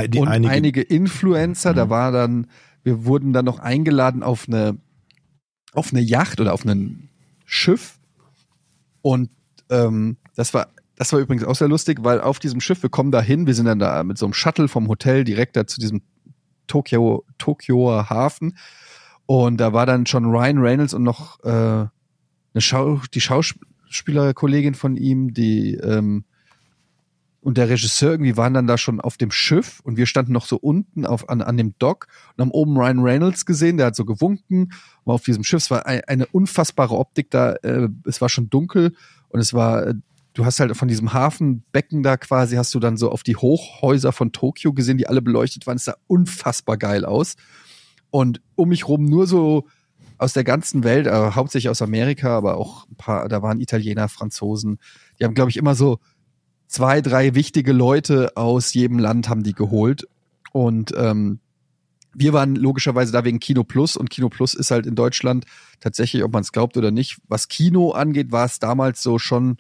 Die- 0.09 0.19
und 0.19 0.29
einige, 0.29 0.53
einige, 0.53 0.83
Influencer. 0.83 1.75
Da 1.75 1.87
Mhm. 1.87 1.91
war 1.91 2.13
dann, 2.13 2.47
wir 2.85 3.05
wurden 3.05 3.33
dann 3.33 3.45
noch 3.45 3.59
eingeladen 3.59 4.23
auf 4.23 4.45
eine, 4.47 4.77
auf 5.73 5.93
eine 5.93 6.01
Yacht 6.01 6.41
oder 6.41 6.55
auf 6.55 6.65
ein 6.65 7.09
Schiff. 7.45 7.99
Und 9.03 9.31
ähm, 9.71 10.17
das 10.37 10.55
war, 10.55 10.69
das 10.99 11.13
war 11.13 11.21
übrigens 11.21 11.45
auch 11.45 11.55
sehr 11.55 11.69
lustig, 11.69 11.99
weil 12.03 12.21
auf 12.21 12.41
diesem 12.41 12.61
Schiff, 12.61 12.83
wir 12.83 12.91
kommen 12.91 13.13
da 13.13 13.23
hin, 13.23 13.47
wir 13.47 13.55
sind 13.55 13.67
dann 13.67 13.79
da 13.79 14.03
mit 14.03 14.19
so 14.19 14.27
einem 14.27 14.33
Shuttle 14.33 14.67
vom 14.67 14.89
Hotel 14.89 15.23
direkt 15.23 15.57
da 15.57 15.65
zu 15.65 15.79
diesem 15.79 16.03
Tokio, 16.67 17.25
Tokioer 17.39 18.11
Hafen. 18.11 18.59
Und 19.25 19.59
da 19.59 19.73
war 19.73 19.87
dann 19.87 20.07
schon 20.07 20.25
Ryan 20.25 20.59
Reynolds 20.59 20.95
und 20.95 21.05
noch 21.05 21.43
äh, 21.45 21.51
eine 21.51 21.91
Schau, 22.59 23.01
die 23.15 23.21
Schauspielerkollegin 23.21 24.75
von 24.75 24.97
ihm, 24.97 25.33
die 25.33 25.75
ähm, 25.75 26.25
und 27.41 27.57
der 27.57 27.69
Regisseur 27.69 28.11
irgendwie 28.11 28.37
waren 28.37 28.53
dann 28.53 28.67
da 28.67 28.77
schon 28.77 29.01
auf 29.01 29.17
dem 29.17 29.31
Schiff 29.31 29.81
und 29.85 29.97
wir 29.97 30.07
standen 30.07 30.33
noch 30.33 30.45
so 30.45 30.57
unten 30.57 31.07
auf, 31.07 31.29
an, 31.29 31.41
an 31.41 31.57
dem 31.57 31.75
Dock 31.79 32.09
und 32.37 32.43
haben 32.43 32.51
oben 32.51 32.77
Ryan 32.77 32.99
Reynolds 32.99 33.47
gesehen, 33.47 33.77
der 33.77 33.87
hat 33.87 33.97
so 33.97 34.05
gewunken, 34.05 34.73
war 35.05 35.15
auf 35.15 35.23
diesem 35.23 35.45
Schiff, 35.45 35.63
es 35.63 35.71
war 35.71 35.87
ein, 35.87 36.03
eine 36.09 36.27
unfassbare 36.27 36.97
Optik 36.97 37.31
da, 37.31 37.53
äh, 37.63 37.89
es 38.05 38.21
war 38.21 38.29
schon 38.29 38.51
dunkel 38.51 38.95
und 39.29 39.41
es 39.41 39.55
war, 39.55 39.87
äh, 39.87 39.95
du 40.39 40.45
hast 40.45 40.61
halt 40.61 40.77
von 40.77 40.87
diesem 40.87 41.13
Hafenbecken 41.13 42.05
da 42.05 42.17
quasi, 42.17 42.55
hast 42.55 42.73
du 42.73 42.79
dann 42.79 42.97
so 42.97 43.11
auf 43.11 43.25
die 43.25 43.35
Hochhäuser 43.35 44.13
von 44.13 44.31
Tokio 44.31 44.73
gesehen, 44.73 44.97
die 44.97 45.09
alle 45.09 45.21
beleuchtet 45.21 45.67
waren, 45.67 45.77
es 45.77 45.85
sah 45.85 45.97
unfassbar 46.07 46.77
geil 46.77 47.05
aus. 47.05 47.35
Und 48.11 48.41
um 48.55 48.69
mich 48.69 48.87
rum 48.87 49.05
nur 49.05 49.27
so 49.27 49.67
aus 50.17 50.35
der 50.35 50.45
ganzen 50.45 50.85
Welt, 50.85 51.09
äh, 51.09 51.33
hauptsächlich 51.33 51.69
aus 51.69 51.83
Amerika, 51.83 52.37
aber 52.37 52.57
auch 52.57 52.87
ein 52.89 52.95
paar, 52.95 53.29
da 53.29 53.43
waren 53.43 53.59
Italiener, 53.59 54.09
Franzosen, 54.09 54.79
die 55.19 55.25
haben 55.25 55.35
glaube 55.35 55.51
ich 55.51 55.57
immer 55.57 55.75
so 55.75 55.99
zwei, 56.69 57.01
drei 57.01 57.35
wichtige 57.35 57.73
Leute 57.73 58.37
aus 58.37 58.73
jedem 58.75 59.01
Land 59.01 59.29
haben 59.29 59.43
die 59.43 59.55
geholt. 59.55 60.07
Und 60.53 60.95
ähm, 60.97 61.41
wir 62.15 62.33
waren 62.33 62.55
logischerweise 62.55 63.11
da 63.11 63.25
wegen 63.25 63.41
Kino 63.41 63.65
Plus. 63.65 63.97
Und 63.97 64.09
Kino 64.09 64.29
Plus 64.29 64.55
ist 64.55 64.71
halt 64.71 64.87
in 64.87 64.95
Deutschland 64.95 65.47
tatsächlich, 65.81 66.23
ob 66.23 66.33
man 66.33 66.43
es 66.43 66.53
glaubt 66.53 66.77
oder 66.77 66.93
nicht, 66.93 67.19
was 67.27 67.49
Kino 67.49 67.91
angeht, 67.91 68.31
war 68.31 68.47
es 68.47 68.61
damals 68.61 69.03
so 69.03 69.19
schon 69.19 69.57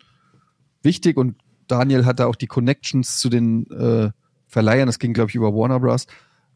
wichtig 0.83 1.17
und 1.17 1.37
Daniel 1.67 2.07
hatte 2.07 2.27
auch 2.27 2.37
die 2.37 2.47
Connections 2.47 3.19
zu 3.19 3.29
den 3.29 3.71
äh, 3.71 4.11
Verleihern, 4.47 4.87
das 4.87 4.99
ging 4.99 5.12
glaube 5.12 5.31
ich 5.31 5.35
über 5.35 5.55
Warner 5.55 5.81
Bros. 5.81 6.07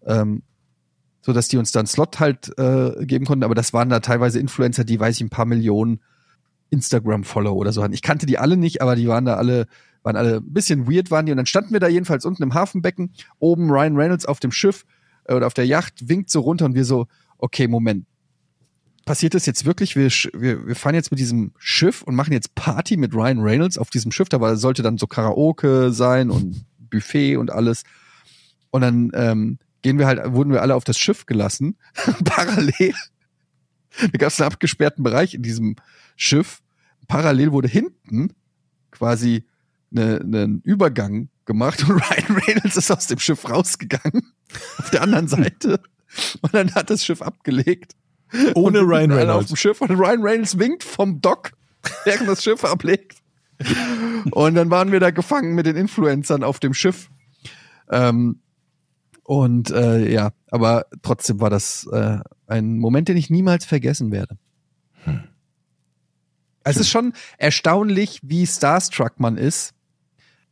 Ähm, 0.07 0.43
so 1.21 1.33
dass 1.33 1.49
die 1.49 1.57
uns 1.57 1.71
dann 1.71 1.87
Slot 1.87 2.19
halt 2.19 2.53
äh, 2.59 3.07
geben 3.07 3.27
konnten, 3.27 3.45
aber 3.45 3.55
das 3.55 3.73
waren 3.73 3.89
da 3.89 4.01
teilweise 4.01 4.41
Influencer, 4.41 4.85
die 4.85 4.99
weiß 4.99 5.17
ich 5.17 5.21
ein 5.23 5.31
paar 5.31 5.45
Millionen 5.45 6.01
Instagram-Follower 6.71 7.57
oder 7.57 7.73
so 7.73 7.83
hatten. 7.83 7.93
Ich 7.93 8.03
kannte 8.03 8.27
die 8.27 8.39
alle 8.39 8.57
nicht, 8.57 8.83
aber 8.83 8.97
die 8.97 9.07
waren 9.07 9.25
da 9.25 9.37
alle 9.37 9.67
waren 10.03 10.17
alle 10.17 10.39
ein 10.39 10.53
bisschen 10.53 10.91
weird 10.91 11.11
waren 11.13 11.27
die 11.27 11.33
und 11.33 11.37
dann 11.37 11.47
standen 11.47 11.73
wir 11.73 11.81
da 11.81 11.87
jedenfalls 11.87 12.25
unten 12.25 12.43
im 12.43 12.55
Hafenbecken, 12.55 13.13
oben 13.39 13.71
Ryan 13.71 13.97
Reynolds 13.97 14.27
auf 14.27 14.41
dem 14.41 14.51
Schiff 14.51 14.85
äh, 15.25 15.35
oder 15.35 15.47
auf 15.47 15.55
der 15.55 15.67
Yacht 15.67 16.09
winkt 16.09 16.31
so 16.31 16.41
runter 16.41 16.65
und 16.65 16.75
wir 16.75 16.85
so, 16.85 17.07
okay, 17.39 17.69
Moment. 17.69 18.07
Passiert 19.05 19.35
das 19.35 19.47
jetzt 19.47 19.65
wirklich? 19.65 19.97
Wir, 19.97 20.09
wir, 20.33 20.67
wir 20.67 20.77
fahren 20.77 20.95
jetzt 20.95 21.11
mit 21.11 21.19
diesem 21.19 21.53
Schiff 21.59 22.03
und 22.03 22.15
machen 22.15 22.33
jetzt 22.33 22.55
Party 22.55 22.97
mit 22.97 23.15
Ryan 23.15 23.41
Reynolds 23.41 23.79
auf 23.79 23.91
diesem 23.91 24.12
Schiff. 24.12 24.29
Da 24.29 24.41
war, 24.41 24.57
sollte 24.57 24.83
dann 24.83 24.99
so 24.99 25.07
Karaoke 25.07 25.93
sein 25.93 26.31
und 26.31 26.65
Buffet 26.79 27.37
und 27.37 27.51
alles. 27.51 27.83
Und 28.71 28.83
dann 28.83 29.11
ähm, 29.15 29.59
gehen 29.83 29.99
wir 29.99 30.07
halt, 30.07 30.33
wurden 30.33 30.53
wir 30.53 30.62
alle 30.62 30.75
auf 30.75 30.85
das 30.85 30.99
Schiff 30.99 31.27
gelassen. 31.27 31.77
Parallel. 32.25 32.95
Da 34.01 34.19
gab 34.19 34.29
es 34.29 34.41
einen 34.41 34.51
abgesperrten 34.51 35.03
Bereich 35.03 35.35
in 35.35 35.43
diesem 35.43 35.77
Schiff. 36.17 36.62
Parallel 37.09 37.53
wurde 37.53 37.69
hinten 37.69 38.33
quasi 38.91 39.45
eine, 39.91 40.21
einen 40.21 40.61
Übergang 40.62 41.29
gemacht 41.45 41.83
und 41.83 41.91
Ryan 42.11 42.37
Reynolds 42.37 42.77
ist 42.77 42.91
aus 42.91 43.09
dem 43.09 43.19
Schiff 43.19 43.49
rausgegangen 43.49 44.33
auf 44.79 44.91
der 44.91 45.03
anderen 45.03 45.29
Seite 45.29 45.81
und 46.41 46.55
dann 46.55 46.75
hat 46.75 46.91
das 46.91 47.05
Schiff 47.05 47.23
abgelegt. 47.23 47.95
ohne 48.55 48.81
Ryan 48.81 49.12
alle 49.12 49.21
auf 49.23 49.29
Reynolds. 49.29 49.49
dem 49.49 49.57
Schiff 49.57 49.81
und 49.81 49.90
Ryan 49.90 50.23
Reynolds 50.23 50.59
winkt 50.59 50.85
vom 50.85 51.21
Dock, 51.21 51.53
während 52.05 52.29
das 52.29 52.42
Schiff 52.42 52.64
ablegt. 52.64 53.18
Und 54.33 54.55
dann 54.55 54.71
waren 54.71 54.92
wir 54.92 55.01
da 55.01 55.11
gefangen 55.11 55.55
mit 55.55 55.66
den 55.66 55.77
Influencern 55.77 56.42
auf 56.42 56.59
dem 56.59 56.75
Schiff. 56.75 57.11
Ähm, 57.90 58.40
und 59.25 59.71
äh, 59.71 60.11
ja, 60.11 60.33
aber 60.51 60.87
trotzdem 61.03 61.40
war 61.40 61.51
das 61.51 61.87
äh, 61.92 62.18
ein 62.47 62.79
Moment, 62.79 63.09
den 63.09 63.16
ich 63.16 63.31
niemals 63.31 63.64
vergessen 63.64 64.11
werde. 64.11 64.37
Es 66.64 66.77
ist 66.77 66.90
schon 66.90 67.12
erstaunlich, 67.38 68.21
wie 68.23 68.47
starstruck 68.47 69.18
man 69.18 69.37
ist. 69.37 69.75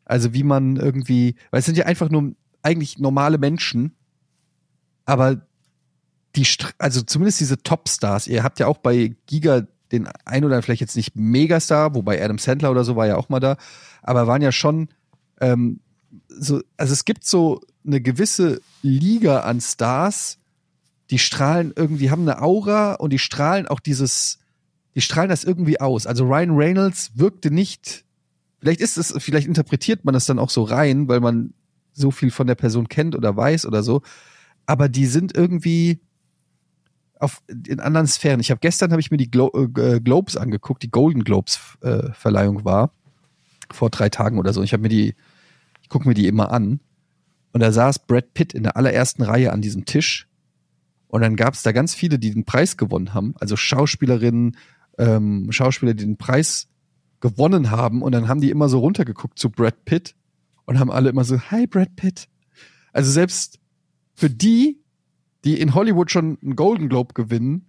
Also 0.05 0.35
wie 0.35 0.43
man 0.43 0.77
irgendwie, 0.77 1.37
weil 1.51 1.61
es 1.61 1.67
sind 1.67 1.79
ja 1.79 1.87
einfach 1.87 2.11
nur 2.11 2.33
eigentlich 2.63 2.99
normale 2.99 3.39
Menschen, 3.39 3.95
aber 5.05 5.47
die, 6.37 6.47
also 6.79 7.03
zumindest 7.03 7.41
diese 7.41 7.63
Topstars, 7.63 8.27
ihr 8.27 8.43
habt 8.43 8.61
ja 8.61 8.67
auch 8.67 8.79
bei 8.79 9.15
Giga 9.27 9.63
den 9.93 10.09
ein 10.25 10.45
oder 10.45 10.63
vielleicht 10.63 10.81
jetzt 10.81 10.97
nicht 10.97 11.17
Megastar, 11.17 11.95
wobei 11.95 12.23
Adam 12.23 12.39
Sandler 12.39 12.71
oder 12.71 12.85
so 12.85 12.97
war 12.97 13.07
ja 13.07 13.17
auch 13.17 13.29
mal 13.29 13.41
da, 13.41 13.57
aber 14.03 14.27
waren 14.27 14.43
ja 14.43 14.53
schon 14.53 14.89
ähm, 15.41 15.81
so, 16.29 16.63
also 16.77 16.93
es 16.93 17.05
gibt 17.05 17.25
so 17.25 17.61
eine 17.85 18.01
gewisse 18.01 18.61
Liga 18.83 19.41
an 19.41 19.61
Stars, 19.61 20.39
die 21.11 21.19
strahlen 21.19 21.73
irgendwie, 21.75 22.11
haben 22.11 22.23
eine 22.23 22.41
Aura 22.41 22.95
und 22.95 23.13
die 23.13 23.19
strahlen 23.19 23.67
auch 23.67 23.81
dieses, 23.81 24.39
die 24.95 25.01
strahlen 25.01 25.31
das 25.31 25.45
irgendwie 25.45 25.81
aus. 25.81 26.07
Also 26.07 26.25
Ryan 26.25 26.57
Reynolds 26.57 27.13
wirkte 27.15 27.51
nicht, 27.51 28.05
vielleicht 28.61 28.81
ist 28.81 28.97
es, 28.97 29.15
vielleicht 29.19 29.49
interpretiert 29.49 30.05
man 30.05 30.15
das 30.15 30.27
dann 30.27 30.39
auch 30.39 30.51
so 30.51 30.63
rein, 30.63 31.09
weil 31.09 31.21
man 31.21 31.53
so 31.93 32.11
viel 32.11 32.31
von 32.31 32.47
der 32.47 32.55
Person 32.55 32.89
kennt 32.89 33.17
oder 33.17 33.37
weiß 33.37 33.67
oder 33.67 33.83
so, 33.83 34.03
aber 34.67 34.89
die 34.89 35.07
sind 35.07 35.37
irgendwie 35.37 36.01
auf, 37.21 37.43
in 37.49 37.81
anderen 37.81 38.07
Sphären. 38.07 38.41
Ich 38.41 38.51
habe 38.51 38.61
gestern 38.61 38.91
habe 38.91 39.01
ich 39.01 39.11
mir 39.11 39.17
die 39.17 39.31
Glo 39.31 39.51
äh, 39.55 40.01
Globes 40.01 40.37
angeguckt, 40.37 40.83
die 40.83 40.91
Golden 40.91 41.25
Globes 41.25 41.61
äh, 41.83 42.13
Verleihung 42.13 42.65
war 42.65 42.93
vor 43.71 43.91
drei 43.91 44.09
Tagen 44.09 44.39
oder 44.39 44.53
so. 44.53 44.63
Ich 44.63 44.73
habe 44.73 44.83
mir 44.83 44.89
die, 44.89 45.15
ich 45.83 45.89
gucke 45.89 46.09
mir 46.09 46.15
die 46.15 46.27
immer 46.27 46.51
an 46.51 46.81
und 47.53 47.61
da 47.61 47.73
saß 47.73 48.07
Brad 48.07 48.35
Pitt 48.35 48.53
in 48.53 48.63
der 48.63 48.77
allerersten 48.77 49.23
Reihe 49.23 49.53
an 49.53 49.61
diesem 49.61 49.85
Tisch 49.85 50.29
und 51.09 51.23
dann 51.23 51.37
gab 51.37 51.55
es 51.55 51.63
da 51.63 51.73
ganz 51.73 51.95
viele, 51.95 52.19
die 52.19 52.33
den 52.33 52.45
Preis 52.45 52.77
gewonnen 52.77 53.15
haben, 53.15 53.35
also 53.39 53.57
Schauspielerinnen, 53.57 54.57
ähm, 54.99 55.53
Schauspieler, 55.53 55.95
die 55.95 56.05
den 56.05 56.17
Preis 56.17 56.69
gewonnen 57.21 57.71
haben 57.71 58.03
und 58.03 58.13
dann 58.13 58.29
haben 58.29 58.41
die 58.41 58.51
immer 58.51 58.69
so 58.69 58.79
runtergeguckt 58.79 59.39
zu 59.39 59.51
Brad 59.51 59.85
Pitt 59.85 60.15
und 60.65 60.79
haben 60.79 60.91
alle 60.91 61.11
immer 61.11 61.25
so, 61.25 61.39
hi 61.39 61.67
Brad 61.67 61.95
Pitt. 61.97 62.29
Also 62.93 63.11
selbst 63.11 63.59
für 64.15 64.31
die, 64.31 64.80
die 65.45 65.61
in 65.61 65.75
Hollywood 65.75 66.11
schon 66.11 66.39
einen 66.43 66.57
Golden 66.57 66.89
Globe 66.89 67.15
gewinnen, 67.15 67.67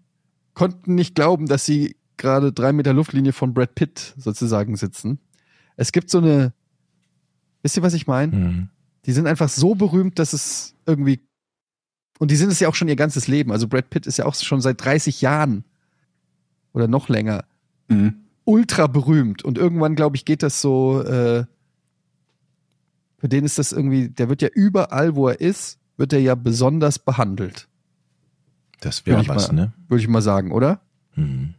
konnten 0.54 0.96
nicht 0.96 1.16
glauben, 1.16 1.46
dass 1.48 1.66
sie 1.66 1.96
gerade 2.18 2.52
drei 2.52 2.74
Meter 2.74 2.94
Luftlinie 2.94 3.34
von 3.34 3.54
Brad 3.54 3.76
Pitt 3.76 4.14
sozusagen 4.18 4.76
sitzen. 4.76 5.20
Es 5.76 5.92
gibt 5.92 6.10
so 6.10 6.18
eine, 6.20 6.54
wisst 7.64 7.78
ihr, 7.78 7.84
was 7.84 7.94
ich 7.94 8.08
meine? 8.08 8.36
Mhm. 8.36 8.70
Die 9.06 9.14
sind 9.14 9.26
einfach 9.28 9.50
so 9.50 9.74
berühmt, 9.74 10.20
dass 10.20 10.34
es 10.34 10.76
irgendwie, 10.86 11.22
und 12.20 12.30
die 12.30 12.36
sind 12.36 12.52
es 12.52 12.60
ja 12.60 12.68
auch 12.68 12.76
schon 12.76 12.90
ihr 12.90 12.96
ganzes 12.96 13.28
Leben. 13.28 13.52
Also 13.52 13.68
Brad 13.68 13.90
Pitt 13.90 14.06
ist 14.06 14.18
ja 14.18 14.26
auch 14.26 14.36
schon 14.36 14.62
seit 14.62 14.84
30 14.84 15.22
Jahren 15.22 15.64
oder 16.74 16.88
noch 16.88 17.10
länger 17.10 17.46
Mhm. 17.88 18.14
ultra 18.46 18.88
berühmt. 18.88 19.44
Und 19.44 19.58
irgendwann, 19.58 19.96
glaube 19.96 20.16
ich, 20.16 20.24
geht 20.26 20.44
das 20.44 20.62
so, 20.62 21.02
äh, 21.02 21.46
für 23.18 23.30
den 23.30 23.44
ist 23.46 23.58
das 23.58 23.72
irgendwie, 23.72 24.10
der 24.10 24.30
wird 24.30 24.42
ja 24.42 24.50
überall, 24.54 25.16
wo 25.16 25.28
er 25.28 25.42
ist, 25.42 25.80
wird 26.02 26.14
er 26.14 26.20
ja 26.20 26.34
besonders 26.34 26.98
behandelt. 26.98 27.68
Das 28.80 29.06
wäre 29.06 29.26
was, 29.28 29.50
mal- 29.50 29.56
ne? 29.56 29.74
Würde 29.88 30.02
ich 30.02 30.08
mal 30.10 30.24
sagen, 30.24 30.52
oder? 30.52 30.82
Mhm. 31.16 31.54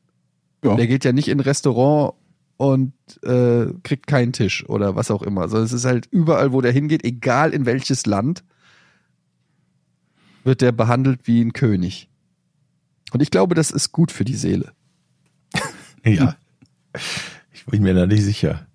Ja. 0.65 0.75
Der 0.75 0.89
geht 0.89 1.05
ja 1.05 1.13
nicht 1.13 1.29
in 1.29 1.39
ein 1.39 1.41
Restaurant 1.41 2.15
und 2.57 2.93
äh, 3.23 3.67
kriegt 3.85 4.09
keinen 4.09 4.33
Tisch 4.33 4.69
oder 4.69 4.97
was 4.97 5.13
auch 5.13 5.23
immer. 5.23 5.43
Also 5.43 5.59
es 5.59 5.73
ist 5.73 5.85
halt 5.85 6.07
überall, 6.11 6.53
wo 6.53 6.61
der 6.61 6.73
hingeht, 6.73 7.05
egal 7.05 7.53
in 7.55 7.65
welches 7.67 8.05
Land, 8.07 8.43
wird 10.43 10.61
der 10.61 10.73
behandelt 10.73 11.21
wie 11.29 11.41
ein 11.41 11.53
König. 11.53 12.09
Und 13.13 13.23
ich 13.23 13.31
glaube, 13.31 13.55
das 13.55 13.71
ist 13.71 13.93
gut 13.93 14.11
für 14.11 14.25
die 14.25 14.35
Seele. 14.37 14.73
Ja. 16.05 16.35
Ich 17.53 17.65
bin 17.67 17.85
mir 17.85 17.95
da 17.95 18.07
nicht 18.09 18.25
sicher. 18.25 18.67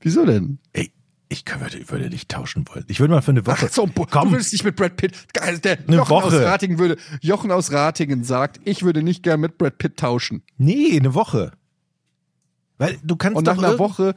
Wieso 0.00 0.24
denn? 0.24 0.58
Ey, 0.72 0.92
ich 1.36 1.60
würde, 1.60 1.88
würde 1.90 2.08
nicht 2.10 2.28
tauschen 2.28 2.64
wollen. 2.68 2.84
Ich 2.88 3.00
würde 3.00 3.14
mal 3.14 3.20
für 3.22 3.32
eine 3.32 3.46
Woche. 3.46 3.66
Ach 3.68 3.72
so, 3.72 3.86
boah, 3.86 4.06
du 4.06 4.30
würdest 4.30 4.52
nicht 4.52 4.64
mit 4.64 4.76
Brad 4.76 4.96
Pitt. 4.96 5.12
Geil, 5.32 5.58
der 5.58 5.78
Eine 5.86 5.96
Jochen 5.96 6.12
aus 6.16 6.24
Woche. 6.32 6.44
Ratingen 6.44 6.78
würde, 6.78 6.96
Jochen 7.20 7.50
aus 7.50 7.72
Ratingen 7.72 8.24
sagt, 8.24 8.60
ich 8.64 8.82
würde 8.82 9.02
nicht 9.02 9.22
gern 9.22 9.40
mit 9.40 9.58
Brad 9.58 9.78
Pitt 9.78 9.96
tauschen. 9.96 10.42
Nee, 10.58 10.96
eine 10.98 11.14
Woche. 11.14 11.52
Weil 12.78 12.98
du 13.02 13.16
kannst 13.16 13.36
Und 13.38 13.46
doch 13.46 13.56
nach 13.56 13.62
einer 13.62 13.78
Woche, 13.78 14.14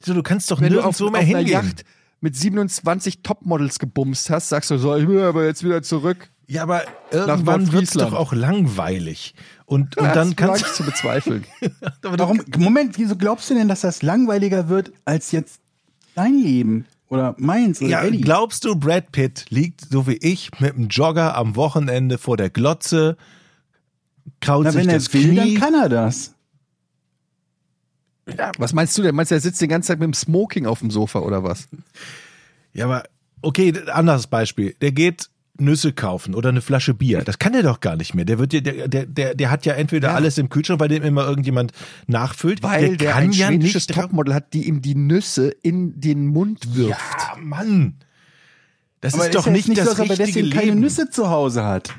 so, 0.00 0.14
du 0.14 0.22
kannst 0.22 0.50
doch 0.50 0.60
wenn 0.60 0.72
du 0.72 0.80
auf, 0.80 0.98
nirgendwo 1.00 1.10
mehr 1.10 1.20
einer 1.20 1.38
hingehen. 1.38 1.52
Yacht 1.52 1.84
mit 2.20 2.36
27 2.36 3.22
Topmodels 3.22 3.78
gebumst 3.78 4.28
hast, 4.30 4.48
sagst 4.48 4.70
du 4.70 4.78
so, 4.78 4.94
ich 4.96 5.06
will 5.06 5.22
aber 5.22 5.44
jetzt 5.46 5.62
wieder 5.64 5.82
zurück. 5.82 6.30
Ja, 6.46 6.62
aber 6.62 6.82
irgendwann 7.10 7.70
wird 7.72 7.84
es 7.84 7.90
doch 7.90 8.12
auch 8.14 8.32
langweilig. 8.32 9.34
Und, 9.66 9.96
und 9.98 10.04
Ja, 10.06 10.14
dann 10.14 10.28
das 10.28 10.36
kannst 10.36 10.66
ich 10.66 10.72
zu 10.72 10.82
bezweifeln. 10.82 11.44
aber 12.02 12.16
du- 12.16 12.22
Warum, 12.22 12.40
Moment, 12.56 12.96
wieso 12.98 13.16
glaubst 13.16 13.50
du 13.50 13.54
denn, 13.54 13.68
dass 13.68 13.82
das 13.82 14.02
langweiliger 14.02 14.68
wird 14.68 14.92
als 15.04 15.30
jetzt 15.30 15.60
dein 16.18 16.38
Leben? 16.38 16.86
Oder 17.08 17.34
meins 17.38 17.80
oder 17.80 17.90
Ja, 17.90 18.02
Eddie? 18.04 18.20
glaubst 18.20 18.64
du, 18.64 18.76
Brad 18.76 19.12
Pitt 19.12 19.46
liegt 19.48 19.80
so 19.90 20.06
wie 20.06 20.16
ich 20.18 20.50
mit 20.60 20.74
einem 20.74 20.88
Jogger 20.88 21.34
am 21.36 21.56
Wochenende 21.56 22.18
vor 22.18 22.36
der 22.36 22.50
Glotze, 22.50 23.16
kraut 24.40 24.64
Na, 24.64 24.72
sich 24.72 24.82
wenn 24.82 24.88
er 24.90 24.94
das 24.96 25.12
will, 25.14 25.34
dann 25.34 25.44
Knie? 25.46 25.54
kann 25.54 25.74
er 25.74 25.88
das. 25.88 26.34
Was 28.58 28.74
meinst 28.74 28.96
du 28.98 29.02
denn? 29.02 29.14
Meinst 29.14 29.30
du, 29.30 29.36
er 29.36 29.40
sitzt 29.40 29.60
die 29.62 29.68
ganze 29.68 29.86
Zeit 29.88 30.00
mit 30.00 30.06
dem 30.06 30.12
Smoking 30.12 30.66
auf 30.66 30.80
dem 30.80 30.90
Sofa 30.90 31.20
oder 31.20 31.42
was? 31.44 31.66
Ja, 32.74 32.84
aber 32.84 33.04
okay, 33.40 33.72
anderes 33.90 34.26
Beispiel. 34.26 34.74
Der 34.82 34.92
geht 34.92 35.30
Nüsse 35.60 35.92
kaufen 35.92 36.34
oder 36.34 36.48
eine 36.50 36.60
Flasche 36.60 36.94
Bier. 36.94 37.22
Das 37.24 37.38
kann 37.38 37.52
der 37.52 37.62
doch 37.62 37.80
gar 37.80 37.96
nicht 37.96 38.14
mehr. 38.14 38.24
Der 38.24 38.38
wird 38.38 38.52
ja- 38.52 38.60
der, 38.60 38.88
der, 38.88 39.06
der, 39.06 39.34
der 39.34 39.50
hat 39.50 39.66
ja 39.66 39.74
entweder 39.74 40.14
alles 40.14 40.38
im 40.38 40.48
Kühlschrank, 40.48 40.80
weil 40.80 40.88
dem 40.88 41.02
immer 41.02 41.26
irgendjemand 41.26 41.72
nachfüllt. 42.06 42.62
Weil 42.62 42.96
der, 42.96 43.12
kann 43.12 43.24
ein 43.24 43.32
ja 43.32 43.48
schwedisches 43.48 43.88
nicht 43.88 43.98
Topmodel 43.98 44.34
hat, 44.34 44.52
die 44.54 44.68
ihm 44.68 44.82
die 44.82 44.94
Nüsse 44.94 45.48
in 45.62 46.00
den 46.00 46.26
Mund 46.26 46.76
wirft. 46.76 47.00
Ja, 47.00 47.36
Mann. 47.40 47.96
Das 49.00 49.14
Aber 49.14 49.24
ist 49.26 49.34
doch 49.34 49.46
ja 49.46 49.52
nicht 49.52 49.68
nicht 49.68 49.80
das 49.80 49.90
so, 49.96 50.02
er 50.02 50.10
richtige 50.10 50.26
deswegen 50.26 50.50
keine 50.50 50.64
Leben. 50.66 50.80
Nüsse 50.80 51.10
zu 51.10 51.28
Hause 51.30 51.64
hat. 51.64 51.94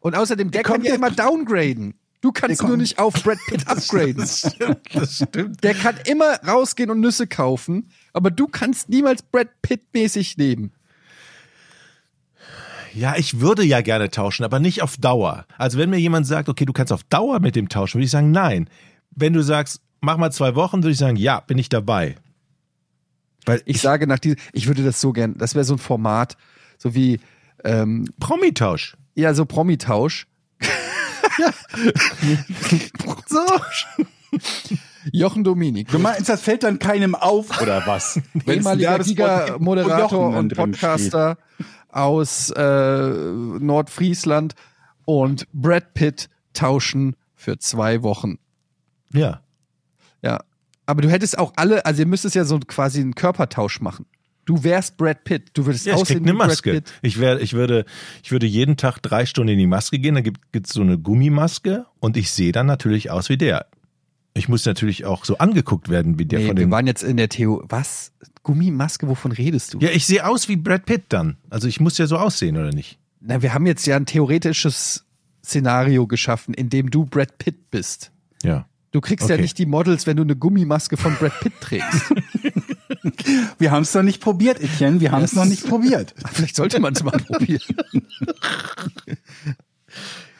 Und 0.00 0.16
außerdem, 0.16 0.50
der, 0.50 0.62
Der 0.62 0.70
kann 0.72 0.82
ja 0.82 0.90
ja- 0.90 0.94
immer 0.96 1.10
downgraden. 1.10 1.94
Du 2.20 2.32
kannst 2.32 2.60
Der 2.62 2.68
nur 2.68 2.76
nicht 2.78 2.98
auf 2.98 3.14
Brad 3.22 3.38
Pitt 3.48 3.66
upgraden. 3.68 4.16
Das 4.16 4.40
stimmt, 4.40 4.78
das 4.94 5.16
stimmt. 5.16 5.62
Der 5.62 5.74
kann 5.74 5.96
immer 6.06 6.36
rausgehen 6.46 6.90
und 6.90 7.00
Nüsse 7.00 7.26
kaufen, 7.26 7.90
aber 8.14 8.30
du 8.30 8.46
kannst 8.46 8.88
niemals 8.88 9.22
Brad 9.22 9.48
Pitt-mäßig 9.62 10.36
leben. 10.38 10.72
Ja, 12.94 13.16
ich 13.16 13.40
würde 13.40 13.64
ja 13.64 13.80
gerne 13.80 14.10
tauschen, 14.10 14.44
aber 14.44 14.60
nicht 14.60 14.82
auf 14.82 14.96
Dauer. 14.96 15.46
Also 15.58 15.78
wenn 15.78 15.90
mir 15.90 15.98
jemand 15.98 16.26
sagt, 16.26 16.48
okay, 16.48 16.64
du 16.64 16.72
kannst 16.72 16.92
auf 16.92 17.02
Dauer 17.04 17.40
mit 17.40 17.56
dem 17.56 17.68
tauschen, 17.68 17.94
würde 17.94 18.04
ich 18.04 18.10
sagen, 18.10 18.30
nein. 18.30 18.68
Wenn 19.10 19.32
du 19.32 19.42
sagst, 19.42 19.80
mach 20.00 20.16
mal 20.16 20.30
zwei 20.30 20.54
Wochen, 20.54 20.82
würde 20.82 20.92
ich 20.92 20.98
sagen, 20.98 21.16
ja, 21.16 21.40
bin 21.40 21.58
ich 21.58 21.68
dabei. 21.68 22.16
Weil 23.46 23.62
Ich 23.64 23.80
sage 23.80 24.06
nach 24.06 24.18
diesem, 24.18 24.38
ich 24.52 24.66
würde 24.66 24.84
das 24.84 25.00
so 25.00 25.12
gern, 25.12 25.36
das 25.36 25.54
wäre 25.54 25.64
so 25.64 25.74
ein 25.74 25.78
Format, 25.78 26.36
so 26.78 26.94
wie, 26.94 27.20
ähm, 27.64 28.08
Promitausch. 28.20 28.96
ja, 29.14 29.34
so 29.34 29.44
Promitausch. 29.44 30.26
so. 33.26 33.40
Jochen 35.12 35.44
Dominik. 35.44 35.88
Du 35.88 35.98
meinst, 35.98 36.28
das 36.28 36.40
fällt 36.40 36.62
dann 36.62 36.78
keinem 36.78 37.14
auf, 37.14 37.60
oder 37.60 37.86
was? 37.86 38.20
Ehemaliger 38.46 38.98
Giga-Moderator 39.00 40.36
und 40.36 40.50
drin 40.50 40.72
Podcaster 40.72 41.36
aus 41.94 42.50
äh, 42.50 43.08
Nordfriesland 43.08 44.54
und 45.04 45.46
Brad 45.52 45.94
Pitt 45.94 46.28
tauschen 46.52 47.16
für 47.34 47.58
zwei 47.58 48.02
Wochen. 48.02 48.38
Ja. 49.12 49.40
Ja. 50.22 50.40
Aber 50.86 51.02
du 51.02 51.10
hättest 51.10 51.38
auch 51.38 51.52
alle, 51.56 51.86
also 51.86 52.02
ihr 52.02 52.06
müsstest 52.06 52.34
ja 52.34 52.44
so 52.44 52.58
quasi 52.58 53.00
einen 53.00 53.14
Körpertausch 53.14 53.80
machen. 53.80 54.06
Du 54.44 54.62
wärst 54.62 54.98
Brad 54.98 55.24
Pitt. 55.24 55.50
Du 55.54 55.64
würdest 55.64 55.86
Ja, 55.86 55.92
ich 55.92 55.96
krieg 55.98 56.02
aussehen 56.02 56.22
eine 56.24 56.32
wie 56.34 56.36
Brad 56.38 56.48
Maske. 56.48 56.72
Pitt. 56.72 56.92
Ich, 57.00 57.18
wär, 57.18 57.40
ich, 57.40 57.54
würde, 57.54 57.84
ich 58.22 58.30
würde 58.30 58.46
jeden 58.46 58.76
Tag 58.76 58.98
drei 59.00 59.24
Stunden 59.24 59.52
in 59.52 59.58
die 59.58 59.66
Maske 59.66 59.98
gehen, 59.98 60.14
dann 60.16 60.24
gibt 60.24 60.66
es 60.66 60.72
so 60.72 60.82
eine 60.82 60.98
Gummimaske 60.98 61.86
und 62.00 62.16
ich 62.18 62.30
sehe 62.30 62.52
dann 62.52 62.66
natürlich 62.66 63.10
aus 63.10 63.28
wie 63.30 63.38
der. 63.38 63.66
Ich 64.34 64.48
muss 64.48 64.66
natürlich 64.66 65.04
auch 65.06 65.24
so 65.24 65.38
angeguckt 65.38 65.88
werden 65.88 66.18
wie 66.18 66.26
der 66.26 66.40
Nee, 66.40 66.46
von 66.48 66.56
wir 66.56 66.64
dem. 66.66 66.70
waren 66.72 66.86
jetzt 66.86 67.02
in 67.04 67.16
der 67.16 67.28
Theo. 67.28 67.62
Was? 67.68 68.12
Gummimaske, 68.44 69.08
wovon 69.08 69.32
redest 69.32 69.74
du? 69.74 69.80
Ja, 69.80 69.90
ich 69.90 70.06
sehe 70.06 70.24
aus 70.24 70.48
wie 70.48 70.54
Brad 70.56 70.86
Pitt 70.86 71.04
dann. 71.08 71.36
Also 71.50 71.66
ich 71.66 71.80
muss 71.80 71.98
ja 71.98 72.06
so 72.06 72.16
aussehen, 72.18 72.56
oder 72.56 72.70
nicht? 72.70 72.98
Na, 73.20 73.42
wir 73.42 73.52
haben 73.54 73.66
jetzt 73.66 73.84
ja 73.86 73.96
ein 73.96 74.06
theoretisches 74.06 75.04
Szenario 75.44 76.06
geschaffen, 76.06 76.54
in 76.54 76.70
dem 76.70 76.90
du 76.90 77.04
Brad 77.06 77.36
Pitt 77.38 77.70
bist. 77.72 78.12
Ja. 78.44 78.66
Du 78.92 79.00
kriegst 79.00 79.28
ja 79.28 79.34
Okay. 79.34 79.42
nicht 79.42 79.58
die 79.58 79.66
Models, 79.66 80.06
wenn 80.06 80.16
du 80.16 80.22
eine 80.22 80.36
Gummimaske 80.36 80.96
von 80.96 81.16
Brad 81.16 81.40
Pitt 81.40 81.54
trägst. 81.60 82.12
Wir 83.58 83.70
haben 83.72 83.82
es 83.82 83.92
noch 83.92 84.02
nicht 84.04 84.20
probiert, 84.22 84.60
Etienne. 84.60 85.00
Wir 85.00 85.10
haben 85.10 85.24
es 85.24 85.32
noch 85.34 85.44
nicht 85.46 85.66
probiert. 85.66 86.14
Vielleicht 86.32 86.54
sollte 86.56 86.78
man 86.80 86.92
es 86.94 87.02
mal 87.02 87.10
probieren. 87.18 87.60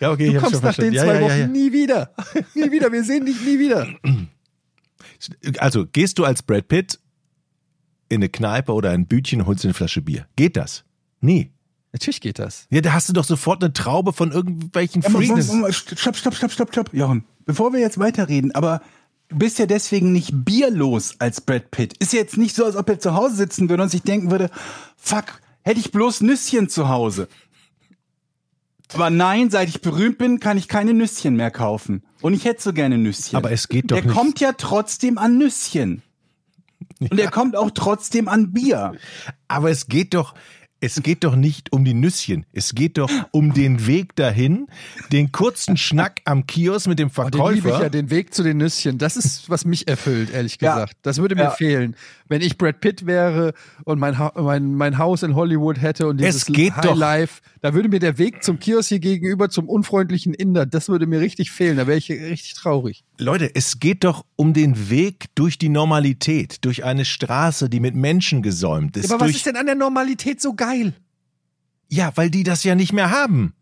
Ja, 0.00 0.10
okay, 0.10 0.26
Du 0.26 0.30
ich 0.36 0.42
hab's 0.42 0.52
kommst 0.52 0.60
schon 0.60 0.68
nach 0.68 0.74
den 0.76 0.92
verstanden. 0.94 0.96
zwei 0.96 1.14
ja, 1.14 1.20
ja, 1.20 1.20
Wochen 1.20 1.40
ja, 1.40 1.46
nie 1.46 1.72
wieder. 1.72 2.14
Nie 2.54 2.70
wieder. 2.72 2.92
Wir 2.92 3.04
sehen 3.04 3.24
dich 3.24 3.40
nie 3.42 3.58
wieder. 3.58 3.86
ja. 4.04 5.52
Also, 5.58 5.86
gehst 5.86 6.18
du 6.18 6.24
als 6.24 6.42
Brad 6.42 6.66
Pitt 6.68 6.98
in 8.14 8.20
eine 8.22 8.28
Kneipe 8.28 8.72
oder 8.72 8.90
ein 8.90 9.06
Bütchen 9.06 9.40
und 9.40 9.46
holst 9.46 9.64
dir 9.64 9.68
eine 9.68 9.74
Flasche 9.74 10.02
Bier? 10.02 10.26
Geht 10.36 10.56
das? 10.56 10.84
Nie. 11.20 11.50
Natürlich 11.92 12.20
geht 12.20 12.38
das. 12.38 12.66
Ja, 12.70 12.80
da 12.80 12.92
hast 12.92 13.08
du 13.08 13.12
doch 13.12 13.24
sofort 13.24 13.62
eine 13.62 13.72
Traube 13.72 14.12
von 14.12 14.32
irgendwelchen 14.32 15.02
Ja, 15.02 15.10
Freaks. 15.10 15.46
Stopp, 15.76 16.16
stopp, 16.16 16.34
stopp, 16.34 16.52
stopp, 16.52 16.72
stopp, 16.72 16.94
Jochen. 16.94 17.24
Bevor 17.46 17.72
wir 17.72 17.78
jetzt 17.80 17.98
weiterreden, 17.98 18.52
aber 18.54 18.80
du 19.28 19.36
bist 19.38 19.58
ja 19.60 19.66
deswegen 19.66 20.12
nicht 20.12 20.30
bierlos 20.44 21.14
als 21.20 21.40
Brad 21.40 21.70
Pitt. 21.70 21.96
Ist 21.98 22.12
ja 22.12 22.18
jetzt 22.20 22.36
nicht 22.36 22.56
so, 22.56 22.64
als 22.64 22.74
ob 22.76 22.88
er 22.88 22.98
zu 22.98 23.14
Hause 23.14 23.36
sitzen 23.36 23.68
würde 23.68 23.82
und 23.84 23.90
sich 23.90 24.02
denken 24.02 24.30
würde, 24.32 24.50
fuck, 24.96 25.40
hätte 25.62 25.78
ich 25.78 25.92
bloß 25.92 26.22
Nüsschen 26.22 26.68
zu 26.68 26.88
Hause. 26.88 27.28
Aber 28.92 29.10
nein, 29.10 29.50
seit 29.50 29.68
ich 29.68 29.80
berühmt 29.80 30.18
bin, 30.18 30.40
kann 30.40 30.56
ich 30.58 30.68
keine 30.68 30.94
Nüsschen 30.94 31.36
mehr 31.36 31.50
kaufen. 31.50 32.02
Und 32.20 32.32
ich 32.34 32.44
hätte 32.44 32.62
so 32.62 32.72
gerne 32.72 32.98
Nüsschen. 32.98 33.36
Aber 33.36 33.50
es 33.50 33.68
geht 33.68 33.90
doch 33.90 33.96
Der 33.96 34.04
nicht- 34.04 34.14
kommt 34.14 34.40
ja 34.40 34.52
trotzdem 34.52 35.18
an 35.18 35.38
Nüsschen. 35.38 36.02
Und 37.00 37.18
er 37.18 37.30
kommt 37.30 37.56
auch 37.56 37.70
trotzdem 37.72 38.28
an 38.28 38.52
Bier. 38.52 38.92
Aber 39.48 39.70
es 39.70 39.86
geht 39.88 40.14
doch, 40.14 40.34
es 40.80 41.02
geht 41.02 41.24
doch 41.24 41.34
nicht 41.34 41.72
um 41.72 41.84
die 41.84 41.94
Nüsschen. 41.94 42.44
Es 42.52 42.74
geht 42.74 42.98
doch 42.98 43.10
um 43.30 43.54
den 43.54 43.86
Weg 43.86 44.14
dahin, 44.16 44.66
den 45.12 45.32
kurzen 45.32 45.76
Schnack 45.76 46.20
am 46.24 46.46
Kiosk 46.46 46.86
mit 46.88 46.98
dem 46.98 47.10
Oh, 47.16 47.22
den 47.22 47.32
liebe 47.32 47.54
ich 47.54 47.60
Verkäufer. 47.62 47.82
ja, 47.84 47.88
den 47.88 48.10
Weg 48.10 48.34
zu 48.34 48.42
den 48.42 48.58
Nüsschen. 48.58 48.98
Das 48.98 49.16
ist, 49.16 49.48
was 49.48 49.64
mich 49.64 49.88
erfüllt, 49.88 50.30
ehrlich 50.30 50.58
Ja. 50.60 50.74
gesagt. 50.74 50.96
Das 51.02 51.18
würde 51.18 51.34
mir 51.36 51.42
Ja. 51.44 51.50
fehlen. 51.50 51.96
Wenn 52.26 52.40
ich 52.40 52.56
Brad 52.56 52.80
Pitt 52.80 53.04
wäre 53.06 53.52
und 53.84 53.98
mein, 53.98 54.18
ha 54.18 54.32
mein, 54.36 54.74
mein 54.74 54.96
Haus 54.96 55.22
in 55.22 55.34
Hollywood 55.34 55.80
hätte 55.80 56.06
und 56.06 56.18
dieses 56.18 56.36
Es 56.36 56.46
geht 56.46 56.72
doch- 56.82 56.92
Highlife, 56.98 57.42
da 57.60 57.74
würde 57.74 57.88
mir 57.90 57.98
der 57.98 58.16
Weg 58.16 58.42
zum 58.42 58.58
Kiosk 58.58 58.88
hier 58.88 58.98
gegenüber 58.98 59.50
zum 59.50 59.68
unfreundlichen 59.68 60.32
Inder, 60.32 60.64
das 60.64 60.88
würde 60.88 61.06
mir 61.06 61.20
richtig 61.20 61.50
fehlen. 61.50 61.76
Da 61.76 61.86
wäre 61.86 61.98
ich 61.98 62.10
richtig 62.10 62.54
traurig. 62.54 63.04
Leute, 63.18 63.54
es 63.54 63.78
geht 63.78 64.04
doch 64.04 64.24
um 64.36 64.54
den 64.54 64.88
Weg 64.90 65.26
durch 65.34 65.58
die 65.58 65.68
Normalität, 65.68 66.64
durch 66.64 66.84
eine 66.84 67.04
Straße, 67.04 67.68
die 67.68 67.80
mit 67.80 67.94
Menschen 67.94 68.42
gesäumt 68.42 68.96
ist. 68.96 69.12
Aber 69.12 69.26
was 69.26 69.32
ist 69.32 69.44
denn 69.46 69.56
an 69.56 69.66
der 69.66 69.74
Normalität 69.74 70.40
so 70.40 70.54
geil? 70.54 70.94
Ja, 71.90 72.12
weil 72.16 72.30
die 72.30 72.42
das 72.42 72.64
ja 72.64 72.74
nicht 72.74 72.92
mehr 72.94 73.10
haben. 73.10 73.52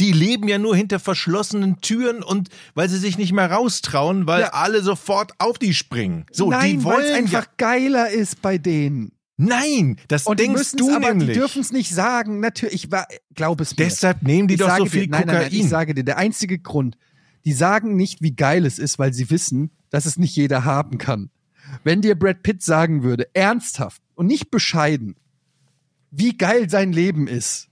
Die 0.00 0.12
leben 0.12 0.46
ja 0.48 0.58
nur 0.58 0.76
hinter 0.76 1.00
verschlossenen 1.00 1.80
Türen 1.80 2.22
und 2.22 2.50
weil 2.74 2.88
sie 2.88 2.98
sich 2.98 3.18
nicht 3.18 3.32
mehr 3.32 3.50
raustrauen, 3.50 4.26
weil 4.26 4.42
Ja. 4.42 4.48
alle 4.52 4.82
sofort 4.82 5.32
auf 5.38 5.58
die 5.58 5.74
springen. 5.74 6.24
So, 6.30 6.50
Nein, 6.50 6.78
die 6.78 6.84
weil 6.84 7.00
es 7.00 7.04
wollen 7.06 7.14
einfach 7.16 7.44
ja, 7.44 7.50
geiler 7.56 8.10
ist 8.10 8.40
bei 8.42 8.58
denen. 8.58 9.12
Nein, 9.36 9.96
das 10.08 10.26
Und 10.26 10.40
denkst 10.40 10.72
du 10.72 10.90
aber, 10.94 11.10
nämlich. 11.14 11.28
die 11.28 11.34
dürfen 11.34 11.60
es 11.60 11.70
nicht 11.72 11.90
sagen. 11.94 12.40
Natürlich, 12.40 12.74
ich 12.86 12.90
war, 12.90 13.06
glaub 13.34 13.60
es 13.60 13.70
mir. 13.76 13.84
Deshalb 13.84 14.22
nehmen 14.22 14.48
die 14.48 14.54
Ich 14.54 14.60
doch 14.60 14.76
so 14.76 14.86
viel 14.86 15.02
dir, 15.06 15.10
nein, 15.10 15.20
Kokain. 15.22 15.40
Nein, 15.42 15.50
nein, 15.52 15.60
ich 15.60 15.68
sage 15.68 15.94
dir, 15.94 16.02
der 16.04 16.18
einzige 16.18 16.58
Grund, 16.58 16.96
die 17.44 17.52
sagen 17.52 17.94
nicht, 17.96 18.20
wie 18.20 18.34
geil 18.34 18.66
es 18.66 18.78
ist, 18.80 18.98
weil 18.98 19.12
sie 19.12 19.30
wissen, 19.30 19.70
dass 19.90 20.06
es 20.06 20.18
nicht 20.18 20.34
jeder 20.34 20.64
haben 20.64 20.98
kann. 20.98 21.30
Wenn 21.84 22.02
dir 22.02 22.18
Brad 22.18 22.42
Pitt 22.42 22.62
sagen 22.62 23.02
würde, 23.04 23.28
ernsthaft 23.32 24.02
und 24.16 24.26
nicht 24.26 24.50
bescheiden, 24.50 25.14
wie 26.10 26.36
geil 26.36 26.68
sein 26.68 26.92
Leben 26.92 27.28
ist, 27.28 27.67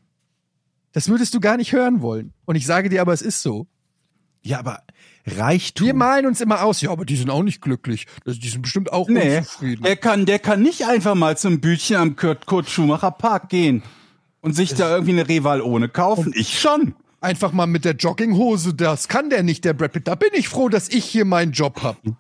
das 0.97 1.11
würdest 1.11 1.35
du 1.35 1.41
gar 1.41 1.59
nicht 1.59 1.73
hören 1.75 2.01
wollen. 2.01 2.33
Und 2.47 2.57
ich 2.57 2.65
sage 2.65 2.89
dir 2.89 3.03
aber, 3.03 3.13
es 3.13 3.21
ist 3.21 3.43
so. 3.43 3.67
ja, 4.43 4.59
aber 4.61 4.83
Reichtum. 5.27 5.87
Wir 5.89 5.93
malen 5.95 6.25
uns 6.25 6.41
immer 6.41 6.63
aus, 6.63 6.81
ja, 6.81 6.91
aber 6.91 7.05
die 7.05 7.17
sind 7.17 7.29
auch 7.29 7.43
nicht 7.43 7.61
glücklich. 7.61 8.07
Das- 8.25 8.39
Die 8.39 8.49
sind 8.49 8.63
bestimmt 8.63 8.91
auch 8.95 9.07
Nee, 9.09 9.39
unzufrieden. 9.39 9.83
der 9.83 9.97
kann, 9.97 10.25
der 10.25 10.39
kann 10.39 10.63
nicht 10.63 10.87
einfach 10.87 11.15
mal 11.15 11.37
zum 11.37 11.61
Bütchen 11.61 11.97
am 11.97 12.17
Kurt, 12.17 12.47
Kurt 12.47 12.71
Schumacher 12.71 13.11
Park 13.11 13.51
gehen 13.51 13.83
und 14.41 14.55
sich 14.55 14.73
da 14.73 14.91
irgendwie 14.95 15.13
eine 15.13 15.29
Reval 15.29 15.61
ohne 15.61 15.91
kaufen. 15.91 16.33
Ich 16.35 16.59
schon. 16.59 16.95
Einfach 17.21 17.53
mal 17.53 17.67
mit 17.67 17.85
der 17.85 17.97
Jogginghose, 17.97 18.73
das 18.73 19.09
kann 19.09 19.29
der 19.29 19.43
nicht, 19.43 19.67
der 19.67 19.75
Brad 19.75 19.93
Pitt. 19.93 20.09
Da 20.09 20.15
bin 20.15 20.31
ich 20.33 20.49
froh, 20.49 20.71
dass 20.71 20.89
ich 20.89 21.05
hier 21.05 21.27
meinen 21.27 21.53
Job 21.53 21.83
habe. 21.83 21.99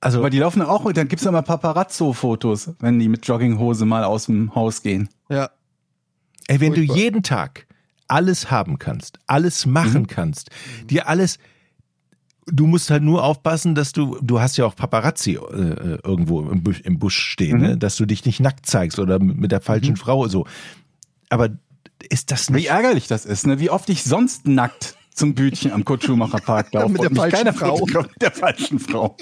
Also, 0.00 0.18
Aber 0.18 0.30
die 0.30 0.38
laufen 0.38 0.62
auch, 0.62 0.90
dann 0.92 1.08
gibt's 1.08 1.24
ja 1.24 1.32
mal 1.32 1.42
Paparazzo-Fotos, 1.42 2.74
wenn 2.78 2.98
die 2.98 3.08
mit 3.08 3.26
Jogginghose 3.26 3.84
mal 3.84 4.04
aus 4.04 4.26
dem 4.26 4.54
Haus 4.54 4.82
gehen. 4.82 5.08
Ja. 5.28 5.50
ey, 6.46 6.60
wenn 6.60 6.72
du 6.72 6.78
furchtbar. 6.78 6.96
jeden 6.96 7.22
Tag 7.22 7.66
alles 8.06 8.50
haben 8.50 8.78
kannst, 8.78 9.18
alles 9.26 9.66
machen 9.66 10.06
kannst, 10.06 10.50
dir 10.88 11.08
alles, 11.08 11.38
du 12.46 12.66
musst 12.66 12.90
halt 12.90 13.02
nur 13.02 13.24
aufpassen, 13.24 13.74
dass 13.74 13.92
du, 13.92 14.18
du 14.22 14.40
hast 14.40 14.56
ja 14.56 14.66
auch 14.66 14.76
Paparazzi 14.76 15.32
äh, 15.34 15.98
irgendwo 16.02 16.48
im 16.48 16.62
Busch, 16.62 16.80
im 16.80 16.98
Busch 16.98 17.18
stehen, 17.18 17.60
ne? 17.60 17.76
dass 17.76 17.96
du 17.96 18.06
dich 18.06 18.24
nicht 18.24 18.40
nackt 18.40 18.66
zeigst 18.66 18.98
oder 18.98 19.18
mit 19.18 19.52
der 19.52 19.60
falschen 19.60 19.96
Frau 19.96 20.28
so. 20.28 20.46
Aber 21.28 21.50
ist 22.08 22.30
das 22.30 22.48
Wie 22.48 22.54
nicht 22.54 22.70
ärgerlich 22.70 23.08
das 23.08 23.26
ist, 23.26 23.46
ne? 23.46 23.58
Wie 23.58 23.70
oft 23.70 23.88
ich 23.90 24.04
sonst 24.04 24.46
nackt 24.46 24.96
zum 25.18 25.34
Bütchen 25.34 25.72
am 25.72 25.84
Kurt 25.84 26.04
Schumacher 26.04 26.38
Park 26.38 26.68
laufe 26.72 26.92
Mit 26.92 27.02
der 27.02 27.10
und 27.10 27.12
mich 27.12 27.20
falschen 27.20 27.36
keiner 27.36 27.52
Frau. 27.52 27.84
mit 27.84 28.22
der 28.22 28.32
falschen 28.32 28.78
Frau. 28.78 29.16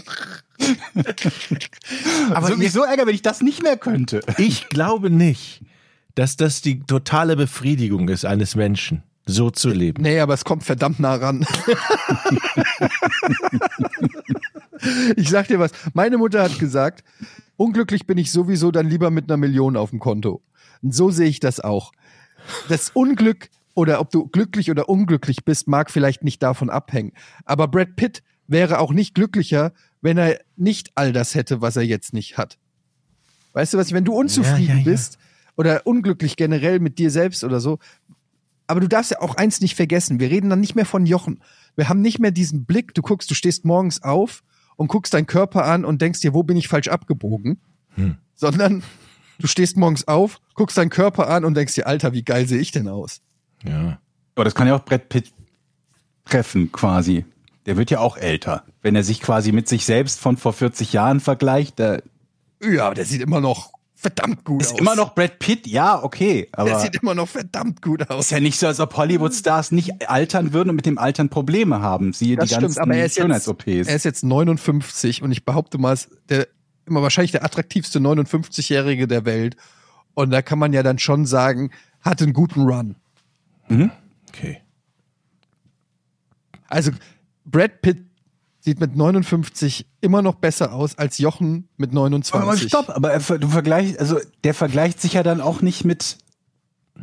Aber 2.31 2.47
Aber 2.49 2.57
mich 2.57 2.73
so 2.73 2.83
ärgert, 2.83 3.07
wenn 3.07 3.15
ich 3.15 3.23
das 3.23 3.41
nicht 3.41 3.63
mehr 3.63 3.77
könnte. 3.77 4.21
Ich 4.39 4.69
glaube 4.69 5.11
nicht, 5.11 5.63
dass 6.15 6.37
das 6.37 6.63
die 6.63 6.81
totale 6.81 7.37
Befriedigung 7.37 8.09
ist 8.09 8.25
eines 8.25 8.55
Menschen, 8.55 9.03
so 9.27 9.51
zu 9.51 9.71
leben. 9.71 10.03
Nee, 10.03 10.21
aber 10.21 10.35
es 10.35 10.45
kommt 10.45 10.65
verdammt 10.65 11.01
nah 11.01 11.17
ran. 11.17 11.47
ich 15.17 15.29
sag 15.29 15.49
dir 15.49 15.59
was. 15.59 15.73
Meine 15.95 16.19
Mutter 16.19 16.43
hat 16.43 16.59
gesagt, 16.59 17.05
unglücklich 17.57 18.07
bin 18.07 18.19
ich 18.19 18.33
sowieso 18.33 18.71
dann 18.71 18.89
lieber 18.89 19.11
mit 19.11 19.31
einer 19.31 19.37
Million 19.37 19.77
auf 19.77 19.91
dem 19.91 19.99
Konto. 19.99 20.43
Und 20.83 20.95
so 20.95 21.11
sehe 21.11 21.29
ich 21.29 21.41
das 21.41 21.61
auch. 21.61 21.93
Das 22.69 22.91
Unglück 22.91 23.51
oder 23.77 24.01
ob 24.01 24.11
du 24.11 24.27
glücklich 24.27 24.71
oder 24.71 24.89
unglücklich 24.89 25.45
bist, 25.45 25.69
mag 25.69 25.91
vielleicht 25.91 26.25
nicht 26.25 26.43
davon 26.43 26.71
abhängen. 26.71 27.13
Aber 27.45 27.69
Brad 27.69 27.95
Pitt 27.95 28.23
wäre 28.49 28.79
auch 28.81 28.93
nicht 28.93 29.15
glücklicher, 29.15 29.73
wenn 30.01 30.17
er 30.19 30.41
nicht 30.57 30.91
all 30.95 31.13
das 31.13 31.35
hätte, 31.35 31.61
was 31.61 31.77
er 31.77 31.83
jetzt 31.83 32.13
nicht 32.13 32.39
hat. 32.39 32.59
Weißt 33.53 33.75
du 33.75 33.79
was? 33.79 33.93
Wenn 33.93 34.05
du 34.05 34.15
unzufrieden 34.15 34.67
Ja, 34.69 34.75
ja, 34.75 34.79
ja. 34.81 34.85
bist 34.85 35.19
oder 35.57 35.87
unglücklich 35.87 36.37
generell 36.37 36.81
mit 36.81 36.99
dir 36.99 37.11
selbst 37.11 37.45
oder 37.45 37.61
so, 37.61 37.79
aber 38.67 38.81
du 38.81 38.89
darfst 38.89 39.11
ja 39.13 39.21
auch 39.21 39.37
eins 39.37 39.61
nicht 39.61 39.77
vergessen. 39.77 40.19
Wir 40.21 40.31
reden 40.31 40.51
dann 40.51 40.61
nicht 40.61 40.75
mehr 40.75 40.87
von 40.87 41.07
Jochen. 41.07 41.41
Wir 41.77 41.89
haben 41.89 42.01
nicht 42.01 42.19
mehr 42.19 42.31
diesen 42.33 42.65
Blick. 42.65 42.95
Du 42.95 43.03
guckst, 43.03 43.31
du 43.31 43.35
stehst 43.35 43.65
morgens 43.65 44.03
auf 44.03 44.43
und 44.77 44.89
guckst 44.89 45.15
deinen 45.15 45.27
Körper 45.27 45.65
an 45.67 45.85
und 45.85 46.03
denkst 46.03 46.21
dir, 46.21 46.35
wo 46.35 46.43
bin 46.43 46.57
ich 46.57 46.69
falsch 46.69 46.89
abgebogen? 46.89 47.61
Sondern 48.35 48.83
du 49.39 49.47
stehst 49.47 49.77
morgens 49.77 50.09
auf, 50.09 50.41
guckst 50.55 50.77
deinen 50.79 50.91
Körper 50.91 51.29
an 51.29 51.45
und 51.45 51.55
denkst 51.57 51.75
dir, 51.75 51.87
Alter, 51.87 52.13
wie 52.13 52.25
geil 52.25 52.49
sehe 52.49 52.59
ich 52.59 52.73
denn 52.73 52.89
aus? 52.89 53.21
Ja. 53.69 53.99
Aber 54.35 54.45
das 54.45 54.55
kann 54.55 54.67
ja 54.69 54.75
auch 54.77 54.85
Brett 54.85 55.09
Pitt 55.09 55.33
treffen, 56.25 56.73
quasi. 56.73 57.25
Der 57.67 57.77
wird 57.77 57.91
ja 57.91 57.99
auch 58.01 58.17
älter. 58.17 58.65
Wenn 58.83 58.95
er 58.95 59.03
sich 59.03 59.21
quasi 59.21 59.53
mit 59.53 59.69
sich 59.69 59.85
selbst 59.85 60.21
von 60.21 60.37
vor 60.37 60.53
40 60.53 60.93
Jahren 60.93 61.21
vergleicht, 61.21 61.79
da 61.81 61.99
Ja, 62.63 62.87
aber 62.87 62.95
der 62.95 63.05
sieht 63.05 63.23
immer 63.23 63.41
noch 63.41 63.73
verdammt 63.99 64.45
gut 64.45 64.61
ist 64.63 64.75
aus. 64.75 64.79
immer 64.79 64.95
noch 64.95 65.15
Brad 65.15 65.39
Pitt, 65.39 65.67
ja, 65.67 66.01
okay. 66.03 66.49
Der 66.53 66.59
Aber 66.61 66.81
sieht 66.81 66.97
immer 67.03 67.15
noch 67.15 67.29
verdammt 67.29 67.81
gut 67.83 68.09
aus. 68.11 68.27
ist 68.27 68.31
ja 68.31 68.41
nicht 68.41 68.59
so, 68.59 68.67
als 68.67 68.79
ob 68.79 68.95
Hollywood-Stars 68.97 69.73
nicht 69.73 70.09
altern 70.09 70.53
würden 70.53 70.71
und 70.71 70.77
mit 70.77 70.87
dem 70.87 70.99
Altern 70.99 71.29
Probleme 71.31 71.81
haben. 71.81 72.13
Siehe 72.13 72.37
Das 72.37 72.45
die 72.45 72.55
stimmt, 72.55 72.63
ganzen 72.63 72.81
aber 72.83 72.95
er 72.95 73.07
ist, 73.07 73.17
jetzt, 73.17 73.23
Schönheits-OPs. 73.25 73.89
er 73.89 73.97
ist 73.97 74.05
jetzt 74.05 74.23
59 74.23 75.23
und 75.23 75.33
ich 75.33 75.45
behaupte 75.45 75.79
mal, 75.79 75.93
ist 75.95 76.11
der 76.29 76.47
immer 76.85 77.03
wahrscheinlich 77.03 77.33
der 77.33 77.45
attraktivste 77.45 77.99
59-Jährige 77.99 79.09
der 79.09 79.25
Welt. 79.25 79.57
Und 80.15 80.31
da 80.31 80.41
kann 80.43 80.59
man 80.59 80.73
ja 80.73 80.83
dann 80.85 80.99
schon 80.99 81.27
sagen, 81.27 81.71
hat 82.01 82.23
einen 82.23 82.33
guten 82.33 82.63
Run. 82.63 82.97
Okay. 84.29 84.61
Also 86.69 86.91
Brad 87.45 87.81
Pitt 87.83 88.05
sieht 88.61 88.81
mit 88.81 88.97
59 88.97 89.87
immer 90.01 90.23
noch 90.23 90.35
besser 90.37 90.73
aus 90.73 90.99
als 90.99 91.19
Jochen 91.19 91.69
mit 91.77 91.93
29. 91.93 92.35
Aber 92.49 92.57
stopp, 92.57 92.89
aber 92.91 93.13
er, 93.13 93.21
du 93.39 93.49
vergleichst, 93.49 93.99
also 94.01 94.19
der 94.45 94.55
vergleicht 94.55 95.01
sich 95.01 95.13
ja 95.15 95.23
dann 95.23 95.41
auch 95.41 95.63
nicht 95.63 95.85
mit, 95.85 96.19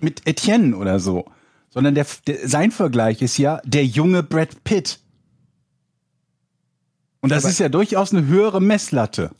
mit 0.01 0.27
Etienne 0.27 0.75
oder 0.75 0.99
so, 0.99 1.25
sondern 1.69 1.95
der, 1.95 2.05
der, 2.27 2.47
sein 2.47 2.71
Vergleich 2.71 3.21
ist 3.21 3.37
ja 3.37 3.61
der 3.63 3.85
junge 3.85 4.23
Brad 4.23 4.63
Pitt. 4.65 4.99
Und 7.21 7.29
das 7.31 7.45
Aber- 7.45 7.51
ist 7.51 7.59
ja 7.59 7.69
durchaus 7.69 8.13
eine 8.13 8.25
höhere 8.27 8.61
Messlatte. 8.61 9.31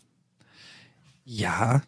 Ja. 1.26 1.82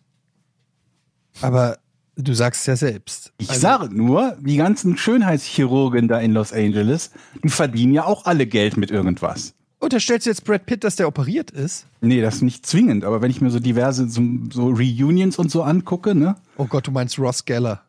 Aber 1.41 1.77
du 2.15 2.33
sagst 2.33 2.67
ja 2.67 2.75
selbst. 2.75 3.31
Ich 3.37 3.49
Also, 3.49 3.61
sage 3.61 3.95
nur, 3.95 4.37
die 4.39 4.57
ganzen 4.57 4.97
Schönheitschirurgen 4.97 6.07
da 6.07 6.19
in 6.19 6.33
Los 6.33 6.53
Angeles, 6.53 7.11
die 7.43 7.49
verdienen 7.49 7.93
ja 7.93 8.05
auch 8.05 8.25
alle 8.25 8.47
Geld 8.47 8.77
mit 8.77 8.91
irgendwas. 8.91 9.53
Unterstellst 9.79 10.25
du 10.25 10.29
jetzt 10.31 10.45
Brad 10.45 10.65
Pitt, 10.65 10.83
dass 10.83 10.95
der 10.95 11.07
operiert 11.07 11.51
ist? 11.51 11.85
Nee, 12.01 12.21
das 12.21 12.35
ist 12.35 12.41
nicht 12.41 12.65
zwingend, 12.65 13.03
aber 13.03 13.21
wenn 13.21 13.29
ich 13.29 13.41
mir 13.41 13.51
so 13.51 13.59
diverse 13.59 14.09
so, 14.09 14.21
so 14.51 14.69
Reunions 14.69 15.37
und 15.37 15.51
so 15.51 15.63
angucke, 15.63 16.15
ne, 16.15 16.35
Oh 16.57 16.65
Gott, 16.65 16.87
du 16.87 16.91
meinst 16.91 17.19
Ross 17.19 17.45
Geller. 17.45 17.83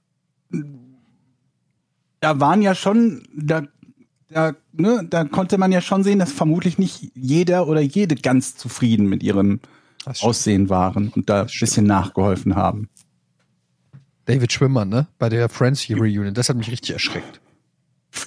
da 2.21 2.41
waren 2.41 2.63
ja 2.63 2.75
schon, 2.75 3.23
da, 3.35 3.63
da, 4.29 4.53
ne, 4.73 5.07
da 5.09 5.25
konnte 5.25 5.59
man 5.59 5.73
ja 5.73 5.81
schon 5.81 6.03
sehen, 6.03 6.19
dass 6.19 6.33
vermutlich 6.33 6.79
nicht 6.79 7.13
jeder 7.15 7.69
oder 7.69 7.81
jede 7.81 8.17
ganz 8.17 8.57
zufrieden 8.57 9.07
mit 9.09 9.23
ihrem. 9.23 9.61
Aussehen 10.21 10.69
waren 10.71 11.09
und 11.09 11.29
da 11.29 11.43
ein 11.43 11.49
bisschen 11.59 11.85
nachgeholfen 11.85 12.55
haben. 12.55 12.89
David 14.27 14.53
Schwimmer, 14.53 14.85
ne? 14.85 15.07
Bei 15.19 15.29
der 15.29 15.49
Friends 15.49 15.89
Reunion. 15.89 16.35
Das 16.35 16.49
hat 16.49 16.57
mich 16.57 16.71
richtig 16.71 16.93
erschreckt. 16.93 17.41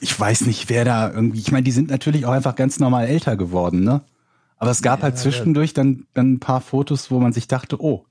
Ich 0.02 0.18
weiß 0.20 0.46
nicht, 0.46 0.70
wer 0.70 0.86
da 0.86 1.12
irgendwie, 1.12 1.40
ich 1.40 1.52
meine, 1.52 1.64
die 1.64 1.72
sind 1.72 1.90
natürlich 1.90 2.26
auch 2.26 2.32
einfach 2.32 2.56
ganz 2.56 2.80
normal 2.80 3.08
älter 3.08 3.38
geworden, 3.38 3.84
ne? 3.84 4.02
Aber 4.58 4.72
es 4.72 4.82
gab 4.82 5.04
halt 5.04 5.18
zwischendurch 5.18 5.74
dann, 5.74 6.06
dann 6.14 6.34
ein 6.34 6.40
paar 6.40 6.60
Fotos, 6.60 7.12
wo 7.12 7.20
man 7.20 7.32
sich 7.32 7.48
dachte, 7.48 7.82
oh, 7.82 8.06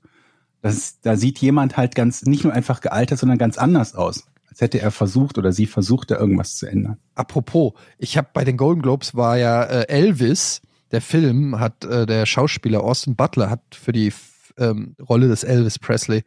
das, 0.61 0.99
da 1.01 1.15
sieht 1.15 1.37
jemand 1.39 1.77
halt 1.77 1.95
ganz, 1.95 2.23
nicht 2.23 2.43
nur 2.43 2.53
einfach 2.53 2.81
gealtert, 2.81 3.19
sondern 3.19 3.37
ganz 3.37 3.57
anders 3.57 3.93
aus. 3.95 4.25
Als 4.49 4.61
hätte 4.61 4.81
er 4.81 4.91
versucht 4.91 5.37
oder 5.37 5.51
sie 5.51 5.67
versucht, 5.67 6.11
da 6.11 6.17
irgendwas 6.17 6.55
zu 6.55 6.65
ändern. 6.65 6.97
Apropos, 7.13 7.73
ich 7.97 8.17
habe 8.17 8.29
bei 8.33 8.43
den 8.43 8.57
Golden 8.57 8.81
Globes 8.81 9.15
war 9.15 9.37
ja 9.37 9.63
äh, 9.63 9.87
Elvis, 9.87 10.61
der 10.91 11.01
Film, 11.01 11.59
hat 11.59 11.85
äh, 11.85 12.07
der 12.07 12.25
Schauspieler 12.25 12.83
Austin 12.83 13.15
Butler 13.15 13.51
hat 13.51 13.61
für 13.71 13.91
die 13.91 14.11
ähm, 14.57 14.95
Rolle 15.07 15.27
des 15.27 15.43
Elvis 15.43 15.77
Presley 15.77 16.23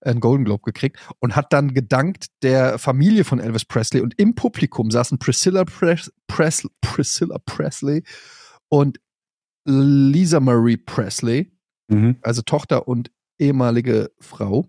einen 0.00 0.20
Golden 0.20 0.44
Globe 0.44 0.62
gekriegt 0.64 0.98
und 1.20 1.34
hat 1.36 1.52
dann 1.52 1.74
gedankt 1.74 2.26
der 2.42 2.78
Familie 2.78 3.24
von 3.24 3.40
Elvis 3.40 3.64
Presley 3.64 4.00
und 4.00 4.18
im 4.18 4.34
Publikum 4.34 4.90
saßen 4.90 5.18
Priscilla, 5.18 5.64
Pres 5.64 6.12
Presley, 6.26 6.70
Priscilla 6.80 7.38
Presley 7.44 8.04
und 8.68 8.98
Lisa 9.64 10.40
Marie 10.40 10.76
Presley, 10.76 11.52
Mhm. 11.90 12.16
also 12.22 12.42
Tochter 12.42 12.86
und 12.86 13.10
ehemalige 13.38 14.10
Frau. 14.20 14.66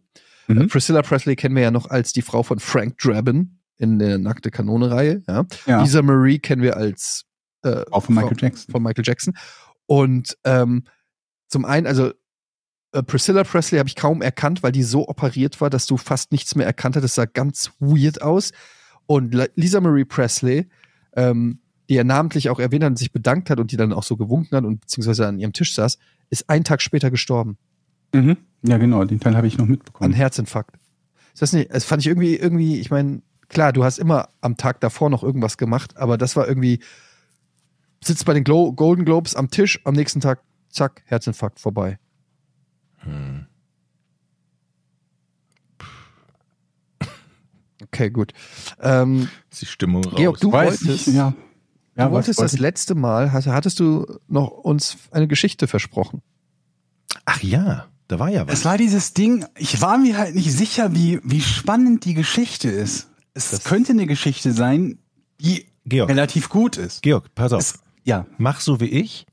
Mhm. 0.48 0.62
Äh, 0.62 0.68
Priscilla 0.68 1.02
Presley 1.02 1.36
kennen 1.36 1.56
wir 1.56 1.64
ja 1.64 1.72
noch 1.72 1.90
als 1.90 2.14
die 2.14 2.22
Frau 2.22 2.44
von 2.44 2.60
Frank 2.60 2.98
Drabin 2.98 3.60
in 3.78 4.00
der 4.00 4.18
Nackte 4.18 4.52
Kanone-Reihe. 4.52 5.24
Ja. 5.28 5.46
Ja. 5.66 5.82
Lisa 5.82 6.02
Marie 6.02 6.40
kennen 6.40 6.62
wir 6.62 6.78
als 6.78 7.26
äh, 7.64 7.84
Auch 7.92 8.06
von 8.06 8.16
Michael 8.16 8.36
Frau- 8.36 8.46
Jackson. 8.46 8.72
Von 8.72 8.84
Michael 8.84 9.04
Jackson. 9.06 9.34
Und 9.86 10.38
ähm, 10.46 10.84
zum 11.48 11.66
einen, 11.66 11.88
also 11.88 12.12
Priscilla 12.92 13.44
Presley 13.44 13.78
habe 13.78 13.88
ich 13.88 13.96
kaum 13.96 14.22
erkannt, 14.22 14.64
weil 14.64 14.72
die 14.72 14.84
so 14.84 15.08
operiert 15.08 15.62
war, 15.62 15.70
dass 15.70 15.86
du 15.86 15.98
fast 15.98 16.32
nichts 16.32 16.56
mehr 16.56 16.66
erkannt 16.66 16.96
hast. 16.96 17.04
Das 17.04 17.16
sah 17.16 17.26
ganz 17.26 17.72
weird 17.80 18.22
aus. 18.22 18.52
Und 19.06 19.36
Lisa 19.56 19.80
Marie 19.80 20.06
Presley, 20.06 20.68
ähm, 21.14 21.60
die 21.90 21.96
er 21.96 22.04
namentlich 22.04 22.50
auch 22.50 22.60
erwähnt 22.60 22.84
hat 22.84 22.92
und 22.92 23.00
sich 23.00 23.12
bedankt 23.12 23.50
hat 23.50 23.60
und 23.60 23.72
die 23.72 23.78
dann 23.78 23.94
auch 23.94 24.04
so 24.04 24.18
gewunken 24.18 24.56
hat 24.56 24.64
und 24.64 24.82
beziehungsweise 24.82 25.28
an 25.28 25.40
ihrem 25.40 25.54
Tisch 25.54 25.74
saß, 25.74 25.98
ist 26.30 26.50
einen 26.50 26.64
Tag 26.64 26.82
später 26.82 27.10
gestorben. 27.12 27.58
Mhm. 28.14 28.38
Ja, 28.64 28.78
genau, 28.78 29.04
den 29.06 29.20
Teil 29.20 29.36
habe 29.36 29.48
ich 29.48 29.58
noch 29.58 29.66
An 29.66 29.72
mitbekommen. 29.72 30.14
Herzinfarkt. 30.14 30.76
Ist 31.34 31.42
das 31.42 31.54
nicht, 31.54 31.74
das 31.74 31.86
fand 31.86 32.02
ich 32.02 32.08
irgendwie, 32.08 32.36
irgendwie, 32.36 32.80
ich 32.80 32.92
meine, 32.92 33.22
klar, 33.48 33.74
du 33.74 33.84
hast 33.84 33.98
immer 33.98 34.30
am 34.42 34.58
Tag 34.58 34.80
davor 34.82 35.10
noch 35.10 35.24
irgendwas 35.24 35.58
gemacht, 35.58 35.98
aber 35.98 36.18
das 36.18 36.36
war 36.36 36.48
irgendwie, 36.48 36.80
sitzt 38.04 38.26
bei 38.26 38.34
den 38.34 38.44
Glo 38.44 38.74
Golden 38.74 39.06
Globes 39.06 39.36
am 39.36 39.50
Tisch, 39.50 39.80
am 39.86 39.96
nächsten 39.96 40.22
Tag, 40.22 40.42
zack, 40.70 41.02
Herzinfarkt 41.06 41.60
vorbei. 41.60 41.98
Okay, 47.82 48.10
gut. 48.10 48.34
Ähm, 48.82 49.30
Ist 49.52 49.62
die 49.62 49.66
Stimmung 49.66 50.04
raus. 50.04 50.16
Georg, 50.18 50.40
du 50.40 50.52
Weiß 50.52 50.86
wolltest, 50.86 51.08
ich, 51.08 51.14
ja. 51.16 51.34
Ja, 51.96 52.08
du 52.08 52.12
wolltest 52.12 52.40
das 52.40 52.58
letzte 52.60 52.96
Mal, 52.96 53.32
hattest 53.32 53.80
du 53.80 54.06
noch 54.28 54.50
uns 54.50 54.98
eine 55.12 55.28
Geschichte 55.28 55.68
versprochen? 55.68 56.22
Ach 57.26 57.42
ja, 57.42 57.88
da 58.08 58.20
war 58.20 58.30
ja 58.30 58.44
Es 58.44 58.60
was. 58.60 58.66
war 58.66 58.78
dieses 58.78 59.14
Ding, 59.14 59.46
ich 59.58 59.82
war 59.82 59.98
mir 59.98 60.18
halt 60.18 60.36
nicht 60.36 60.52
sicher, 60.52 60.94
wie, 60.94 61.20
wie 61.24 61.42
spannend 61.42 62.06
die 62.06 62.14
Geschichte 62.14 62.70
ist. 62.70 63.10
Es 63.34 63.64
könnte 63.64 63.94
eine 63.94 64.08
Geschichte 64.08 64.52
sein, 64.52 65.00
die 65.40 65.66
Georg. 65.86 66.10
relativ 66.10 66.50
gut 66.50 66.78
ist. 66.78 67.02
Georg, 67.02 67.34
pass 67.36 67.54
auf. 67.54 67.62
Es, 67.62 67.80
ja, 68.04 68.26
Mach 68.38 68.60
so 68.60 68.80
wie 68.80 68.86
ich. 68.88 69.26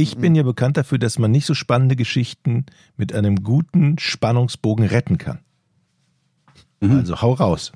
Ich 0.00 0.16
bin 0.16 0.34
ja 0.36 0.44
bekannt 0.44 0.76
dafür, 0.76 0.98
dass 0.98 1.18
man 1.18 1.30
nicht 1.32 1.44
so 1.44 1.54
spannende 1.54 1.96
Geschichten 1.96 2.66
mit 2.96 3.12
einem 3.12 3.42
guten 3.42 3.98
Spannungsbogen 3.98 4.86
retten 4.86 5.18
kann. 5.18 5.40
Also 6.80 7.20
hau 7.20 7.32
raus. 7.32 7.72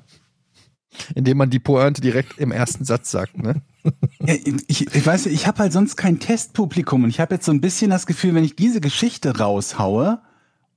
Indem 1.15 1.37
man 1.37 1.49
die 1.49 1.59
Pointe 1.59 1.99
direkt 2.01 2.37
im 2.37 2.51
ersten 2.51 2.85
Satz 2.85 3.11
sagt, 3.11 3.37
ne? 3.37 3.61
Ja, 4.25 4.35
ich, 4.67 4.87
ich 4.95 5.05
weiß, 5.05 5.25
nicht, 5.25 5.33
ich 5.35 5.47
habe 5.47 5.59
halt 5.59 5.73
sonst 5.73 5.97
kein 5.97 6.19
Testpublikum 6.19 7.03
und 7.03 7.09
ich 7.09 7.19
habe 7.19 7.35
jetzt 7.35 7.45
so 7.45 7.51
ein 7.51 7.59
bisschen 7.59 7.91
das 7.91 8.05
Gefühl, 8.05 8.33
wenn 8.35 8.45
ich 8.45 8.55
diese 8.55 8.79
Geschichte 8.79 9.37
raushaue 9.39 10.21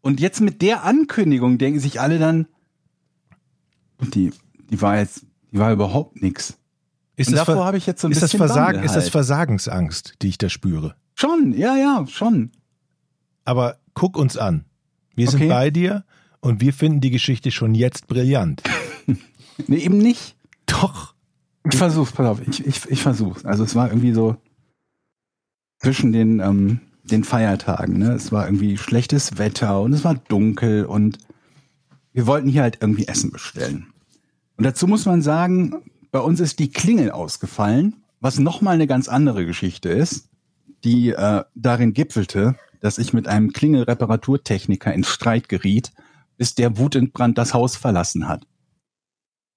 und 0.01 0.19
jetzt 0.19 0.41
mit 0.41 0.61
der 0.63 0.83
Ankündigung 0.83 1.59
denken 1.59 1.79
sich 1.79 2.01
alle 2.01 2.19
dann, 2.19 2.49
und 3.99 4.17
die, 4.17 4.33
die 4.71 4.83
war 4.83 4.99
jetzt, 4.99 5.25
die 5.53 5.59
war 5.59 5.71
überhaupt 5.73 6.21
nix. 6.21 6.59
Ist 7.15 7.29
Und 7.29 7.35
das, 7.37 7.47
davor 7.47 7.55
Ver- 7.63 7.65
habe 7.67 7.79
ich 7.79 7.87
jetzt 7.87 8.01
so 8.01 8.09
ein 8.09 8.13
ist 8.13 8.21
das 8.21 8.33
bisschen 8.33 8.39
Versagen, 8.39 8.73
Bange 8.79 8.85
ist 8.87 8.97
das 8.97 9.05
halt. 9.05 9.13
Versagensangst, 9.13 10.15
die 10.23 10.29
ich 10.29 10.39
da 10.39 10.49
spüre. 10.49 10.97
Schon, 11.19 11.55
ja, 11.55 11.77
ja, 11.77 12.07
schon. 12.07 12.53
Aber 13.45 13.79
guck 13.95 14.19
uns 14.19 14.37
an. 14.37 14.67
Wir 15.15 15.29
sind 15.29 15.41
Okay. 15.41 15.49
bei 15.49 15.71
dir 15.71 16.05
und 16.41 16.61
wir 16.61 16.75
finden 16.75 17.01
die 17.01 17.11
Geschichte 17.11 17.51
schon 17.51 17.75
jetzt 17.75 18.07
brillant. 18.07 18.63
Nee, 19.69 19.79
eben 19.79 19.97
nicht. 19.97 20.37
Doch. 20.67 21.15
Ich 21.65 21.77
versuch's, 21.79 22.13
pass 22.13 22.27
auf, 22.27 22.47
ich, 22.47 22.67
ich, 22.67 22.85
ich 22.91 23.01
versuch's. 23.03 23.47
Also 23.47 23.65
es 23.65 23.75
war 23.75 23.89
irgendwie 23.89 24.13
so 24.13 24.37
zwischen 25.79 26.13
den, 26.13 26.41
ähm, 26.41 26.81
den 27.05 27.25
Feiertagen, 27.25 27.97
ne? 27.99 28.13
Es 28.13 28.31
war 28.33 28.45
irgendwie 28.45 28.77
schlechtes 28.77 29.39
Wetter 29.39 29.81
und 29.81 29.95
es 29.95 30.05
war 30.05 30.15
dunkel 30.15 30.85
und 30.85 31.17
wir 32.13 32.27
wollten 32.27 32.51
hier 32.51 32.61
halt 32.61 32.77
irgendwie 32.83 33.09
Essen 33.09 33.31
bestellen. 33.31 33.87
Und 34.59 34.65
dazu 34.65 34.87
muss 34.87 35.07
man 35.07 35.23
sagen, 35.23 35.77
bei 36.11 36.21
uns 36.21 36.39
ist 36.41 36.59
die 36.59 36.69
Klingel 36.69 37.11
ausgefallen, 37.11 37.97
was 38.21 38.39
nochmal 38.39 38.75
eine 38.75 38.87
ganz 38.87 39.09
andere 39.09 39.47
Geschichte 39.47 39.89
ist, 39.89 40.29
die 40.85 41.11
äh, 41.11 41.45
darin 41.55 41.93
gipfelte, 41.93 42.57
dass 42.81 42.99
ich 42.99 43.13
mit 43.13 43.29
einem 43.29 43.53
Klingelreparaturtechniker 43.53 44.93
in 44.93 45.05
Streit 45.05 45.49
geriet, 45.49 45.93
bis 46.37 46.55
der 46.55 46.79
wutentbrannt 46.79 47.39
das 47.39 47.55
Haus 47.55 47.77
verlassen 47.77 48.29
hat. 48.29 48.47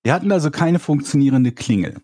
Wir 0.03 0.13
hatten 0.13 0.31
also 0.31 0.49
keine 0.49 0.79
funktionierende 0.79 1.51
Klingel. 1.51 1.97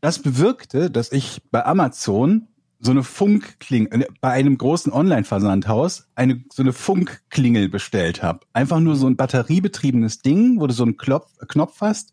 Das 0.00 0.20
bewirkte, 0.20 0.90
dass 0.90 1.12
ich 1.12 1.40
bei 1.50 1.64
Amazon 1.64 2.48
so 2.80 2.92
eine 2.92 3.02
Funkklingel, 3.02 4.02
äh, 4.02 4.06
bei 4.20 4.30
einem 4.30 4.56
großen 4.56 4.92
Online-Versandhaus 4.92 6.08
eine 6.14 6.44
so 6.52 6.62
eine 6.62 6.72
Funkklingel 6.72 7.68
bestellt 7.68 8.22
habe. 8.22 8.40
Einfach 8.52 8.80
nur 8.80 8.96
so 8.96 9.06
ein 9.06 9.16
batteriebetriebenes 9.16 10.20
Ding, 10.20 10.60
wo 10.60 10.66
du 10.66 10.74
so 10.74 10.84
einen 10.84 10.96
Klopf, 10.96 11.30
Knopf 11.48 11.80
hast, 11.80 12.12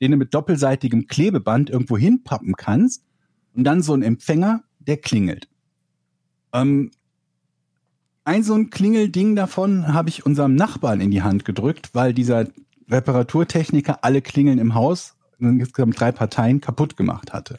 den 0.00 0.12
du 0.12 0.16
mit 0.16 0.34
doppelseitigem 0.34 1.06
Klebeband 1.06 1.70
irgendwo 1.70 1.98
hinpappen 1.98 2.54
kannst 2.56 3.04
und 3.54 3.64
dann 3.64 3.82
so 3.82 3.94
ein 3.94 4.02
Empfänger, 4.02 4.62
der 4.86 4.98
klingelt. 4.98 5.48
Ähm, 6.52 6.90
ein 8.24 8.42
so 8.42 8.54
ein 8.54 8.70
Klingelding 8.70 9.36
davon 9.36 9.92
habe 9.92 10.08
ich 10.08 10.26
unserem 10.26 10.54
Nachbarn 10.54 11.00
in 11.00 11.10
die 11.10 11.22
Hand 11.22 11.44
gedrückt, 11.44 11.90
weil 11.92 12.12
dieser 12.12 12.48
Reparaturtechniker 12.90 14.04
alle 14.04 14.22
Klingeln 14.22 14.58
im 14.58 14.74
Haus, 14.74 15.14
insgesamt 15.38 15.98
drei 16.00 16.12
Parteien, 16.12 16.60
kaputt 16.60 16.96
gemacht 16.96 17.32
hatte. 17.32 17.58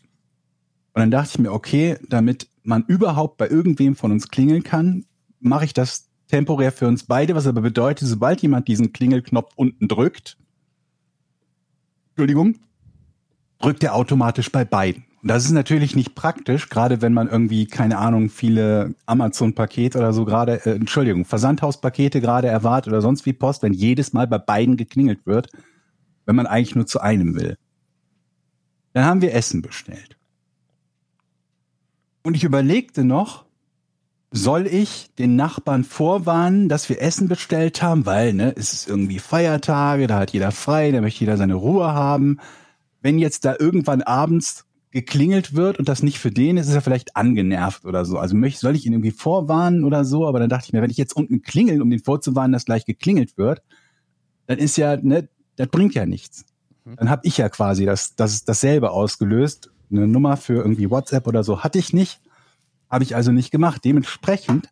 Und 0.94 1.02
dann 1.02 1.12
dachte 1.12 1.30
ich 1.34 1.40
mir, 1.40 1.54
okay, 1.54 1.98
damit 2.10 2.50
man 2.64 2.84
überhaupt 2.86 3.38
bei 3.38 3.48
irgendwem 3.48 3.96
von 3.96 4.12
uns 4.12 4.30
klingeln 4.30 4.64
kann, 4.64 5.06
mache 5.40 5.66
ich 5.66 5.74
das 5.74 6.10
temporär 6.28 6.72
für 6.72 6.88
uns 6.88 7.06
beide, 7.06 7.36
was 7.36 7.48
aber 7.48 7.62
bedeutet, 7.62 8.08
sobald 8.08 8.42
jemand 8.42 8.68
diesen 8.68 8.92
Klingelknopf 8.92 9.54
unten 9.56 9.88
drückt, 9.88 10.38
Entschuldigung, 12.10 12.60
drückt 13.60 13.84
er 13.84 13.96
automatisch 13.96 14.52
bei 14.52 14.66
beiden. 14.66 15.07
Das 15.28 15.46
ist 15.46 15.52
natürlich 15.52 15.96
nicht 15.96 16.16
praktisch, 16.16 16.70
gerade 16.70 17.02
wenn 17.02 17.14
man 17.14 17.28
irgendwie, 17.28 17.66
keine 17.66 17.98
Ahnung, 17.98 18.30
viele 18.30 18.96
Amazon-Pakete 19.06 19.98
oder 19.98 20.14
so 20.14 20.26
gerade, 20.26 20.66
äh, 20.66 20.76
Entschuldigung, 20.76 21.26
Versandhauspakete 21.26 22.22
gerade 22.22 22.48
erwartet 22.48 22.94
oder 22.94 23.02
sonst 23.02 23.26
wie 23.26 23.34
Post, 23.34 23.64
wenn 23.64 23.74
jedes 23.74 24.14
Mal 24.14 24.28
bei 24.28 24.38
beiden 24.38 24.78
geklingelt 24.78 25.26
wird, 25.26 25.50
wenn 26.26 26.36
man 26.36 26.46
eigentlich 26.46 26.76
nur 26.76 26.86
zu 26.86 27.00
einem 27.02 27.36
will. 27.36 27.58
Dann 28.94 29.06
haben 29.06 29.22
wir 29.22 29.34
Essen 29.34 29.62
bestellt. 29.62 30.18
Und 32.24 32.36
ich 32.36 32.44
überlegte 32.44 33.04
noch, 33.04 33.46
soll 34.32 34.68
ich 34.68 35.14
den 35.16 35.36
Nachbarn 35.36 35.84
vorwarnen, 35.84 36.70
dass 36.70 36.90
wir 36.90 37.02
Essen 37.02 37.28
bestellt 37.28 37.82
haben, 37.82 38.06
weil 38.06 38.34
ne, 38.34 38.54
es 38.56 38.74
ist 38.74 38.90
irgendwie 38.90 39.20
Feiertage, 39.20 40.08
da 40.08 40.20
hat 40.20 40.32
jeder 40.32 40.52
frei, 40.52 40.92
da 40.92 41.02
möchte 41.02 41.22
jeder 41.22 41.38
seine 41.38 41.56
Ruhe 41.56 41.94
haben. 41.94 42.40
Wenn 43.02 43.20
jetzt 43.20 43.46
da 43.46 43.56
irgendwann 43.58 44.02
abends 44.02 44.66
geklingelt 44.98 45.54
wird 45.54 45.78
und 45.78 45.88
das 45.88 46.02
nicht 46.02 46.18
für 46.18 46.32
den 46.32 46.58
ist, 46.58 46.68
ist 46.68 46.74
er 46.74 46.82
vielleicht 46.82 47.16
angenervt 47.16 47.86
oder 47.86 48.04
so. 48.04 48.18
Also 48.18 48.36
möchte, 48.36 48.62
soll 48.62 48.76
ich 48.76 48.88
ihn 48.88 48.93
irgendwie 48.93 49.12
vorwarnen 49.12 49.84
oder 49.84 50.04
so? 50.04 50.28
Aber 50.28 50.39
dann 50.39 50.50
dachte 50.50 50.66
ich 50.66 50.74
mir, 50.74 50.82
wenn 50.82 50.89
ich 50.89 50.98
jetzt 50.98 51.16
unten 51.16 51.43
klingel, 51.43 51.84
um 51.84 51.91
den 51.91 52.00
vorzuwarnen, 52.00 52.52
dass 52.52 52.66
gleich 52.66 52.84
geklingelt 52.84 53.38
wird, 53.38 53.62
dann 54.48 54.58
ist 54.58 54.76
ja, 54.76 54.98
ne, 54.98 55.30
das 55.56 55.68
bringt 55.68 55.93
ja 55.93 56.08
nichts. 56.08 56.45
Dann 56.84 57.12
habe 57.12 57.22
ich 57.26 57.38
ja 57.38 57.48
quasi 57.48 57.86
das, 57.86 58.16
das 58.16 58.43
dasselbe 58.43 58.89
ausgelöst. 58.89 59.70
Eine 59.91 60.08
Nummer 60.08 60.36
für 60.36 60.56
irgendwie 60.56 60.89
WhatsApp 60.89 61.28
oder 61.28 61.43
so 61.43 61.64
hatte 61.64 61.78
ich 61.78 61.93
nicht. 61.93 62.20
Habe 62.89 63.04
ich 63.04 63.16
also 63.16 63.32
nicht 63.32 63.52
gemacht. 63.52 63.86
Dementsprechend 63.86 64.70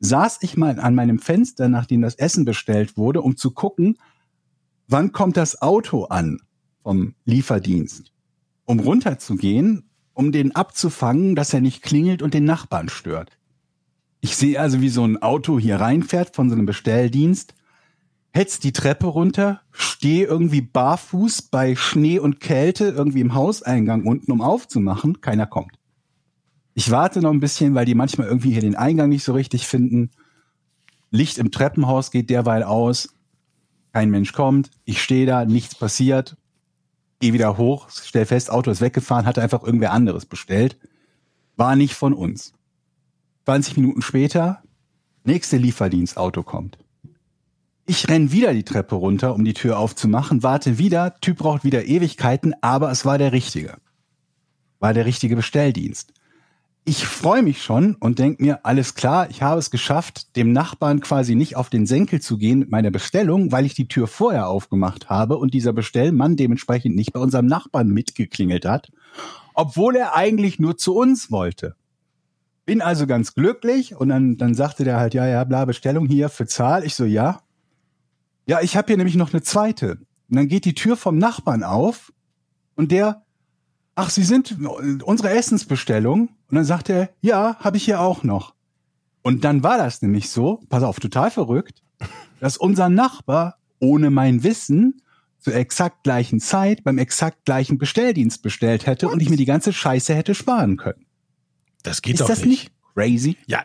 saß 0.00 0.38
ich 0.40 0.56
mal 0.56 0.80
an 0.80 0.94
meinem 0.94 1.18
Fenster, 1.18 1.68
nachdem 1.68 2.00
das 2.00 2.14
Essen 2.14 2.46
bestellt 2.46 2.96
wurde, 2.96 3.20
um 3.20 3.36
zu 3.36 3.50
gucken, 3.50 3.98
wann 4.86 5.12
kommt 5.12 5.36
das 5.36 5.60
Auto 5.60 6.04
an 6.04 6.38
vom 6.82 7.14
Lieferdienst, 7.26 8.12
um 8.68 8.80
runterzugehen, 8.80 9.88
um 10.12 10.30
den 10.30 10.54
abzufangen, 10.54 11.34
dass 11.34 11.54
er 11.54 11.62
nicht 11.62 11.82
klingelt 11.82 12.20
und 12.20 12.34
den 12.34 12.44
Nachbarn 12.44 12.90
stört. 12.90 13.38
Ich 14.20 14.36
sehe 14.36 14.60
also, 14.60 14.82
wie 14.82 14.90
so 14.90 15.04
ein 15.04 15.22
Auto 15.22 15.58
hier 15.58 15.76
reinfährt 15.76 16.36
von 16.36 16.50
so 16.50 16.54
einem 16.54 16.66
Bestelldienst, 16.66 17.54
hetzt 18.30 18.64
die 18.64 18.74
Treppe 18.74 19.06
runter, 19.06 19.62
stehe 19.70 20.26
irgendwie 20.26 20.60
barfuß 20.60 21.42
bei 21.42 21.76
Schnee 21.76 22.18
und 22.18 22.40
Kälte 22.40 22.88
irgendwie 22.88 23.22
im 23.22 23.34
Hauseingang 23.34 24.04
unten, 24.04 24.30
um 24.30 24.42
aufzumachen. 24.42 25.22
Keiner 25.22 25.46
kommt. 25.46 25.78
Ich 26.74 26.90
warte 26.90 27.22
noch 27.22 27.32
ein 27.32 27.40
bisschen, 27.40 27.74
weil 27.74 27.86
die 27.86 27.94
manchmal 27.94 28.28
irgendwie 28.28 28.52
hier 28.52 28.60
den 28.60 28.76
Eingang 28.76 29.08
nicht 29.08 29.24
so 29.24 29.32
richtig 29.32 29.66
finden. 29.66 30.10
Licht 31.10 31.38
im 31.38 31.50
Treppenhaus 31.50 32.10
geht 32.10 32.28
derweil 32.28 32.64
aus. 32.64 33.14
Kein 33.94 34.10
Mensch 34.10 34.32
kommt. 34.32 34.70
Ich 34.84 35.02
stehe 35.02 35.24
da, 35.24 35.46
nichts 35.46 35.74
passiert. 35.74 36.36
Geh 37.20 37.32
wieder 37.32 37.56
hoch, 37.56 37.88
stell 37.90 38.26
fest, 38.26 38.50
Auto 38.50 38.70
ist 38.70 38.80
weggefahren, 38.80 39.26
hatte 39.26 39.42
einfach 39.42 39.62
irgendwer 39.62 39.92
anderes 39.92 40.24
bestellt. 40.24 40.78
War 41.56 41.74
nicht 41.74 41.94
von 41.94 42.14
uns. 42.14 42.52
20 43.44 43.76
Minuten 43.76 44.02
später, 44.02 44.62
nächste 45.24 45.56
Lieferdienstauto 45.56 46.42
kommt. 46.42 46.78
Ich 47.86 48.08
renn 48.08 48.30
wieder 48.30 48.52
die 48.52 48.64
Treppe 48.64 48.94
runter, 48.94 49.34
um 49.34 49.44
die 49.44 49.54
Tür 49.54 49.78
aufzumachen, 49.78 50.42
warte 50.42 50.76
wieder, 50.76 51.18
Typ 51.20 51.38
braucht 51.38 51.64
wieder 51.64 51.86
Ewigkeiten, 51.86 52.54
aber 52.60 52.90
es 52.90 53.04
war 53.04 53.16
der 53.16 53.32
richtige. 53.32 53.78
War 54.78 54.92
der 54.92 55.06
richtige 55.06 55.34
Bestelldienst. 55.34 56.12
Ich 56.88 57.06
freue 57.06 57.42
mich 57.42 57.62
schon 57.62 57.96
und 57.96 58.18
denk 58.18 58.40
mir, 58.40 58.64
alles 58.64 58.94
klar, 58.94 59.28
ich 59.28 59.42
habe 59.42 59.58
es 59.58 59.70
geschafft, 59.70 60.34
dem 60.36 60.52
Nachbarn 60.52 61.00
quasi 61.00 61.34
nicht 61.34 61.54
auf 61.54 61.68
den 61.68 61.84
Senkel 61.84 62.22
zu 62.22 62.38
gehen 62.38 62.60
mit 62.60 62.70
meiner 62.70 62.90
Bestellung, 62.90 63.52
weil 63.52 63.66
ich 63.66 63.74
die 63.74 63.88
Tür 63.88 64.06
vorher 64.06 64.48
aufgemacht 64.48 65.10
habe 65.10 65.36
und 65.36 65.52
dieser 65.52 65.74
Bestellmann 65.74 66.36
dementsprechend 66.36 66.96
nicht 66.96 67.12
bei 67.12 67.20
unserem 67.20 67.44
Nachbarn 67.44 67.90
mitgeklingelt 67.90 68.64
hat, 68.64 68.90
obwohl 69.52 69.96
er 69.96 70.16
eigentlich 70.16 70.60
nur 70.60 70.78
zu 70.78 70.96
uns 70.96 71.30
wollte. 71.30 71.76
Bin 72.64 72.80
also 72.80 73.06
ganz 73.06 73.34
glücklich 73.34 73.94
und 73.94 74.08
dann, 74.08 74.38
dann 74.38 74.54
sagte 74.54 74.84
der 74.84 74.96
halt, 74.98 75.12
ja, 75.12 75.26
ja, 75.26 75.44
bla, 75.44 75.66
Bestellung 75.66 76.06
hier 76.06 76.30
für 76.30 76.46
Zahl. 76.46 76.84
Ich 76.84 76.94
so, 76.94 77.04
ja. 77.04 77.42
Ja, 78.46 78.62
ich 78.62 78.78
habe 78.78 78.86
hier 78.86 78.96
nämlich 78.96 79.16
noch 79.16 79.34
eine 79.34 79.42
zweite. 79.42 79.98
Und 80.30 80.36
dann 80.36 80.48
geht 80.48 80.64
die 80.64 80.74
Tür 80.74 80.96
vom 80.96 81.18
Nachbarn 81.18 81.64
auf 81.64 82.14
und 82.76 82.92
der, 82.92 83.26
ach, 83.98 84.10
Sie 84.10 84.22
sind 84.22 84.56
unsere 85.02 85.30
Essensbestellung. 85.30 86.28
Und 86.50 86.54
dann 86.54 86.64
sagt 86.64 86.88
er, 86.88 87.10
ja, 87.20 87.56
habe 87.58 87.76
ich 87.76 87.84
hier 87.84 88.00
auch 88.00 88.22
noch. 88.22 88.54
Und 89.22 89.44
dann 89.44 89.62
war 89.62 89.76
das 89.76 90.00
nämlich 90.00 90.30
so, 90.30 90.60
pass 90.68 90.84
auf, 90.84 91.00
total 91.00 91.30
verrückt, 91.30 91.82
dass 92.40 92.56
unser 92.56 92.88
Nachbar 92.88 93.58
ohne 93.80 94.10
mein 94.10 94.44
Wissen 94.44 95.02
zur 95.40 95.54
exakt 95.54 96.04
gleichen 96.04 96.40
Zeit 96.40 96.84
beim 96.84 96.98
exakt 96.98 97.44
gleichen 97.44 97.76
Bestelldienst 97.76 98.42
bestellt 98.42 98.86
hätte 98.86 99.08
und 99.08 99.20
ich 99.20 99.30
mir 99.30 99.36
die 99.36 99.44
ganze 99.44 99.72
Scheiße 99.72 100.14
hätte 100.14 100.34
sparen 100.34 100.76
können. 100.76 101.04
Das 101.82 102.00
geht 102.00 102.14
ist 102.14 102.20
doch 102.20 102.28
das 102.28 102.44
nicht 102.44 102.70
crazy? 102.94 103.36
Ja, 103.46 103.64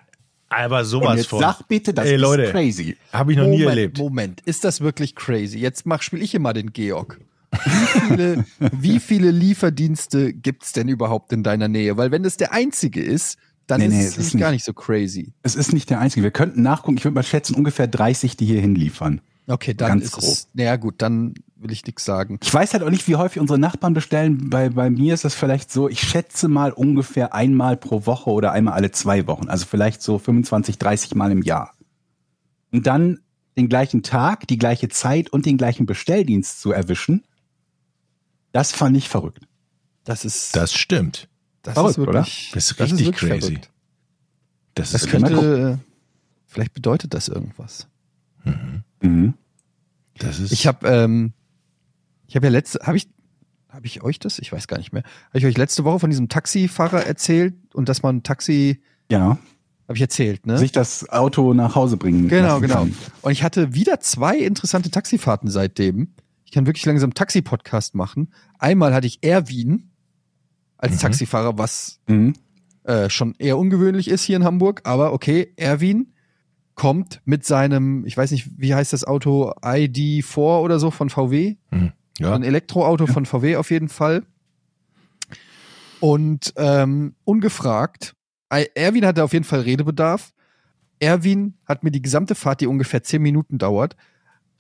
aber 0.50 0.80
Und 0.80 0.86
sowas 0.86 1.18
jetzt 1.18 1.28
von. 1.28 1.40
sag 1.40 1.68
bitte, 1.68 1.94
das 1.94 2.08
Ey, 2.08 2.16
Leute. 2.16 2.44
ist 2.44 2.52
crazy. 2.52 2.98
Habe 3.12 3.32
ich 3.32 3.38
noch 3.38 3.46
nie 3.46 3.60
Moment, 3.60 3.70
erlebt. 3.70 3.98
Moment, 4.00 4.42
ist 4.42 4.64
das 4.64 4.82
wirklich 4.82 5.16
crazy? 5.16 5.60
Jetzt 5.60 5.86
mach, 5.86 6.02
spiel 6.02 6.22
ich 6.22 6.34
immer 6.36 6.54
den 6.54 6.74
Georg. 6.74 7.20
Wie 7.66 8.00
viele, 8.00 8.46
wie 8.72 9.00
viele 9.00 9.32
Lieferdienste 9.32 10.34
gibt's 10.34 10.74
denn 10.74 10.88
überhaupt 10.88 11.32
in 11.34 11.44
deiner 11.44 11.68
Nähe? 11.68 11.98
Weil 11.98 12.12
wenn 12.12 12.24
das 12.24 12.38
der 12.38 12.54
einzige 12.54 13.02
ist, 13.02 13.38
dann 13.68 13.80
Nee, 13.80 13.88
ist 13.88 13.94
nee, 13.94 14.00
es 14.02 14.18
es 14.18 14.26
ist 14.28 14.32
gar 14.40 14.50
nicht. 14.52 14.58
nicht 14.58 14.66
so 14.66 14.74
crazy. 14.74 15.34
Es 15.42 15.56
ist 15.56 15.72
nicht 15.74 15.90
der 15.90 16.00
einzige. 16.00 16.24
Wir 16.24 16.32
könnten 16.32 16.62
nachgucken. 16.62 16.98
Ich 16.98 17.04
würde 17.06 17.16
mal 17.16 17.24
schätzen, 17.24 17.56
ungefähr 17.56 17.88
30, 17.88 18.36
die 18.38 18.46
hier 18.46 18.60
hinliefern. 18.62 19.22
Okay, 19.48 19.74
dann 19.74 19.90
Ganz 19.90 20.04
ist 20.06 20.12
grob. 20.14 20.24
es. 20.24 20.48
Naja, 20.54 20.76
gut, 20.78 20.96
dann 21.02 21.34
will 21.56 21.72
ich 21.72 21.86
nichts 21.86 22.04
sagen. 22.06 22.40
Ich 22.42 22.54
weiß 22.54 22.74
halt 22.74 22.84
auch 22.84 22.90
nicht, 22.90 23.08
wie 23.08 23.16
häufig 23.16 23.40
unsere 23.42 23.60
Nachbarn 23.60 23.94
bestellen. 23.94 24.50
Bei, 24.50 24.70
bei 24.70 24.90
mir 24.90 25.14
ist 25.14 25.24
das 25.26 25.34
vielleicht 25.36 25.72
so, 25.72 25.88
ich 25.90 26.02
schätze 26.02 26.48
mal 26.50 26.72
ungefähr 26.72 27.34
einmal 27.34 27.78
pro 27.78 28.06
Woche 28.06 28.30
oder 28.32 28.52
einmal 28.52 28.74
alle 28.74 28.92
zwei 28.92 29.28
Wochen. 29.28 29.48
Also 29.50 29.66
vielleicht 29.66 30.02
so 30.02 30.18
25, 30.20 30.78
30 30.78 31.16
Mal 31.16 31.32
im 31.32 31.42
Jahr. 31.42 31.74
Und 32.72 32.88
dann 32.88 33.20
den 33.58 33.70
gleichen 33.70 34.02
Tag, 34.04 34.48
die 34.48 34.58
gleiche 34.58 34.90
Zeit 34.90 35.30
und 35.30 35.46
den 35.46 35.58
gleichen 35.58 35.86
Bestelldienst 35.86 36.60
zu 36.60 36.72
erwischen, 36.72 37.24
das 38.54 38.72
fand 38.72 38.96
ich 38.96 39.10
verrückt. 39.10 39.46
Das 40.06 40.24
ist, 40.24 40.56
Das 40.56 40.74
stimmt. 40.74 41.28
das 41.64 41.74
verrückt, 41.74 41.98
ist 41.98 42.06
wirklich, 42.06 42.52
Das 42.54 42.72
ist 42.72 42.80
das 42.80 42.92
richtig 42.92 43.08
wirklich 43.08 43.30
crazy. 43.30 43.48
verrückt. 43.48 43.70
Das, 44.76 44.92
Das 44.92 45.04
ist 45.04 45.10
können 45.10 45.24
wir 45.30 45.36
könnte, 45.36 45.80
vielleicht 46.48 46.74
bedeutet 46.74 47.14
das 47.14 47.28
irgendwas. 47.28 47.88
Mhm. 48.46 49.34
das 50.18 50.40
ist 50.40 50.52
Ich 50.52 50.68
habe, 50.68 50.88
ähm, 50.88 51.34
ich 52.28 52.36
habe 52.36 52.48
ja 52.48 52.52
letzte, 52.52 52.80
habe 52.86 52.98
ich, 52.98 53.08
habe 53.70 53.86
ich 53.86 54.02
euch 54.04 54.20
das? 54.20 54.40
Ich 54.40 54.52
weiß 54.52 54.68
gar 54.68 54.78
nicht 54.78 54.92
mehr. 54.94 55.04
Habe 55.30 55.40
ich 55.40 55.46
euch 55.46 55.58
letzte 55.58 55.84
Woche 55.84 56.00
von 56.00 56.10
diesem 56.10 56.30
Taxifahrer 56.30 57.06
erzählt 57.06 57.54
und 57.74 57.88
dass 57.90 58.02
man 58.04 58.24
Taxi, 58.24 58.82
Ja, 59.10 59.38
habe 59.88 59.96
ich 59.96 60.02
erzählt, 60.02 60.46
ne? 60.46 60.58
sich 60.58 60.72
das 60.72 61.10
Auto 61.10 61.54
nach 61.54 61.76
Hause 61.76 61.98
bringen. 61.98 62.28
Genau, 62.28 62.60
genau. 62.60 62.76
kann. 62.76 62.96
Und 63.22 63.32
ich 63.32 63.44
hatte 63.44 63.74
wieder 63.74 64.00
zwei 64.00 64.38
interessante 64.38 64.90
Taxifahrten 64.92 65.50
seitdem. 65.50 66.14
Ich 66.54 66.56
kann 66.56 66.68
wirklich 66.68 66.86
langsam 66.86 67.16
Taxi-Podcast 67.16 67.96
machen. 67.96 68.32
Einmal 68.60 68.94
hatte 68.94 69.08
ich 69.08 69.24
Erwin 69.24 69.90
als 70.78 70.94
Mhm. 70.94 71.00
Taxifahrer, 71.00 71.58
was 71.58 72.00
Mhm. 72.06 72.34
äh, 72.84 73.10
schon 73.10 73.34
eher 73.40 73.58
ungewöhnlich 73.58 74.08
ist 74.08 74.22
hier 74.24 74.36
in 74.36 74.44
Hamburg. 74.44 74.82
Aber 74.84 75.14
okay, 75.14 75.52
Erwin 75.56 76.14
kommt 76.76 77.22
mit 77.26 77.44
seinem, 77.44 78.06
ich 78.06 78.16
weiß 78.16 78.30
nicht, 78.30 78.52
wie 78.56 78.76
heißt 78.76 78.94
das 78.94 79.04
Auto, 79.04 79.52
ID4 79.64 80.62
oder 80.62 80.78
so 80.78 80.92
von 80.92 81.10
VW. 81.10 81.56
hm, 81.72 81.92
ja. 82.20 82.36
Ein 82.36 82.44
Elektroauto 82.44 83.08
von 83.08 83.26
VW 83.26 83.56
auf 83.56 83.72
jeden 83.72 83.90
Fall. 83.90 84.22
Und 86.02 86.54
ähm, 86.58 87.16
ungefragt, 87.24 88.14
Erwin 88.76 89.08
hatte 89.08 89.24
auf 89.24 89.34
jeden 89.34 89.46
Fall 89.46 89.62
Redebedarf. 89.62 90.34
Erwin 91.00 91.56
hat 91.66 91.84
mir 91.84 91.90
die 91.90 92.04
gesamte 92.04 92.36
Fahrt, 92.36 92.62
die 92.62 92.68
ungefähr 92.68 93.02
zehn 93.02 93.24
Minuten 93.24 93.58
dauert, 93.58 93.96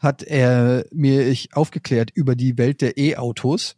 hat 0.03 0.23
er 0.23 0.85
mir 0.91 1.27
ich 1.27 1.55
aufgeklärt 1.55 2.11
über 2.13 2.35
die 2.35 2.57
Welt 2.57 2.81
der 2.81 2.97
E-Autos. 2.97 3.75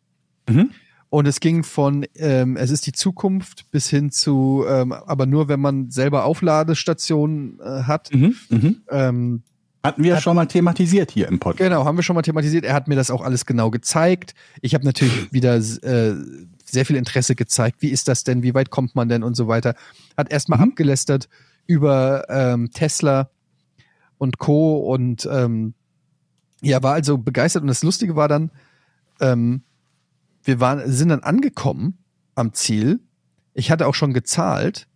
Mhm. 0.49 0.71
Und 1.09 1.28
es 1.28 1.39
ging 1.39 1.63
von, 1.63 2.05
ähm, 2.15 2.57
es 2.57 2.71
ist 2.71 2.88
die 2.88 2.91
Zukunft 2.91 3.71
bis 3.71 3.89
hin 3.89 4.11
zu, 4.11 4.65
ähm, 4.67 4.91
aber 4.91 5.26
nur 5.26 5.47
wenn 5.47 5.61
man 5.61 5.89
selber 5.89 6.26
Aufladestationen 6.26 7.59
äh, 7.61 7.84
hat. 7.84 8.13
Mhm. 8.13 8.36
Mhm. 8.49 8.76
Ähm, 8.89 9.43
Hatten 9.84 10.03
wir 10.03 10.19
schon 10.19 10.36
mal 10.36 10.47
thematisiert 10.47 11.11
hier 11.11 11.28
im 11.28 11.39
Podcast. 11.39 11.69
Genau, 11.69 11.86
haben 11.86 11.95
wir 11.95 12.01
schon 12.03 12.15
mal 12.15 12.23
thematisiert. 12.23 12.65
Er 12.65 12.73
hat 12.73 12.88
mir 12.88 12.95
das 12.95 13.11
auch 13.11 13.21
alles 13.21 13.45
genau 13.45 13.69
gezeigt. 13.69 14.34
Ich 14.61 14.73
habe 14.73 14.84
natürlich 14.84 15.13
wieder 15.32 15.55
äh, 15.55 16.15
sehr 16.65 16.86
viel 16.86 16.95
Interesse 16.95 17.36
gezeigt. 17.36 17.78
Wie 17.82 17.89
ist 17.89 18.07
das 18.07 18.23
denn? 18.23 18.41
Wie 18.41 18.55
weit 18.55 18.71
kommt 18.71 18.95
man 18.95 19.07
denn 19.07 19.23
und 19.23 19.36
so 19.36 19.47
weiter. 19.47 19.76
Hat 20.17 20.32
erstmal 20.32 20.57
Mhm. 20.59 20.69
abgelästert 20.71 21.30
über 21.67 22.26
ähm, 22.30 22.71
Tesla 22.71 23.30
und 24.17 24.39
Co. 24.39 24.78
Und 24.80 25.30
ähm, 25.32 25.76
ja, 26.62 26.82
war 26.84 26.93
also 26.93 27.18
begeistert. 27.18 27.62
Und 27.62 27.68
das 27.68 27.84
Lustige 27.84 28.16
war 28.16 28.28
dann, 28.28 28.51
ähm, 29.20 29.64
wir 30.43 30.60
waren, 30.60 30.91
sind 30.91 31.10
dann 31.10 31.24
angekommen 31.24 31.97
am 32.36 32.53
Ziel. 32.53 32.99
Ich 33.53 33.72
hatte 33.72 33.88
auch 33.88 33.95
schon 33.95 34.14
gezahlt 34.14 34.88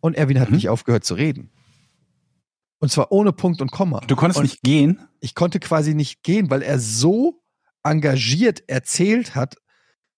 und 0.00 0.16
Erwin 0.16 0.40
hat 0.40 0.48
Mhm. 0.50 0.56
nicht 0.56 0.68
aufgehört 0.68 1.04
zu 1.04 1.14
reden. 1.14 1.50
Und 2.78 2.90
zwar 2.90 3.12
ohne 3.12 3.32
Punkt 3.32 3.60
und 3.60 3.70
Komma. 3.70 4.00
Du 4.06 4.16
konntest 4.16 4.38
und 4.38 4.44
nicht 4.44 4.62
gehen. 4.62 5.00
ich 5.20 5.34
konnte 5.34 5.60
quasi 5.60 5.94
nicht 5.94 6.22
gehen, 6.22 6.48
weil 6.50 6.62
er 6.62 6.78
so 6.78 7.42
engagiert 7.82 8.62
erzählt 8.68 9.34
hat. 9.34 9.56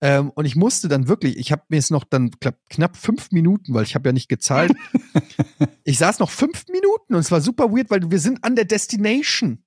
Ähm, 0.01 0.30
und 0.30 0.45
ich 0.45 0.57
musste 0.57 0.89
dann 0.89 1.07
wirklich, 1.09 1.37
ich 1.37 1.53
habe 1.53 1.62
mir 1.68 1.78
es 1.78 1.91
noch 1.91 2.05
dann 2.05 2.30
glaub, 2.30 2.57
knapp 2.70 2.97
fünf 2.97 3.30
Minuten, 3.33 3.74
weil 3.74 3.85
ich 3.85 3.95
habe 3.95 4.09
ja 4.09 4.12
nicht 4.12 4.28
gezahlt. 4.28 4.72
ich 5.85 5.99
saß 5.99 6.18
noch 6.18 6.30
fünf 6.30 6.66
Minuten 6.68 7.14
und 7.14 7.20
es 7.20 7.30
war 7.30 7.41
super 7.41 7.70
weird, 7.72 7.91
weil 7.91 8.11
wir 8.11 8.18
sind 8.18 8.43
an 8.45 8.57
der 8.57 8.64
Destination. 8.64 9.64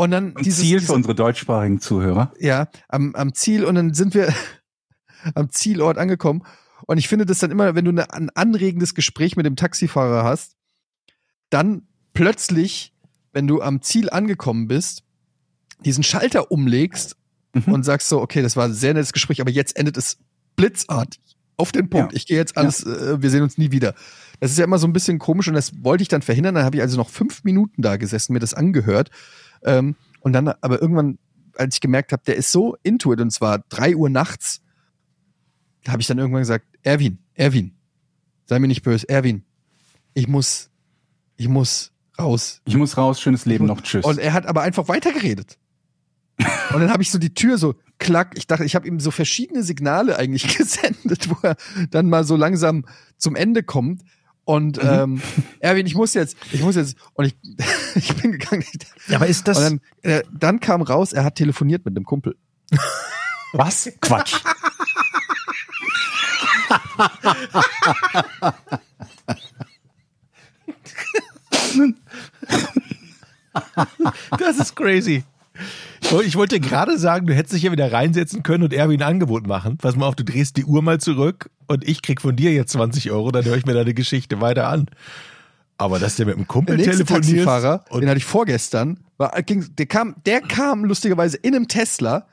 Und 0.00 0.10
dann 0.12 0.36
Ein 0.36 0.42
dieses, 0.42 0.60
Ziel 0.60 0.80
für 0.80 0.92
unsere 0.94 1.14
deutschsprachigen 1.14 1.80
Zuhörer. 1.80 2.32
ja, 2.38 2.68
am, 2.88 3.14
am 3.14 3.34
Ziel 3.34 3.64
und 3.64 3.74
dann 3.74 3.92
sind 3.94 4.14
wir 4.14 4.32
am 5.34 5.50
Zielort 5.50 5.98
angekommen. 5.98 6.42
Und 6.86 6.98
ich 6.98 7.08
finde 7.08 7.26
das 7.26 7.38
dann 7.38 7.50
immer, 7.50 7.74
wenn 7.74 7.84
du 7.84 7.90
eine, 7.90 8.12
ein 8.12 8.30
anregendes 8.30 8.94
Gespräch 8.94 9.36
mit 9.36 9.44
dem 9.46 9.56
Taxifahrer 9.56 10.24
hast, 10.24 10.56
dann 11.50 11.82
plötzlich, 12.14 12.94
wenn 13.32 13.46
du 13.46 13.60
am 13.60 13.82
Ziel 13.82 14.08
angekommen 14.10 14.68
bist, 14.68 15.02
diesen 15.84 16.02
Schalter 16.02 16.50
umlegst 16.50 17.16
Mhm. 17.52 17.72
und 17.72 17.82
sagst 17.82 18.08
so, 18.08 18.20
okay, 18.22 18.42
das 18.42 18.54
war 18.54 18.66
ein 18.66 18.72
sehr 18.74 18.94
nettes 18.94 19.12
Gespräch, 19.12 19.40
aber 19.40 19.50
jetzt 19.50 19.76
endet 19.76 19.96
es 19.96 20.18
blitzartig 20.54 21.20
auf 21.56 21.72
den 21.72 21.90
Punkt. 21.90 22.12
Ja. 22.12 22.16
Ich 22.16 22.26
gehe 22.28 22.36
jetzt 22.36 22.56
alles, 22.56 22.84
äh, 22.86 23.20
wir 23.20 23.28
sehen 23.28 23.42
uns 23.42 23.58
nie 23.58 23.72
wieder. 23.72 23.94
Das 24.38 24.52
ist 24.52 24.58
ja 24.58 24.64
immer 24.64 24.78
so 24.78 24.86
ein 24.86 24.92
bisschen 24.92 25.18
komisch 25.18 25.48
und 25.48 25.54
das 25.54 25.72
wollte 25.82 26.02
ich 26.02 26.08
dann 26.08 26.22
verhindern. 26.22 26.54
Dann 26.54 26.64
habe 26.64 26.76
ich 26.76 26.82
also 26.82 26.96
noch 26.96 27.10
fünf 27.10 27.42
Minuten 27.42 27.82
da 27.82 27.96
gesessen, 27.96 28.34
mir 28.34 28.38
das 28.38 28.54
angehört. 28.54 29.10
Ähm, 29.64 29.96
und 30.20 30.32
dann 30.32 30.48
aber 30.48 30.80
irgendwann, 30.80 31.18
als 31.56 31.76
ich 31.76 31.80
gemerkt 31.80 32.12
habe, 32.12 32.22
der 32.26 32.36
ist 32.36 32.52
so 32.52 32.76
into 32.82 33.12
it 33.12 33.20
und 33.20 33.30
zwar 33.30 33.60
drei 33.68 33.96
Uhr 33.96 34.10
nachts, 34.10 34.62
da 35.84 35.92
habe 35.92 36.02
ich 36.02 36.08
dann 36.08 36.18
irgendwann 36.18 36.42
gesagt, 36.42 36.66
Erwin, 36.82 37.18
Erwin, 37.34 37.72
sei 38.46 38.58
mir 38.58 38.68
nicht 38.68 38.82
böse, 38.82 39.08
Erwin, 39.08 39.44
ich 40.14 40.28
muss, 40.28 40.70
ich 41.36 41.48
muss 41.48 41.92
raus. 42.18 42.60
Ich 42.66 42.76
muss 42.76 42.96
raus, 42.96 43.20
schönes 43.20 43.46
Leben 43.46 43.66
noch, 43.66 43.80
tschüss. 43.80 44.04
Und 44.04 44.18
er 44.18 44.32
hat 44.32 44.46
aber 44.46 44.62
einfach 44.62 44.88
weitergeredet. 44.88 45.58
Und 46.72 46.80
dann 46.80 46.90
habe 46.90 47.02
ich 47.02 47.10
so 47.10 47.18
die 47.18 47.34
Tür 47.34 47.58
so 47.58 47.74
klack. 47.98 48.34
Ich 48.36 48.46
dachte, 48.46 48.64
ich 48.64 48.74
habe 48.74 48.86
ihm 48.88 49.00
so 49.00 49.10
verschiedene 49.10 49.62
Signale 49.62 50.16
eigentlich 50.16 50.56
gesendet, 50.56 51.30
wo 51.30 51.36
er 51.42 51.56
dann 51.90 52.08
mal 52.08 52.24
so 52.24 52.36
langsam 52.36 52.84
zum 53.16 53.36
Ende 53.36 53.62
kommt. 53.62 54.02
Und 54.50 54.82
Mhm. 54.82 54.88
ähm, 54.90 55.22
Erwin, 55.60 55.86
ich 55.86 55.94
muss 55.94 56.12
jetzt, 56.14 56.36
ich 56.50 56.60
muss 56.60 56.74
jetzt. 56.74 56.96
Und 57.14 57.24
ich, 57.26 57.36
ich 57.94 58.16
bin 58.16 58.32
gegangen. 58.32 58.64
Aber 59.14 59.28
ist 59.28 59.46
das, 59.46 59.58
Und 59.58 59.80
dann, 60.02 60.10
äh, 60.10 60.22
dann 60.32 60.58
kam 60.58 60.82
raus, 60.82 61.12
er 61.12 61.22
hat 61.22 61.36
telefoniert 61.36 61.84
mit 61.84 61.96
einem 61.96 62.04
Kumpel. 62.04 62.34
Was? 63.52 63.88
Quatsch. 64.00 64.34
das 74.38 74.58
ist 74.58 74.74
crazy. 74.76 75.24
Ich 76.02 76.36
wollte- 76.36 76.60
gerade 76.60 76.98
sagen, 76.98 77.26
du 77.26 77.34
hättest 77.34 77.54
dich 77.54 77.62
ja 77.62 77.72
wieder 77.72 77.92
reinsetzen 77.92 78.42
können 78.42 78.64
und 78.64 78.72
Erwin 78.72 79.00
ein 79.02 79.08
Angebot 79.08 79.46
machen. 79.46 79.76
Pass 79.76 79.96
mal 79.96 80.06
auf, 80.06 80.16
du 80.16 80.24
drehst 80.24 80.56
die 80.56 80.64
Uhr 80.64 80.82
mal 80.82 80.98
zurück 80.98 81.50
und 81.68 81.86
ich 81.86 82.02
krieg 82.02 82.20
von 82.20 82.34
dir 82.36 82.52
jetzt 82.52 82.72
20 82.72 83.10
Euro, 83.10 83.30
dann 83.30 83.44
höre 83.44 83.56
ich 83.56 83.66
mir 83.66 83.74
deine 83.74 83.94
Geschichte 83.94 84.40
weiter 84.40 84.68
an. 84.68 84.86
Aber 85.78 85.98
dass 85.98 86.16
der 86.16 86.26
mit 86.26 86.34
dem 86.34 86.40
Der 86.40 86.46
Kumpel 86.46 86.76
nächste 86.76 86.92
telefoniert 87.04 87.24
Taxifahrer, 87.44 87.84
und 87.90 88.00
den 88.00 88.08
hatte 88.10 88.18
ich 88.18 88.24
vorgestern, 88.24 89.00
war, 89.18 89.30
ging, 89.42 89.64
der 89.78 89.86
kam, 89.86 90.14
der 90.26 90.40
kam 90.40 90.84
lustigerweise 90.84 91.36
in 91.38 91.54
einem 91.54 91.68
Tesla. 91.68 92.26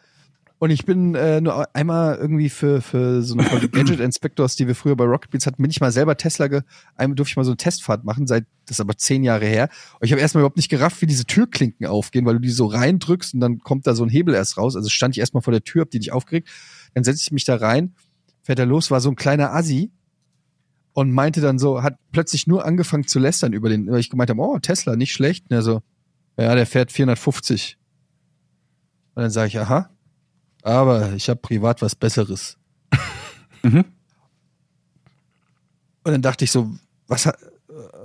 Und 0.59 0.71
ich 0.71 0.85
bin 0.85 1.13
äh, 1.13 1.39
nur 1.39 1.75
einmal 1.75 2.15
irgendwie 2.15 2.49
für, 2.49 2.81
für 2.81 3.21
so 3.21 3.35
eine 3.35 3.43
Folge 3.49 3.69
Gadget 3.69 3.99
Inspectors, 3.99 4.55
die 4.55 4.65
wir 4.65 4.73
früher 4.73 4.95
bei 4.95 5.03
Rocket 5.05 5.29
Beans 5.29 5.45
hatten, 5.45 5.61
bin 5.61 5.69
ich 5.69 5.79
mal 5.79 5.91
selber 5.91 6.17
Tesla, 6.17 6.47
ge 6.47 6.61
einmal 6.95 7.15
durfte 7.15 7.33
ich 7.33 7.37
mal 7.37 7.43
so 7.43 7.51
eine 7.51 7.57
Testfahrt 7.57 8.03
machen, 8.03 8.25
seit, 8.25 8.45
das 8.65 8.77
ist 8.77 8.81
aber 8.81 8.97
zehn 8.97 9.23
Jahre 9.23 9.45
her. 9.45 9.69
Und 9.99 10.05
ich 10.05 10.11
habe 10.11 10.21
erstmal 10.21 10.41
überhaupt 10.41 10.57
nicht 10.57 10.69
gerafft, 10.69 11.01
wie 11.01 11.05
diese 11.05 11.25
Türklinken 11.25 11.85
aufgehen, 11.85 12.25
weil 12.25 12.33
du 12.35 12.39
die 12.39 12.49
so 12.49 12.65
reindrückst 12.65 13.35
und 13.35 13.39
dann 13.39 13.59
kommt 13.59 13.85
da 13.85 13.93
so 13.93 14.03
ein 14.03 14.09
Hebel 14.09 14.33
erst 14.33 14.57
raus. 14.57 14.75
Also 14.75 14.89
stand 14.89 15.15
ich 15.15 15.19
erstmal 15.19 15.43
vor 15.43 15.51
der 15.51 15.63
Tür, 15.63 15.81
hab 15.81 15.91
die 15.91 15.99
nicht 15.99 16.11
aufgeregt. 16.11 16.49
Dann 16.95 17.03
setze 17.03 17.21
ich 17.21 17.31
mich 17.31 17.45
da 17.45 17.57
rein, 17.57 17.93
fährt 18.41 18.57
er 18.57 18.65
los, 18.65 18.89
war 18.89 18.99
so 18.99 19.09
ein 19.09 19.15
kleiner 19.15 19.53
Assi 19.53 19.91
und 20.93 21.11
meinte 21.11 21.41
dann 21.41 21.59
so, 21.59 21.83
hat 21.83 21.99
plötzlich 22.11 22.47
nur 22.47 22.65
angefangen 22.65 23.05
zu 23.05 23.19
lästern 23.19 23.53
über 23.53 23.69
den, 23.69 23.91
weil 23.91 23.99
ich 23.99 24.09
gemeint 24.09 24.31
habe, 24.31 24.41
oh, 24.41 24.57
Tesla, 24.57 24.95
nicht 24.95 25.13
schlecht. 25.13 25.45
Und 25.47 25.55
er 25.55 25.61
so, 25.61 25.81
ja, 26.39 26.55
der 26.55 26.65
fährt 26.65 26.91
450. 26.91 27.77
Und 29.13 29.21
dann 29.21 29.29
sage 29.29 29.49
ich, 29.49 29.59
aha, 29.59 29.91
aber 30.63 31.13
ich 31.13 31.29
habe 31.29 31.39
privat 31.39 31.81
was 31.81 31.95
Besseres. 31.95 32.57
Mhm. 33.63 33.85
Und 36.03 36.11
dann 36.13 36.21
dachte 36.21 36.45
ich 36.45 36.51
so, 36.51 36.71
was 37.07 37.25
hat, 37.25 37.37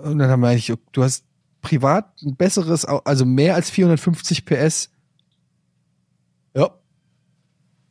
und 0.03 0.19
dann 0.19 0.31
haben 0.31 0.41
wir 0.41 0.49
eigentlich, 0.49 0.73
du 0.93 1.03
hast 1.03 1.25
privat 1.61 2.21
ein 2.23 2.37
besseres, 2.37 2.85
also 2.85 3.25
mehr 3.25 3.55
als 3.55 3.71
450 3.71 4.45
PS. 4.45 4.91
Ja. 6.55 6.71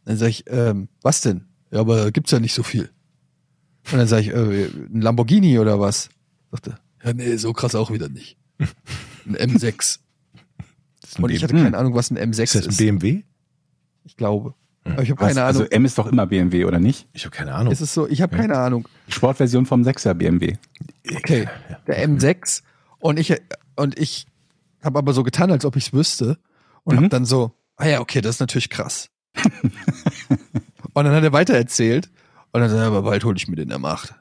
Dann 0.05 0.17
sage 0.17 0.31
ich, 0.31 0.43
ähm, 0.47 0.89
was 1.01 1.21
denn? 1.21 1.45
Ja, 1.71 1.79
aber 1.79 2.11
gibt's 2.11 2.31
ja 2.31 2.39
nicht 2.39 2.53
so 2.53 2.63
viel. 2.63 2.91
Und 3.91 3.97
dann 3.97 4.07
sage 4.07 4.21
ich, 4.23 4.27
äh, 4.29 4.65
ein 4.65 5.01
Lamborghini 5.01 5.57
oder 5.59 5.79
was? 5.79 6.09
Sagte, 6.51 6.77
ja, 7.03 7.13
nee, 7.13 7.37
so 7.37 7.53
krass 7.53 7.75
auch 7.75 7.91
wieder 7.91 8.09
nicht. 8.09 8.37
Ein 9.25 9.35
M6. 9.35 9.99
Das 10.99 11.11
ist 11.11 11.19
ein 11.19 11.23
Und 11.23 11.29
ich 11.31 11.43
hatte 11.43 11.53
keine 11.53 11.77
Ahnung, 11.77 11.93
was 11.93 12.11
ein 12.11 12.17
M6 12.17 12.41
ist 12.41 12.55
das 12.55 12.67
ist. 12.67 12.79
ein 12.81 12.99
BMW? 12.99 13.23
Ich 14.03 14.17
glaube. 14.17 14.53
Hm. 14.83 14.93
Aber 14.93 15.03
ich 15.03 15.09
habe 15.11 15.19
keine 15.23 15.41
Ahnung. 15.43 15.61
Also 15.61 15.63
M 15.65 15.85
ist 15.85 15.97
doch 15.97 16.07
immer 16.07 16.25
BMW, 16.25 16.65
oder 16.65 16.79
nicht? 16.79 17.07
Ich 17.13 17.25
habe 17.25 17.35
keine 17.35 17.53
Ahnung. 17.53 17.71
ist 17.71 17.81
es 17.81 17.93
so? 17.93 18.07
Ich 18.07 18.21
habe 18.21 18.35
Ja. 18.35 18.41
keine 18.41 18.57
Ahnung. 18.57 18.87
Sportversion 19.07 19.65
vom 19.65 19.83
6er 19.83 20.13
BMW. 20.15 20.55
Okay, 21.15 21.47
der 21.87 22.07
M6 22.07 22.63
und 22.99 23.19
ich 23.19 23.35
und 23.75 23.97
ich 23.99 24.25
habe 24.83 24.97
aber 24.97 25.13
so 25.13 25.23
getan, 25.23 25.51
als 25.51 25.65
ob 25.65 25.75
ich 25.75 25.87
es 25.87 25.93
wüsste 25.93 26.37
und 26.83 26.93
Mhm. 26.95 26.97
habe 26.97 27.09
dann 27.09 27.25
so, 27.25 27.51
ah 27.77 27.85
ja, 27.87 27.99
okay, 27.99 28.21
das 28.21 28.35
ist 28.35 28.39
natürlich 28.39 28.69
krass. 28.69 29.09
und 30.93 31.05
dann 31.05 31.13
hat 31.13 31.23
er 31.23 31.33
weiter 31.33 31.53
erzählt 31.53 32.09
und 32.51 32.61
dann 32.61 32.69
sagt 32.69 32.81
er, 32.81 32.87
aber 32.87 33.03
bald 33.03 33.23
hole 33.23 33.37
ich 33.37 33.47
mir 33.47 33.55
den 33.55 33.71
M8. 33.71 34.13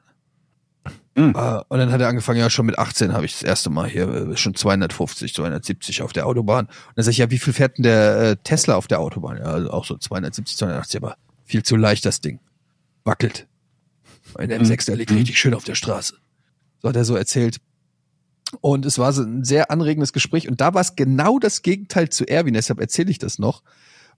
Mhm. 1.21 1.37
Ah, 1.37 1.65
Und 1.69 1.79
dann 1.79 1.93
hat 1.93 2.01
er 2.01 2.09
angefangen, 2.09 2.39
ja, 2.39 2.49
schon 2.51 2.67
mit 2.67 2.79
18 2.79 3.13
habe 3.13 3.25
ich 3.25 3.33
das 3.33 3.43
erste 3.43 3.71
Mal 3.71 3.89
hier 3.89 4.09
äh, 4.09 4.37
schon 4.37 4.55
250, 4.55 5.35
270 5.35 6.03
auf 6.03 6.13
der 6.13 6.27
Autobahn. 6.27 6.67
Und 6.67 6.73
dann 6.97 7.05
sag 7.05 7.13
ich, 7.13 7.19
ja, 7.19 7.31
wie 7.31 7.39
viel 7.39 7.53
fährt 7.53 7.79
denn 7.79 7.83
der 7.85 8.17
äh, 8.21 8.37
Tesla 8.43 8.77
auf 8.77 8.87
der 8.87 9.01
Autobahn? 9.01 9.37
Ja, 9.39 9.45
also 9.45 9.71
auch 9.71 9.85
so 9.85 9.97
270, 9.97 10.57
280, 10.57 11.03
aber 11.03 11.17
viel 11.45 11.63
zu 11.63 11.77
leicht 11.77 12.05
das 12.05 12.21
Ding. 12.21 12.41
wackelt. 13.05 13.47
Mein 14.37 14.51
M6, 14.53 14.87
der 14.87 14.97
liegt 14.97 15.11
richtig 15.11 15.39
schön 15.39 15.55
auf 15.55 15.65
der 15.65 15.75
Straße. 15.75 16.15
So 16.81 16.89
hat 16.89 16.97
er 16.97 17.05
so 17.05 17.17
erzählt. 17.17 17.59
Und 18.61 18.85
es 18.87 18.99
war 18.99 19.13
so 19.13 19.23
ein 19.23 19.45
sehr 19.45 19.71
anregendes 19.71 20.13
Gespräch. 20.13 20.49
Und 20.49 20.61
da 20.61 20.75
war 20.75 20.81
es 20.81 20.97
genau 20.97 21.39
das 21.39 21.63
Gegenteil 21.63 22.09
zu 22.09 22.27
Erwin. 22.27 22.55
Deshalb 22.55 22.81
erzähle 22.81 23.11
ich 23.11 23.19
das 23.19 23.39
noch. 23.39 23.63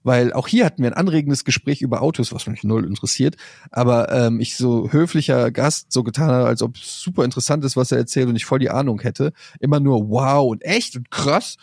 Weil 0.03 0.33
auch 0.33 0.47
hier 0.47 0.65
hatten 0.65 0.83
wir 0.83 0.91
ein 0.91 0.97
anregendes 0.97 1.45
Gespräch 1.45 1.81
über 1.81 2.01
Autos, 2.01 2.33
was 2.33 2.47
mich 2.47 2.63
null 2.63 2.85
interessiert. 2.85 3.37
Aber 3.71 4.11
ähm, 4.11 4.39
ich 4.39 4.57
so 4.57 4.91
höflicher 4.91 5.51
Gast 5.51 5.91
so 5.91 6.03
getan 6.03 6.29
habe, 6.29 6.47
als 6.47 6.61
ob 6.61 6.75
es 6.75 7.01
super 7.01 7.23
interessant 7.23 7.63
ist, 7.63 7.77
was 7.77 7.91
er 7.91 7.97
erzählt 7.97 8.27
und 8.27 8.35
ich 8.35 8.45
voll 8.45 8.59
die 8.59 8.69
Ahnung 8.69 9.01
hätte. 9.01 9.33
Immer 9.59 9.79
nur 9.79 10.09
wow 10.09 10.49
und 10.51 10.63
echt 10.63 10.95
und 10.95 11.09
krass. 11.09 11.57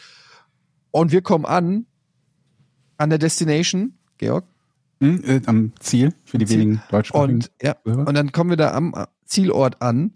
Und 0.90 1.12
wir 1.12 1.22
kommen 1.22 1.44
an, 1.44 1.86
an 2.96 3.10
der 3.10 3.18
Destination, 3.18 3.94
Georg. 4.18 4.44
Hm, 5.00 5.22
äh, 5.24 5.40
am 5.46 5.72
Ziel 5.80 6.14
für 6.24 6.38
die 6.38 6.46
Ziel. 6.46 6.58
wenigen 6.58 6.82
deutschsprachigen. 6.90 7.34
Und, 7.36 7.50
ja, 7.62 7.76
und 7.84 8.14
dann 8.14 8.32
kommen 8.32 8.50
wir 8.50 8.56
da 8.58 8.72
am 8.72 8.94
Zielort 9.24 9.80
an 9.80 10.12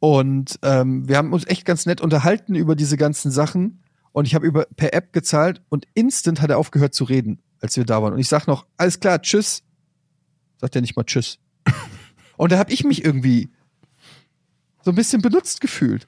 und 0.00 0.58
ähm, 0.62 1.08
wir 1.08 1.16
haben 1.16 1.32
uns 1.32 1.46
echt 1.46 1.64
ganz 1.64 1.86
nett 1.86 2.00
unterhalten 2.00 2.54
über 2.54 2.76
diese 2.76 2.96
ganzen 2.96 3.30
Sachen 3.30 3.82
und 4.18 4.26
ich 4.26 4.34
habe 4.34 4.46
über 4.46 4.66
per 4.76 4.92
App 4.94 5.12
gezahlt 5.12 5.62
und 5.68 5.86
instant 5.94 6.40
hat 6.40 6.50
er 6.50 6.58
aufgehört 6.58 6.94
zu 6.94 7.04
reden, 7.04 7.38
als 7.60 7.76
wir 7.76 7.84
da 7.84 8.02
waren. 8.02 8.12
Und 8.12 8.18
ich 8.18 8.28
sag 8.28 8.46
noch, 8.46 8.66
alles 8.76 9.00
klar, 9.00 9.20
tschüss. 9.22 9.62
Sagt 10.60 10.74
er 10.74 10.80
nicht 10.82 10.96
mal 10.96 11.04
tschüss. 11.04 11.38
Und 12.36 12.52
da 12.52 12.58
habe 12.58 12.72
ich 12.72 12.84
mich 12.84 13.04
irgendwie 13.04 13.48
so 14.82 14.90
ein 14.92 14.94
bisschen 14.96 15.22
benutzt 15.22 15.60
gefühlt. 15.60 16.06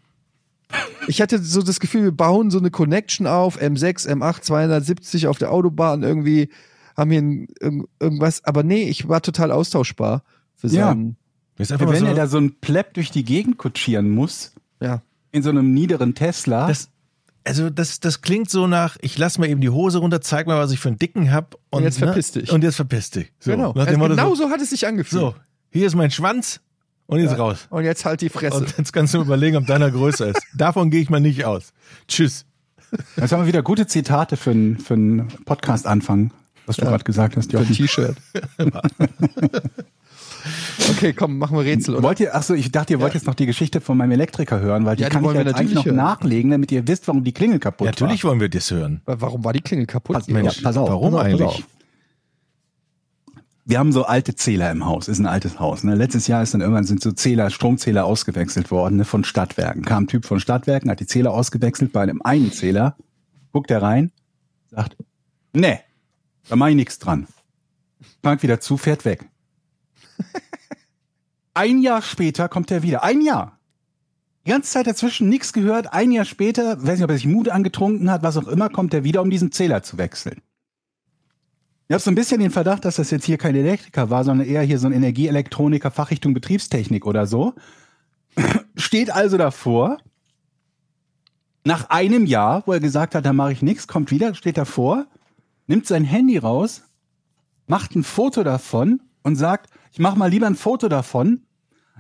Ich 1.09 1.21
hatte 1.21 1.39
so 1.43 1.63
das 1.63 1.81
Gefühl, 1.81 2.03
wir 2.05 2.13
bauen 2.13 2.51
so 2.53 2.59
eine 2.59 2.71
Connection 2.71 3.27
auf, 3.27 3.61
M6, 3.61 4.09
M8, 4.09 4.43
270 4.43 5.27
auf 5.27 5.39
der 5.39 5.51
Autobahn 5.53 6.03
irgendwie, 6.05 6.51
haben 6.97 7.11
hier 7.11 7.21
ein, 7.23 7.49
irgend- 7.61 7.89
irgendwas, 7.99 8.45
aber 8.45 8.63
nee, 8.63 8.89
ich 8.89 9.09
war 9.09 9.21
total 9.23 9.51
austauschbar 9.51 10.23
für 10.55 10.69
Ja. 10.69 10.89
seinen, 10.89 11.17
Ist 11.59 11.73
einfach 11.73 11.87
mal 11.87 11.93
Wenn 11.95 12.01
so, 12.01 12.07
er 12.07 12.15
da 12.15 12.27
so 12.29 12.39
ein 12.39 12.55
Plepp 12.61 12.95
durch 12.95 13.11
die 13.11 13.25
Gegend 13.25 13.59
kutschieren 13.59 14.11
muss, 14.11 14.53
ja. 14.81 15.03
in 15.33 15.43
so 15.43 15.51
einem 15.51 15.73
niederen 15.75 16.15
Tesla. 16.15 16.69
das, 16.69 16.89
also 17.45 17.71
das, 17.71 18.01
das 18.01 18.23
klingt 18.23 18.51
so 18.51 18.67
nach, 18.67 18.97
ich 19.01 19.17
lass 19.19 19.39
mal 19.39 19.49
eben 19.49 19.61
die 19.61 19.71
Hose 19.71 19.99
runter, 19.99 20.21
zeig 20.21 20.47
mal, 20.47 20.59
was 20.59 20.73
ich 20.73 20.79
für 20.79 20.89
einen 20.89 20.99
Dicken 20.99 21.33
hab 21.33 21.55
und, 21.55 21.79
Und 21.79 21.83
jetzt 21.85 21.99
verpiss 21.99 22.33
dich. 22.33 22.51
Und 22.53 22.63
jetzt 22.63 22.77
verpiss 22.77 23.11
dich. 23.11 23.33
So, 23.39 23.51
genau. 23.51 23.73
Also 23.73 23.99
genau 23.99 24.35
so, 24.35 24.45
so 24.45 24.51
hat 24.51 24.61
es 24.61 24.71
sich 24.71 24.87
angefühlt. 24.87 25.21
so, 25.21 25.35
hier 25.71 25.87
ist 25.87 25.95
mein 25.95 26.11
Schwanz 26.11 26.61
und 27.07 27.21
jetzt 27.21 27.39
raus. 27.39 27.67
Und 27.71 27.85
jetzt 27.85 28.05
halt 28.05 28.21
die 28.21 28.29
Fresse. 28.29 28.59
Und 28.59 28.77
jetzt 28.77 28.93
kannst 28.93 29.15
du 29.15 29.21
überlegen, 29.21 29.57
ob 29.57 29.67
deiner 29.67 29.91
größer 29.91 30.29
ist. 30.29 30.43
Davon 30.55 30.91
gehe 30.91 31.01
ich 31.01 31.11
mal 31.11 31.21
nicht 31.21 31.45
aus. 31.45 31.73
Tschüss. 32.09 32.45
Das 33.17 33.33
haben 33.33 33.41
wir 33.41 33.47
wieder 33.47 33.63
gute 33.63 33.87
Zitate 33.87 34.37
für 34.37 34.51
einen 34.51 34.79
für 34.79 34.95
einen 34.95 35.29
Podcast-Anfang, 35.45 36.33
was 36.67 36.77
du 36.77 36.85
gerade 36.85 37.05
gesagt 37.05 37.37
hast. 37.37 37.51
Für 37.53 37.59
ein 37.59 37.65
Jochen. 37.65 37.77
T-Shirt. 37.77 38.17
okay, 40.91 41.13
komm, 41.13 41.39
machen 41.39 41.57
wir 41.57 41.65
Rätsel, 41.65 41.95
oder? 41.95 42.03
Wollt 42.05 42.21
ihr, 42.21 42.35
ach 42.35 42.43
so, 42.43 42.55
ich 42.55 42.71
dachte, 42.73 42.93
ihr 42.95 43.01
wollt 43.01 43.15
jetzt 43.15 43.27
noch 43.27 43.35
die 43.35 43.47
Geschichte 43.47 43.81
von 43.81 43.97
meinem 43.97 44.13
Elektriker 44.13 44.61
hören, 44.61 44.85
weil 44.85 44.97
die 44.97 45.03
Ja, 45.03 45.09
die 45.09 45.15
kann 45.17 45.25
ich 45.25 45.33
jetzt 45.35 45.55
eigentlich 45.55 45.75
noch 45.75 45.85
hören. 45.87 45.97
nachlegen, 45.97 46.51
damit 46.51 46.73
ihr 46.73 46.87
wisst, 46.87 47.07
warum 47.09 47.25
die 47.25 47.33
Klingel 47.33 47.59
kaputt 47.59 47.87
Natürlich 47.87 48.25
wollen 48.25 48.41
wir 48.41 48.49
das 48.49 48.71
hören. 48.71 49.03
Warum 49.07 49.45
war 49.45 49.53
die 49.53 49.61
Klingel 49.61 49.87
kaputt? 49.87 50.17
Pass- 50.17 50.27
ja, 50.29 50.43
pass 50.63 50.77
auf, 50.77 50.89
warum 50.89 51.13
pass 51.13 51.21
auf, 51.21 51.27
eigentlich? 51.27 51.47
Pass 51.49 51.57
auf. 51.59 51.65
Wir 53.67 53.79
haben 53.79 53.93
so 53.93 54.05
alte 54.05 54.35
Zähler 54.35 54.71
im 54.73 54.85
Haus, 54.85 55.07
ist 55.07 55.21
ein 55.21 55.27
altes 55.27 55.61
Haus. 55.61 55.85
Ne? 55.85 55.95
Letztes 55.95 56.27
Jahr 56.27 56.43
ist 56.43 56.55
dann 56.55 56.61
irgendwann 56.61 56.85
sind 56.85 57.03
so 57.03 57.13
Zähler, 57.13 57.51
Stromzähler 57.51 58.05
ausgewechselt 58.05 58.71
worden 58.73 58.97
ne? 58.97 59.05
von 59.05 59.23
Stadtwerken. 59.23 59.85
Kam 59.85 60.05
ein 60.05 60.07
Typ 60.09 60.25
von 60.25 60.41
Stadtwerken, 60.41 60.91
hat 60.91 60.99
die 60.99 61.07
Zähler 61.07 61.33
ausgewechselt 61.33 61.93
bei 61.93 62.03
einem 62.03 62.21
einen 62.23 62.51
Zähler, 62.53 62.97
guckt 63.53 63.71
er 63.71 63.81
rein, 63.83 64.11
sagt, 64.71 64.97
nee, 65.53 65.79
da 66.49 66.57
mach 66.57 66.67
ich 66.69 66.75
nichts 66.75 66.99
dran. 66.99 67.29
Fängt 68.25 68.43
wieder 68.43 68.61
zu, 68.61 68.77
fährt 68.77 69.05
weg. 69.05 69.29
Ein 71.55 71.83
Jahr 71.83 72.03
später 72.03 72.49
kommt 72.49 72.71
er 72.71 72.83
wieder. 72.83 73.03
Ein 73.03 73.21
Jahr. 73.21 73.59
Die 74.47 74.51
ganze 74.51 74.71
Zeit 74.71 74.87
dazwischen 74.87 75.29
nichts 75.29 75.53
gehört. 75.53 75.93
Ein 75.93 76.13
Jahr 76.13 76.25
später, 76.25 76.83
weiß 76.83 76.99
nicht, 76.99 77.05
ob 77.05 77.11
er 77.11 77.17
sich 77.17 77.27
Mut 77.27 77.49
angetrunken 77.49 78.11
hat, 78.11 78.23
was 78.23 78.37
auch 78.37 78.49
immer, 78.49 78.71
kommt 78.71 78.95
er 78.95 79.05
wieder, 79.05 79.23
um 79.23 79.31
diesen 79.31 79.53
Zähler 79.53 79.83
zu 79.83 79.99
wechseln. 79.99 80.41
Ich 81.89 81.93
habe 81.93 82.03
so 82.03 82.11
ein 82.11 82.15
bisschen 82.15 82.41
den 82.41 82.53
Verdacht, 82.53 82.85
dass 82.85 82.97
das 82.97 83.11
jetzt 83.11 83.25
hier 83.25 83.37
kein 83.37 83.57
Elektriker 83.57 84.11
war, 84.11 84.25
sondern 84.25 84.47
eher 84.47 84.63
hier 84.63 84.79
so 84.79 84.87
ein 84.87 84.93
Energieelektroniker, 84.93 85.91
Fachrichtung 85.91 86.35
Betriebstechnik 86.35 87.05
oder 87.05 87.27
so. 87.27 87.55
Steht 88.77 89.11
also 89.11 89.37
davor. 89.37 89.99
Nach 91.65 91.91
einem 91.91 92.27
Jahr, 92.27 92.63
wo 92.67 92.73
er 92.73 92.81
gesagt 92.81 93.15
hat, 93.15 93.27
da 93.27 93.33
mache 93.33 93.53
ich 93.53 93.61
nichts, 93.61 93.87
kommt 93.87 94.11
wieder, 94.11 94.35
steht 94.35 94.57
davor, 94.57 95.07
nimmt 95.67 95.87
sein 95.87 96.05
Handy 96.05 96.39
raus, 96.39 96.85
macht 97.67 97.95
ein 97.95 98.05
Foto 98.05 98.45
davon 98.45 99.03
und 99.23 99.37
sagt, 99.37 99.69
ich 99.93 99.99
mache 99.99 100.19
mal 100.19 100.31
lieber 100.31 100.47
ein 100.47 100.57
Foto 100.57 100.89
davon. 100.89 101.43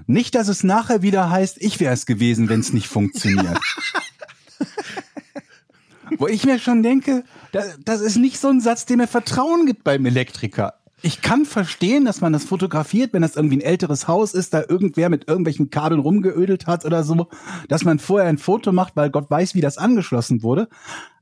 Nicht, 0.06 0.34
dass 0.34 0.48
es 0.48 0.64
nachher 0.64 1.02
wieder 1.02 1.30
heißt, 1.30 1.58
ich 1.60 1.80
wäre 1.80 1.92
es 1.92 2.06
gewesen, 2.06 2.48
wenn 2.48 2.60
es 2.60 2.72
nicht 2.72 2.88
funktioniert. 2.88 3.58
Wo 6.18 6.26
ich 6.26 6.44
mir 6.44 6.58
schon 6.58 6.82
denke, 6.82 7.22
das, 7.52 7.78
das 7.84 8.00
ist 8.00 8.16
nicht 8.16 8.40
so 8.40 8.48
ein 8.48 8.60
Satz, 8.60 8.86
der 8.86 8.96
mir 8.96 9.06
Vertrauen 9.06 9.66
gibt 9.66 9.84
beim 9.84 10.04
Elektriker. 10.06 10.74
Ich 11.02 11.22
kann 11.22 11.46
verstehen, 11.46 12.04
dass 12.04 12.20
man 12.20 12.32
das 12.32 12.44
fotografiert, 12.44 13.14
wenn 13.14 13.22
das 13.22 13.36
irgendwie 13.36 13.56
ein 13.56 13.62
älteres 13.62 14.06
Haus 14.06 14.34
ist, 14.34 14.52
da 14.52 14.64
irgendwer 14.68 15.08
mit 15.08 15.28
irgendwelchen 15.28 15.70
Kabeln 15.70 16.00
rumgeödelt 16.00 16.66
hat 16.66 16.84
oder 16.84 17.04
so, 17.04 17.28
dass 17.68 17.84
man 17.84 17.98
vorher 17.98 18.28
ein 18.28 18.36
Foto 18.36 18.72
macht, 18.72 18.96
weil 18.96 19.10
Gott 19.10 19.30
weiß, 19.30 19.54
wie 19.54 19.62
das 19.62 19.78
angeschlossen 19.78 20.42
wurde. 20.42 20.68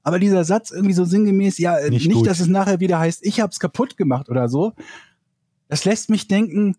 Aber 0.02 0.18
dieser 0.18 0.44
Satz 0.44 0.70
irgendwie 0.70 0.94
so 0.94 1.04
sinngemäß, 1.04 1.58
ja, 1.58 1.76
äh, 1.76 1.90
Nicht 1.90 2.08
nicht, 2.08 2.26
dass 2.26 2.40
es 2.40 2.48
nachher 2.48 2.80
wieder 2.80 2.98
heißt, 2.98 3.24
ich 3.24 3.40
hab's 3.40 3.60
kaputt 3.60 3.96
gemacht 3.96 4.28
oder 4.28 4.48
so, 4.48 4.72
das 5.68 5.84
lässt 5.84 6.10
mich 6.10 6.28
denken, 6.28 6.76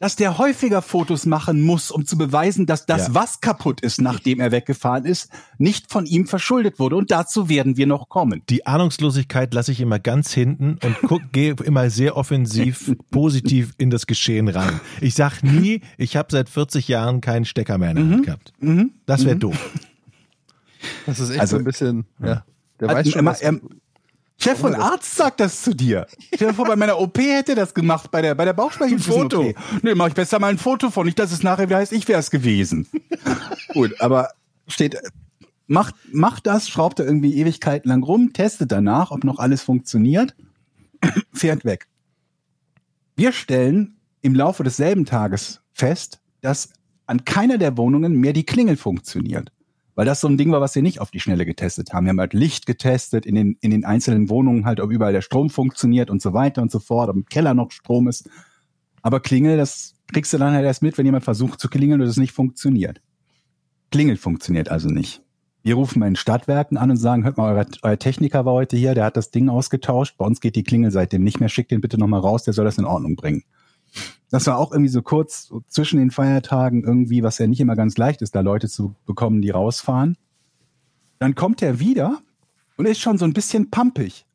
dass 0.00 0.16
der 0.16 0.36
häufiger 0.38 0.82
Fotos 0.82 1.24
machen 1.24 1.62
muss, 1.62 1.90
um 1.90 2.04
zu 2.04 2.18
beweisen, 2.18 2.66
dass 2.66 2.84
das, 2.84 3.06
Ja. 3.08 3.14
was 3.14 3.40
kaputt 3.40 3.80
ist, 3.80 4.00
nachdem 4.02 4.38
er 4.40 4.50
weggefahren 4.52 5.06
ist, 5.06 5.30
nicht 5.56 5.90
von 5.90 6.04
ihm 6.04 6.26
verschuldet 6.26 6.78
wurde. 6.78 6.96
Und 6.96 7.10
dazu 7.10 7.48
werden 7.48 7.76
wir 7.78 7.86
noch 7.86 8.08
kommen. 8.10 8.42
Die 8.50 8.66
Ahnungslosigkeit 8.66 9.54
lasse 9.54 9.72
ich 9.72 9.80
immer 9.80 9.98
ganz 10.00 10.32
hinten 10.34 10.78
und 10.82 10.96
gehe 11.32 11.54
immer 11.64 11.88
sehr 11.90 12.16
offensiv, 12.16 12.92
positiv 13.12 13.72
in 13.78 13.88
das 13.88 14.06
Geschehen 14.06 14.48
rein. 14.48 14.78
Ich 15.00 15.14
sag 15.14 15.42
nie, 15.42 15.80
ich 15.96 16.16
habe 16.16 16.28
seit 16.30 16.48
40 16.50 16.88
Jahren 16.88 17.20
keinen 17.22 17.44
Stecker 17.46 17.78
mehr 17.78 17.92
in 17.92 17.96
der 17.96 18.06
Hand 18.06 18.26
gehabt. 18.26 18.52
Das 19.06 19.24
wäre 19.24 19.36
doof. 19.36 19.70
Das 21.06 21.18
ist 21.20 21.30
echt 21.30 21.40
Also- 21.40 21.56
so 21.56 21.58
ein 21.60 21.64
bisschen, 21.64 22.04
ja. 22.20 22.44
Der 22.80 22.88
Also, 22.88 22.98
weiß 22.98 23.10
schon, 23.10 23.20
immer- 23.20 23.30
was, 23.30 23.40
er- 23.40 23.60
Chef 24.38 24.58
von 24.58 24.74
Arzt 24.74 25.16
sagt 25.16 25.40
das 25.40 25.62
zu 25.62 25.74
dir. 25.74 26.06
Stell 26.34 26.48
dir 26.48 26.54
vor, 26.54 26.66
bei 26.66 26.76
meiner 26.76 26.98
OP 26.98 27.18
hätte 27.18 27.52
er 27.52 27.56
das 27.56 27.72
gemacht, 27.72 28.10
bei 28.10 28.20
der, 28.20 28.34
bei 28.34 28.44
der 28.44 28.52
Bauchspeicheldrüsen. 28.52 29.22
Ein 29.22 29.30
Foto. 29.30 29.52
Nee, 29.82 29.94
mach 29.94 30.08
ich 30.08 30.14
besser 30.14 30.38
mal 30.38 30.48
ein 30.48 30.58
Foto 30.58 30.90
von, 30.90 31.06
nicht, 31.06 31.18
dass 31.18 31.32
es 31.32 31.42
nachher 31.42 31.68
wieder 31.68 31.78
heißt, 31.78 31.92
ich 31.92 32.06
wäre 32.08 32.20
es 32.20 32.30
gewesen. 32.30 32.86
Gut, 33.68 34.00
aber 34.00 34.30
steht, 34.66 34.96
macht, 35.66 35.94
macht 36.12 36.46
das, 36.46 36.68
schraubt 36.68 36.98
er 36.98 37.06
irgendwie 37.06 37.34
Ewigkeiten 37.36 37.88
lang 37.88 38.02
rum, 38.02 38.32
testet 38.32 38.72
danach, 38.72 39.10
ob 39.12 39.24
noch 39.24 39.38
alles 39.38 39.62
funktioniert, 39.62 40.34
fährt 41.32 41.64
weg. 41.64 41.86
Wir 43.16 43.32
stellen 43.32 43.96
im 44.20 44.34
Laufe 44.34 44.64
desselben 44.64 45.06
Tages 45.06 45.60
fest, 45.72 46.20
dass 46.40 46.70
an 47.06 47.24
keiner 47.24 47.58
der 47.58 47.76
Wohnungen 47.76 48.14
mehr 48.14 48.32
die 48.32 48.46
Klingel 48.46 48.76
funktioniert. 48.76 49.52
Weil 49.94 50.06
das 50.06 50.20
so 50.20 50.28
ein 50.28 50.36
Ding 50.36 50.50
war, 50.50 50.60
was 50.60 50.74
wir 50.74 50.82
nicht 50.82 51.00
auf 51.00 51.10
die 51.10 51.20
Schnelle 51.20 51.46
getestet 51.46 51.92
haben. 51.92 52.04
Wir 52.04 52.10
haben 52.10 52.20
halt 52.20 52.32
Licht 52.32 52.66
getestet, 52.66 53.26
in 53.26 53.34
den, 53.34 53.56
in 53.60 53.70
den 53.70 53.84
einzelnen 53.84 54.28
Wohnungen 54.28 54.64
halt, 54.64 54.80
ob 54.80 54.90
überall 54.90 55.12
der 55.12 55.22
Strom 55.22 55.50
funktioniert 55.50 56.10
und 56.10 56.20
so 56.20 56.32
weiter 56.32 56.62
und 56.62 56.72
so 56.72 56.80
fort, 56.80 57.08
ob 57.08 57.16
im 57.16 57.26
Keller 57.26 57.54
noch 57.54 57.70
Strom 57.70 58.08
ist. 58.08 58.28
Aber 59.02 59.20
Klingel, 59.20 59.56
das 59.56 59.94
kriegst 60.12 60.32
du 60.32 60.38
dann 60.38 60.54
halt 60.54 60.64
erst 60.64 60.82
mit, 60.82 60.98
wenn 60.98 61.06
jemand 61.06 61.24
versucht 61.24 61.60
zu 61.60 61.68
klingeln 61.68 62.00
und 62.00 62.08
es 62.08 62.16
nicht 62.16 62.32
funktioniert. 62.32 63.00
Klingel 63.90 64.16
funktioniert 64.16 64.68
also 64.68 64.88
nicht. 64.88 65.22
Wir 65.62 65.76
rufen 65.76 66.00
bei 66.00 66.06
den 66.06 66.16
Stadtwerken 66.16 66.76
an 66.76 66.90
und 66.90 66.96
sagen, 66.96 67.24
hört 67.24 67.38
mal, 67.38 67.54
euer, 67.54 67.66
euer 67.82 67.98
Techniker 67.98 68.44
war 68.44 68.52
heute 68.52 68.76
hier, 68.76 68.94
der 68.94 69.04
hat 69.04 69.16
das 69.16 69.30
Ding 69.30 69.48
ausgetauscht. 69.48 70.18
Bei 70.18 70.26
uns 70.26 70.40
geht 70.40 70.56
die 70.56 70.62
Klingel 70.62 70.90
seitdem 70.90 71.22
nicht 71.22 71.40
mehr. 71.40 71.48
Schickt 71.48 71.70
den 71.70 71.80
bitte 71.80 71.96
nochmal 71.96 72.20
raus, 72.20 72.42
der 72.42 72.52
soll 72.52 72.66
das 72.66 72.76
in 72.76 72.84
Ordnung 72.84 73.16
bringen. 73.16 73.44
Das 74.30 74.46
war 74.46 74.58
auch 74.58 74.72
irgendwie 74.72 74.90
so 74.90 75.02
kurz 75.02 75.46
so 75.46 75.62
zwischen 75.68 75.98
den 75.98 76.10
Feiertagen 76.10 76.82
irgendwie, 76.82 77.22
was 77.22 77.38
ja 77.38 77.46
nicht 77.46 77.60
immer 77.60 77.76
ganz 77.76 77.96
leicht 77.96 78.22
ist, 78.22 78.34
da 78.34 78.40
Leute 78.40 78.68
zu 78.68 78.94
bekommen, 79.06 79.42
die 79.42 79.50
rausfahren. 79.50 80.16
Dann 81.18 81.34
kommt 81.34 81.62
er 81.62 81.78
wieder 81.78 82.20
und 82.76 82.86
ist 82.86 83.00
schon 83.00 83.18
so 83.18 83.24
ein 83.24 83.32
bisschen 83.32 83.70
pampig. 83.70 84.26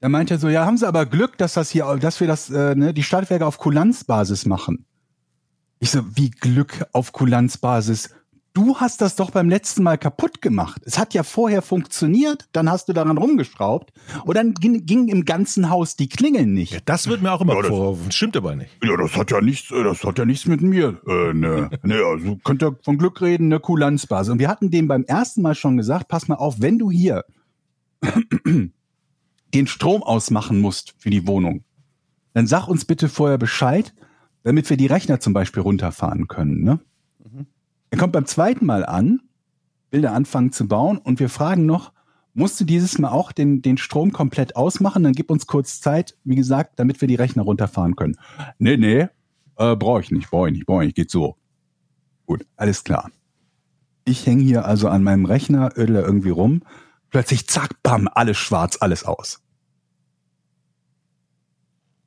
Er 0.00 0.08
meinte 0.08 0.38
so, 0.38 0.48
ja, 0.48 0.64
haben 0.64 0.76
Sie 0.76 0.86
aber 0.86 1.06
Glück, 1.06 1.38
dass 1.38 1.54
das 1.54 1.70
hier, 1.70 1.84
dass 2.00 2.20
wir 2.20 2.26
das, 2.26 2.50
äh, 2.50 2.74
ne, 2.74 2.94
die 2.94 3.02
Stadtwerke 3.02 3.46
auf 3.46 3.58
Kulanzbasis 3.58 4.46
machen. 4.46 4.84
Ich 5.80 5.90
so, 5.90 6.02
wie 6.16 6.30
Glück 6.30 6.86
auf 6.92 7.12
Kulanzbasis? 7.12 8.10
Du 8.58 8.76
hast 8.78 9.00
das 9.00 9.14
doch 9.14 9.30
beim 9.30 9.48
letzten 9.48 9.84
Mal 9.84 9.98
kaputt 9.98 10.42
gemacht. 10.42 10.82
Es 10.84 10.98
hat 10.98 11.14
ja 11.14 11.22
vorher 11.22 11.62
funktioniert, 11.62 12.48
dann 12.52 12.68
hast 12.68 12.88
du 12.88 12.92
daran 12.92 13.16
rumgeschraubt 13.16 13.92
und 14.24 14.36
dann 14.36 14.52
ging, 14.54 14.84
ging 14.84 15.06
im 15.06 15.24
ganzen 15.24 15.70
Haus 15.70 15.94
die 15.94 16.08
Klingeln 16.08 16.54
nicht. 16.54 16.82
Das 16.88 17.06
wird 17.06 17.22
mir 17.22 17.30
auch 17.30 17.40
immer 17.40 17.54
Ja, 17.54 17.60
das- 17.60 17.68
vorgeworfen. 17.68 18.10
Stimmt 18.10 18.36
aber 18.36 18.56
nicht. 18.56 18.70
Ja, 18.82 18.96
das 18.96 19.14
hat 19.16 19.30
ja 19.30 19.40
nichts, 19.40 19.70
äh, 19.70 19.84
das 19.84 20.02
hat 20.02 20.18
ja 20.18 20.24
nichts 20.24 20.46
mit 20.46 20.60
mir. 20.60 21.00
Äh, 21.06 21.34
ne, 21.34 21.70
ne, 21.84 21.94
also 22.04 22.36
könnt 22.42 22.64
ihr 22.64 22.76
von 22.82 22.98
Glück 22.98 23.20
reden, 23.20 23.44
eine 23.46 23.60
Kulanzbasis. 23.60 24.32
Und 24.32 24.40
wir 24.40 24.48
hatten 24.48 24.72
dem 24.72 24.88
beim 24.88 25.04
ersten 25.04 25.40
Mal 25.42 25.54
schon 25.54 25.76
gesagt, 25.76 26.08
pass 26.08 26.26
mal 26.26 26.34
auf, 26.34 26.56
wenn 26.60 26.80
du 26.80 26.90
hier 26.90 27.24
den 28.44 29.66
Strom 29.68 30.02
ausmachen 30.02 30.60
musst 30.60 30.94
für 30.98 31.10
die 31.10 31.28
Wohnung, 31.28 31.62
dann 32.34 32.48
sag 32.48 32.66
uns 32.66 32.84
bitte 32.84 33.08
vorher 33.08 33.38
Bescheid, 33.38 33.94
damit 34.42 34.68
wir 34.68 34.76
die 34.76 34.86
Rechner 34.86 35.20
zum 35.20 35.32
Beispiel 35.32 35.62
runterfahren 35.62 36.26
können. 36.26 36.62
Ne? 36.64 36.80
Er 37.90 37.98
kommt 37.98 38.12
beim 38.12 38.26
zweiten 38.26 38.66
Mal 38.66 38.84
an, 38.84 39.20
will 39.90 40.02
da 40.02 40.12
anfangen 40.12 40.52
zu 40.52 40.68
bauen 40.68 40.98
und 40.98 41.20
wir 41.20 41.28
fragen 41.28 41.66
noch, 41.66 41.92
musst 42.34 42.60
du 42.60 42.64
dieses 42.64 42.98
Mal 42.98 43.10
auch 43.10 43.32
den, 43.32 43.62
den 43.62 43.78
Strom 43.78 44.12
komplett 44.12 44.56
ausmachen? 44.56 45.02
Dann 45.02 45.12
gib 45.12 45.30
uns 45.30 45.46
kurz 45.46 45.80
Zeit, 45.80 46.16
wie 46.24 46.36
gesagt, 46.36 46.78
damit 46.78 47.00
wir 47.00 47.08
die 47.08 47.14
Rechner 47.14 47.42
runterfahren 47.42 47.96
können. 47.96 48.16
Nee, 48.58 48.76
nee, 48.76 49.08
äh, 49.56 49.76
brauche 49.76 50.00
ich 50.00 50.10
nicht, 50.10 50.30
brauche 50.30 50.48
ich 50.48 50.54
nicht, 50.54 50.66
brauche 50.66 50.82
ich 50.82 50.88
nicht, 50.88 50.96
geht 50.96 51.10
so. 51.10 51.36
Gut, 52.26 52.46
alles 52.56 52.84
klar. 52.84 53.10
Ich 54.04 54.26
hänge 54.26 54.42
hier 54.42 54.64
also 54.64 54.88
an 54.88 55.02
meinem 55.02 55.24
Rechner, 55.24 55.76
ödle 55.76 56.00
irgendwie 56.02 56.30
rum. 56.30 56.62
Plötzlich 57.10 57.46
zack, 57.48 57.82
bam, 57.82 58.08
alles 58.12 58.36
schwarz, 58.36 58.78
alles 58.80 59.04
aus. 59.04 59.42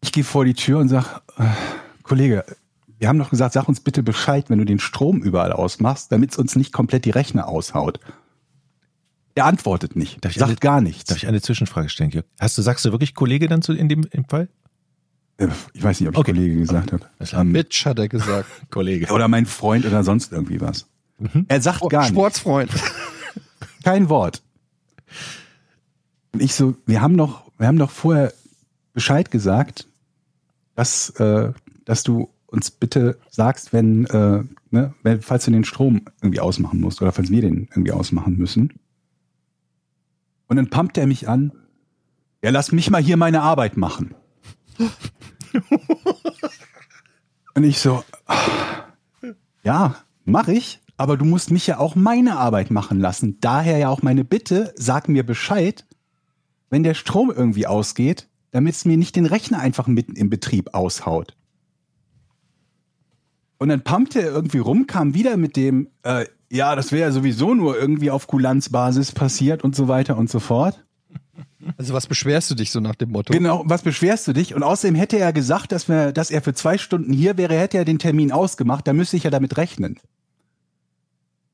Ich 0.01 0.11
gehe 0.11 0.23
vor 0.23 0.45
die 0.45 0.53
Tür 0.53 0.79
und 0.79 0.89
sag, 0.89 1.21
äh, 1.37 1.43
Kollege, 2.03 2.45
wir 3.01 3.07
haben 3.09 3.17
doch 3.19 3.31
gesagt, 3.31 3.53
sag 3.53 3.67
uns 3.67 3.79
bitte 3.79 4.03
Bescheid, 4.03 4.49
wenn 4.51 4.59
du 4.59 4.65
den 4.65 4.77
Strom 4.79 5.23
überall 5.23 5.51
ausmachst, 5.51 6.11
damit 6.11 6.31
es 6.31 6.37
uns 6.37 6.55
nicht 6.55 6.71
komplett 6.71 7.03
die 7.05 7.09
Rechner 7.09 7.47
aushaut. 7.47 7.99
Er 9.33 9.45
antwortet 9.45 9.95
nicht, 9.95 10.23
Darf 10.23 10.33
sagt 10.33 10.49
eine- 10.51 10.55
gar 10.59 10.81
nichts. 10.81 11.05
Darf 11.05 11.17
ich 11.17 11.27
eine 11.27 11.41
Zwischenfrage 11.41 11.89
stellen, 11.89 12.11
Jörg? 12.11 12.25
Hast 12.39 12.57
du, 12.57 12.61
sagst 12.61 12.85
du 12.85 12.91
wirklich 12.91 13.15
Kollege 13.15 13.47
dann 13.47 13.61
zu, 13.63 13.73
in 13.73 13.89
dem 13.89 14.05
im 14.11 14.25
Fall? 14.25 14.49
Äh, 15.37 15.47
Ich 15.73 15.81
weiß 15.83 15.99
nicht, 15.99 16.09
ob 16.09 16.13
ich 16.15 16.19
Okay. 16.19 16.33
Kollege 16.33 16.55
gesagt 16.57 16.91
habe. 16.91 17.05
Alles 17.17 17.29
klar. 17.31 17.41
Ähm, 17.41 17.51
Mitch 17.51 17.85
hat 17.89 17.97
er 17.97 18.07
gesagt. 18.07 18.47
Kollege. 18.69 19.11
oder 19.11 19.27
mein 19.27 19.45
Freund 19.47 19.85
oder 19.85 20.03
sonst 20.03 20.31
irgendwie 20.31 20.61
was. 20.61 20.85
Er 21.47 21.59
sagt 21.61 21.81
gar 21.89 22.01
nichts. 22.01 22.13
Sportsfreund. 22.15 22.69
Kein 23.83 24.09
Wort. 24.09 24.43
Und 26.33 26.41
ich 26.41 26.53
so, 26.53 26.75
wir 26.85 27.01
haben 27.01 27.17
doch, 27.17 27.51
wir 27.57 27.67
haben 27.67 27.77
doch 27.79 27.89
vorher 27.91 28.31
Bescheid 28.93 29.31
gesagt, 29.31 29.87
dass, 30.75 31.09
äh, 31.11 31.51
dass 31.85 32.03
du 32.03 32.29
uns 32.51 32.69
bitte 32.69 33.17
sagst, 33.29 33.73
wenn, 33.73 34.05
äh, 34.05 34.43
ne, 34.69 34.93
wenn, 35.01 35.21
falls 35.21 35.45
du 35.45 35.51
den 35.51 35.63
Strom 35.63 36.01
irgendwie 36.21 36.41
ausmachen 36.41 36.81
musst 36.81 37.01
oder 37.01 37.11
falls 37.11 37.31
wir 37.31 37.41
den 37.41 37.69
irgendwie 37.71 37.93
ausmachen 37.93 38.37
müssen. 38.37 38.73
Und 40.47 40.57
dann 40.57 40.69
pumpt 40.69 40.97
er 40.97 41.07
mich 41.07 41.29
an. 41.29 41.53
Ja, 42.43 42.51
lass 42.51 42.73
mich 42.73 42.89
mal 42.89 43.01
hier 43.01 43.17
meine 43.17 43.41
Arbeit 43.41 43.77
machen. 43.77 44.13
Und 47.53 47.63
ich 47.63 47.79
so, 47.79 48.03
ja, 49.63 49.95
mach 50.25 50.47
ich, 50.47 50.81
aber 50.97 51.17
du 51.17 51.25
musst 51.25 51.51
mich 51.51 51.67
ja 51.67 51.77
auch 51.79 51.95
meine 51.95 52.37
Arbeit 52.37 52.69
machen 52.71 52.99
lassen. 52.99 53.39
Daher 53.39 53.77
ja 53.77 53.89
auch 53.89 54.01
meine 54.01 54.23
Bitte, 54.25 54.73
sag 54.75 55.07
mir 55.07 55.25
Bescheid, 55.25 55.85
wenn 56.69 56.83
der 56.83 56.95
Strom 56.95 57.31
irgendwie 57.31 57.67
ausgeht, 57.67 58.27
damit 58.51 58.75
es 58.75 58.85
mir 58.85 58.97
nicht 58.97 59.15
den 59.15 59.25
Rechner 59.25 59.59
einfach 59.59 59.87
mitten 59.87 60.15
im 60.15 60.29
Betrieb 60.29 60.73
aushaut. 60.73 61.35
Und 63.61 63.69
dann 63.69 63.83
pumpte 63.83 64.23
er 64.23 64.31
irgendwie 64.31 64.57
rum, 64.57 64.87
kam 64.87 65.13
wieder 65.13 65.37
mit 65.37 65.55
dem, 65.55 65.87
äh, 66.01 66.25
ja, 66.49 66.75
das 66.75 66.91
wäre 66.91 67.09
ja 67.09 67.11
sowieso 67.11 67.53
nur 67.53 67.77
irgendwie 67.77 68.09
auf 68.09 68.25
Kulanzbasis 68.25 69.11
passiert 69.11 69.63
und 69.63 69.75
so 69.75 69.87
weiter 69.87 70.17
und 70.17 70.31
so 70.31 70.39
fort. 70.39 70.83
Also 71.77 71.93
was 71.93 72.07
beschwerst 72.07 72.49
du 72.49 72.55
dich 72.55 72.71
so 72.71 72.79
nach 72.79 72.95
dem 72.95 73.11
Motto? 73.11 73.31
Genau, 73.31 73.61
was 73.67 73.83
beschwerst 73.83 74.27
du 74.27 74.33
dich? 74.33 74.55
Und 74.55 74.63
außerdem 74.63 74.95
hätte 74.95 75.19
er 75.19 75.31
gesagt, 75.31 75.73
dass, 75.73 75.87
wir, 75.87 76.11
dass 76.11 76.31
er 76.31 76.41
für 76.41 76.55
zwei 76.55 76.79
Stunden 76.79 77.13
hier 77.13 77.37
wäre, 77.37 77.53
hätte 77.53 77.77
er 77.77 77.85
den 77.85 77.99
Termin 77.99 78.31
ausgemacht, 78.31 78.87
da 78.87 78.93
müsste 78.93 79.15
ich 79.15 79.25
ja 79.25 79.29
damit 79.29 79.55
rechnen. 79.57 79.99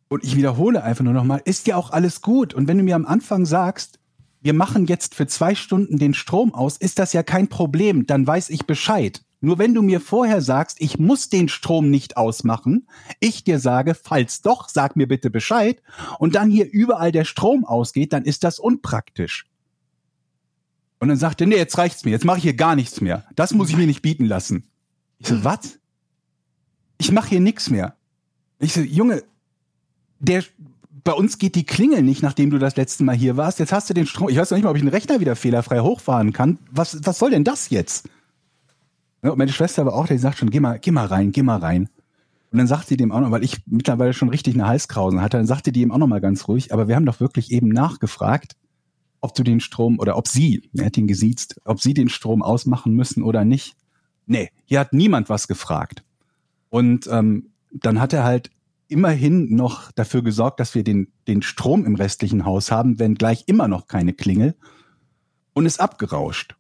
Und 0.08 0.24
ich 0.24 0.38
wiederhole 0.38 0.82
einfach 0.84 1.04
nur 1.04 1.12
nochmal, 1.12 1.42
ist 1.44 1.68
ja 1.68 1.76
auch 1.76 1.90
alles 1.92 2.22
gut. 2.22 2.54
Und 2.54 2.70
wenn 2.70 2.78
du 2.78 2.86
mir 2.86 2.96
am 2.96 3.06
Anfang 3.06 3.46
sagst, 3.46 4.00
wir 4.40 4.54
machen 4.54 4.86
jetzt 4.86 5.14
für 5.14 5.28
zwei 5.28 5.56
Stunden 5.56 5.98
den 5.98 6.14
Strom 6.14 6.54
aus, 6.54 6.78
ist 6.78 7.00
das 7.00 7.12
ja 7.12 7.22
kein 7.22 7.50
Problem, 7.50 8.08
dann 8.08 8.26
weiß 8.26 8.50
ich 8.50 8.66
Bescheid. 8.66 9.24
Nur 9.40 9.60
wenn 9.60 9.74
du 9.74 9.84
mir 9.84 10.02
vorher 10.02 10.42
sagst, 10.42 10.82
ich 10.82 10.98
muss 10.98 11.30
den 11.30 11.48
Strom 11.48 11.92
nicht 11.92 12.18
ausmachen, 12.18 12.88
ich 13.20 13.44
dir 13.44 13.60
sage, 13.60 13.94
falls 13.94 14.42
doch, 14.42 14.68
sag 14.68 14.96
mir 14.96 15.08
bitte 15.08 15.30
Bescheid, 15.30 15.82
und 16.18 16.36
dann 16.36 16.50
hier 16.50 16.72
überall 16.72 17.12
der 17.12 17.26
Strom 17.26 17.64
ausgeht, 17.64 18.14
dann 18.14 18.24
ist 18.24 18.44
das 18.44 18.58
unpraktisch. 18.58 19.48
Und 21.00 21.10
dann 21.10 21.18
sagte, 21.18 21.46
nee, 21.46 21.58
jetzt 21.58 21.78
reicht's 21.78 22.04
mir, 22.04 22.12
jetzt 22.12 22.26
mache 22.26 22.38
ich 22.38 22.44
hier 22.44 22.56
gar 22.56 22.76
nichts 22.76 23.02
mehr. 23.02 23.26
Das 23.36 23.54
muss 23.54 23.70
ich 23.70 23.78
mir 23.78 23.86
nicht 23.86 24.02
bieten 24.02 24.26
lassen. 24.26 24.68
Ich 25.20 25.28
so, 25.28 25.44
was? 25.44 25.80
Ich 26.98 27.12
mache 27.12 27.30
hier 27.30 27.40
nichts 27.40 27.70
mehr. 27.70 27.96
Ich 28.60 28.74
so, 28.74 28.82
Junge, 28.82 29.24
der, 30.20 30.44
bei 31.04 31.14
uns 31.14 31.38
geht 31.38 31.54
die 31.54 31.66
Klingel 31.66 32.02
nicht, 32.02 32.24
nachdem 32.24 32.50
du 32.50 32.58
das 32.58 32.76
letzte 32.76 33.04
Mal 33.04 33.16
hier 33.16 33.38
warst. 33.38 33.60
Jetzt 33.60 33.72
hast 33.72 33.88
du 33.90 33.94
den 33.94 34.08
Strom. 34.08 34.30
Ich 34.30 34.38
weiß 34.38 34.50
noch 34.50 34.58
nicht 34.58 34.64
mal, 34.64 34.72
ob 34.72 34.78
ich 34.78 34.82
den 34.82 34.90
Rechner 34.90 35.20
wieder 35.20 35.36
fehlerfrei 35.36 35.82
hochfahren 35.82 36.34
kann. 36.34 36.58
Was, 36.72 37.06
was 37.06 37.20
soll 37.20 37.30
denn 37.30 37.44
das 37.44 37.70
jetzt? 37.70 38.10
Und 39.32 39.38
meine 39.38 39.52
Schwester 39.52 39.86
war 39.86 39.94
auch, 39.94 40.08
die 40.08 40.18
sagt 40.18 40.38
schon, 40.38 40.50
geh 40.50 40.60
mal, 40.60 40.80
geh 40.80 40.92
mal 40.92 41.06
rein, 41.06 41.32
geh 41.32 41.44
mal 41.44 41.58
rein. 41.58 41.90
Und 42.52 42.60
dann 42.60 42.68
sagt 42.68 42.88
sie 42.88 42.98
dem 42.98 43.12
auch 43.12 43.20
noch, 43.20 43.32
weil 43.32 43.44
ich 43.44 43.62
mittlerweile 43.66 44.14
schon 44.14 44.30
richtig 44.30 44.56
eine 44.56 44.68
Halskrausen 44.68 45.22
hatte, 45.22 45.38
dann 45.38 45.48
sagte 45.48 45.72
die 45.72 45.82
ihm 45.82 45.92
auch 45.92 45.98
noch 45.98 46.08
mal 46.08 46.22
ganz 46.22 46.48
ruhig, 46.48 46.74
aber 46.74 46.88
wir 46.88 46.96
haben 46.96 47.06
doch 47.06 47.20
wirklich 47.20 47.52
eben 47.52 47.68
nachgefragt, 47.68 48.56
ob 49.20 49.34
du 49.36 49.44
den 49.44 49.60
Strom 49.60 50.00
oder 50.00 50.18
ob 50.18 50.28
sie, 50.28 50.70
er 50.76 50.86
hat 50.86 50.98
ihn 50.98 51.08
gesiezt, 51.08 51.60
ob 51.66 51.82
sie 51.82 51.94
den 51.94 52.10
Strom 52.10 52.42
ausmachen 52.42 52.94
müssen 52.94 53.24
oder 53.24 53.44
nicht. 53.44 53.76
Nee, 54.26 54.50
hier 54.66 54.80
hat 54.80 54.94
niemand 54.94 55.30
was 55.30 55.48
gefragt. 55.48 56.04
Und 56.70 57.08
ähm, 57.08 57.50
dann 57.72 58.00
hat 58.00 58.14
er 58.14 58.24
halt 58.24 58.52
immerhin 58.88 59.54
noch 59.56 59.92
dafür 59.92 60.22
gesorgt, 60.22 60.60
dass 60.60 60.76
wir 60.76 60.84
den, 60.84 61.12
den 61.28 61.42
Strom 61.42 61.86
im 61.86 61.96
restlichen 61.96 62.46
Haus 62.46 62.72
haben, 62.72 63.00
wenn 63.00 63.16
gleich 63.16 63.44
immer 63.48 63.68
noch 63.68 63.88
keine 63.88 64.14
Klingel 64.14 64.56
und 65.54 65.66
ist 65.66 65.80
abgerauscht. 65.80 66.56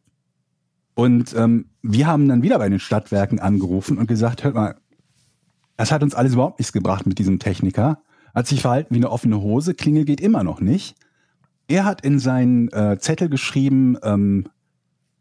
Und 0.97 1.35
ähm, 1.35 1.69
wir 1.83 2.07
haben 2.07 2.27
dann 2.27 2.41
wieder 2.41 2.57
bei 2.57 2.67
den 2.69 2.79
Stadtwerken 2.79 3.39
angerufen 3.39 3.99
und 3.99 4.07
gesagt, 4.07 4.43
hört 4.43 4.55
mal, 4.55 4.77
das 5.75 5.91
hat 5.91 6.01
uns 6.01 6.15
alles 6.15 6.33
überhaupt 6.33 6.57
nichts 6.57 6.73
gebracht 6.73 7.05
mit 7.05 7.19
diesem 7.19 7.37
Techniker. 7.37 8.01
Hat 8.33 8.47
sich 8.47 8.61
verhalten 8.61 8.95
wie 8.95 8.97
eine 8.97 9.11
offene 9.11 9.39
Hose, 9.39 9.75
Klingel 9.75 10.05
geht 10.05 10.19
immer 10.19 10.43
noch 10.43 10.59
nicht. 10.59 10.95
Er 11.67 11.85
hat 11.85 12.01
in 12.01 12.17
seinen 12.17 12.69
äh, 12.69 12.97
Zettel 12.97 13.29
geschrieben, 13.29 13.95
ähm, 14.01 14.45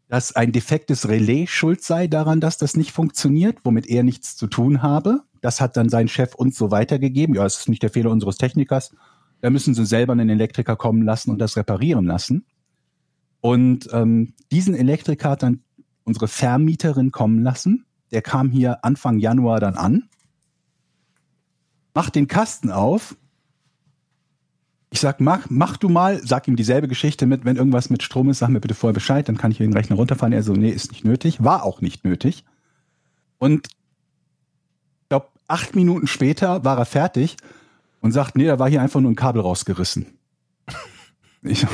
dass 0.07 0.35
ein 0.35 0.51
defektes 0.51 1.09
Relais 1.09 1.45
schuld 1.45 1.83
sei 1.83 2.07
daran, 2.07 2.39
dass 2.39 2.57
das 2.57 2.75
nicht 2.75 2.91
funktioniert, 2.91 3.59
womit 3.63 3.85
er 3.85 4.01
nichts 4.01 4.35
zu 4.35 4.47
tun 4.47 4.81
habe. 4.81 5.21
Das 5.41 5.61
hat 5.61 5.77
dann 5.77 5.89
sein 5.89 6.07
Chef 6.07 6.33
uns 6.33 6.57
so 6.57 6.71
weitergegeben. 6.71 7.35
Ja, 7.35 7.45
es 7.45 7.59
ist 7.59 7.69
nicht 7.69 7.83
der 7.83 7.91
Fehler 7.91 8.09
unseres 8.09 8.39
Technikers. 8.39 8.95
Da 9.41 9.51
müssen 9.51 9.75
sie 9.75 9.85
selber 9.85 10.13
einen 10.13 10.29
Elektriker 10.29 10.75
kommen 10.75 11.03
lassen 11.03 11.29
und 11.29 11.37
das 11.37 11.55
reparieren 11.55 12.05
lassen. 12.05 12.47
Und 13.41 13.87
ähm, 13.93 14.33
diesen 14.51 14.73
Elektriker 14.73 15.29
hat 15.29 15.43
dann 15.43 15.61
unsere 16.07 16.27
Vermieterin 16.27 17.11
kommen 17.11 17.43
lassen. 17.43 17.85
Der 18.11 18.21
kam 18.21 18.49
hier 18.49 18.83
Anfang 18.85 19.19
Januar 19.19 19.59
dann 19.59 19.75
an, 19.75 20.09
macht 21.93 22.15
den 22.15 22.27
Kasten 22.27 22.71
auf. 22.71 23.17
Ich 24.89 25.01
sag, 25.01 25.19
mach, 25.19 25.47
mach 25.49 25.75
du 25.75 25.89
mal, 25.89 26.25
sag 26.25 26.47
ihm 26.47 26.55
dieselbe 26.55 26.87
Geschichte 26.87 27.25
mit, 27.25 27.43
wenn 27.43 27.57
irgendwas 27.57 27.89
mit 27.89 28.03
Strom 28.03 28.29
ist, 28.29 28.39
sag 28.39 28.47
mir 28.47 28.61
bitte 28.61 28.73
vorher 28.73 28.93
Bescheid, 28.93 29.27
dann 29.27 29.37
kann 29.37 29.51
ich 29.51 29.57
den 29.57 29.73
Rechner 29.73 29.97
runterfahren. 29.97 30.31
Er 30.31 30.43
so, 30.43 30.53
nee, 30.53 30.69
ist 30.69 30.93
nicht 30.93 31.03
nötig, 31.03 31.43
war 31.43 31.63
auch 31.63 31.81
nicht 31.81 32.05
nötig. 32.05 32.45
Und 33.37 33.67
ich 33.67 35.09
glaube, 35.09 35.27
acht 35.49 35.75
Minuten 35.75 36.07
später 36.07 36.63
war 36.63 36.77
er 36.77 36.85
fertig 36.85 37.35
und 37.99 38.13
sagt, 38.13 38.37
nee, 38.37 38.45
da 38.45 38.59
war 38.59 38.69
hier 38.69 38.81
einfach 38.81 39.01
nur 39.01 39.11
ein 39.11 39.15
Kabel 39.15 39.41
rausgerissen. 39.41 40.05
Ich, 41.43 41.65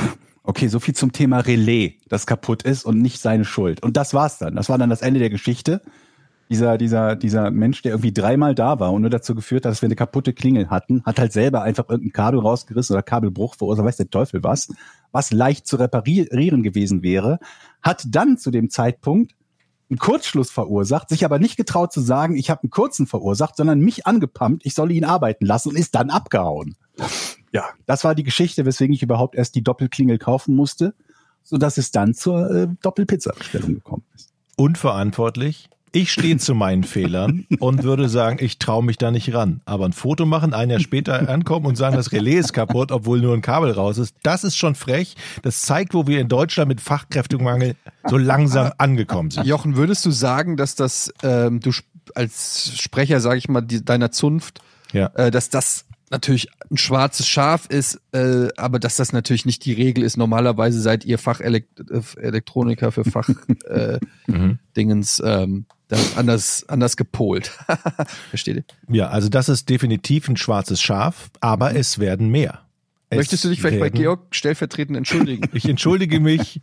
okay, 0.44 0.68
so 0.68 0.78
viel 0.78 0.94
zum 0.94 1.10
Thema 1.10 1.40
Relais, 1.40 1.94
das 2.08 2.26
kaputt 2.26 2.62
ist 2.62 2.84
und 2.84 3.00
nicht 3.00 3.20
seine 3.20 3.44
Schuld. 3.44 3.82
Und 3.82 3.96
das 3.96 4.14
war's 4.14 4.38
dann. 4.38 4.54
Das 4.54 4.68
war 4.68 4.78
dann 4.78 4.90
das 4.90 5.02
Ende 5.02 5.18
der 5.18 5.30
Geschichte. 5.30 5.82
Dieser, 6.50 6.76
dieser, 6.76 7.16
dieser 7.16 7.50
Mensch, 7.50 7.80
der 7.80 7.92
irgendwie 7.92 8.12
dreimal 8.12 8.54
da 8.54 8.78
war 8.78 8.92
und 8.92 9.00
nur 9.00 9.10
dazu 9.10 9.34
geführt 9.34 9.64
hat, 9.64 9.72
dass 9.72 9.80
wir 9.80 9.86
eine 9.86 9.96
kaputte 9.96 10.34
Klingel 10.34 10.68
hatten, 10.68 11.02
hat 11.04 11.18
halt 11.18 11.32
selber 11.32 11.62
einfach 11.62 11.88
irgendein 11.88 12.12
Kabel 12.12 12.40
rausgerissen 12.40 12.94
oder 12.94 13.02
Kabelbruch 13.02 13.54
verursacht, 13.56 13.86
weiß 13.86 13.96
der 13.96 14.10
Teufel 14.10 14.44
was, 14.44 14.68
was 15.10 15.32
leicht 15.32 15.66
zu 15.66 15.76
reparieren 15.76 16.62
gewesen 16.62 17.02
wäre, 17.02 17.38
hat 17.80 18.04
dann 18.06 18.36
zu 18.36 18.50
dem 18.50 18.68
Zeitpunkt 18.68 19.34
einen 19.88 19.98
Kurzschluss 19.98 20.50
verursacht, 20.50 21.08
sich 21.08 21.24
aber 21.24 21.38
nicht 21.38 21.56
getraut 21.56 21.94
zu 21.94 22.02
sagen, 22.02 22.36
ich 22.36 22.50
habe 22.50 22.64
einen 22.64 22.70
kurzen 22.70 23.06
verursacht, 23.06 23.56
sondern 23.56 23.80
mich 23.80 24.06
angepumpt, 24.06 24.66
ich 24.66 24.74
solle 24.74 24.92
ihn 24.92 25.04
arbeiten 25.04 25.46
lassen 25.46 25.70
und 25.70 25.78
ist 25.78 25.94
dann 25.94 26.10
abgehauen. 26.10 26.76
Ja, 27.54 27.66
das 27.86 28.02
war 28.04 28.14
die 28.16 28.24
Geschichte, 28.24 28.66
weswegen 28.66 28.92
ich 28.94 29.02
überhaupt 29.02 29.36
erst 29.36 29.54
die 29.54 29.62
Doppelklingel 29.62 30.18
kaufen 30.18 30.56
musste, 30.56 30.92
so 31.44 31.56
dass 31.56 31.78
es 31.78 31.92
dann 31.92 32.12
zur 32.12 32.50
äh, 32.50 32.68
Doppelpizza-Bestellung 32.82 33.74
gekommen 33.74 34.02
ist. 34.16 34.30
Unverantwortlich. 34.56 35.68
Ich 35.92 36.10
stehe 36.10 36.36
zu 36.38 36.56
meinen 36.56 36.82
Fehlern 36.94 37.46
und 37.60 37.84
würde 37.84 38.08
sagen, 38.08 38.38
ich 38.40 38.58
traue 38.58 38.82
mich 38.84 38.98
da 38.98 39.12
nicht 39.12 39.32
ran. 39.32 39.60
Aber 39.64 39.84
ein 39.86 39.92
Foto 39.92 40.26
machen, 40.26 40.52
ein 40.52 40.68
Jahr 40.68 40.80
später 40.80 41.28
ankommen 41.28 41.66
und 41.66 41.76
sagen, 41.76 41.94
das 41.94 42.10
Relais 42.10 42.40
ist 42.40 42.52
kaputt, 42.52 42.90
obwohl 42.90 43.20
nur 43.20 43.32
ein 43.34 43.40
Kabel 43.42 43.70
raus 43.70 43.98
ist, 43.98 44.16
das 44.24 44.42
ist 44.42 44.56
schon 44.56 44.74
frech. 44.74 45.14
Das 45.42 45.62
zeigt, 45.62 45.94
wo 45.94 46.08
wir 46.08 46.20
in 46.20 46.26
Deutschland 46.28 46.68
mit 46.68 46.80
Fachkräftemangel 46.80 47.76
so 48.08 48.18
langsam 48.18 48.72
angekommen 48.78 49.30
sind. 49.30 49.46
Jochen, 49.46 49.76
würdest 49.76 50.04
du 50.04 50.10
sagen, 50.10 50.56
dass 50.56 50.74
das, 50.74 51.14
ähm, 51.22 51.60
du 51.60 51.70
als 52.16 52.72
Sprecher, 52.76 53.20
sage 53.20 53.38
ich 53.38 53.48
mal, 53.48 53.60
die, 53.60 53.84
deiner 53.84 54.10
Zunft, 54.10 54.60
Ja. 54.92 55.06
äh, 55.14 55.30
dass 55.30 55.48
das 55.50 55.84
natürlich 56.10 56.48
ein 56.70 56.76
schwarzes 56.76 57.26
Schaf 57.26 57.66
ist, 57.66 58.00
äh, 58.12 58.48
aber 58.56 58.78
dass 58.78 58.96
das 58.96 59.12
natürlich 59.12 59.46
nicht 59.46 59.64
die 59.64 59.72
Regel 59.72 60.04
ist. 60.04 60.16
Normalerweise 60.16 60.80
seid 60.80 61.04
ihr 61.04 61.18
Fachelektroniker 61.18 62.92
für 62.92 63.04
Fach 63.04 63.28
äh, 63.68 63.98
Mhm. 64.26 64.58
Dingens 64.76 65.22
ähm, 65.24 65.66
anders 66.16 66.64
anders 66.68 66.96
gepolt. 66.96 67.52
Versteht 68.30 68.56
ihr? 68.56 68.64
Ja, 68.88 69.08
also 69.08 69.28
das 69.28 69.48
ist 69.48 69.68
definitiv 69.68 70.28
ein 70.28 70.36
schwarzes 70.36 70.80
Schaf, 70.80 71.30
aber 71.40 71.76
es 71.76 71.98
werden 71.98 72.28
mehr. 72.30 72.60
Es 73.10 73.18
Möchtest 73.18 73.44
du 73.44 73.48
dich 73.50 73.60
vielleicht 73.60 73.78
bei 73.80 73.86
werden- 73.86 74.00
Georg 74.00 74.34
stellvertretend 74.34 74.96
entschuldigen? 74.96 75.48
Ich 75.52 75.68
entschuldige 75.68 76.20
mich 76.20 76.60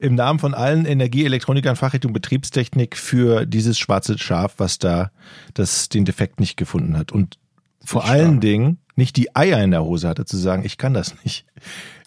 im 0.00 0.16
Namen 0.16 0.38
von 0.40 0.54
allen 0.54 0.84
Energieelektronikern 0.86 1.76
Fachrichtung 1.76 2.12
Betriebstechnik 2.12 2.96
für 2.96 3.46
dieses 3.46 3.78
schwarze 3.78 4.18
Schaf, 4.18 4.54
was 4.58 4.78
da 4.78 5.12
das 5.54 5.88
den 5.88 6.04
Defekt 6.04 6.40
nicht 6.40 6.56
gefunden 6.56 6.98
hat 6.98 7.12
und 7.12 7.38
vor 7.84 8.04
allen 8.06 8.40
Dingen 8.40 8.78
nicht 8.96 9.16
die 9.16 9.34
Eier 9.34 9.62
in 9.62 9.70
der 9.70 9.84
Hose 9.84 10.08
hatte 10.08 10.24
zu 10.24 10.36
sagen, 10.36 10.64
ich 10.64 10.78
kann 10.78 10.94
das 10.94 11.14
nicht. 11.24 11.46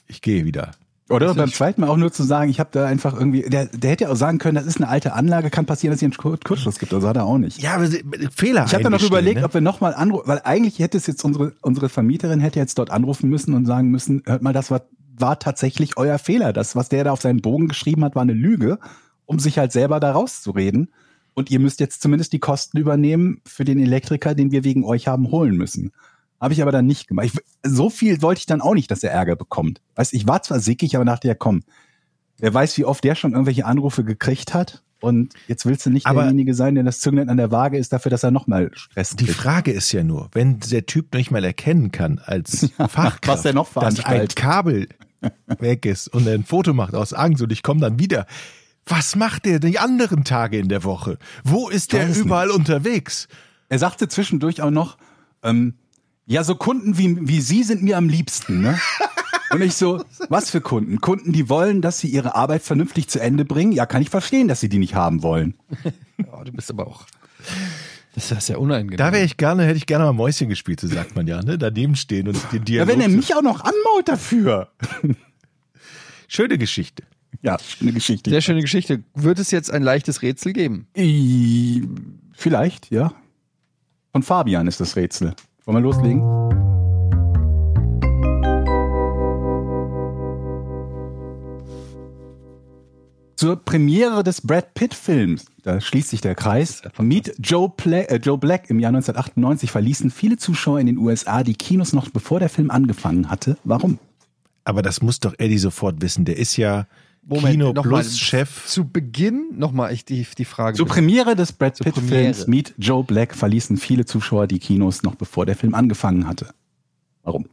Ich 0.07 0.21
gehe 0.21 0.45
wieder. 0.45 0.71
Oder 1.09 1.33
beim 1.35 1.51
zweiten 1.51 1.81
Mal 1.81 1.87
auch 1.87 1.95
nur 1.95 2.11
zu 2.11 2.23
sagen, 2.23 2.49
ich 2.51 2.59
habe 2.59 2.69
da 2.73 2.85
einfach 2.85 3.13
irgendwie, 3.13 3.43
der, 3.43 3.67
der 3.67 3.91
hätte 3.91 4.03
ja 4.05 4.09
auch 4.09 4.15
sagen 4.17 4.39
können, 4.39 4.55
das 4.55 4.65
ist 4.65 4.75
eine 4.77 4.89
alte 4.89 5.13
Anlage, 5.13 5.49
kann 5.49 5.65
passieren, 5.65 5.93
dass 5.93 6.01
hier 6.01 6.07
einen 6.07 6.17
Kur- 6.17 6.37
Kurzschluss 6.37 6.79
gibt. 6.79 6.93
Also 6.93 7.07
hat 7.07 7.15
er 7.15 7.23
auch 7.25 7.37
nicht. 7.37 7.61
Ja, 7.61 7.75
aber 7.75 7.87
Fehler. 8.35 8.65
Ich 8.65 8.73
habe 8.73 8.83
dann 8.83 8.91
noch 8.91 9.01
überlegt, 9.03 9.39
ne? 9.39 9.45
ob 9.45 9.53
wir 9.53 9.61
nochmal 9.61 9.93
anrufen, 9.93 10.27
weil 10.27 10.41
eigentlich 10.43 10.79
hätte 10.79 10.97
es 10.97 11.07
jetzt 11.07 11.23
unsere, 11.23 11.53
unsere 11.61 11.87
Vermieterin 11.87 12.41
hätte 12.41 12.59
jetzt 12.59 12.77
dort 12.77 12.89
anrufen 12.91 13.29
müssen 13.29 13.53
und 13.53 13.65
sagen 13.65 13.89
müssen, 13.89 14.21
hört 14.25 14.41
mal, 14.41 14.51
das 14.51 14.69
war, 14.69 14.81
war 15.17 15.39
tatsächlich 15.39 15.95
euer 15.97 16.19
Fehler. 16.19 16.51
Das, 16.51 16.75
was 16.75 16.89
der 16.89 17.05
da 17.05 17.11
auf 17.11 17.21
seinen 17.21 17.41
Bogen 17.41 17.69
geschrieben 17.69 18.03
hat, 18.03 18.15
war 18.15 18.23
eine 18.23 18.33
Lüge, 18.33 18.77
um 19.25 19.39
sich 19.39 19.57
halt 19.57 19.71
selber 19.71 20.01
da 20.01 20.11
rauszureden. 20.11 20.89
Und 21.35 21.49
ihr 21.51 21.59
müsst 21.59 21.79
jetzt 21.79 22.01
zumindest 22.01 22.33
die 22.33 22.39
Kosten 22.39 22.77
übernehmen 22.77 23.39
für 23.45 23.63
den 23.63 23.79
Elektriker, 23.79 24.35
den 24.35 24.51
wir 24.51 24.65
wegen 24.65 24.83
euch 24.83 25.07
haben 25.07 25.31
holen 25.31 25.55
müssen. 25.55 25.91
Habe 26.39 26.53
ich 26.53 26.61
aber 26.61 26.71
dann 26.71 26.85
nicht 26.85 27.07
gemacht. 27.07 27.25
Ich, 27.27 27.33
so 27.63 27.89
viel 27.89 28.21
wollte 28.21 28.39
ich 28.39 28.45
dann 28.45 28.61
auch 28.61 28.73
nicht, 28.75 28.91
dass 28.91 29.03
er 29.03 29.11
Ärger 29.11 29.35
bekommt. 29.35 29.81
Weißt, 29.95 30.13
ich 30.13 30.27
war 30.27 30.41
zwar 30.43 30.59
sickig, 30.59 30.95
aber 30.95 31.03
dachte 31.05 31.27
ja, 31.27 31.33
komm, 31.35 31.63
wer 32.37 32.53
weiß, 32.53 32.77
wie 32.77 32.85
oft 32.85 33.03
der 33.03 33.15
schon 33.15 33.31
irgendwelche 33.31 33.65
Anrufe 33.65 34.03
gekriegt 34.03 34.53
hat. 34.53 34.83
Und 34.99 35.33
jetzt 35.47 35.65
willst 35.67 35.85
du 35.85 35.89
nicht 35.91 36.05
Aber- 36.07 36.21
derjenige 36.21 36.53
sein, 36.55 36.75
der 36.75 36.83
das 36.83 36.99
Zünglein 36.99 37.29
an 37.29 37.37
der 37.37 37.51
Waage 37.51 37.77
ist, 37.77 37.93
dafür, 37.93 38.09
dass 38.09 38.23
er 38.23 38.31
nochmal 38.31 38.71
Stress 38.73 39.15
Die 39.15 39.25
kriegt. 39.25 39.37
Frage 39.37 39.71
ist 39.71 39.91
ja 39.91 40.03
nur, 40.03 40.29
wenn 40.33 40.59
der 40.59 40.85
Typ 40.87 41.13
nicht 41.13 41.29
mal 41.31 41.43
erkennen 41.43 41.91
kann 41.91 42.19
als 42.23 42.71
Fachkraft, 42.77 43.27
was 43.27 43.41
der 43.43 43.53
noch 43.53 43.71
dass 43.73 44.03
ein. 44.05 44.27
Kabel 44.29 44.87
weg 45.59 45.85
ist 45.85 46.07
und 46.07 46.25
er 46.27 46.33
ein 46.33 46.43
Foto 46.45 46.73
macht 46.73 46.95
aus 46.95 47.13
Angst 47.13 47.41
und 47.43 47.51
ich 47.51 47.61
komme 47.63 47.79
dann 47.81 47.99
wieder. 47.99 48.25
Was 48.85 49.15
macht 49.15 49.45
der 49.45 49.59
die 49.59 49.79
anderen 49.79 50.23
Tage 50.23 50.57
in 50.57 50.69
der 50.69 50.83
Woche? 50.83 51.17
Wo 51.43 51.69
ist 51.69 51.93
der 51.93 52.15
überall 52.15 52.49
unterwegs? 52.51 53.27
Er 53.69 53.79
sagte 53.79 54.07
zwischendurch 54.07 54.61
auch 54.61 54.71
noch, 54.71 54.97
ähm, 55.43 55.75
ja, 56.27 56.43
so 56.43 56.55
Kunden 56.55 56.97
wie, 56.97 57.17
wie 57.27 57.41
Sie 57.41 57.63
sind 57.63 57.81
mir 57.83 57.97
am 57.97 58.09
liebsten, 58.09 58.61
ne? 58.61 58.77
Und 59.49 59.61
ich 59.61 59.75
so, 59.75 60.03
was 60.29 60.49
für 60.49 60.59
Kunden? 60.61 60.99
Kunden, 60.99 61.31
die 61.31 61.47
wollen, 61.47 61.81
dass 61.81 61.99
sie 61.99 62.09
ihre 62.09 62.35
Arbeit 62.35 62.63
vernünftig 62.63 63.07
zu 63.07 63.19
Ende 63.21 63.45
bringen? 63.45 63.71
Ja, 63.71 63.85
kann 63.85 64.01
ich 64.01 64.09
verstehen, 64.09 64.49
dass 64.49 64.59
sie 64.59 64.67
die 64.67 64.77
nicht 64.79 64.93
haben 64.95 65.23
wollen. 65.23 65.53
Ja, 66.19 66.43
du 66.43 66.51
bist 66.51 66.71
aber 66.71 66.87
auch. 66.87 67.05
Das 68.15 68.23
ist 68.25 68.29
ja 68.31 68.41
sehr 68.41 68.59
unangenehm. 68.59 68.97
Da 68.97 69.13
wäre 69.13 69.23
ich 69.23 69.37
gerne, 69.37 69.65
hätte 69.65 69.77
ich 69.77 69.85
gerne 69.85 70.03
mal 70.05 70.13
Mäuschen 70.13 70.49
gespielt, 70.49 70.79
so 70.79 70.87
sagt 70.87 71.15
man 71.15 71.27
ja, 71.27 71.43
ne? 71.43 71.59
Daneben 71.59 71.95
stehen 71.95 72.27
und 72.27 72.35
den 72.51 72.57
Ja, 72.59 72.63
Dialog. 72.65 72.87
wenn 72.89 73.01
er 73.01 73.07
mich 73.09 73.35
auch 73.35 73.43
noch 73.43 73.61
anmaut 73.61 74.07
dafür. 74.07 74.71
Schöne 76.27 76.57
Geschichte. 76.57 77.03
Ja, 77.43 77.57
eine 77.81 77.93
Geschichte. 77.93 78.31
Sehr 78.31 78.41
schöne 78.41 78.61
Geschichte. 78.61 79.03
Wird 79.13 79.37
es 79.37 79.51
jetzt 79.51 79.69
ein 79.71 79.83
leichtes 79.83 80.23
Rätsel 80.23 80.53
geben? 80.53 80.87
Vielleicht, 82.33 82.89
ja. 82.89 83.13
Von 84.11 84.23
Fabian 84.23 84.65
ist 84.65 84.79
das 84.81 84.95
Rätsel. 84.95 85.35
Wollen 85.67 85.79
wir 85.79 85.81
loslegen? 85.81 86.21
Zur 93.35 93.57
Premiere 93.57 94.23
des 94.23 94.39
Brad 94.39 94.73
Pitt-Films, 94.75 95.45
da 95.63 95.81
schließt 95.81 96.09
sich 96.09 96.21
der 96.21 96.35
Kreis, 96.35 96.83
Meet 96.97 97.35
Joe, 97.39 97.69
Pla 97.75 97.97
äh, 97.97 98.15
Joe 98.15 98.37
Black 98.37 98.69
im 98.69 98.79
Jahr 98.79 98.89
1998 98.89 99.69
verließen 99.69 100.09
viele 100.09 100.37
Zuschauer 100.37 100.79
in 100.79 100.87
den 100.87 100.97
USA 100.97 101.43
die 101.43 101.55
Kinos 101.55 101.91
noch 101.91 102.09
bevor 102.11 102.39
der 102.39 102.47
Film 102.47 102.71
angefangen 102.71 103.29
hatte. 103.29 103.57
Warum? 103.65 103.99
Aber 104.63 104.81
das 104.81 105.01
muss 105.01 105.19
doch 105.19 105.35
Eddie 105.37 105.57
sofort 105.57 106.01
wissen. 106.01 106.23
Der 106.23 106.37
ist 106.37 106.55
ja 106.55 106.87
Moment, 107.27 107.51
Kino 107.51 107.73
noch 107.73 107.83
mal. 107.83 108.01
Plus 108.01 108.17
Chef. 108.17 108.65
Zu 108.67 108.87
Beginn 108.87 109.57
nochmal 109.57 109.91
ich 109.91 110.05
die, 110.05 110.25
die 110.37 110.45
Frage. 110.45 110.77
Zur 110.77 110.87
Premiere 110.87 111.35
des 111.35 111.51
Brad 111.51 111.77
Pitt-Films 111.77 112.05
Premiere. 112.07 112.49
Meet 112.49 112.73
Joe 112.77 113.03
Black 113.03 113.35
verließen 113.35 113.75
viele 113.75 114.05
Zuschauer 114.05 114.47
die 114.47 114.59
Kinos 114.59 115.03
noch 115.03 115.15
bevor 115.15 115.45
der 115.45 115.57
Film 115.57 115.75
angefangen 115.75 116.25
hatte. 116.25 116.53
Warum? 117.23 117.49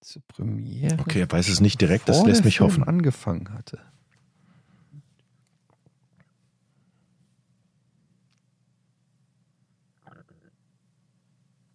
Zur 0.00 0.22
Premiere. 0.28 0.98
Okay, 1.00 1.20
er 1.22 1.32
weiß 1.32 1.48
es 1.48 1.60
nicht 1.60 1.80
direkt, 1.80 2.08
das 2.08 2.24
lässt 2.24 2.44
mich 2.44 2.58
Film 2.58 2.70
hoffen. 2.70 2.84
angefangen 2.84 3.52
hatte. 3.54 3.80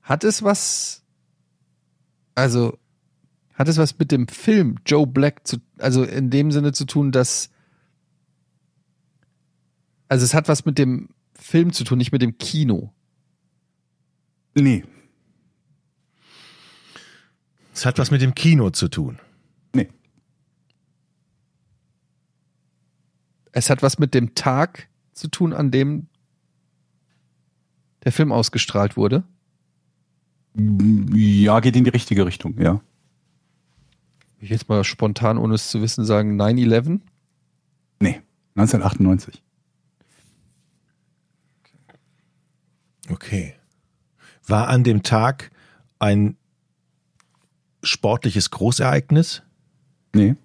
Hat 0.02 0.24
es 0.24 0.44
was, 0.44 1.04
also 2.36 2.78
hat 3.54 3.68
es 3.68 3.78
was 3.78 3.98
mit 4.00 4.12
dem 4.12 4.28
Film 4.28 4.78
Joe 4.86 5.06
Black 5.06 5.48
zu, 5.48 5.58
also 5.78 6.04
in 6.04 6.30
dem 6.30 6.52
Sinne 6.52 6.74
zu 6.74 6.86
tun, 6.86 7.12
dass, 7.12 7.50
also 10.08 10.26
es 10.26 10.34
hat 10.34 10.48
was 10.48 10.66
mit 10.66 10.78
dem 10.78 11.10
Film 11.36 11.72
zu 11.72 11.84
tun, 11.84 11.98
nicht 11.98 12.12
mit 12.12 12.22
dem 12.22 12.38
Kino. 12.38 12.94
Nee, 14.54 14.84
Es 17.74 17.86
hat 17.86 17.98
was 17.98 18.12
mit 18.12 18.22
dem 18.22 18.36
Kino 18.36 18.70
zu 18.70 18.90
tun. 18.90 19.20
nee. 19.74 19.90
Es 23.54 23.70
hat 23.70 23.82
was 23.82 24.00
mit 24.00 24.14
dem 24.14 24.36
Tag 24.36 24.88
zu 25.14 25.28
tun, 25.28 25.54
an 25.54 25.72
dem 25.72 26.08
der 28.04 28.12
Film 28.12 28.32
ausgestrahlt 28.32 28.98
wurde. 28.98 29.24
Ja, 30.54 31.60
geht 31.60 31.76
in 31.76 31.84
die 31.84 31.90
richtige 31.90 32.26
Richtung, 32.26 32.60
ja. 32.60 32.82
Ich 34.40 34.50
jetzt 34.50 34.68
mal 34.70 34.84
spontan, 34.84 35.38
ohne 35.38 35.54
es 35.54 35.70
zu 35.70 35.82
wissen, 35.82 36.04
sagen 36.04 36.40
9-11. 36.42 37.00
Nee, 38.00 38.22
1998. 38.56 39.44
Okay. 43.10 43.54
War 44.48 44.68
an 44.68 44.84
dem 44.84 45.04
Tag 45.04 45.52
ein 46.00 46.38
sportliches 47.84 48.50
Großereignis? 48.50 49.44
Nee. 50.14 50.36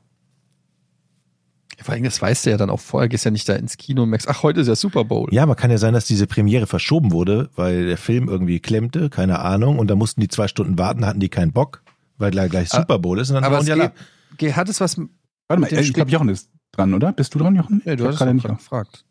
Vor 1.87 1.95
allem, 1.95 2.03
das 2.03 2.20
weißt 2.20 2.47
du 2.47 2.51
ja 2.51 2.57
dann 2.57 2.68
auch 2.68 2.80
vorher, 2.80 3.09
gehst 3.09 3.24
ja 3.24 3.30
nicht 3.30 3.49
da 3.49 3.55
ins 3.55 3.76
Kino 3.76 4.03
und 4.03 4.11
merkst, 4.11 4.28
ach, 4.28 4.43
heute 4.43 4.61
ist 4.61 4.66
ja 4.66 4.74
Super 4.74 5.05
Bowl. 5.05 5.32
Ja, 5.32 5.45
aber 5.45 5.55
kann 5.55 5.70
ja 5.70 5.78
sein, 5.78 5.95
dass 5.95 6.05
diese 6.05 6.26
Premiere 6.26 6.66
verschoben 6.66 7.12
wurde, 7.12 7.49
weil 7.55 7.87
der 7.87 7.97
Film 7.97 8.28
irgendwie 8.28 8.59
klemmte, 8.59 9.09
keine 9.09 9.39
Ahnung, 9.39 9.78
und 9.78 9.87
da 9.87 9.95
mussten 9.95 10.20
die 10.20 10.26
zwei 10.26 10.49
Stunden 10.49 10.78
warten, 10.78 11.07
hatten 11.07 11.20
die 11.20 11.28
keinen 11.28 11.53
Bock, 11.53 11.84
weil 12.18 12.32
gleich, 12.32 12.51
gleich 12.51 12.70
Super 12.70 12.99
Bowl 12.99 13.20
ist 13.20 13.30
und 13.30 13.34
dann 13.34 13.45
aber 13.45 13.59
hauen 13.59 13.68
es 13.68 13.72
die 13.72 13.80
geht, 13.80 13.93
geht, 14.37 14.57
hat 14.57 14.68
es 14.68 14.80
was. 14.80 14.99
Warte 15.47 15.61
mal, 15.61 15.72
ich 15.72 15.93
glaube, 15.93 16.11
Jochen 16.11 16.28
ist 16.28 16.51
dran, 16.72 16.93
oder? 16.93 17.12
Bist 17.12 17.32
du 17.37 17.39
dran, 17.39 17.55
Jochen? 17.55 17.80
du 17.84 17.93
Ich 17.93 18.01
hast 18.03 18.18
gerade 18.18 18.34
nicht 18.34 18.49
gefragt. 18.49 19.05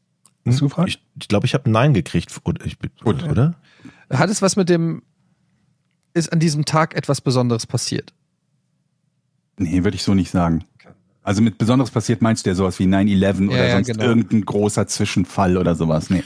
Hast 0.45 0.59
du 0.59 0.65
gefragt? 0.65 0.89
Ich 0.89 0.97
glaube, 0.97 1.13
ich, 1.21 1.27
glaub, 1.29 1.43
ich 1.45 1.53
habe 1.53 1.69
Nein 1.69 1.93
gekriegt, 1.93 2.37
oder? 2.43 2.65
Ich, 2.65 2.77
Gut. 3.05 3.23
oder? 3.23 3.55
Hat 4.09 4.29
es 4.29 4.41
was 4.41 4.57
mit 4.57 4.67
dem, 4.67 5.01
ist 6.13 6.33
an 6.33 6.41
diesem 6.41 6.65
Tag 6.65 6.93
etwas 6.93 7.21
Besonderes 7.21 7.65
passiert? 7.65 8.13
Nee, 9.57 9.85
würde 9.85 9.95
ich 9.95 10.03
so 10.03 10.13
nicht 10.13 10.29
sagen. 10.29 10.65
Also 11.25 11.41
mit 11.41 11.57
Besonderes 11.57 11.89
passiert 11.91 12.21
meinst 12.21 12.45
du 12.45 12.51
ja 12.51 12.55
sowas 12.55 12.77
wie 12.79 12.83
9-11 12.85 13.47
oder 13.47 13.57
Ja, 13.57 13.63
ja, 13.65 13.71
sonst 13.75 13.87
genau. 13.87 14.03
irgendein 14.03 14.45
großer 14.45 14.85
Zwischenfall 14.87 15.57
oder 15.57 15.73
sowas. 15.75 16.09
Nee. 16.11 16.23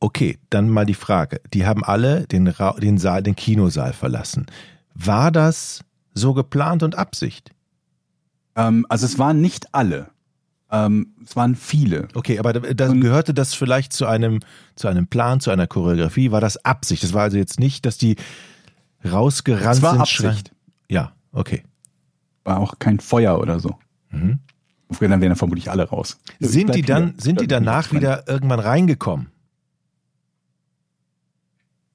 Okay, 0.00 0.38
dann 0.50 0.68
mal 0.70 0.86
die 0.86 0.94
Frage. 0.94 1.40
Die 1.52 1.66
haben 1.66 1.84
alle 1.84 2.26
den, 2.26 2.48
Ra 2.48 2.72
den 2.72 2.96
Saal, 2.98 3.22
den 3.22 3.36
Kinosaal 3.36 3.92
verlassen. 3.92 4.46
War 4.94 5.30
das 5.30 5.84
so 6.14 6.32
geplant 6.34 6.82
und 6.82 6.96
Absicht? 6.96 7.50
Ähm, 8.56 8.86
also 8.88 9.04
es 9.06 9.18
waren 9.18 9.40
nicht 9.40 9.74
alle. 9.74 10.08
Ähm, 10.70 11.08
es 11.22 11.36
waren 11.36 11.54
viele. 11.54 12.08
Okay, 12.14 12.38
aber 12.38 12.54
da, 12.54 12.60
da 12.60 12.88
Und- 12.88 13.00
gehörte 13.02 13.34
das 13.34 13.52
vielleicht 13.52 13.92
zu 13.92 14.06
einem, 14.06 14.40
zu 14.76 14.88
einem 14.88 15.06
Plan, 15.06 15.40
zu 15.40 15.50
einer 15.50 15.66
Choreografie? 15.66 16.30
War 16.30 16.40
das 16.40 16.64
Absicht? 16.64 17.02
Das 17.02 17.12
war 17.12 17.22
also 17.24 17.36
jetzt 17.36 17.60
nicht, 17.60 17.84
dass 17.84 17.98
die 17.98 18.16
rausgerannt 19.04 19.76
Es 19.76 19.82
war 19.82 19.92
sind. 19.92 20.00
Absicht. 20.00 20.52
Ja, 20.88 21.12
okay. 21.32 21.62
War 22.44 22.58
auch 22.60 22.78
kein 22.78 22.98
Feuer 22.98 23.38
oder 23.38 23.60
so. 23.60 23.76
Mhm. 24.12 24.38
Dann 24.88 25.00
wären 25.00 25.20
dann 25.20 25.36
vermutlich 25.36 25.70
alle 25.70 25.88
raus. 25.88 26.18
Sind 26.38 26.74
die 26.74 26.82
dann, 26.82 27.12
hier. 27.12 27.14
sind 27.20 27.40
die 27.40 27.46
danach 27.46 27.92
wieder 27.92 28.28
irgendwann 28.28 28.60
reingekommen? 28.60 29.28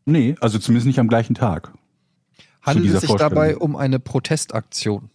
Nee, 0.06 0.36
also 0.42 0.58
zumindest 0.58 0.88
nicht 0.88 1.00
am 1.00 1.08
gleichen 1.08 1.36
Tag. 1.36 1.74
Handelt 2.62 2.96
es 2.96 3.02
sich 3.02 3.16
dabei 3.16 3.56
um 3.56 3.76
eine 3.76 4.00
Protestaktion? 4.00 5.10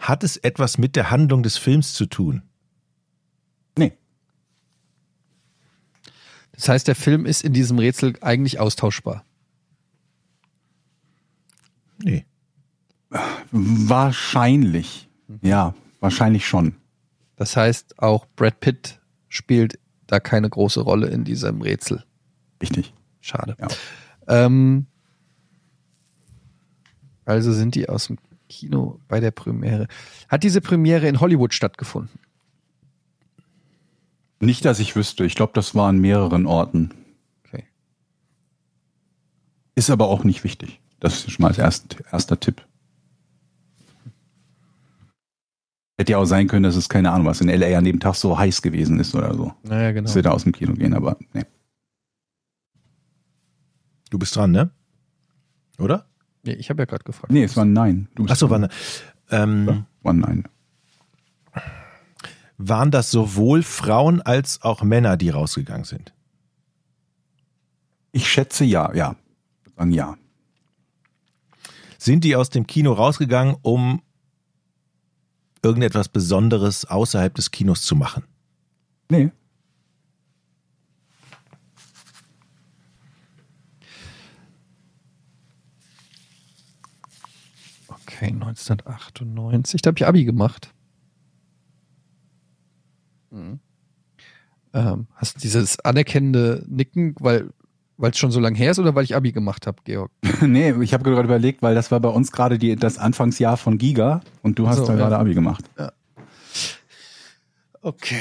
Hat 0.00 0.24
es 0.24 0.38
etwas 0.38 0.78
mit 0.78 0.96
der 0.96 1.10
Handlung 1.10 1.42
des 1.42 1.58
Films 1.58 1.92
zu 1.92 2.06
tun? 2.06 2.42
Nee. 3.76 3.92
Das 6.52 6.68
heißt, 6.70 6.88
der 6.88 6.96
Film 6.96 7.26
ist 7.26 7.44
in 7.44 7.52
diesem 7.52 7.78
Rätsel 7.78 8.14
eigentlich 8.22 8.58
austauschbar. 8.58 9.24
Nee. 12.02 12.24
Wahrscheinlich. 13.50 15.08
Ja, 15.42 15.74
wahrscheinlich 16.00 16.46
schon. 16.46 16.74
Das 17.36 17.56
heißt, 17.56 17.98
auch 17.98 18.26
Brad 18.36 18.60
Pitt 18.60 19.00
spielt 19.28 19.78
da 20.06 20.20
keine 20.20 20.48
große 20.48 20.80
Rolle 20.80 21.08
in 21.08 21.24
diesem 21.24 21.62
Rätsel. 21.62 22.04
Richtig. 22.60 22.92
Schade. 23.20 23.56
Ja. 23.58 23.68
Ähm, 24.28 24.86
also 27.24 27.52
sind 27.52 27.74
die 27.74 27.88
aus 27.88 28.08
dem 28.08 28.18
Kino 28.48 29.00
bei 29.08 29.20
der 29.20 29.30
Premiere. 29.30 29.86
Hat 30.28 30.42
diese 30.42 30.60
Premiere 30.60 31.06
in 31.06 31.20
Hollywood 31.20 31.54
stattgefunden? 31.54 32.18
Nicht, 34.40 34.64
dass 34.64 34.80
ich 34.80 34.96
wüsste. 34.96 35.24
Ich 35.24 35.34
glaube, 35.34 35.52
das 35.54 35.74
war 35.74 35.88
an 35.88 35.98
mehreren 35.98 36.46
Orten. 36.46 36.90
Okay. 37.44 37.64
Ist 39.74 39.90
aber 39.90 40.08
auch 40.08 40.24
nicht 40.24 40.44
wichtig. 40.44 40.80
Das 41.00 41.14
ist 41.14 41.32
schon 41.32 41.42
mal 41.42 41.48
als 41.48 41.58
erst, 41.58 41.96
erster 42.12 42.38
Tipp. 42.38 42.64
Hätte 45.98 46.12
ja 46.12 46.18
auch 46.18 46.24
sein 46.24 46.46
können, 46.46 46.62
dass 46.62 46.76
es 46.76 46.88
keine 46.88 47.12
Ahnung, 47.12 47.26
was 47.26 47.40
in 47.40 47.48
LA 47.48 47.76
an 47.76 47.84
dem 47.84 48.00
Tag 48.00 48.14
so 48.14 48.38
heiß 48.38 48.62
gewesen 48.62 48.98
ist 49.00 49.14
oder 49.14 49.34
so. 49.34 49.52
Naja, 49.62 49.92
genau. 49.92 50.06
Dass 50.06 50.14
wir 50.14 50.22
da 50.22 50.30
aus 50.30 50.44
dem 50.44 50.52
Kino 50.52 50.72
gehen, 50.74 50.94
aber 50.94 51.18
nee. 51.34 51.44
Du 54.10 54.18
bist 54.18 54.34
dran, 54.34 54.50
ne? 54.50 54.70
Oder? 55.78 56.06
Nee, 56.42 56.52
ich 56.54 56.70
habe 56.70 56.82
ja 56.82 56.86
gerade 56.86 57.04
gefragt. 57.04 57.32
Nee, 57.32 57.44
es 57.44 57.56
war 57.56 57.64
ein 57.64 57.72
Nein. 57.72 58.08
Du 58.14 58.22
bist 58.22 58.32
Achso, 58.32 58.48
dran. 58.48 58.62
war, 58.62 58.70
ähm, 59.30 59.66
Ja, 59.68 59.86
war 60.02 60.12
ein 60.14 60.18
Nein. 60.20 60.44
waren 62.56 62.90
das 62.90 63.10
sowohl 63.10 63.62
Frauen 63.62 64.20
als 64.22 64.62
auch 64.62 64.82
Männer, 64.82 65.16
die 65.16 65.30
rausgegangen 65.30 65.84
sind? 65.84 66.12
Ich 68.12 68.28
schätze 68.28 68.64
ja, 68.64 68.92
ja. 68.94 69.16
Sagen 69.76 69.92
ja. 69.92 70.16
Sind 72.00 72.24
die 72.24 72.34
aus 72.34 72.48
dem 72.48 72.66
Kino 72.66 72.94
rausgegangen, 72.94 73.56
um 73.60 74.00
irgendetwas 75.62 76.08
Besonderes 76.08 76.86
außerhalb 76.86 77.34
des 77.34 77.50
Kinos 77.50 77.82
zu 77.82 77.94
machen? 77.94 78.24
Nee. 79.10 79.30
Okay, 87.88 88.28
1998. 88.28 89.82
Da 89.82 89.88
habe 89.88 89.98
ich 89.98 90.06
Abi 90.06 90.24
gemacht. 90.24 90.72
Mhm. 93.30 93.60
Ähm, 94.72 95.06
hast 95.16 95.36
du 95.36 95.40
dieses 95.40 95.78
anerkennende 95.80 96.64
Nicken, 96.66 97.14
weil 97.20 97.50
weil 98.00 98.10
es 98.12 98.18
schon 98.18 98.30
so 98.30 98.40
lange 98.40 98.56
her 98.56 98.70
ist 98.70 98.78
oder 98.78 98.94
weil 98.94 99.04
ich 99.04 99.14
Abi 99.14 99.30
gemacht 99.32 99.66
habe, 99.66 99.78
Georg? 99.84 100.10
nee, 100.40 100.72
ich 100.80 100.94
habe 100.94 101.04
gerade 101.04 101.22
überlegt, 101.24 101.62
weil 101.62 101.74
das 101.74 101.90
war 101.90 102.00
bei 102.00 102.08
uns 102.08 102.32
gerade 102.32 102.58
das 102.76 102.98
Anfangsjahr 102.98 103.56
von 103.56 103.78
Giga 103.78 104.22
und 104.42 104.58
du 104.58 104.68
hast 104.68 104.78
So, 104.78 104.86
da 104.86 104.92
ja. 104.92 104.98
gerade 104.98 105.18
Abi 105.18 105.34
gemacht. 105.34 105.64
Okay. 107.82 108.16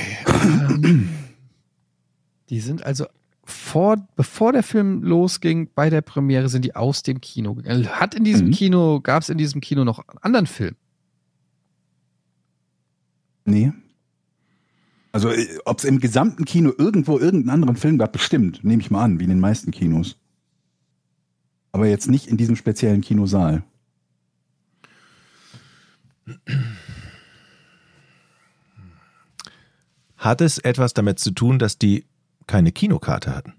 die 2.49 2.59
sind 2.59 2.83
also 2.85 3.05
vor, 3.43 3.97
bevor 4.15 4.51
der 4.53 4.63
Film 4.63 5.01
losging, 5.03 5.69
bei 5.73 5.89
der 5.89 6.01
Premiere 6.01 6.49
sind 6.49 6.65
die 6.65 6.75
aus 6.75 7.01
dem 7.03 7.19
Kino 7.19 7.55
gegangen. 7.55 7.87
Hat 7.89 8.13
in 8.13 8.23
diesem 8.23 8.47
Mhm. 8.47 8.51
Kino, 8.51 8.99
gab 9.01 9.23
es 9.23 9.29
in 9.29 9.37
diesem 9.37 9.59
Kino 9.59 9.83
noch 9.83 9.99
einen 10.07 10.19
anderen 10.19 10.45
Film? 10.45 10.75
Nee. 13.45 13.71
Also, 15.11 15.31
ob 15.65 15.79
es 15.79 15.85
im 15.85 15.99
gesamten 15.99 16.45
Kino 16.45 16.71
irgendwo 16.77 17.17
irgendeinen 17.17 17.55
anderen 17.55 17.75
Film 17.75 17.97
gab, 17.97 18.11
bestimmt, 18.11 18.63
nehme 18.63 18.81
ich 18.81 18.91
mal 18.91 19.03
an, 19.03 19.19
wie 19.19 19.23
in 19.23 19.29
den 19.29 19.39
meisten 19.39 19.71
Kinos. 19.71 20.19
Aber 21.71 21.87
jetzt 21.87 22.09
nicht 22.09 22.27
in 22.27 22.37
diesem 22.37 22.55
speziellen 22.55 23.01
Kinosaal. 23.01 23.63
Hat 30.17 30.41
es 30.41 30.57
etwas 30.59 30.93
damit 30.93 31.17
zu 31.19 31.31
tun, 31.31 31.59
dass 31.59 31.77
die 31.77 32.05
keine 32.45 32.71
Kinokarte 32.71 33.35
hatten? 33.35 33.53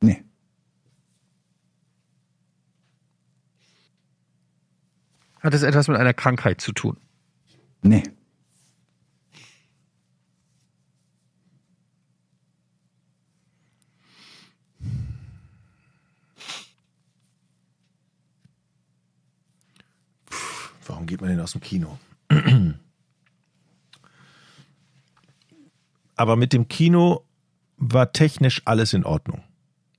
Nee. 0.00 0.24
Hat 5.40 5.54
es 5.54 5.62
etwas 5.62 5.88
mit 5.88 5.96
einer 5.98 6.14
Krankheit 6.14 6.60
zu 6.60 6.72
tun? 6.72 6.96
Nee. 7.82 8.02
Warum 20.88 21.06
geht 21.06 21.20
man 21.20 21.30
denn 21.30 21.40
aus 21.40 21.52
dem 21.52 21.60
Kino? 21.60 21.98
Aber 26.16 26.36
mit 26.36 26.52
dem 26.52 26.66
Kino 26.68 27.24
war 27.76 28.12
technisch 28.12 28.62
alles 28.64 28.92
in 28.92 29.04
Ordnung. 29.04 29.42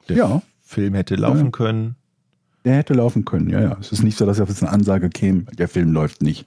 Der 0.09 0.17
Ja. 0.17 0.41
Film 0.61 0.93
hätte 0.95 1.15
laufen 1.15 1.45
Ja. 1.45 1.51
können. 1.51 1.95
Der 2.65 2.75
hätte 2.75 2.93
laufen 2.93 3.23
können, 3.23 3.49
ja, 3.49 3.61
ja. 3.61 3.77
Es 3.79 3.91
ist 3.91 4.03
nicht 4.03 4.17
so, 4.17 4.25
dass 4.25 4.39
auf 4.41 4.49
jetzt 4.49 4.61
eine 4.61 4.71
Ansage 4.71 5.09
käme, 5.09 5.43
der 5.43 5.69
Film 5.69 5.91
läuft 5.93 6.21
nicht. 6.21 6.45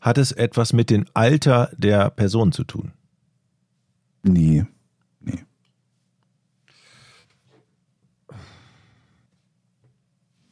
Hat 0.00 0.16
es 0.18 0.32
etwas 0.32 0.72
mit 0.72 0.88
dem 0.88 1.04
Alter 1.12 1.70
der 1.76 2.10
Person 2.10 2.52
zu 2.52 2.64
tun? 2.64 2.92
Nee. 4.22 4.64
Nee. 5.20 5.44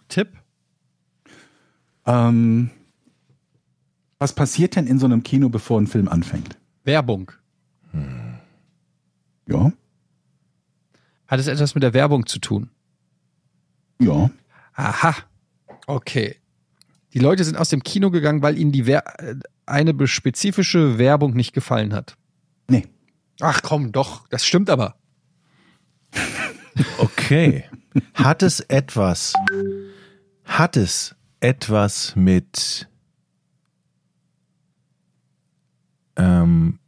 Tipp? 0.09 0.29
Ähm, 2.07 2.71
was 4.19 4.33
passiert 4.33 4.77
denn 4.77 4.87
in 4.87 4.99
so 4.99 5.07
einem 5.07 5.23
Kino, 5.23 5.49
bevor 5.49 5.81
ein 5.81 5.87
Film 5.87 6.09
anfängt? 6.09 6.57
Werbung. 6.85 7.33
Ja. 9.47 9.73
Hat 11.27 11.41
es 11.41 11.47
etwas 11.47 11.75
mit 11.75 11.83
der 11.83 11.95
Werbung 11.95 12.27
zu 12.27 12.39
tun? 12.39 12.71
Ja. 14.01 14.31
Aha. 14.75 15.15
Okay. 15.87 16.37
Die 17.13 17.19
Leute 17.19 17.45
sind 17.45 17.57
aus 17.57 17.69
dem 17.69 17.83
Kino 17.83 18.11
gegangen, 18.11 18.43
weil 18.43 18.59
ihnen 18.59 18.73
die 18.73 18.87
Wer 18.87 19.21
äh, 19.21 19.37
eine 19.67 20.07
spezifische 20.07 20.99
Werbung 20.99 21.35
nicht 21.35 21.53
gefallen 21.53 21.95
hat. 21.95 22.17
Nee. 22.69 22.87
Ach 23.41 23.63
komm, 23.63 23.93
doch, 23.93 24.29
das 24.29 24.45
stimmt 24.45 24.71
aber. 24.71 24.97
Okay. 26.99 27.65
Hat 28.15 28.43
es 28.43 28.61
etwas, 28.61 29.35
hat 30.45 30.77
es 30.77 31.15
etwas 31.45 32.17
mit 32.17 32.89
ähm, 36.17 36.79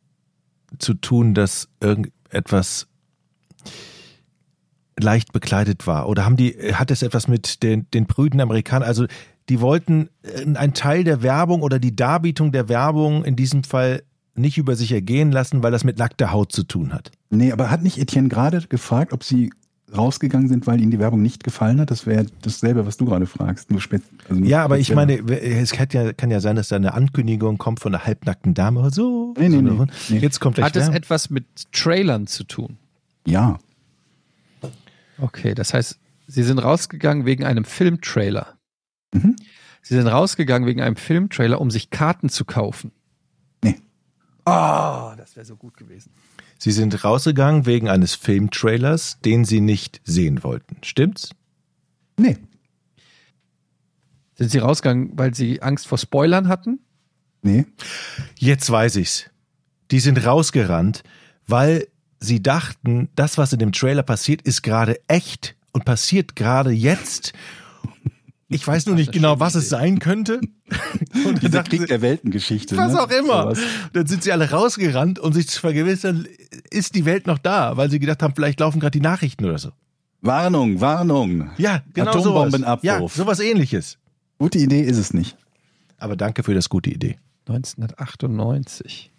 zu 0.79 0.95
tun, 0.95 1.35
dass 1.35 1.69
irgendetwas 1.81 2.87
leicht 4.99 5.35
bekleidet 5.35 5.87
war? 5.87 6.09
Oder 6.09 6.25
haben 6.25 6.37
die, 6.37 6.55
hat 6.73 6.91
es 6.91 7.03
etwas 7.03 7.29
mit 7.29 7.63
den, 7.63 7.91
den 7.91 8.07
prüden 8.07 8.41
Amerikanern, 8.41 8.89
also 8.89 9.07
die 9.51 9.61
wollten 9.61 10.09
äh, 10.23 10.57
einen 10.57 10.73
Teil 10.73 11.05
der 11.05 11.23
Werbung 11.23 11.61
oder 11.61 11.79
die 11.79 11.95
Darbietung 11.95 12.51
der 12.51 12.71
Werbung 12.71 13.25
in 13.25 13.37
diesem 13.37 13.63
Fall 13.63 14.05
nicht 14.35 14.57
über 14.57 14.75
sich 14.75 14.91
ergehen 14.91 15.33
lassen, 15.33 15.63
weil 15.63 15.73
das 15.73 15.85
mit 15.85 15.99
nackter 15.99 16.33
Haut 16.33 16.53
zu 16.53 16.63
tun 16.63 16.95
hat. 16.95 17.11
Nee, 17.29 17.53
aber 17.53 17.71
hat 17.71 17.83
nicht 17.83 17.99
Etienne 17.99 18.29
gerade 18.29 18.63
gefragt, 18.63 19.13
ob 19.13 19.23
sie 19.23 19.51
rausgegangen 19.95 20.49
sind, 20.49 20.67
weil 20.67 20.81
ihnen 20.81 20.91
die 20.91 20.99
Werbung 20.99 21.23
nicht 21.23 21.45
gefallen 21.45 21.81
hat? 21.81 21.91
Das 21.91 22.07
wäre 22.07 22.27
dasselbe, 22.43 22.87
was 22.87 22.97
du 22.97 23.05
gerade 23.05 23.27
fragst. 23.27 23.71
Nur 23.71 23.81
spät, 23.81 24.03
also 24.29 24.41
nur 24.41 24.49
Ja, 24.49 24.65
aber 24.65 24.79
ich 24.79 24.95
meine, 24.95 25.19
es 25.19 25.73
kann 25.73 25.89
ja, 25.93 26.13
kann 26.13 26.31
ja 26.31 26.41
sein, 26.41 26.57
dass 26.57 26.69
da 26.69 26.77
eine 26.77 26.95
Ankündigung 26.95 27.59
kommt 27.59 27.81
von 27.81 27.95
einer 27.95 28.05
halbnackten 28.05 28.55
Dame 28.55 28.81
oder 28.81 28.91
so. 28.91 29.35
Nee, 29.39 29.49
nee, 29.49 29.57
so 29.57 29.63
nee, 29.63 29.87
nee. 30.09 30.19
Jetzt 30.19 30.41
kommt 30.41 30.61
Hat 30.61 30.77
es 30.77 30.89
etwas 30.89 31.31
mit 31.31 31.45
Trailern 31.73 32.27
zu 32.27 32.45
tun? 32.45 32.79
Ja. 33.27 33.59
Okay, 35.19 35.55
das 35.55 35.73
heißt, 35.73 35.99
sie 36.27 36.43
sind 36.43 36.59
rausgegangen 36.59 37.25
wegen 37.25 37.45
einem 37.45 37.65
Filmtrailer. 37.65 38.55
Mhm. 39.15 39.37
Sie 39.83 39.95
sind 39.95 40.09
rausgegangen 40.09 40.67
wegen 40.67 40.83
einem 40.83 40.97
Filmtrailer, 40.97 41.61
um 41.61 41.71
sich 41.71 41.91
Karten 41.91 42.29
zu 42.29 42.45
kaufen. 42.45 42.91
Nee. 43.63 43.77
Oh, 44.45 45.13
das 45.37 45.49
wäre 45.49 45.55
so 45.55 45.57
gut 45.57 45.77
gewesen. 45.77 46.13
Sie 46.57 46.71
sind 46.73 47.05
rausgegangen 47.05 47.67
wegen 47.67 47.91
eines 47.91 48.15
Filmtrailers, 48.15 49.21
den 49.21 49.45
sie 49.45 49.61
nicht 49.61 50.01
sehen 50.03 50.43
wollten. 50.43 50.79
Stimmt's? 50.83 51.29
Nee. 52.19 52.39
Sind 54.37 54.51
sie 54.51 54.59
rausgegangen, 54.59 55.11
weil 55.13 55.35
sie 55.35 55.61
Angst 55.61 55.87
vor 55.87 55.99
Spoilern 55.99 56.49
hatten? 56.49 56.81
Nee. 57.43 57.67
Jetzt 58.39 58.71
weiß 58.71 58.97
ich's. 58.97 59.29
Die 59.91 60.01
sind 60.01 60.25
rausgerannt, 60.25 61.03
weil 61.47 61.87
sie 62.19 62.43
dachten, 62.43 63.11
das, 63.15 63.37
was 63.37 63.53
in 63.53 63.59
dem 63.59 63.73
Trailer 63.73 64.05
passiert, 64.05 64.41
ist 64.41 64.63
gerade 64.63 64.99
echt 65.07 65.55
und 65.73 65.85
passiert 65.85 66.35
gerade 66.35 66.71
jetzt. 66.71 67.35
Ich 68.49 68.67
weiß 68.67 68.87
nur 68.87 68.95
nicht 68.95 69.11
genau, 69.11 69.41
was 69.41 69.57
es 69.57 69.69
sein 69.69 69.99
könnte. 69.99 70.41
Und 71.27 71.43
Dieser 71.43 71.63
dachten 71.63 71.71
Krieg 71.71 71.87
der 71.89 72.01
Weltengeschichte. 72.01 72.77
was 72.77 72.93
ne? 72.93 73.03
auch 73.03 73.11
immer. 73.11 73.43
Sowas. 73.43 73.59
Dann 73.93 74.07
sind 74.07 74.23
sie 74.23 74.31
alle 74.31 74.51
rausgerannt, 74.51 75.19
um 75.19 75.33
sich 75.33 75.49
zu 75.49 75.61
vergewissern, 75.61 76.29
ist 76.71 76.95
die 76.95 77.05
Welt 77.05 77.27
noch 77.27 77.39
da, 77.39 77.77
weil 77.77 77.91
sie 77.91 77.99
gedacht 77.99 78.23
haben, 78.23 78.35
vielleicht 78.35 78.61
laufen 78.61 78.79
gerade 78.79 78.93
die 78.93 79.01
Nachrichten 79.01 79.45
oder 79.45 79.59
so. 79.59 79.71
Warnung, 80.21 80.81
Warnung. 80.81 81.51
Ja, 81.59 81.83
genau 81.93 82.11
Atombombenabwurf. 82.11 82.83
Ja, 82.85 83.09
sowas 83.09 83.41
ähnliches. 83.41 83.99
Gute 84.39 84.59
Idee 84.59 84.83
ist 84.83 84.99
es 84.99 85.13
nicht. 85.13 85.37
Aber 85.99 86.17
danke 86.17 86.43
für 86.43 86.55
das 86.55 86.69
gute 86.69 86.91
Idee. 86.91 87.19
1998. 87.49 89.11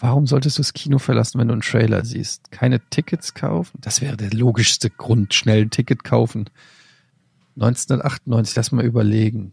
Warum 0.00 0.26
solltest 0.26 0.56
du 0.56 0.62
das 0.62 0.72
Kino 0.72 0.98
verlassen, 0.98 1.38
wenn 1.38 1.48
du 1.48 1.52
einen 1.52 1.60
Trailer 1.60 2.04
siehst? 2.06 2.50
Keine 2.50 2.80
Tickets 2.88 3.34
kaufen? 3.34 3.78
Das 3.82 4.00
wäre 4.00 4.16
der 4.16 4.30
logischste 4.30 4.88
Grund. 4.88 5.34
Schnell 5.34 5.62
ein 5.62 5.70
Ticket 5.70 6.04
kaufen. 6.04 6.48
1998, 7.56 8.56
lass 8.56 8.72
mal 8.72 8.84
überlegen. 8.84 9.52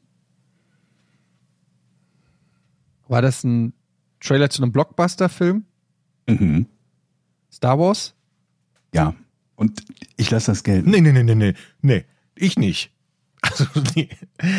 War 3.10 3.22
das 3.22 3.44
ein 3.44 3.74
Trailer 4.22 4.50
zu 4.50 4.64
einem 4.64 4.72
Blockbuster-Film? 4.72 5.66
Mhm. 6.30 6.68
Star 7.52 7.78
Wars? 7.78 8.16
Ja. 8.94 9.16
Und 9.56 9.84
ich 10.16 10.32
lasse 10.32 10.52
das 10.52 10.64
gelten. 10.64 10.90
Nee, 10.90 11.02
nee, 11.02 11.12
nee, 11.12 11.24
nee, 11.24 11.36
nee. 11.36 11.54
Nee, 11.82 12.06
ich 12.36 12.58
nicht. 12.58 12.92
Also, 13.42 13.66
nee. 13.96 14.10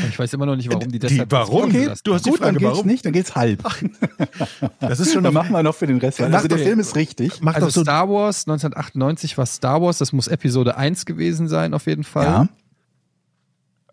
Ich 0.08 0.18
weiß 0.18 0.32
immer 0.34 0.46
noch 0.46 0.54
nicht, 0.56 0.68
warum 0.68 0.82
die 0.90 0.98
Die- 0.98 1.08
deshalb. 1.08 1.30
warum? 1.32 1.64
Okay, 1.64 1.90
Du 2.04 2.14
hast 2.14 2.24
die 2.24 2.30
gut, 2.30 2.38
Frage, 2.38 2.52
dann 2.52 2.58
geht's 2.60 2.70
warum? 2.72 2.86
nicht, 2.86 3.04
dann 3.04 3.12
geht's 3.12 3.34
halb. 3.34 3.62
Das 4.80 5.00
ist 5.00 5.12
schon 5.12 5.24
Dann 5.24 5.34
machen 5.34 5.52
wir 5.52 5.62
noch 5.62 5.74
für 5.74 5.86
den 5.86 5.98
Rest. 5.98 6.20
Also 6.20 6.46
der 6.48 6.56
doch- 6.58 6.64
Film 6.64 6.78
ist 6.80 6.94
richtig. 6.96 7.32
Also 7.44 7.68
so. 7.70 7.82
Star 7.82 8.08
Wars 8.08 8.46
1998 8.46 9.36
war 9.36 9.46
Star 9.46 9.82
Wars, 9.82 9.98
das 9.98 10.12
muss 10.12 10.28
Episode 10.28 10.76
1 10.76 11.06
gewesen 11.06 11.48
sein, 11.48 11.74
auf 11.74 11.86
jeden 11.86 12.04
Fall. 12.04 12.24
Ja. 12.26 12.48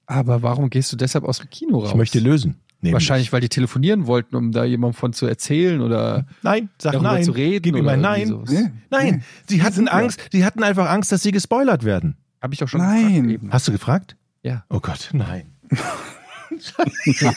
Aber 0.06 0.44
warum 0.44 0.70
gehst 0.70 0.92
du 0.92 0.96
deshalb 0.98 1.24
aus 1.26 1.40
dem 1.40 1.50
Kino 1.50 1.80
raus? 1.80 1.90
Ich 1.90 1.96
möchte 1.96 2.20
lösen. 2.20 2.58
Nämlich. 2.82 2.94
Wahrscheinlich, 2.94 3.34
weil 3.34 3.42
die 3.42 3.50
telefonieren 3.50 4.06
wollten, 4.06 4.36
um 4.36 4.52
da 4.52 4.64
jemandem 4.64 4.94
von 4.96 5.14
zu 5.14 5.26
erzählen 5.26 5.82
oder 5.82 6.28
Nein, 6.44 6.70
sag 6.78 6.94
darüber 6.94 7.14
nein. 7.14 7.24
zu 7.24 7.32
reden. 7.32 7.64
Gib 7.64 7.76
ihm 7.76 7.86
oder 7.86 7.94
ein 7.94 8.02
Nein. 8.02 8.28
sowas. 8.28 8.50
Nee. 8.52 8.70
Nein, 8.92 9.24
sie 9.48 9.64
hatten. 9.64 9.88
Angst, 9.88 10.20
sie 10.32 10.46
hatten 10.46 10.62
einfach 10.62 10.88
Angst, 10.90 11.12
dass 11.12 11.24
sie 11.24 11.32
gespoilert 11.32 11.84
werden. 11.84 12.16
Habe 12.42 12.54
ich 12.54 12.60
doch 12.60 12.68
schon 12.68 12.82
Nein. 12.82 13.08
gefragt 13.14 13.30
eben. 13.32 13.52
Hast 13.52 13.68
du 13.68 13.72
gefragt? 13.72 14.16
Ja. 14.46 14.64
Oh 14.70 14.80
Gott, 14.80 15.10
nein. 15.12 15.56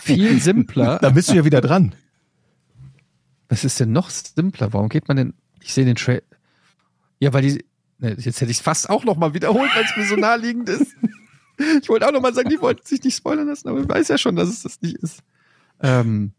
Viel 0.02 0.40
simpler. 0.42 0.98
Da 1.00 1.08
bist 1.08 1.30
du 1.30 1.36
ja 1.36 1.44
wieder 1.46 1.62
dran. 1.62 1.94
Was 3.48 3.64
ist 3.64 3.80
denn 3.80 3.92
noch 3.92 4.10
simpler? 4.10 4.74
Warum 4.74 4.90
geht 4.90 5.08
man 5.08 5.16
denn? 5.16 5.34
Ich 5.62 5.72
sehe 5.72 5.86
den 5.86 5.96
Trail. 5.96 6.22
Ja, 7.18 7.32
weil 7.32 7.40
die. 7.40 7.64
Ne, 7.96 8.10
jetzt 8.18 8.42
hätte 8.42 8.50
ich 8.50 8.58
es 8.58 8.62
fast 8.62 8.90
auch 8.90 9.04
noch 9.04 9.16
mal 9.16 9.32
wiederholt, 9.32 9.70
weil 9.74 9.84
es 9.86 9.96
mir 9.96 10.04
so 10.04 10.16
naheliegend 10.16 10.68
ist. 10.68 10.94
Ich 11.82 11.88
wollte 11.88 12.06
auch 12.06 12.12
noch 12.12 12.20
mal 12.20 12.34
sagen, 12.34 12.50
die 12.50 12.60
wollten 12.60 12.86
sich 12.86 13.02
nicht 13.02 13.16
spoilern 13.16 13.48
lassen, 13.48 13.68
aber 13.68 13.80
ich 13.80 13.88
weiß 13.88 14.08
ja 14.08 14.18
schon, 14.18 14.36
dass 14.36 14.48
es 14.50 14.62
das 14.62 14.80
nicht 14.82 14.96
ist. 14.98 15.24
Ähm. 15.80 16.32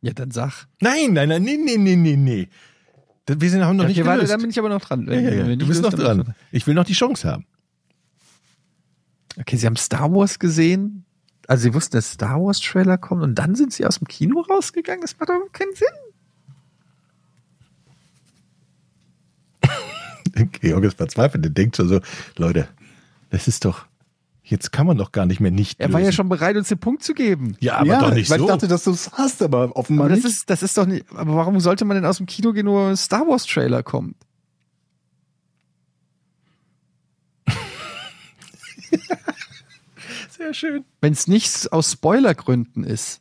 Ja, 0.00 0.14
dann 0.14 0.30
sag. 0.30 0.66
Nein, 0.80 1.12
nein, 1.12 1.28
nein, 1.28 1.42
nee, 1.42 1.58
nee, 1.58 1.76
nee, 1.76 1.94
nee, 1.94 2.16
nee. 2.16 2.48
Wir 3.26 3.50
sind, 3.50 3.64
haben 3.64 3.76
noch 3.76 3.84
Ja, 3.84 3.88
nicht 3.88 3.98
okay, 3.98 4.06
warte, 4.06 4.18
gelöst. 4.20 4.32
dann 4.32 4.40
bin 4.40 4.50
ich 4.50 4.58
aber 4.58 4.68
noch 4.68 4.80
dran. 4.80 5.06
ja, 5.06 5.14
ja, 5.14 5.30
ja. 5.46 5.56
Du 5.56 5.66
bist 5.66 5.80
noch 5.82 5.92
dran. 5.92 6.34
Ich 6.50 6.66
will 6.66 6.74
noch 6.74 6.84
die 6.84 6.92
Chance 6.94 7.28
haben. 7.30 7.46
Okay, 9.38 9.56
sie 9.56 9.66
haben 9.66 9.76
Star 9.76 10.12
Wars 10.12 10.38
gesehen. 10.38 11.04
Also 11.48 11.62
sie 11.64 11.74
wussten, 11.74 11.96
dass 11.96 12.12
Star 12.12 12.40
Wars 12.42 12.60
Trailer 12.60 12.98
kommt 12.98 13.22
und 13.22 13.34
dann 13.36 13.54
sind 13.54 13.72
sie 13.72 13.86
aus 13.86 13.98
dem 13.98 14.08
Kino 14.08 14.40
rausgegangen. 14.40 15.02
Das 15.02 15.18
macht 15.18 15.28
doch 15.30 15.52
keinen 15.52 15.74
Sinn. 15.74 15.86
Georg 20.60 20.84
ist 20.84 20.96
verzweifelt. 20.96 21.44
Der 21.44 21.50
denkt 21.52 21.76
schon 21.76 21.88
so, 21.88 22.00
Leute, 22.36 22.68
das 23.30 23.48
ist 23.48 23.64
doch, 23.64 23.86
jetzt 24.52 24.70
kann 24.70 24.86
man 24.86 24.96
doch 24.96 25.10
gar 25.10 25.26
nicht 25.26 25.40
mehr 25.40 25.50
nicht 25.50 25.80
Er 25.80 25.92
war 25.92 25.98
ja 26.00 26.06
lösen. 26.06 26.16
schon 26.16 26.28
bereit, 26.28 26.56
uns 26.56 26.68
den 26.68 26.78
Punkt 26.78 27.02
zu 27.02 27.14
geben. 27.14 27.56
Ja, 27.60 27.78
aber 27.78 27.86
ja, 27.86 28.00
doch 28.00 28.14
nicht 28.14 28.30
weil 28.30 28.38
so. 28.38 28.44
ich 28.44 28.50
dachte, 28.50 28.68
dass 28.68 28.84
du 28.84 28.92
es 28.92 29.10
hast, 29.12 29.42
aber 29.42 29.74
offenbar 29.76 30.06
Aber 30.06 30.14
das 30.14 30.24
nicht. 30.24 30.32
ist, 30.34 30.50
das 30.50 30.62
ist 30.62 30.78
doch 30.78 30.86
nicht. 30.86 31.06
Aber 31.14 31.34
warum 31.34 31.58
sollte 31.58 31.84
man 31.84 31.96
denn 31.96 32.04
aus 32.06 32.18
dem 32.18 32.26
Kino 32.26 32.52
gehen, 32.52 32.66
nur 32.66 32.88
ein 32.90 32.96
Star 32.96 33.26
Wars 33.26 33.44
Trailer 33.46 33.82
kommt? 33.82 34.14
Sehr 40.30 40.54
schön. 40.54 40.84
Wenn 41.00 41.12
es 41.12 41.26
nicht 41.26 41.72
aus 41.72 41.92
Spoilergründen 41.92 42.84
ist. 42.84 43.20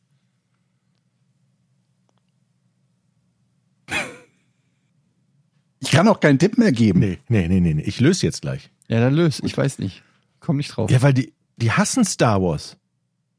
ich 5.80 5.92
kann 5.92 6.08
auch 6.08 6.20
keinen 6.20 6.40
Tipp 6.40 6.58
mehr 6.58 6.72
geben. 6.72 7.00
Nee, 7.00 7.18
nee, 7.28 7.48
nee, 7.48 7.60
nee, 7.60 7.74
nee. 7.74 7.82
Ich 7.84 8.00
löse 8.00 8.26
jetzt 8.26 8.42
gleich. 8.42 8.70
Ja, 8.88 9.00
dann 9.00 9.14
löst. 9.14 9.42
Ich 9.44 9.58
weiß 9.58 9.80
nicht. 9.80 10.04
Komm 10.42 10.58
nicht 10.58 10.76
drauf. 10.76 10.92
Ja, 10.92 11.02
weil 11.02 11.14
die, 11.14 11.34
die 11.56 11.72
hassen 11.72 12.04
Star 12.04 12.42
Wars. 12.42 12.76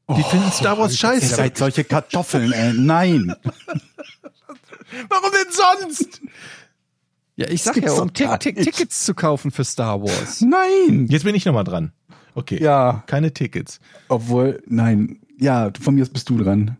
Die 0.09 0.23
finden 0.23 0.51
Star 0.51 0.77
Wars 0.77 0.93
Ihr 0.93 0.97
scheiße. 0.97 1.35
seid 1.35 1.57
solche 1.57 1.83
Kartoffeln, 1.83 2.51
ey. 2.51 2.73
Nein. 2.73 3.35
Warum 5.09 5.31
denn 5.31 5.51
sonst? 5.91 6.21
Ja, 7.35 7.47
ich 7.49 7.63
sag 7.63 7.77
ja, 7.77 7.91
um 7.93 8.11
Tick, 8.13 8.39
Tick. 8.39 8.55
Tickets 8.61 9.05
zu 9.05 9.13
kaufen 9.13 9.51
für 9.51 9.63
Star 9.63 10.01
Wars. 10.01 10.41
Nein. 10.41 11.07
Jetzt 11.09 11.23
bin 11.23 11.35
ich 11.35 11.45
nochmal 11.45 11.63
dran. 11.63 11.91
Okay. 12.35 12.61
Ja, 12.61 13.03
Keine 13.07 13.33
Tickets. 13.33 13.79
obwohl, 14.07 14.61
nein. 14.67 15.19
Ja, 15.39 15.71
von 15.81 15.95
mir 15.95 16.01
aus 16.03 16.09
bist 16.09 16.29
du 16.29 16.37
dran. 16.37 16.77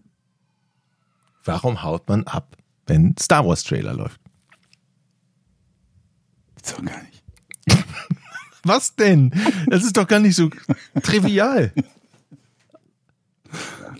Warum 1.44 1.84
haut 1.84 2.08
man 2.08 2.24
ab, 2.26 2.56
wenn 2.88 3.16
Star 3.20 3.46
Wars 3.46 3.64
Trailer 3.64 3.94
läuft? 3.94 4.20
Gibt's 6.56 6.74
doch 6.74 6.84
gar 6.86 7.02
nicht. 7.04 7.13
Was 8.64 8.96
denn? 8.96 9.32
Das 9.68 9.84
ist 9.84 9.98
doch 9.98 10.08
gar 10.08 10.20
nicht 10.20 10.36
so 10.36 10.50
trivial. 11.02 11.74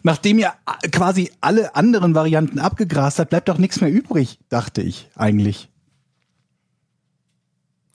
Nachdem 0.04 0.40
ihr 0.40 0.54
a- 0.66 0.78
quasi 0.92 1.32
alle 1.42 1.76
anderen 1.76 2.16
Varianten 2.16 2.60
abgegrast 2.60 3.20
habt, 3.20 3.30
bleibt 3.30 3.50
doch 3.50 3.58
nichts 3.58 3.80
mehr 3.82 3.92
übrig, 3.92 4.40
dachte 4.50 4.82
ich 4.82 5.10
eigentlich. 5.16 5.70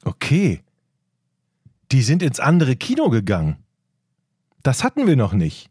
Okay. 0.05 0.63
Die 1.93 2.03
sind 2.03 2.23
ins 2.23 2.41
andere 2.41 2.77
Kino 2.77 3.09
gegangen. 3.11 3.57
Das 4.63 4.85
hatten 4.85 5.07
wir 5.07 5.17
noch 5.17 5.33
nicht. 5.33 5.71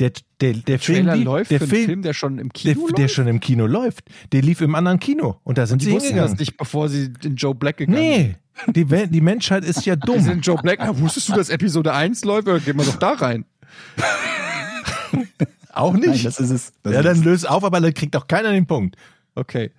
Der, 0.00 0.12
der, 0.40 0.54
der 0.54 0.78
Film, 0.78 1.06
Trailer 1.06 1.16
läuft 1.16 1.50
der 1.50 1.58
für 1.58 1.64
einen 1.64 1.70
Film, 1.70 1.86
Film, 1.86 2.02
der 2.02 2.14
schon 2.14 2.38
im 2.38 2.48
der, 2.64 2.74
Kino 2.74 2.88
der 2.88 2.98
läuft. 3.04 3.14
schon 3.14 3.26
im 3.28 3.40
Kino 3.40 3.66
läuft, 3.66 4.04
der 4.32 4.42
lief 4.42 4.60
im 4.60 4.74
anderen 4.74 4.98
Kino 5.00 5.40
und 5.44 5.58
da 5.58 5.66
sind 5.66 5.82
Sie 5.82 5.88
die 5.88 5.94
wussten 5.94 6.16
das 6.16 6.30
hingegangen. 6.30 6.38
nicht, 6.40 6.56
bevor 6.56 6.88
sie 6.88 7.12
in 7.22 7.36
Joe 7.36 7.54
Black 7.54 7.76
gegangen 7.76 7.98
Nee, 7.98 8.36
die, 8.68 8.84
die 8.86 9.20
Menschheit 9.20 9.64
ist 9.64 9.84
ja 9.86 9.94
sind. 10.06 10.06
Sie 10.06 10.12
sind 10.12 10.26
dumm. 10.26 10.32
in 10.36 10.40
Joe 10.40 10.56
Black. 10.62 10.80
Ah, 10.80 10.98
wusstest 10.98 11.28
du, 11.28 11.34
dass 11.34 11.48
Episode 11.50 11.92
1 11.92 12.24
läuft? 12.24 12.48
Ja, 12.48 12.58
gehen 12.58 12.76
wir 12.76 12.84
doch 12.84 12.96
da 12.96 13.12
rein. 13.12 13.44
Auch 15.72 15.92
Nein, 15.94 16.10
nicht. 16.10 16.24
das 16.26 16.38
ist 16.38 16.50
es. 16.50 16.72
Das 16.82 16.92
ja, 16.92 17.00
ist 17.00 17.06
dann 17.06 17.18
es. 17.18 17.24
löst 17.24 17.48
auf, 17.48 17.64
aber 17.64 17.80
dann 17.80 17.94
kriegt 17.94 18.14
auch 18.14 18.26
keiner 18.26 18.52
den 18.52 18.66
Punkt. 18.66 18.96
Okay. 19.34 19.70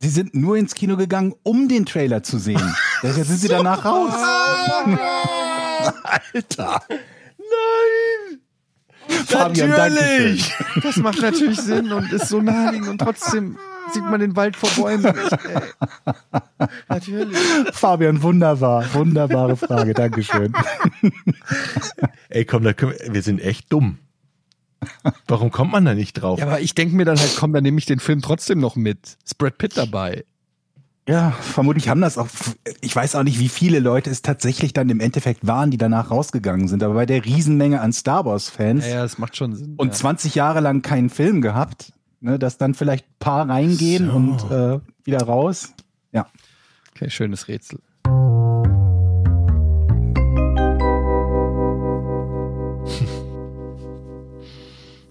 Sie 0.00 0.08
sind 0.08 0.34
nur 0.34 0.56
ins 0.56 0.74
Kino 0.74 0.96
gegangen, 0.96 1.34
um 1.44 1.68
den 1.68 1.86
Trailer 1.86 2.22
zu 2.22 2.38
sehen. 2.38 2.60
Deshalb 3.02 3.26
sind 3.26 3.38
sie 3.38 3.48
danach 3.48 3.84
raus. 3.84 4.12
Alter. 6.32 6.82
Fabian, 9.26 9.70
Natürlich! 9.70 10.54
Das 10.82 10.96
macht 10.96 11.20
natürlich 11.20 11.60
Sinn 11.60 11.92
und 11.92 12.12
ist 12.12 12.28
so 12.28 12.40
naheliegend 12.40 12.88
und 12.88 12.98
trotzdem 12.98 13.58
sieht 13.92 14.04
man 14.04 14.20
den 14.20 14.36
Wald 14.36 14.56
vor 14.56 14.70
Bäumen. 14.70 15.04
Ey. 15.04 16.66
Natürlich. 16.88 17.36
Fabian, 17.72 18.22
wunderbar. 18.22 18.84
Wunderbare 18.94 19.56
Frage. 19.56 19.94
Dankeschön. 19.94 20.52
Ey, 22.28 22.44
komm, 22.44 22.64
da 22.64 22.72
können 22.72 22.94
wir, 22.98 23.14
wir 23.14 23.22
sind 23.22 23.40
echt 23.40 23.72
dumm. 23.72 23.98
Warum 25.26 25.50
kommt 25.50 25.72
man 25.72 25.84
da 25.84 25.94
nicht 25.94 26.14
drauf? 26.14 26.38
Ja, 26.38 26.46
aber 26.46 26.60
ich 26.60 26.74
denke 26.74 26.94
mir 26.96 27.04
dann 27.04 27.18
halt, 27.18 27.34
komm, 27.36 27.52
dann 27.52 27.62
nehme 27.62 27.78
ich 27.78 27.86
den 27.86 27.98
Film 27.98 28.22
trotzdem 28.22 28.60
noch 28.60 28.76
mit. 28.76 29.16
Ist 29.24 29.38
Brad 29.38 29.58
Pitt 29.58 29.76
dabei. 29.76 30.24
Ja, 31.08 31.30
vermutlich 31.30 31.88
haben 31.88 32.00
das 32.00 32.18
auch. 32.18 32.26
Ich 32.80 32.94
weiß 32.96 33.14
auch 33.14 33.22
nicht, 33.22 33.38
wie 33.38 33.48
viele 33.48 33.78
Leute 33.78 34.10
es 34.10 34.22
tatsächlich 34.22 34.72
dann 34.72 34.90
im 34.90 34.98
Endeffekt 34.98 35.46
waren, 35.46 35.70
die 35.70 35.76
danach 35.76 36.10
rausgegangen 36.10 36.66
sind. 36.66 36.82
Aber 36.82 36.94
bei 36.94 37.06
der 37.06 37.24
Riesenmenge 37.24 37.80
an 37.80 37.92
Star 37.92 38.24
Wars-Fans 38.24 38.84
Ja, 38.84 38.94
ja, 38.96 39.02
das 39.02 39.16
macht 39.18 39.36
schon 39.36 39.54
Sinn. 39.54 39.74
und 39.76 39.88
ja. 39.88 39.94
20 39.94 40.34
Jahre 40.34 40.58
lang 40.60 40.82
keinen 40.82 41.08
Film 41.08 41.42
gehabt, 41.42 41.92
ne, 42.20 42.40
dass 42.40 42.58
dann 42.58 42.74
vielleicht 42.74 43.04
ein 43.06 43.14
paar 43.20 43.48
reingehen 43.48 44.06
So. 44.10 44.16
und 44.16 44.50
äh, 44.50 44.80
wieder 45.04 45.22
raus. 45.22 45.72
Ja. 46.10 46.26
Okay, 46.96 47.08
schönes 47.08 47.46
Rätsel. 47.46 47.78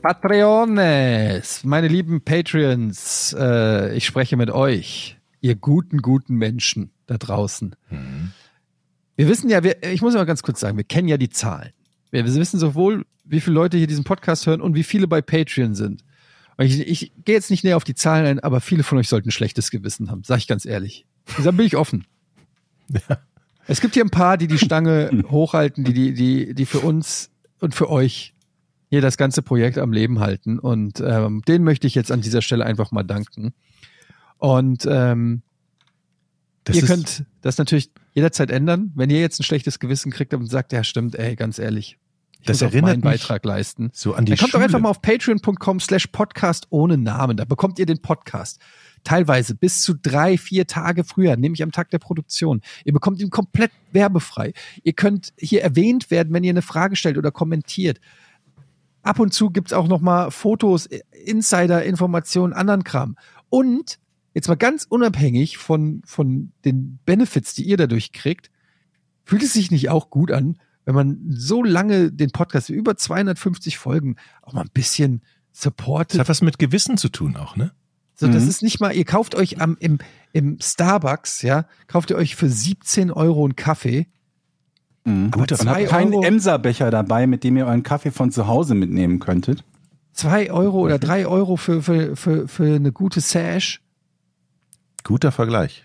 Patreones, 0.02 1.64
meine 1.64 1.88
lieben 1.88 2.22
Patreons, 2.22 3.36
äh, 3.40 3.96
ich 3.96 4.06
spreche 4.06 4.38
mit 4.38 4.50
euch, 4.50 5.15
ihr 5.46 5.56
guten, 5.56 6.00
guten 6.02 6.36
Menschen 6.36 6.90
da 7.06 7.20
draußen. 7.20 7.76
Wir 9.16 9.28
wissen 9.28 9.48
ja, 9.48 9.64
wir, 9.64 9.84
ich 9.84 10.02
muss 10.02 10.16
mal 10.16 10.26
ganz 10.26 10.42
kurz 10.42 10.60
sagen, 10.60 10.76
wir 10.76 10.84
kennen 10.84 11.08
ja 11.08 11.18
die 11.18 11.30
Zahlen. 11.30 11.72
Wir, 12.10 12.26
wir 12.26 12.34
wissen 12.34 12.60
sowohl, 12.60 13.06
wie 13.24 13.40
viele 13.40 13.54
Leute 13.54 13.78
hier 13.78 13.86
diesen 13.86 14.04
Podcast 14.04 14.48
hören 14.48 14.60
und 14.60 14.74
wie 14.74 14.84
viele 14.84 15.08
bei 15.08 15.22
Patreon 15.22 15.76
sind. 15.76 16.04
Und 16.58 16.66
ich, 16.66 16.80
ich 16.80 17.12
gehe 17.26 17.36
jetzt 17.36 17.52
nicht 17.52 17.64
näher 17.64 17.78
auf 17.78 17.84
die 17.84 17.94
Zahlen 17.94 18.26
ein, 18.26 18.40
aber 18.40 18.60
viele 18.60 18.82
von 18.82 18.98
euch 18.98 19.08
sollten 19.08 19.30
ein 19.30 19.32
schlechtes 19.32 19.70
Gewissen 19.70 20.10
haben, 20.10 20.24
sag 20.24 20.40
ich 20.40 20.48
ganz 20.48 20.66
ehrlich. 20.66 21.06
Deshalb 21.38 21.58
bin 21.58 21.68
ich 21.68 21.78
offen. 21.78 22.06
Es 23.68 23.82
gibt 23.82 23.96
hier 23.96 24.04
ein 24.04 24.12
paar, 24.12 24.38
die 24.38 24.46
die 24.46 24.60
Stange 24.60 25.10
hochhalten, 25.32 25.84
die, 25.84 25.94
die, 25.94 26.14
die, 26.14 26.54
die 26.54 26.66
für 26.68 26.82
uns 26.82 27.32
und 27.60 27.74
für 27.74 27.90
euch 27.90 28.36
hier 28.92 29.02
das 29.02 29.18
ganze 29.18 29.42
Projekt 29.42 29.80
am 29.80 29.92
Leben 29.92 30.20
halten. 30.20 30.60
Und 30.60 31.00
ähm, 31.04 31.42
denen 31.48 31.64
möchte 31.64 31.88
ich 31.88 31.96
jetzt 31.96 32.12
an 32.12 32.22
dieser 32.22 32.44
Stelle 32.44 32.64
einfach 32.64 32.92
mal 32.92 33.02
danken. 33.02 33.56
Und 34.46 34.86
ähm, 34.88 35.42
Das 36.66 36.76
ihr 36.76 36.84
könnt 36.84 37.26
das 37.42 37.58
natürlich 37.58 37.92
jederzeit 38.14 38.52
ändern. 38.52 38.92
Wenn 38.96 39.10
ihr 39.10 39.20
jetzt 39.20 39.40
ein 39.40 39.44
schlechtes 39.44 39.80
Gewissen 39.80 40.12
kriegt 40.12 40.34
und 40.36 40.46
sagt, 40.46 40.72
ja 40.72 40.84
stimmt, 40.84 41.16
ey, 41.16 41.36
ganz 41.36 41.58
ehrlich, 41.58 41.98
ich 42.42 42.46
Das 42.46 42.58
muss 42.62 42.70
auch 42.70 42.74
erinnert 42.74 43.04
meinen 43.04 43.12
mich 43.12 43.22
Beitrag 43.22 43.44
leisten. 43.44 43.90
so 43.92 44.14
an 44.14 44.26
die 44.26 44.32
Dann 44.32 44.38
kommt 44.38 44.50
doch 44.54 44.60
Schule. 44.60 44.66
einfach 44.66 44.80
mal 44.80 44.90
auf 44.90 45.02
patreon.com 45.02 45.80
slash 45.80 46.08
podcast 46.08 46.68
ohne 46.70 46.98
Namen. 46.98 47.38
Da 47.38 47.46
bekommt 47.46 47.80
ihr 47.80 47.88
den 47.88 48.04
Podcast. 48.04 48.62
Teilweise 49.04 49.56
bis 49.56 49.82
zu 49.82 49.96
drei, 49.96 50.38
vier 50.38 50.68
Tage 50.68 51.04
früher, 51.04 51.36
nämlich 51.38 51.64
am 51.64 51.72
Tag 51.72 51.90
der 51.90 52.00
Produktion. 52.00 52.62
Ihr 52.84 52.94
bekommt 52.94 53.22
ihn 53.22 53.32
komplett 53.32 53.72
werbefrei. 53.94 54.54
Ihr 54.84 54.94
könnt 54.94 55.34
hier 55.40 55.64
erwähnt 55.64 56.12
werden, 56.12 56.34
wenn 56.34 56.44
ihr 56.44 56.52
eine 56.52 56.62
Frage 56.62 56.96
stellt 56.96 57.18
oder 57.18 57.32
kommentiert. 57.32 58.00
Ab 59.02 59.20
und 59.20 59.34
zu 59.34 59.50
gibt's 59.50 59.74
auch 59.74 59.88
noch 59.88 60.02
mal 60.02 60.30
Fotos, 60.30 60.88
Insider-Informationen, 61.26 62.54
anderen 62.54 62.84
Kram. 62.84 63.16
Und 63.50 63.98
jetzt 64.36 64.48
mal 64.48 64.56
ganz 64.56 64.86
unabhängig 64.88 65.58
von, 65.58 66.04
von 66.06 66.52
den 66.66 67.00
Benefits, 67.06 67.56
die 67.56 67.64
ihr 67.64 67.78
dadurch 67.78 68.12
kriegt, 68.12 68.52
fühlt 69.24 69.42
es 69.42 69.54
sich 69.54 69.72
nicht 69.72 69.90
auch 69.90 70.12
gut 70.12 70.30
an, 70.32 70.60
wenn 70.86 70.94
man 70.94 71.18
so 71.30 71.64
lange 71.64 72.12
den 72.12 72.30
Podcast, 72.30 72.70
über 72.70 72.96
250 72.96 73.80
Folgen, 73.80 74.18
auch 74.44 74.54
mal 74.54 74.62
ein 74.62 74.70
bisschen 74.72 75.22
Das 75.52 75.64
supportet. 75.64 76.20
hat 76.20 76.30
was 76.30 76.44
mit 76.44 76.60
Gewissen 76.60 76.98
zu 76.98 77.10
tun 77.10 77.36
auch, 77.38 77.56
ne? 77.56 77.72
So, 78.18 78.28
das 78.28 78.44
Mhm. 78.44 78.50
ist 78.50 78.62
nicht 78.62 78.80
mal, 78.80 78.96
ihr 78.96 79.04
kauft 79.04 79.34
euch 79.36 79.60
am, 79.62 79.76
im, 79.80 79.98
im 80.32 80.58
Starbucks, 80.62 81.42
ja, 81.42 81.66
kauft 81.88 82.12
ihr 82.12 82.16
euch 82.18 82.36
für 82.36 82.48
17 82.50 83.10
Euro 83.12 83.44
einen 83.46 83.56
Kaffee. 83.56 84.08
Mhm. 85.06 85.32
Und 85.36 85.52
habt 85.52 85.58
Zwei 85.58 85.86
keinen. 85.86 86.24
Emser-Becher 86.24 86.92
dabei, 86.92 87.28
mit 87.28 87.44
dem 87.44 87.58
ihr 87.58 87.66
euren 87.66 87.84
Kaffee 87.84 88.12
von 88.12 88.32
zu 88.32 88.48
Hause 88.48 88.74
mitnehmen 88.76 89.20
könntet. 89.20 89.64
Zwei 90.14 90.50
Euro 90.52 90.80
oder 90.82 90.98
drei 90.98 91.28
Euro 91.28 91.58
für, 91.58 91.82
für, 91.82 92.16
für, 92.16 92.48
für 92.48 92.76
eine 92.76 92.92
gute 92.94 93.20
Sash. 93.22 93.82
Guter 95.06 95.32
Vergleich. 95.32 95.84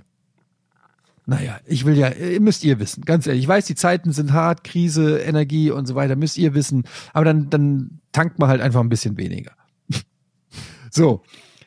Naja, 1.27 1.61
ich 1.65 1.85
will 1.85 1.97
ja, 1.97 2.09
äh, 2.09 2.41
müsst 2.41 2.65
ihr 2.65 2.81
wissen, 2.81 3.05
ganz 3.05 3.27
ehrlich. 3.27 3.43
Ich 3.43 3.49
weiß, 3.49 3.67
die 3.67 3.77
Zeiten 3.77 4.13
sind 4.13 4.33
hart, 4.33 4.65
Krise, 4.65 5.21
Energie 5.21 5.71
und 5.71 5.87
so 5.87 5.95
weiter, 5.95 6.17
müsst 6.17 6.39
ihr 6.39 6.55
wissen. 6.55 6.83
Aber 7.13 7.25
dann, 7.25 7.51
dann 7.51 8.01
tankt 8.11 8.41
man 8.41 8.49
halt 8.49 8.61
einfach 8.61 8.81
ein 8.81 8.89
bisschen 8.89 9.17
weniger. 9.17 9.53
so. 10.91 11.23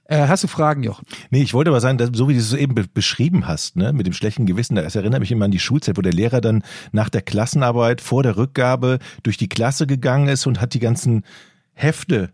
Äh, 0.06 0.28
hast 0.28 0.44
du 0.44 0.50
Fragen, 0.50 0.84
Jochen? 0.84 1.06
Nee, 1.30 1.44
ich 1.44 1.54
wollte 1.54 1.70
aber 1.70 1.80
sagen, 1.80 1.98
dass, 1.98 2.10
so 2.14 2.28
wie 2.28 2.34
du 2.34 2.40
es 2.40 2.52
eben 2.52 2.76
be 2.76 2.86
beschrieben 2.94 3.48
hast, 3.48 3.78
ne, 3.78 3.94
mit 3.94 4.06
dem 4.06 4.12
schlechten 4.12 4.46
Gewissen, 4.46 4.76
das 4.76 4.96
erinnert 4.96 5.22
mich 5.22 5.32
immer 5.32 5.46
an 5.46 5.52
die 5.52 5.60
Schulzeit, 5.60 5.96
wo 5.96 6.02
der 6.02 6.12
Lehrer 6.12 6.42
dann 6.42 6.62
nach 6.92 7.08
der 7.08 7.22
Klassenarbeit 7.22 8.02
vor 8.02 8.22
der 8.22 8.36
Rückgabe 8.36 9.00
durch 9.22 9.38
die 9.38 9.48
Klasse 9.48 9.88
gegangen 9.88 10.28
ist 10.28 10.46
und 10.46 10.60
hat 10.60 10.74
die 10.74 10.82
ganzen 10.82 11.24
Hefte 11.72 12.34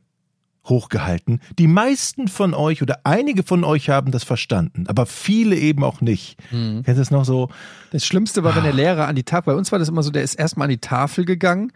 hochgehalten. 0.69 1.41
Die 1.57 1.67
meisten 1.67 2.27
von 2.27 2.53
euch 2.53 2.81
oder 2.81 2.99
einige 3.03 3.43
von 3.43 3.63
euch 3.63 3.89
haben 3.89 4.11
das 4.11 4.23
verstanden, 4.23 4.85
aber 4.87 5.05
viele 5.05 5.55
eben 5.55 5.83
auch 5.83 6.01
nicht. 6.01 6.37
Kennst 6.49 6.87
du 6.87 6.93
das 6.93 7.11
noch 7.11 7.25
so? 7.25 7.49
Das 7.91 8.05
Schlimmste 8.05 8.43
war, 8.43 8.55
wenn 8.55 8.63
der 8.63 8.73
Lehrer 8.73 9.07
an 9.07 9.15
die 9.15 9.23
Tafel, 9.23 9.53
bei 9.53 9.57
uns 9.57 9.71
war 9.71 9.79
das 9.79 9.89
immer 9.89 10.03
so, 10.03 10.11
der 10.11 10.23
ist 10.23 10.35
erstmal 10.35 10.65
an 10.65 10.69
die 10.71 10.77
Tafel 10.77 11.25
gegangen 11.25 11.71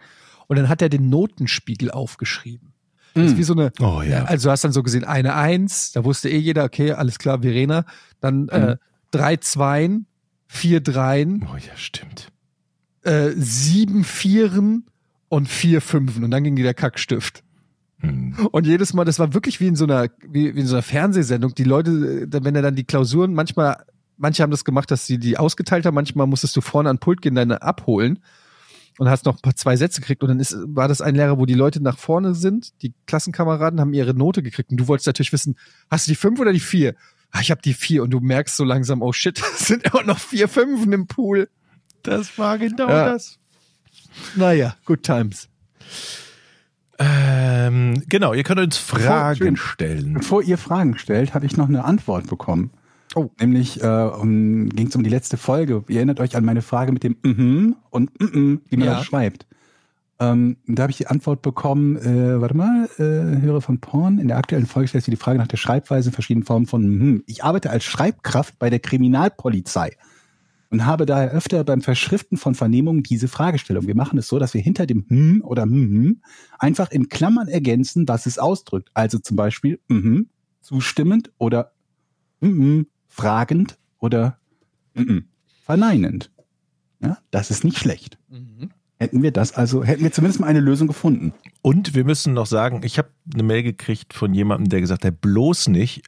und 0.46 0.56
dann 0.56 0.68
hat 0.68 0.80
er 0.82 0.88
den 0.88 1.08
Notenspiegel 1.08 1.90
aufgeschrieben. 1.90 2.72
Das 3.14 3.26
ist 3.26 3.36
wie 3.36 3.44
so 3.44 3.52
eine, 3.52 3.70
Oh 3.78 4.02
ja. 4.02 4.24
also 4.24 4.48
du 4.48 4.50
hast 4.50 4.64
dann 4.64 4.72
so 4.72 4.82
gesehen, 4.82 5.04
eine 5.04 5.34
Eins, 5.36 5.92
da 5.92 6.04
wusste 6.04 6.28
eh 6.28 6.36
jeder, 6.38 6.64
okay, 6.64 6.90
alles 6.92 7.18
klar, 7.20 7.42
Verena. 7.42 7.84
Dann 8.20 8.48
äh, 8.48 8.76
drei 9.12 9.36
Zweien, 9.36 10.06
vier 10.48 10.80
Dreien, 10.80 11.46
Oh 11.48 11.56
ja, 11.56 11.76
stimmt. 11.76 12.32
äh, 13.04 13.30
sieben 13.36 14.02
Vieren 14.02 14.86
und 15.28 15.48
vier 15.48 15.80
Fünfen 15.80 16.24
und 16.24 16.32
dann 16.32 16.42
ging 16.42 16.56
der 16.56 16.74
Kackstift. 16.74 17.43
Hm. 18.08 18.46
Und 18.50 18.66
jedes 18.66 18.94
Mal, 18.94 19.04
das 19.04 19.18
war 19.18 19.34
wirklich 19.34 19.60
wie 19.60 19.66
in 19.68 19.76
so 19.76 19.84
einer, 19.84 20.08
wie, 20.28 20.54
wie 20.54 20.60
in 20.60 20.66
so 20.66 20.74
einer 20.76 20.82
Fernsehsendung. 20.82 21.54
Die 21.54 21.64
Leute, 21.64 22.26
wenn 22.30 22.54
er 22.54 22.62
dann 22.62 22.74
die 22.76 22.84
Klausuren, 22.84 23.34
manchmal, 23.34 23.84
manche 24.16 24.42
haben 24.42 24.50
das 24.50 24.64
gemacht, 24.64 24.90
dass 24.90 25.06
sie 25.06 25.18
die 25.18 25.38
ausgeteilt 25.38 25.86
haben, 25.86 25.94
manchmal 25.94 26.26
musstest 26.26 26.56
du 26.56 26.60
vorne 26.60 26.90
an 26.90 26.96
den 26.96 27.00
Pult 27.00 27.22
gehen, 27.22 27.34
deine 27.34 27.62
abholen 27.62 28.18
und 28.98 29.08
hast 29.08 29.24
noch 29.24 29.36
ein 29.36 29.40
paar 29.42 29.56
zwei 29.56 29.76
Sätze 29.76 30.00
gekriegt 30.00 30.22
und 30.22 30.28
dann 30.28 30.40
ist, 30.40 30.56
war 30.66 30.86
das 30.88 31.00
ein 31.00 31.14
Lehrer, 31.16 31.38
wo 31.38 31.46
die 31.46 31.54
Leute 31.54 31.82
nach 31.82 31.98
vorne 31.98 32.34
sind, 32.34 32.80
die 32.82 32.92
Klassenkameraden 33.06 33.80
haben 33.80 33.92
ihre 33.92 34.14
Note 34.14 34.42
gekriegt 34.42 34.70
und 34.70 34.76
du 34.76 34.86
wolltest 34.86 35.06
natürlich 35.06 35.32
wissen, 35.32 35.56
hast 35.90 36.06
du 36.06 36.12
die 36.12 36.16
fünf 36.16 36.38
oder 36.38 36.52
die 36.52 36.60
vier? 36.60 36.94
Ah, 37.32 37.40
ich 37.40 37.50
habe 37.50 37.60
die 37.62 37.74
vier 37.74 38.04
und 38.04 38.10
du 38.10 38.20
merkst 38.20 38.56
so 38.56 38.62
langsam, 38.62 39.02
oh 39.02 39.12
shit, 39.12 39.42
es 39.54 39.66
sind 39.66 39.84
immer 39.84 40.04
noch 40.04 40.18
vier 40.18 40.46
Fünfen 40.48 40.92
im 40.92 41.06
Pool. 41.08 41.48
Das 42.02 42.38
war 42.38 42.58
genau 42.58 42.88
Ja. 42.88 43.12
das. 43.12 43.38
Naja, 44.36 44.76
good 44.84 45.02
times. 45.02 45.48
Ähm, 47.04 48.02
genau, 48.08 48.32
ihr 48.34 48.42
könnt 48.42 48.60
uns 48.60 48.76
Fragen 48.76 49.36
schön. 49.36 49.56
stellen. 49.56 50.14
Bevor 50.14 50.42
ihr 50.42 50.58
Fragen 50.58 50.98
stellt, 50.98 51.34
habe 51.34 51.46
ich 51.46 51.56
noch 51.56 51.68
eine 51.68 51.84
Antwort 51.84 52.28
bekommen. 52.28 52.70
Oh. 53.14 53.30
Nämlich 53.40 53.82
äh, 53.82 53.86
um, 53.86 54.68
ging 54.70 54.88
es 54.88 54.96
um 54.96 55.02
die 55.04 55.10
letzte 55.10 55.36
Folge. 55.36 55.84
Ihr 55.88 55.96
erinnert 55.96 56.20
euch 56.20 56.36
an 56.36 56.44
meine 56.44 56.62
Frage 56.62 56.92
mit 56.92 57.04
dem 57.04 57.16
mhm 57.22 57.76
und 57.90 58.10
mhm, 58.20 58.62
wie 58.68 58.76
man 58.76 58.88
Ja. 58.88 58.94
das 58.94 59.04
schreibt. 59.04 59.46
Ähm, 60.20 60.56
da 60.66 60.82
habe 60.82 60.92
ich 60.92 60.96
die 60.96 61.08
Antwort 61.08 61.42
bekommen, 61.42 61.96
äh, 61.96 62.40
warte 62.40 62.56
mal, 62.56 62.88
äh, 62.98 63.40
höre 63.42 63.60
von 63.60 63.80
Porn. 63.80 64.18
In 64.18 64.28
der 64.28 64.36
aktuellen 64.36 64.66
Folge 64.66 64.88
stellt 64.88 65.04
sie 65.04 65.10
die 65.10 65.16
Frage 65.16 65.38
nach 65.38 65.48
der 65.48 65.56
Schreibweise 65.56 66.10
in 66.10 66.12
verschiedenen 66.14 66.46
Formen 66.46 66.66
von 66.66 66.86
mhm. 66.86 67.24
Ich 67.26 67.44
arbeite 67.44 67.70
als 67.70 67.84
Schreibkraft 67.84 68.58
bei 68.58 68.70
der 68.70 68.78
Kriminalpolizei 68.78 69.96
und 70.74 70.86
habe 70.86 71.06
daher 71.06 71.30
öfter 71.30 71.62
beim 71.62 71.82
Verschriften 71.82 72.36
von 72.36 72.56
Vernehmungen 72.56 73.04
diese 73.04 73.28
Fragestellung. 73.28 73.86
Wir 73.86 73.94
machen 73.94 74.18
es 74.18 74.26
so, 74.26 74.40
dass 74.40 74.54
wir 74.54 74.60
hinter 74.60 74.86
dem 74.86 75.04
hm 75.08 75.40
oder 75.44 75.62
hm 75.62 76.20
einfach 76.58 76.90
in 76.90 77.08
Klammern 77.08 77.46
ergänzen, 77.46 78.08
was 78.08 78.26
es 78.26 78.40
ausdrückt. 78.40 78.90
Also 78.92 79.20
zum 79.20 79.36
Beispiel 79.36 79.78
mhm, 79.86 80.26
zustimmend 80.62 81.30
oder 81.38 81.70
mhm, 82.40 82.88
fragend 83.06 83.78
oder 84.00 84.38
mhm, 84.94 85.26
verneinend. 85.62 86.32
Ja, 87.00 87.18
das 87.30 87.52
ist 87.52 87.62
nicht 87.62 87.78
schlecht. 87.78 88.18
Hätten 88.98 89.22
wir 89.22 89.30
das 89.30 89.52
also, 89.52 89.84
hätten 89.84 90.02
wir 90.02 90.10
zumindest 90.10 90.40
mal 90.40 90.48
eine 90.48 90.58
Lösung 90.58 90.88
gefunden. 90.88 91.34
Und 91.62 91.94
wir 91.94 92.04
müssen 92.04 92.34
noch 92.34 92.46
sagen, 92.46 92.80
ich 92.82 92.98
habe 92.98 93.10
eine 93.32 93.44
Mail 93.44 93.62
gekriegt 93.62 94.12
von 94.12 94.34
jemandem, 94.34 94.70
der 94.70 94.80
gesagt 94.80 95.04
hat, 95.04 95.20
bloß 95.20 95.68
nicht 95.68 96.02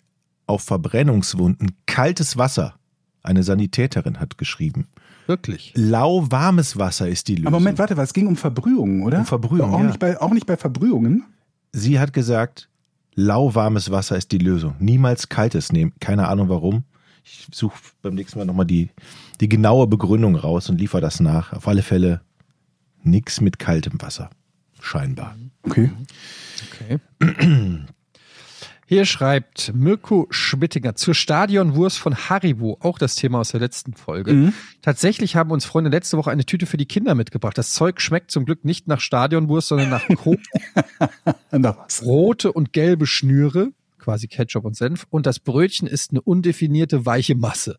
auf 0.49 0.65
Verbrennungswunden 0.65 1.77
kaltes 1.87 2.37
Wasser. 2.37 2.81
Eine 3.27 3.43
Sanitäterin 3.43 4.21
hat 4.21 4.39
geschrieben. 4.39 4.87
Wirklich. 5.27 5.73
Lauwarmes 5.75 6.79
Wasser 6.79 7.09
ist 7.09 7.29
die 7.29 7.35
Lösung. 7.35 7.49
Aber 7.49 7.59
Moment, 7.59 7.79
warte, 7.79 7.97
was 7.97 8.13
ging 8.13 8.27
um 8.27 8.37
Verbrühungen, 8.37 9.03
oder? 9.03 9.19
Um 9.19 9.27
Verbrühungen, 9.27 9.75
auch 9.75 9.81
ja. 9.81 9.87
nicht 9.87 9.99
bei 9.99 10.21
auch 10.21 10.33
nicht 10.33 10.47
bei 10.47 10.57
Verbrühungen. 10.57 11.25
Sie 11.73 11.99
hat 11.99 12.13
gesagt, 12.13 12.69
lauwarmes 13.15 13.91
Wasser 13.91 14.17
ist 14.17 14.31
die 14.33 14.39
Lösung. 14.39 14.77
Niemals 14.79 15.29
kaltes 15.29 15.73
nehmen. 15.73 15.93
Keine 16.01 16.29
Ahnung 16.29 16.49
warum. 16.49 16.85
Ich 17.25 17.49
suche 17.53 17.77
beim 18.03 18.15
nächsten 18.15 18.39
Mal 18.39 18.45
nochmal 18.45 18.67
die, 18.67 18.91
die 19.41 19.49
genaue 19.49 19.89
Begründung 19.89 20.37
raus 20.37 20.71
und 20.71 20.79
liefere 20.79 21.01
das 21.01 21.19
nach. 21.19 21.53
Auf 21.53 21.67
alle 21.67 21.83
Fälle 21.83 22.21
nichts 23.03 23.41
mit 23.41 23.59
kaltem 23.59 24.01
Wasser. 24.01 24.31
Scheinbar. 24.81 25.35
Okay. 25.65 25.91
Okay. 26.71 27.81
Hier 28.89 29.05
schreibt 29.05 29.73
Mirko 29.75 30.29
Schwittinger 30.31 30.95
zur 30.95 31.13
Stadionwurst 31.15 31.99
von 31.99 32.15
Haribo, 32.15 32.79
auch 32.81 32.99
das 32.99 33.17
Thema 33.17 33.41
aus 33.41 33.51
der 33.51 33.59
letzten 33.59 33.95
Folge. 33.95 34.33
Mhm. 34.33 34.53
Tatsächlich 34.81 35.35
haben 35.35 35.51
uns 35.51 35.65
Freunde 35.65 35.91
letzte 35.91 36.17
Woche 36.17 36.31
eine 36.31 36.45
Tüte 36.47 36.67
für 36.67 36.77
die 36.77 36.87
Kinder 36.87 37.17
mitgebracht. 37.17 37.59
Das 37.59 37.73
Zeug 37.73 38.01
schmeckt 38.01 38.31
zum 38.31 38.45
Glück 38.45 38.65
nicht 38.65 38.87
nach 38.87 39.01
Stadionwurst, 39.01 39.69
sondern 39.69 39.91
nach 39.91 40.09
was. 41.51 42.05
rote 42.05 42.53
und 42.53 42.73
gelbe 42.73 43.07
Schnüre, 43.07 43.73
quasi 43.99 44.29
Ketchup 44.29 44.65
und 44.65 44.77
Senf. 44.77 45.05
Und 45.11 45.27
das 45.27 45.41
Brötchen 45.41 45.89
ist 45.89 46.13
eine 46.13 46.21
undefinierte 46.21 47.05
weiche 47.05 47.35
Masse. 47.35 47.79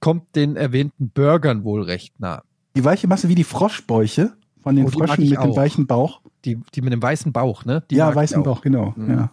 Kommt 0.00 0.34
den 0.34 0.56
erwähnten 0.56 1.10
Burgern 1.10 1.62
wohl 1.62 1.82
recht 1.82 2.18
nah. 2.18 2.42
Die 2.76 2.84
weiche 2.84 3.06
Masse 3.06 3.28
wie 3.28 3.36
die 3.36 3.44
Froschbäuche 3.44 4.32
von 4.64 4.74
den 4.74 4.86
Oh, 4.86 4.88
Fröschen 4.88 5.22
mit 5.28 5.32
dem 5.34 5.38
auch. 5.38 5.56
weichen 5.56 5.86
Bauch. 5.86 6.22
Die, 6.44 6.58
die 6.74 6.82
mit 6.82 6.92
dem 6.92 7.00
weißen 7.00 7.32
Bauch, 7.32 7.64
ne? 7.64 7.84
Die 7.88 7.94
ja, 7.94 8.12
weißen 8.12 8.40
auch. 8.40 8.44
Bauch, 8.44 8.60
genau. 8.62 8.94
Mhm. 8.96 9.10
Ja. 9.10 9.30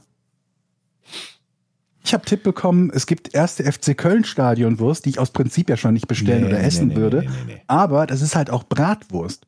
Ich 2.03 2.13
habe 2.13 2.25
Tipp 2.25 2.43
bekommen, 2.43 2.91
es 2.93 3.05
gibt 3.05 3.33
erste 3.33 3.71
FC 3.71 3.95
Köln 3.95 4.23
Stadionwurst, 4.23 5.05
die 5.05 5.11
ich 5.11 5.19
aus 5.19 5.31
Prinzip 5.31 5.69
ja 5.69 5.77
schon 5.77 5.93
nicht 5.93 6.07
bestellen 6.07 6.43
Nee, 6.43 6.49
oder 6.49 6.59
essen 6.63 6.87
nee, 6.87 6.95
nee, 6.95 6.99
würde. 6.99 7.27
Aber 7.67 8.07
das 8.07 8.21
ist 8.21 8.35
halt 8.35 8.49
auch 8.49 8.63
Bratwurst. 8.63 9.45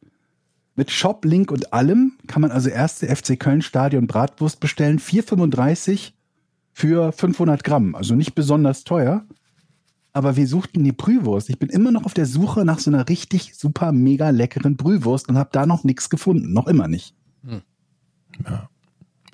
Mit 0.76 0.92
Shop, 0.92 1.24
Link 1.26 1.52
und 1.52 1.74
allem 1.74 2.14
kann 2.28 2.42
man 2.42 2.52
also 2.52 2.70
erste 2.70 3.14
FC 3.14 3.40
Köln 3.40 3.62
Stadion 3.62 4.08
Bratwurst 4.08 4.60
bestellen. 4.60 5.00
4,35 5.00 6.14
für 6.72 7.12
500 7.12 7.64
Gramm. 7.64 7.96
Also 7.96 8.16
nicht 8.16 8.34
besonders 8.34 8.84
teuer. 8.84 9.26
Aber 10.14 10.36
wir 10.36 10.48
suchten 10.48 10.84
die 10.84 10.92
Brühwurst. 10.92 11.50
Ich 11.50 11.58
bin 11.58 11.70
immer 11.70 11.92
noch 11.92 12.06
auf 12.06 12.14
der 12.14 12.28
Suche 12.28 12.66
nach 12.66 12.80
so 12.80 12.92
einer 12.92 13.10
richtig 13.10 13.56
super 13.56 13.92
mega 13.92 14.30
leckeren 14.30 14.78
Brühwurst 14.78 15.28
und 15.28 15.38
habe 15.38 15.50
da 15.52 15.66
noch 15.66 15.84
nichts 15.84 16.10
gefunden. 16.10 16.54
Noch 16.54 16.68
immer 16.68 16.88
nicht. 16.88 17.16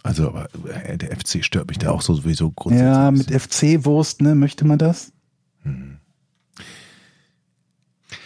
Also, 0.03 0.29
aber 0.29 0.47
äh, 0.85 0.97
der 0.97 1.15
FC 1.15 1.43
stört 1.43 1.67
mich 1.67 1.77
da 1.77 1.91
auch 1.91 2.01
so 2.01 2.13
sowieso 2.13 2.51
grundsätzlich. 2.51 2.87
Ja, 2.93 3.11
mit. 3.11 3.29
FC-Wurst, 3.31 4.21
ne? 4.21 4.35
Möchte 4.35 4.65
man 4.65 4.77
das? 4.79 5.11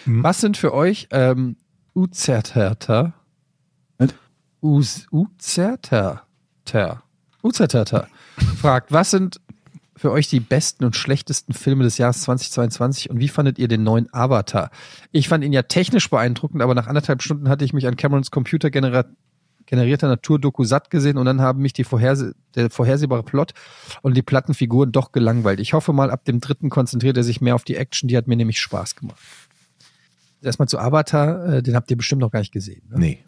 Was 0.05 0.41
sind 0.41 0.57
für 0.57 0.73
euch 0.73 1.07
ähm, 1.11 1.55
Uzerterter? 1.93 3.13
Was? 3.97 4.13
Uz- 4.61 5.07
Uzerter. 5.11 6.23
Ter. 6.65 7.03
Uzerterter 7.41 8.07
fragt, 8.61 8.91
was 8.91 9.11
sind 9.11 9.41
für 9.95 10.11
euch 10.11 10.27
die 10.29 10.39
besten 10.39 10.85
und 10.85 10.95
schlechtesten 10.95 11.53
Filme 11.53 11.83
des 11.83 11.97
Jahres 11.97 12.21
2022 12.23 13.09
und 13.09 13.19
wie 13.19 13.27
fandet 13.27 13.59
ihr 13.59 13.67
den 13.67 13.83
neuen 13.83 14.11
Avatar? 14.13 14.71
Ich 15.11 15.27
fand 15.27 15.43
ihn 15.43 15.53
ja 15.53 15.63
technisch 15.63 16.09
beeindruckend, 16.09 16.61
aber 16.61 16.73
nach 16.73 16.87
anderthalb 16.87 17.21
Stunden 17.21 17.49
hatte 17.49 17.65
ich 17.65 17.73
mich 17.73 17.85
an 17.87 17.95
Camerons 17.97 18.31
Computer 18.31 18.69
generierter 19.73 20.07
Naturdoku 20.07 20.65
satt 20.65 20.91
gesehen 20.91 21.17
und 21.17 21.25
dann 21.25 21.41
haben 21.41 21.63
mich 21.63 21.73
die 21.73 21.83
vorherse 21.83 22.35
der 22.53 22.69
vorhersehbare 22.69 23.23
Plot 23.23 23.53
und 24.03 24.15
die 24.15 24.21
Plattenfiguren 24.21 24.91
doch 24.91 25.11
gelangweilt. 25.11 25.59
Ich 25.59 25.73
hoffe 25.73 25.93
mal, 25.93 26.11
ab 26.11 26.25
dem 26.25 26.39
dritten 26.39 26.69
konzentriert 26.69 27.17
er 27.17 27.23
sich 27.23 27.41
mehr 27.41 27.55
auf 27.55 27.63
die 27.63 27.75
Action, 27.75 28.07
die 28.07 28.15
hat 28.15 28.27
mir 28.27 28.35
nämlich 28.35 28.59
Spaß 28.59 28.95
gemacht. 28.95 29.17
Erstmal 30.43 30.67
zu 30.67 30.77
Avatar, 30.77 31.45
äh, 31.45 31.63
den 31.63 31.75
habt 31.75 31.89
ihr 31.89 31.97
bestimmt 31.97 32.21
noch 32.21 32.29
gar 32.29 32.41
nicht 32.41 32.51
gesehen. 32.51 32.83
Ne? 32.91 32.99
Nee. 32.99 33.23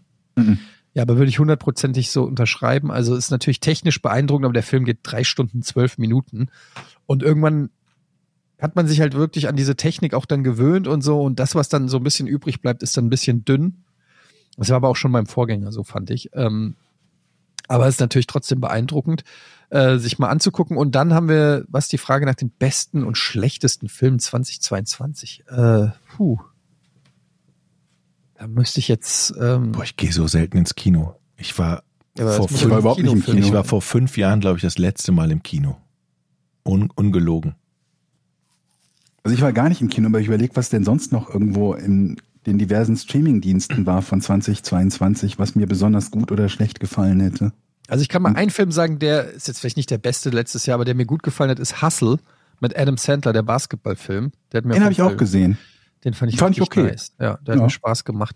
Ja, 0.93 1.01
aber 1.01 1.17
würde 1.17 1.30
ich 1.30 1.39
hundertprozentig 1.39 2.11
so 2.11 2.23
unterschreiben. 2.23 2.91
Also 2.91 3.15
ist 3.15 3.31
natürlich 3.31 3.59
technisch 3.59 3.99
beeindruckend, 4.03 4.45
aber 4.45 4.53
der 4.53 4.61
Film 4.61 4.85
geht 4.85 4.99
drei 5.01 5.23
Stunden, 5.23 5.63
zwölf 5.63 5.97
Minuten. 5.97 6.49
Und 7.07 7.23
irgendwann 7.23 7.72
hat 8.61 8.76
man 8.76 8.88
sich 8.88 9.01
halt 9.01 9.15
wirklich 9.15 9.47
an 9.47 9.55
diese 9.55 9.76
Technik 9.76 10.13
auch 10.13 10.27
dann 10.27 10.43
gewöhnt 10.43 10.88
und 10.88 11.01
so. 11.01 11.22
Und 11.23 11.39
das, 11.39 11.55
was 11.55 11.69
dann 11.69 11.89
so 11.89 11.97
ein 11.97 12.03
bisschen 12.03 12.27
übrig 12.27 12.61
bleibt, 12.61 12.84
ist 12.84 12.95
dann 12.97 13.07
ein 13.07 13.09
bisschen 13.09 13.45
dünn. 13.45 13.85
Das 14.57 14.69
war 14.69 14.77
aber 14.77 14.90
auch 14.90 14.95
schon 14.95 15.11
beim 15.11 15.26
Vorgänger, 15.26 15.72
so 15.72 15.84
fand 15.84 16.10
ich. 16.10 16.30
Ähm, 16.34 16.76
aber 17.68 17.88
es 17.88 17.95
ist 17.95 17.99
natürlich 17.99 18.27
trotzdem 18.27 18.61
beeindruckend, 18.61 19.23
äh, 19.69 19.98
sich 19.98 20.19
mal 20.19 20.30
anzugucken. 20.30 20.77
Und 20.77 20.95
dann 20.95 21.14
haben 21.14 21.27
wir, 21.27 21.65
was 21.68 21.88
die 21.88 21.98
Frage 21.98 22.26
nach 22.26 22.36
den 22.36 22.49
besten 22.49 23.03
und 23.03 23.18
schlechtesten 23.18 23.90
Filmen 23.90 24.19
2022. 24.19 25.44
Äh, 25.48 25.88
puh. 26.15 26.40
Da 28.36 28.48
müsste 28.48 28.80
ich 28.80 28.88
jetzt. 28.88 29.34
Ähm, 29.40 29.72
Boah, 29.72 29.84
ich 29.84 29.98
gehe 29.98 30.11
so 30.11 30.27
selten 30.27 30.57
ins 30.57 30.76
Kino. 30.76 31.15
Ich 31.38 31.57
war 31.57 31.84
ja, 32.18 32.27
vor 32.32 32.48
fünf- 32.48 32.65
aber 32.65 32.77
überhaupt 32.80 33.02
nicht 33.02 33.11
im 33.11 33.23
Kino. 33.23 33.40
Ich 33.40 33.53
war 33.53 33.64
vor 33.64 33.82
fünf 33.82 34.18
Jahren, 34.18 34.40
glaube 34.40 34.57
ich, 34.57 34.61
das 34.61 34.77
letzte 34.77 35.11
Mal 35.11 35.32
im 35.32 35.41
Kino. 35.41 35.77
Un 36.64 36.90
ungelogen. 36.95 37.56
Also 39.23 39.36
ich 39.36 39.41
war 39.41 39.53
gar 39.53 39.69
nicht 39.69 39.82
im 39.82 39.90
Kino, 39.90 40.07
aber 40.07 40.19
ich 40.19 40.27
überlege, 40.27 40.56
was 40.56 40.69
denn 40.69 40.84
sonst 40.84 41.11
noch 41.11 41.30
irgendwo 41.30 41.73
in 41.73 42.22
den 42.45 42.57
diversen 42.57 42.95
Streamingdiensten 42.95 43.85
war 43.85 44.01
von 44.01 44.22
2022, 44.22 45.39
was 45.39 45.55
mir 45.55 45.67
besonders 45.67 46.11
gut 46.11 46.31
oder 46.31 46.49
schlecht 46.49 46.80
gefallen 46.80 47.19
hätte. 47.19 47.53
Also 47.88 48.01
ich 48.01 48.09
kann 48.09 48.22
mal 48.22 48.35
einen 48.35 48.49
Film 48.51 48.72
sagen, 48.72 48.99
der 48.99 49.31
ist 49.31 49.47
jetzt 49.47 49.59
vielleicht 49.59 49.77
nicht 49.77 49.91
der 49.91 49.97
beste 49.97 50.30
letztes 50.30 50.65
Jahr, 50.65 50.76
aber 50.76 50.85
der 50.85 50.95
mir 50.95 51.05
gut 51.05 51.23
gefallen 51.23 51.51
hat, 51.51 51.59
ist 51.59 51.81
Hustle 51.81 52.17
mit 52.59 52.77
Adam 52.77 52.97
Sandler, 52.97 53.34
der 53.34 53.43
Basketballfilm. 53.43 54.31
Der 54.51 54.59
hat 54.59 54.65
mir 54.65 54.73
Den 54.73 54.84
habe 54.84 54.91
ich 54.93 55.01
auch 55.01 55.17
gesehen. 55.17 55.57
Den 56.03 56.13
fand 56.13 56.31
ich, 56.31 56.39
Fand 56.39 56.55
ich 56.55 56.61
okay. 56.61 56.84
nice. 56.84 57.13
Ja, 57.19 57.38
der 57.38 57.53
hat 57.53 57.59
Ja. 57.59 57.63
mir 57.63 57.69
Spaß 57.69 58.03
gemacht. 58.05 58.35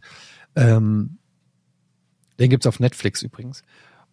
Ähm, 0.56 1.18
den 2.40 2.50
gibt's 2.50 2.68
auf 2.68 2.80
Netflix 2.80 3.22
übrigens. 3.22 3.64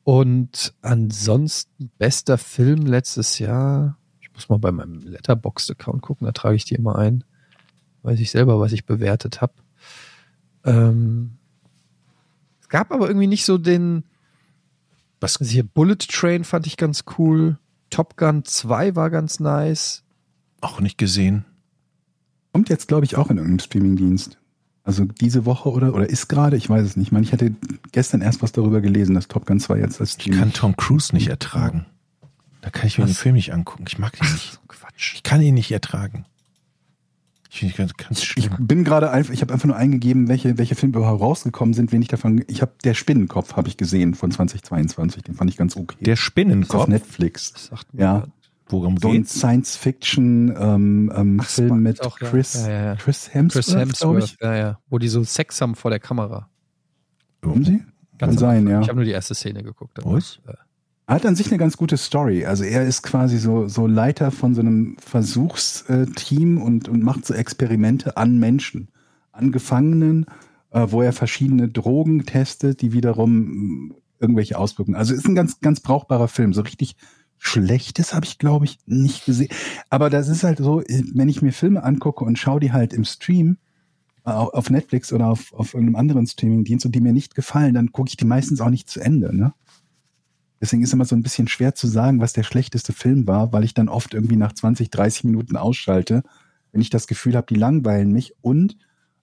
Und 0.05 0.75
ansonsten 0.83 1.91
bester 1.99 2.39
Film 2.39 2.87
letztes 2.87 3.39
Jahr. 3.39 3.99
Ich 4.21 4.33
muss 4.33 4.49
mal 4.49 4.59
bei 4.59 4.73
meinem 4.73 5.01
Letterboxd-Account 5.01 6.03
gucken, 6.03 6.27
da 6.27 6.33
trage 6.33 6.57
ich 6.57 6.65
die 6.65 6.75
immer 6.75 6.97
ein. 6.97 7.25
Weiß 8.03 8.21
ich 8.21 8.31
selber, 8.31 8.61
was 8.61 8.73
ich 8.73 8.87
bewertet 8.87 9.41
habe. 9.41 9.55
Ähm, 10.67 11.33
es 12.61 12.69
gab 12.69 12.93
aber 12.93 13.09
irgendwie 13.09 13.27
nicht 13.29 13.45
so 13.45 13.57
den, 13.59 14.05
Was, 15.21 15.39
also 15.41 15.51
hier 15.51 15.63
Bullet 15.65 15.97
Train 15.97 16.45
fand 16.45 16.67
ich 16.67 16.77
ganz 16.77 17.05
cool. 17.19 17.59
Top 17.91 18.17
Gun 18.17 18.45
2 18.45 18.97
war 18.97 19.11
ganz 19.11 19.41
nice. 19.41 20.03
auch 20.61 20.81
nicht 20.81 20.99
gesehen. 20.99 21.45
Kommt 22.53 22.69
jetzt, 22.69 22.89
glaube 22.89 23.05
ich, 23.05 23.17
auch 23.17 23.31
in 23.31 23.37
irgendeinem 23.37 23.61
Streamingdienst. 23.61 24.39
Also 24.83 25.05
diese 25.05 25.45
Woche 25.47 25.71
oder, 25.71 25.95
oder 25.95 26.09
ist 26.09 26.29
gerade, 26.29 26.57
ich 26.57 26.69
weiß 26.69 26.85
es 26.85 26.97
nicht. 26.97 27.09
Ich 27.09 27.13
meine, 27.13 27.25
ich 27.25 27.33
hatte 27.33 27.55
gestern 27.93 28.21
erst 28.21 28.43
was 28.43 28.53
darüber 28.53 28.81
gelesen, 28.81 29.15
dass 29.15 29.29
Top 29.29 29.47
Gun 29.47 29.61
2 29.61 29.79
jetzt 29.79 30.01
als 30.01 30.11
Ich 30.17 30.23
Streaming. 30.23 30.41
kann 30.41 30.53
Tom 30.53 30.77
Cruise 30.77 31.15
nicht 31.15 31.29
ertragen. 31.29 31.87
Da 32.61 32.71
kann 32.71 32.87
ich 32.87 32.99
mir 32.99 33.05
Was? 33.05 33.11
den 33.13 33.17
Film 33.17 33.35
nicht 33.37 33.53
angucken. 33.53 33.85
Ich 33.87 33.99
mag 33.99 34.21
ihn 34.21 34.33
nicht. 34.33 34.59
Quatsch. 34.69 35.15
Ich 35.15 35.23
kann 35.23 35.41
ihn 35.43 35.55
nicht 35.55 35.71
ertragen. 35.71 36.25
Ich 37.61 37.77
ganz, 37.77 37.95
ganz 37.97 38.35
Ich 38.37 38.51
bin 38.59 38.85
gerade 38.85 39.11
einfach, 39.11 39.33
ich 39.33 39.41
habe 39.41 39.53
einfach 39.53 39.67
nur 39.67 39.77
eingegeben, 39.77 40.29
welche, 40.29 40.59
welche 40.59 40.75
Filme 40.75 40.97
überhaupt 40.99 41.21
rausgekommen 41.23 41.75
sind, 41.75 41.93
wen 41.93 42.03
ich 42.03 42.09
davon, 42.09 42.45
ich 42.49 42.61
habe 42.63 42.73
der 42.85 42.95
Spinnenkopf 42.95 43.57
habe 43.57 43.69
ich 43.69 43.77
gesehen 43.77 44.15
von 44.15 44.31
2022, 44.31 45.23
den 45.23 45.35
fand 45.35 45.51
ich 45.51 45.57
ganz 45.57 45.77
okay. 45.77 45.97
Der 46.01 46.15
ist 46.15 46.21
auf 46.21 46.25
Spinnenkopf. 46.25 46.89
Netflix. 46.89 47.53
Das 47.53 47.67
sagt 47.67 47.95
mir 47.95 48.01
Ja. 48.03 48.27
Worum 48.69 48.97
So 48.99 49.09
ein 49.09 49.15
geht's? 49.19 49.35
Science-Fiction 49.35 50.55
ähm, 50.59 51.13
ähm, 51.15 51.39
Ach, 51.41 51.47
Film 51.49 51.69
Spannend 51.69 51.83
mit 51.85 52.03
auch, 52.03 52.21
ja. 52.21 52.29
Chris, 52.29 52.55
Ja, 52.55 52.69
ja, 52.69 52.85
ja. 52.87 52.95
Chris 52.97 53.33
Hemsworth, 53.33 53.53
Chris 53.65 53.67
glaube 53.67 53.81
Hemsworth, 53.87 54.25
ich. 54.25 54.37
ja, 54.43 54.55
ja. 54.57 54.79
Wo 54.91 54.99
die 54.99 55.09
so 55.09 55.23
Sex 55.23 55.61
haben 55.61 55.77
vor 55.77 55.91
der 55.93 56.01
Kamera. 56.01 56.49
Haben 57.45 57.65
sie? 57.65 57.83
Kann 58.19 58.31
am 58.31 58.39
sein, 58.39 58.67
ja. 58.67 58.81
Ich 58.81 58.89
habe 58.89 58.97
nur 58.97 59.05
die 59.05 59.13
erste 59.13 59.35
Szene 59.35 59.63
geguckt. 59.63 59.99
aber- 60.05 60.15
Was? 60.15 60.41
Äh, 60.47 60.51
Er 60.51 60.57
hat 61.07 61.25
an 61.25 61.37
sich 61.37 61.49
eine 61.49 61.59
ganz 61.59 61.77
gute 61.77 61.97
Story. 61.97 62.45
Also 62.45 62.65
er 62.65 62.85
ist 62.85 63.03
quasi 63.03 63.39
so, 63.39 63.69
so 63.69 63.87
Leiter 63.87 64.31
von 64.31 64.55
so 64.55 64.61
einem 64.61 64.97
Versuchsteam 64.99 66.61
und, 66.61 66.89
und 66.89 67.03
macht 67.03 67.25
so 67.25 67.35
Experimente 67.35 68.17
an 68.17 68.39
Menschen, 68.39 68.89
an 69.31 69.53
Gefangenen, 69.53 70.27
äh, 70.71 70.87
wo 70.89 71.03
er 71.03 71.13
verschiedene 71.13 71.69
Drogen 71.69 72.27
testet, 72.27 72.83
die 72.83 72.93
wiederum 72.93 73.89
mh, 73.89 73.95
irgendwelche 74.19 74.59
Auswirkungen. 74.59 74.97
Also 74.97 75.15
ist 75.15 75.29
ein 75.29 75.37
ganz, 75.37 75.61
ganz 75.61 75.81
brauchbarer 75.81 76.29
Film. 76.29 76.53
So 76.53 76.63
richtig 76.63 76.97
Schlechtes 77.39 78.13
habe 78.13 78.27
ich, 78.27 78.39
glaube 78.39 78.65
ich, 78.65 78.79
nicht 78.87 79.27
gesehen. 79.27 79.51
Aber 79.91 80.11
das 80.11 80.29
ist 80.29 80.43
halt 80.43 80.59
so, 80.59 80.83
wenn 81.15 81.29
ich 81.29 81.43
mir 81.43 81.53
Filme 81.53 81.85
angucke 81.85 82.25
und 82.25 82.39
schaue 82.39 82.61
die 82.61 82.73
halt 82.73 82.93
im 82.93 83.05
Stream, 83.05 83.59
äh, 84.25 84.31
auf 84.31 84.55
auf 84.55 84.71
Netflix 84.71 85.13
oder 85.13 85.29
auf, 85.29 85.53
auf 85.53 85.75
irgendeinem 85.75 85.97
anderen 85.97 86.27
Streamingdienst 86.27 86.85
und 86.85 86.95
die 86.97 87.01
mir 87.01 87.13
nicht 87.13 87.37
gefallen, 87.37 87.75
dann 87.75 87.93
gucke 87.93 88.09
ich 88.09 88.17
die 88.17 88.25
meistens 88.25 88.61
auch 88.61 88.71
nicht 88.71 88.91
zu 88.91 89.01
Ende. 89.01 89.37
Ne? 89.37 89.53
Deswegen 90.67 90.83
ist 90.83 90.93
immer 90.93 91.05
so 91.05 91.15
ein 91.15 91.23
bisschen 91.23 91.47
schwer 91.47 91.77
zu 91.77 91.87
sagen, 91.87 92.21
was 92.21 92.33
der 92.33 92.43
schlechteste 92.43 92.93
Film 92.93 93.29
war, 93.29 93.53
weil 93.53 93.63
ich 93.63 93.73
dann 93.73 93.89
oft 93.89 94.15
irgendwie 94.15 94.35
nach 94.35 94.53
20, 94.53 94.91
30 94.91 95.23
Minuten 95.23 95.57
ausschalte, 95.57 96.25
wenn 96.73 96.81
ich 96.81 96.91
das 96.91 97.07
Gefühl 97.07 97.37
habe, 97.37 97.47
die 97.49 97.55
langweilen 97.55 98.11
mich. 98.11 98.35
Und 98.41 98.77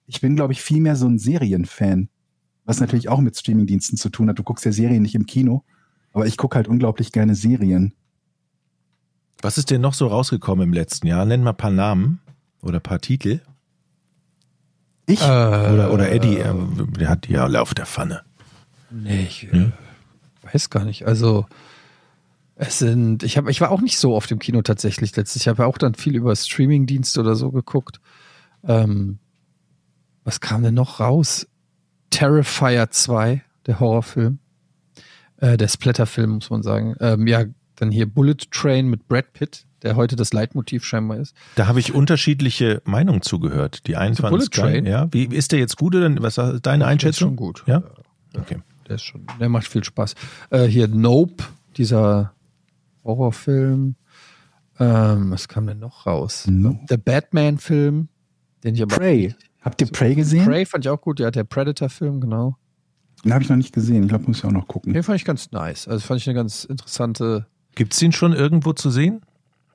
ich 0.07 0.21
bin, 0.21 0.37
glaube 0.37 0.53
ich, 0.53 0.61
viel 0.61 0.79
mehr 0.79 0.95
so 0.95 1.05
ein 1.05 1.19
Serienfan, 1.19 2.07
was 2.63 2.79
natürlich 2.79 3.09
auch 3.09 3.19
mit 3.19 3.35
Streamingdiensten 3.35 3.97
zu 3.97 4.07
tun 4.07 4.29
hat. 4.29 4.39
Du 4.39 4.43
guckst 4.43 4.63
ja 4.63 4.71
Serien 4.71 5.01
nicht 5.01 5.15
im 5.15 5.25
Kino, 5.25 5.65
aber 6.13 6.27
ich 6.27 6.37
gucke 6.37 6.55
halt 6.55 6.69
unglaublich 6.69 7.11
gerne 7.11 7.35
Serien. 7.35 7.93
Was 9.41 9.57
ist 9.57 9.69
denn 9.69 9.81
noch 9.81 9.95
so 9.95 10.07
rausgekommen 10.07 10.69
im 10.69 10.73
letzten 10.73 11.07
Jahr? 11.07 11.25
Nenn 11.25 11.43
mal 11.43 11.49
ein 11.49 11.57
paar 11.57 11.71
Namen 11.71 12.21
oder 12.61 12.77
ein 12.77 12.83
paar 12.83 13.01
Titel. 13.01 13.41
Ich? 15.07 15.21
Oder, 15.21 15.91
oder 15.91 16.09
Eddie, 16.09 16.37
äh, 16.37 16.55
der 16.97 17.09
hat 17.09 17.27
die 17.27 17.33
ja 17.33 17.43
alle 17.43 17.61
auf 17.61 17.73
der 17.73 17.85
Pfanne. 17.85 18.21
Nee, 18.89 19.23
ich 19.23 19.49
Ja. 19.51 19.73
Weiß 20.53 20.69
gar 20.69 20.85
nicht. 20.85 21.05
Also 21.05 21.45
es 22.55 22.79
sind, 22.79 23.23
ich 23.23 23.37
habe, 23.37 23.49
ich 23.49 23.61
war 23.61 23.71
auch 23.71 23.81
nicht 23.81 23.97
so 23.97 24.13
oft 24.13 24.31
im 24.31 24.39
Kino 24.39 24.61
tatsächlich 24.61 25.15
letztes. 25.15 25.41
Ich 25.41 25.47
habe 25.47 25.63
ja 25.63 25.67
auch 25.67 25.77
dann 25.77 25.95
viel 25.95 26.15
über 26.15 26.35
Streamingdienste 26.35 27.19
oder 27.19 27.35
so 27.35 27.51
geguckt. 27.51 27.99
Ähm, 28.65 29.19
was 30.23 30.39
kam 30.39 30.63
denn 30.63 30.75
noch 30.75 30.99
raus? 30.99 31.47
Terrifier 32.11 32.89
2, 32.91 33.41
der 33.65 33.79
Horrorfilm. 33.79 34.39
Äh, 35.37 35.57
der 35.57 35.67
Splatterfilm, 35.67 36.29
muss 36.29 36.49
man 36.49 36.61
sagen. 36.61 36.95
Ähm, 36.99 37.27
ja, 37.27 37.45
dann 37.75 37.91
hier 37.91 38.05
Bullet 38.05 38.37
Train 38.51 38.87
mit 38.87 39.07
Brad 39.07 39.33
Pitt, 39.33 39.65
der 39.81 39.95
heute 39.95 40.15
das 40.15 40.31
Leitmotiv 40.31 40.85
scheinbar 40.85 41.17
ist. 41.17 41.35
Da 41.55 41.67
habe 41.67 41.79
ich 41.79 41.93
unterschiedliche 41.93 42.81
Meinungen 42.85 43.23
zugehört. 43.23 43.87
Die 43.87 43.97
einen 43.97 44.15
Zu 44.15 44.21
fanden 44.21 44.37
Bullet. 44.37 44.49
Train? 44.49 44.85
Ja, 44.85 45.11
wie 45.11 45.25
ist 45.25 45.51
der 45.51 45.59
jetzt 45.59 45.75
gut 45.75 45.95
oder 45.95 46.09
was 46.21 46.37
ist 46.37 46.65
deine 46.65 46.85
Einschätzung? 46.85 47.29
schon 47.29 47.35
gut. 47.35 47.63
Ja. 47.65 47.83
Okay. 48.37 48.59
Der 48.87 48.95
ist 48.95 49.03
schon, 49.03 49.25
der 49.39 49.49
macht 49.49 49.67
viel 49.67 49.83
Spaß. 49.83 50.15
Äh, 50.49 50.65
hier 50.65 50.87
Nope, 50.87 51.43
dieser 51.77 52.33
Horrorfilm. 53.03 53.95
Ähm, 54.79 55.31
was 55.31 55.47
kam 55.47 55.67
denn 55.67 55.79
noch 55.79 56.05
raus? 56.05 56.45
Nope. 56.47 56.85
Der 56.89 56.97
Batman-Film, 56.97 58.09
den 58.63 58.75
ich 58.75 58.81
aber. 58.81 58.95
Prey. 58.95 59.35
Habt 59.61 59.79
ihr 59.81 59.87
Prey 59.87 60.15
gesehen? 60.15 60.45
Prey 60.45 60.65
fand 60.65 60.85
ich 60.85 60.89
auch 60.89 60.99
gut, 60.99 61.19
ja, 61.19 61.31
der 61.31 61.45
Predator-Film, 61.45 62.19
genau. 62.19 62.57
Den 63.23 63.33
habe 63.33 63.43
ich 63.43 63.49
noch 63.49 63.55
nicht 63.55 63.73
gesehen. 63.73 64.03
Ich 64.03 64.09
glaube, 64.09 64.25
muss 64.25 64.39
ich 64.39 64.45
auch 64.45 64.51
noch 64.51 64.67
gucken. 64.67 64.93
Den 64.93 65.03
fand 65.03 65.15
ich 65.15 65.25
ganz 65.25 65.51
nice. 65.51 65.87
Also 65.87 66.05
fand 66.05 66.19
ich 66.19 66.27
eine 66.27 66.35
ganz 66.35 66.65
interessante. 66.65 67.47
Gibt 67.75 67.93
es 67.93 67.99
den 67.99 68.11
schon 68.11 68.33
irgendwo 68.33 68.73
zu 68.73 68.89
sehen? 68.89 69.21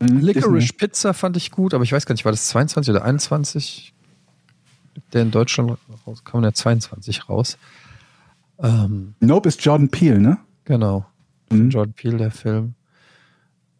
Mhm, 0.01 0.21
Licorice. 0.21 0.75
Pizza 0.75 1.15
fand 1.15 1.37
ich 1.37 1.51
gut, 1.51 1.73
aber 1.73 1.85
ich 1.85 1.93
weiß 1.93 2.05
gar 2.05 2.13
nicht, 2.13 2.25
war 2.25 2.33
das 2.33 2.49
22 2.49 2.91
oder 2.95 3.05
21? 3.05 3.95
Der 5.13 5.23
in 5.23 5.31
Deutschland 5.31 5.79
raus, 6.07 6.25
kam 6.25 6.43
der 6.43 6.55
22 6.55 7.29
raus. 7.29 7.57
Ähm, 8.61 9.15
Nope 9.21 9.49
ist 9.49 9.65
Jordan 9.65 9.89
Peele, 9.89 10.21
ne? 10.21 10.39
Genau. 10.65 11.07
Mhm. 11.51 11.71
Jordan 11.71 11.95
Peele, 11.95 12.17
der 12.19 12.31
Film. 12.31 12.75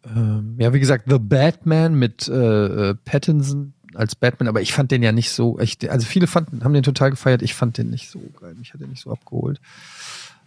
Ähm, 0.05 0.55
ja, 0.57 0.73
wie 0.73 0.79
gesagt, 0.79 1.05
The 1.09 1.19
Batman 1.19 1.95
mit 1.95 2.27
äh, 2.27 2.89
äh, 2.89 2.95
Pattinson 3.05 3.73
als 3.95 4.15
Batman, 4.15 4.47
aber 4.47 4.61
ich 4.61 4.73
fand 4.73 4.91
den 4.91 5.03
ja 5.03 5.11
nicht 5.11 5.31
so, 5.31 5.59
ich, 5.59 5.89
also 5.89 6.05
viele 6.05 6.27
fanden, 6.27 6.63
haben 6.63 6.73
den 6.73 6.83
total 6.83 7.09
gefeiert, 7.09 7.41
ich 7.41 7.53
fand 7.53 7.77
den 7.77 7.89
nicht 7.89 8.09
so 8.09 8.19
geil, 8.39 8.55
mich 8.55 8.73
hat 8.73 8.81
den 8.81 8.89
nicht 8.89 9.01
so 9.01 9.11
abgeholt. 9.11 9.59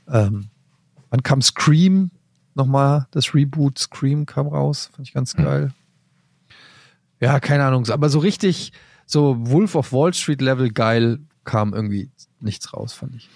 Ähm, 0.09 0.49
dann 1.11 1.23
kam 1.23 1.43
Scream 1.43 2.11
nochmal, 2.55 3.07
das 3.11 3.35
Reboot 3.35 3.79
Scream 3.79 4.27
kam 4.27 4.47
raus, 4.47 4.91
fand 4.95 5.09
ich 5.09 5.15
ganz 5.15 5.35
geil. 5.35 5.73
Ja, 7.21 7.41
keine 7.41 7.65
Ahnung, 7.65 7.89
aber 7.91 8.09
so 8.09 8.21
richtig, 8.21 8.73
so 9.07 9.37
Wolf 9.39 9.75
of 9.75 9.93
Wall 9.93 10.15
Street 10.15 10.41
Level 10.41 10.71
geil 10.71 11.19
kam 11.45 11.75
irgendwie 11.75 12.11
nichts 12.41 12.73
raus, 12.73 12.93
fand 12.93 13.15
ich. 13.17 13.29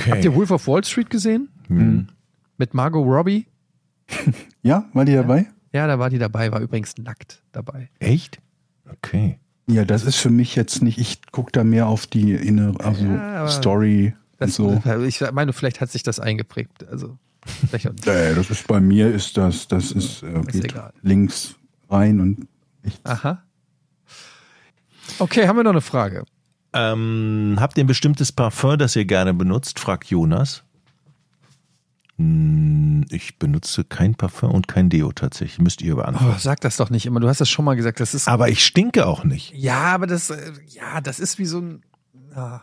Okay. 0.00 0.10
Habt 0.12 0.24
ihr 0.24 0.34
Wolf 0.34 0.50
of 0.50 0.66
Wall 0.66 0.82
Street 0.84 1.10
gesehen? 1.10 1.48
Hm. 1.68 2.08
Mit 2.56 2.74
Margot 2.74 3.04
Robbie? 3.04 3.46
Ja, 4.62 4.84
war 4.92 5.06
die 5.06 5.14
dabei? 5.14 5.46
Ja, 5.72 5.86
da 5.86 5.98
war 5.98 6.10
die 6.10 6.18
dabei, 6.18 6.52
war 6.52 6.60
übrigens 6.60 6.98
nackt 6.98 7.42
dabei. 7.52 7.88
Echt? 7.98 8.40
Okay. 8.92 9.38
Ja, 9.66 9.86
das 9.86 10.04
ist 10.04 10.16
für 10.16 10.28
mich 10.28 10.54
jetzt 10.54 10.82
nicht, 10.82 10.98
ich 10.98 11.22
gucke 11.32 11.50
da 11.52 11.64
mehr 11.64 11.86
auf 11.86 12.06
die 12.06 12.32
innere, 12.34 12.78
also 12.84 13.04
Ja, 13.06 13.48
Story 13.48 14.14
Das, 14.36 14.58
und 14.58 14.82
so. 14.82 14.90
Ich 15.06 15.22
meine, 15.32 15.54
vielleicht 15.54 15.80
hat 15.80 15.90
sich 15.90 16.02
das 16.02 16.20
eingeprägt. 16.20 16.86
Also, 16.88 17.16
vielleicht 17.70 17.88
auch 17.88 17.92
nicht. 17.92 18.04
Nee, 18.04 18.34
das 18.34 18.50
ist 18.50 18.66
bei 18.66 18.80
mir 18.80 19.10
ist 19.14 19.38
das, 19.38 19.66
das 19.66 19.92
ist, 19.92 20.22
äh, 20.22 20.40
Ist 20.48 20.74
links 21.02 21.54
rein 21.88 22.20
und 22.20 22.46
ich, 22.82 23.00
Aha. 23.04 23.42
Okay, 25.18 25.48
haben 25.48 25.56
wir 25.56 25.64
noch 25.64 25.70
eine 25.70 25.80
Frage? 25.80 26.24
Ähm, 26.72 27.56
habt 27.58 27.76
ihr 27.78 27.84
ein 27.84 27.88
bestimmtes 27.88 28.30
Parfum, 28.32 28.78
das 28.78 28.94
ihr 28.96 29.04
gerne 29.04 29.34
benutzt? 29.34 29.78
fragt 29.80 30.08
Jonas. 30.10 30.62
Hm, 32.16 33.04
Ich 33.10 33.38
benutze 33.38 33.82
kein 33.84 34.14
Parfum 34.14 34.50
und 34.52 34.68
kein 34.68 34.88
Deo 34.88 35.10
tatsächlich. 35.12 35.58
Müsst 35.58 35.82
ihr 35.82 35.94
Oh, 35.94 35.96
beantworten. 35.96 36.38
sag 36.38 36.60
das 36.60 36.76
doch 36.76 36.90
nicht 36.90 37.06
immer. 37.06 37.18
Du 37.20 37.28
hast 37.28 37.40
das 37.40 37.48
schon 37.48 37.64
mal 37.64 37.74
gesagt. 37.74 37.98
Das 38.00 38.14
ist. 38.14 38.28
Aber 38.28 38.48
ich 38.48 38.64
stinke 38.64 39.06
auch 39.06 39.24
nicht. 39.24 39.52
ja, 39.54 39.80
aber 39.94 40.06
das, 40.06 40.30
äh, 40.30 40.52
ja, 40.68 41.00
das 41.00 41.18
ist 41.18 41.38
wie 41.38 41.46
so 41.46 41.58
ein. 41.60 41.82
ah. 42.34 42.60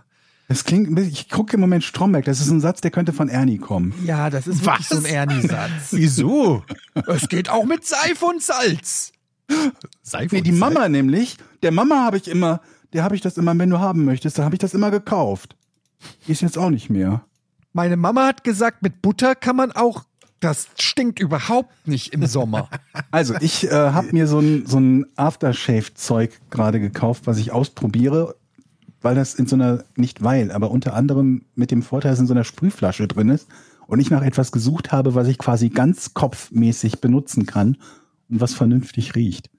das 0.47 0.63
klingt, 0.63 0.87
ein 0.89 0.95
bisschen- 0.95 1.11
ich 1.11 1.27
gucke 1.29 1.55
im 1.55 1.59
Moment 1.59 1.83
Stromberg, 1.83 2.23
das 2.23 2.39
ist 2.39 2.49
ein 2.49 2.61
Satz, 2.61 2.79
der 2.79 2.91
könnte 2.91 3.11
von 3.11 3.27
Ernie 3.27 3.57
kommen. 3.57 3.93
Ja, 4.05 4.29
das 4.29 4.47
ist 4.47 4.63
wirklich 4.63 4.89
Was? 4.89 4.97
so 5.01 5.05
ein 5.05 5.05
Ernie-Satz. 5.05 5.71
Wieso? 5.91 6.63
es 7.07 7.27
geht 7.27 7.49
auch 7.49 7.65
mit 7.65 7.85
Seife 7.85 8.25
und 8.25 8.41
Salz. 8.41 9.11
Seife 10.03 10.35
Nee, 10.35 10.39
und 10.39 10.47
die 10.47 10.51
Salz? 10.57 10.73
Mama 10.73 10.87
nämlich, 10.87 11.35
der 11.63 11.71
Mama 11.73 12.05
habe 12.05 12.15
ich 12.17 12.29
immer, 12.29 12.61
der 12.93 13.03
habe 13.03 13.15
ich 13.15 13.21
das 13.21 13.37
immer, 13.37 13.57
wenn 13.57 13.69
du 13.69 13.79
haben 13.79 14.05
möchtest, 14.05 14.37
dann 14.37 14.45
habe 14.45 14.55
ich 14.55 14.59
das 14.59 14.73
immer 14.73 14.91
gekauft. 14.91 15.55
Ist 16.27 16.41
jetzt 16.41 16.57
auch 16.57 16.69
nicht 16.69 16.89
mehr. 16.89 17.21
Meine 17.73 17.97
Mama 17.97 18.25
hat 18.27 18.43
gesagt, 18.43 18.81
mit 18.81 19.01
Butter 19.01 19.35
kann 19.35 19.55
man 19.55 19.71
auch. 19.71 20.05
Das 20.39 20.67
stinkt 20.77 21.19
überhaupt 21.19 21.87
nicht 21.87 22.13
im 22.13 22.25
Sommer. 22.25 22.69
Also, 23.11 23.35
ich 23.39 23.65
äh, 23.65 23.71
habe 23.71 24.09
mir 24.11 24.27
so 24.27 24.39
ein, 24.39 24.65
so 24.65 24.79
ein 24.79 25.05
Aftershave-Zeug 25.15 26.31
gerade 26.49 26.79
gekauft, 26.79 27.25
was 27.25 27.37
ich 27.37 27.51
ausprobiere, 27.51 28.35
weil 29.01 29.15
das 29.15 29.35
in 29.35 29.47
so 29.47 29.55
einer, 29.55 29.83
nicht 29.95 30.23
weil, 30.23 30.51
aber 30.51 30.71
unter 30.71 30.93
anderem 30.93 31.45
mit 31.55 31.71
dem 31.71 31.83
Vorteil, 31.83 32.11
dass 32.11 32.19
in 32.19 32.27
so 32.27 32.33
einer 32.33 32.43
Sprühflasche 32.43 33.07
drin 33.07 33.29
ist 33.29 33.47
und 33.87 33.99
ich 33.99 34.09
nach 34.09 34.21
etwas 34.21 34.51
gesucht 34.51 34.91
habe, 34.91 35.15
was 35.15 35.27
ich 35.27 35.37
quasi 35.37 35.69
ganz 35.69 36.13
kopfmäßig 36.13 36.99
benutzen 36.99 37.45
kann 37.45 37.77
und 38.29 38.41
was 38.41 38.53
vernünftig 38.53 39.15
riecht. 39.15 39.49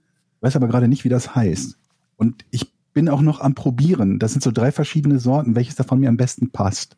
Weiß 0.40 0.54
aber 0.54 0.68
gerade 0.68 0.88
nicht, 0.88 1.04
wie 1.04 1.08
das 1.08 1.34
heißt. 1.34 1.78
Und 2.16 2.44
ich 2.50 2.72
bin 2.98 3.08
auch 3.08 3.20
noch 3.22 3.40
am 3.40 3.54
Probieren. 3.54 4.18
Das 4.18 4.32
sind 4.32 4.42
so 4.42 4.50
drei 4.50 4.72
verschiedene 4.72 5.20
Sorten, 5.20 5.54
welches 5.54 5.76
davon 5.76 6.00
mir 6.00 6.08
am 6.08 6.16
besten 6.16 6.50
passt. 6.50 6.96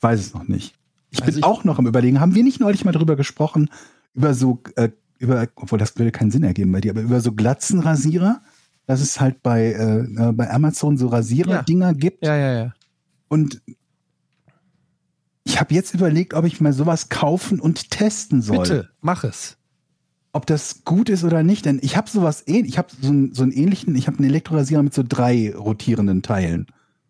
Weiß 0.00 0.18
es 0.18 0.32
noch 0.32 0.48
nicht. 0.48 0.74
Ich 1.10 1.20
Also 1.20 1.32
bin 1.32 1.38
ich- 1.40 1.44
auch 1.44 1.64
noch 1.64 1.78
am 1.78 1.86
überlegen. 1.86 2.18
Haben 2.18 2.34
wir 2.34 2.42
nicht 2.42 2.60
neulich 2.60 2.82
mal 2.86 2.92
drüber 2.92 3.14
gesprochen, 3.14 3.68
über 4.14 4.32
so, 4.32 4.62
äh, 4.76 4.88
über, 5.18 5.46
obwohl 5.56 5.78
das 5.78 5.98
würde 5.98 6.12
keinen 6.12 6.30
Sinn 6.30 6.44
ergeben 6.44 6.72
bei 6.72 6.80
dir, 6.80 6.92
aber 6.92 7.02
über 7.02 7.20
so 7.20 7.32
Glatzenrasierer, 7.32 8.40
dass 8.86 9.02
es 9.02 9.20
halt 9.20 9.42
bei, 9.42 9.66
äh, 9.72 9.98
äh, 10.28 10.32
bei 10.32 10.50
Amazon 10.50 10.96
so 10.96 11.08
Rasierer-Dinger 11.08 11.92
gibt. 11.92 12.24
ja, 12.24 12.34
ja, 12.34 12.52
ja. 12.64 12.74
Und 13.28 13.60
ich 15.44 15.60
habe 15.60 15.74
jetzt 15.74 15.92
überlegt, 15.92 16.32
ob 16.32 16.46
ich 16.46 16.58
mal 16.62 16.72
sowas 16.72 17.10
kaufen 17.10 17.60
und 17.60 17.90
testen 17.90 18.40
soll. 18.40 18.60
Bitte, 18.60 18.90
mach 19.02 19.24
es. 19.24 19.58
Ob 20.34 20.46
das 20.46 20.84
gut 20.84 21.08
ist 21.08 21.24
oder 21.24 21.42
nicht. 21.42 21.64
Denn 21.64 21.78
ich 21.80 21.96
habe 21.96 22.10
sowas 22.10 22.42
ähnlich, 22.46 22.72
ich 22.72 22.78
habe 22.78 22.88
so, 23.00 23.08
einen- 23.08 23.32
so 23.32 23.42
einen 23.42 23.52
ähnlichen, 23.52 23.94
ich 23.96 24.06
habe 24.06 24.18
einen 24.18 24.28
Elektrorasierer 24.28 24.82
mit 24.82 24.92
so 24.92 25.02
drei 25.06 25.54
rotierenden 25.56 26.22
Teilen. 26.22 26.66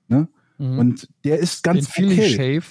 Ne? 0.09 0.28
Mhm. 0.59 0.78
Und 0.78 1.09
der 1.24 1.38
ist 1.40 1.64
ganz 1.64 1.90
Den 1.92 2.06
okay. 2.10 2.28
Shave. 2.28 2.66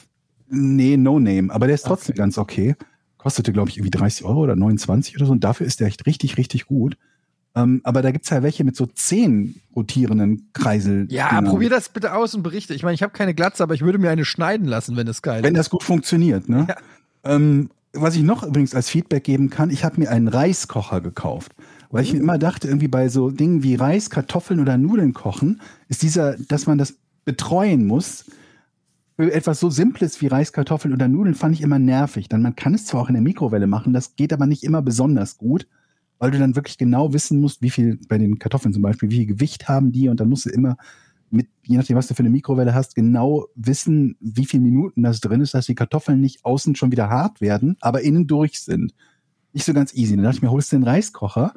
Nee, 0.50 0.96
no 0.98 1.20
name, 1.20 1.52
aber 1.54 1.66
der 1.66 1.76
ist 1.76 1.86
trotzdem 1.86 2.16
ganz 2.16 2.38
okay. 2.38 2.76
Kostete, 3.18 3.52
glaube 3.52 3.70
ich, 3.70 3.78
irgendwie 3.78 3.92
30 3.92 4.26
Euro 4.26 4.42
oder 4.42 4.56
29 4.56 5.16
oder 5.18 5.26
so. 5.26 5.32
Und 5.32 5.44
dafür 5.44 5.66
ist 5.66 5.80
der 5.80 5.88
echt 5.88 6.06
richtig, 6.06 6.38
richtig 6.38 6.66
gut. 6.66 6.98
Ähm, 7.56 7.82
aber 7.84 8.02
da 8.02 8.12
gibt's 8.12 8.30
ja 8.30 8.44
welche 8.44 8.64
mit 8.64 8.76
so 8.76 8.86
zehn 8.86 9.56
rotierenden 9.76 10.50
Kreisel. 10.54 11.08
Ja, 11.10 11.40
probier 11.42 11.70
das 11.70 11.90
bitte 11.90 12.14
aus 12.14 12.34
und 12.36 12.44
berichte. 12.44 12.74
Ich 12.74 12.84
meine, 12.84 12.96
ich 12.96 13.04
habe 13.04 13.14
keine 13.14 13.34
Glatze, 13.34 13.64
aber 13.64 13.74
ich 13.76 13.82
würde 13.82 13.98
mir 14.00 14.10
eine 14.10 14.26
schneiden 14.26 14.68
lassen, 14.68 14.96
wenn 14.98 15.08
es 15.08 15.22
geil 15.22 15.44
Wenn 15.44 15.54
ist. 15.56 15.60
das 15.60 15.70
gut 15.70 15.84
funktioniert, 15.84 16.50
ne? 16.50 16.66
Ja. 16.68 16.76
Ähm, 17.24 17.70
was 17.94 18.16
ich 18.16 18.24
noch 18.24 18.44
übrigens 18.44 18.74
als 18.74 18.90
Feedback 18.90 19.24
geben 19.24 19.50
kann, 19.50 19.70
ich 19.70 19.84
habe 19.84 20.00
mir 20.02 20.10
einen 20.10 20.28
Reiskocher 20.28 21.00
gekauft. 21.00 21.54
Weil 21.92 22.04
ich 22.04 22.14
mir 22.14 22.20
immer 22.20 22.40
dachte, 22.40 22.68
irgendwie 22.68 22.88
bei 22.88 23.08
so 23.08 23.30
Dingen 23.30 23.62
wie 23.62 23.76
Reis, 23.76 24.10
Kartoffeln 24.10 24.60
oder 24.60 24.78
Nudeln 24.80 25.14
kochen, 25.14 25.62
ist 25.90 26.02
dieser, 26.02 26.36
dass 26.38 26.66
man 26.66 26.80
das 26.80 26.96
betreuen 27.24 27.86
muss. 27.86 28.26
Für 29.16 29.32
etwas 29.32 29.60
so 29.60 29.70
Simples 29.70 30.20
wie 30.20 30.28
Reis, 30.28 30.54
Kartoffeln 30.54 30.92
oder 30.94 31.08
Nudeln 31.08 31.36
fand 31.36 31.54
ich 31.54 31.62
immer 31.62 31.78
nervig. 31.78 32.28
Dann 32.30 32.42
man 32.42 32.56
kann 32.56 32.74
es 32.74 32.88
zwar 32.88 33.02
auch 33.02 33.10
in 33.10 33.14
der 33.14 33.22
Mikrowelle 33.22 33.68
machen, 33.68 33.94
das 33.94 34.16
geht 34.16 34.34
aber 34.34 34.48
nicht 34.48 34.64
immer 34.64 34.82
besonders 34.82 35.38
gut, 35.38 35.68
weil 36.18 36.32
du 36.32 36.40
dann 36.40 36.56
wirklich 36.56 36.80
genau 36.80 37.14
wissen 37.14 37.40
musst, 37.40 37.62
wie 37.62 37.70
viel, 37.70 38.00
bei 38.08 38.18
den 38.18 38.40
Kartoffeln 38.40 38.74
zum 38.74 38.82
Beispiel, 38.82 39.12
wie 39.12 39.18
viel 39.18 39.28
Gewicht 39.28 39.68
haben 39.68 39.92
die 39.92 40.10
und 40.10 40.20
dann 40.20 40.30
musst 40.30 40.48
du 40.48 40.50
immer 40.50 40.78
mit, 41.34 41.50
je 41.64 41.78
nachdem, 41.78 41.98
was 41.98 42.08
du 42.08 42.14
für 42.14 42.20
eine 42.20 42.30
Mikrowelle 42.30 42.74
hast, 42.74 42.96
genau 42.96 43.48
wissen, 43.56 44.16
wie 44.20 44.46
viele 44.46 44.64
Minuten 44.64 45.04
das 45.04 45.20
drin 45.20 45.42
ist, 45.42 45.54
dass 45.54 45.66
die 45.66 45.76
Kartoffeln 45.76 46.22
nicht 46.22 46.46
außen 46.46 46.76
schon 46.76 46.92
wieder 46.92 47.10
hart 47.10 47.42
werden, 47.42 47.76
aber 47.82 48.02
innen 48.02 48.28
durch 48.28 48.62
sind. 48.62 48.94
Nicht 49.52 49.66
so 49.66 49.74
ganz 49.74 49.94
easy. 49.94 50.16
Dann 50.16 50.24
dachte 50.24 50.38
ich 50.38 50.42
mir, 50.44 50.52
holst 50.52 50.72
du 50.72 50.78
den 50.78 50.84
Reiskocher, 50.84 51.54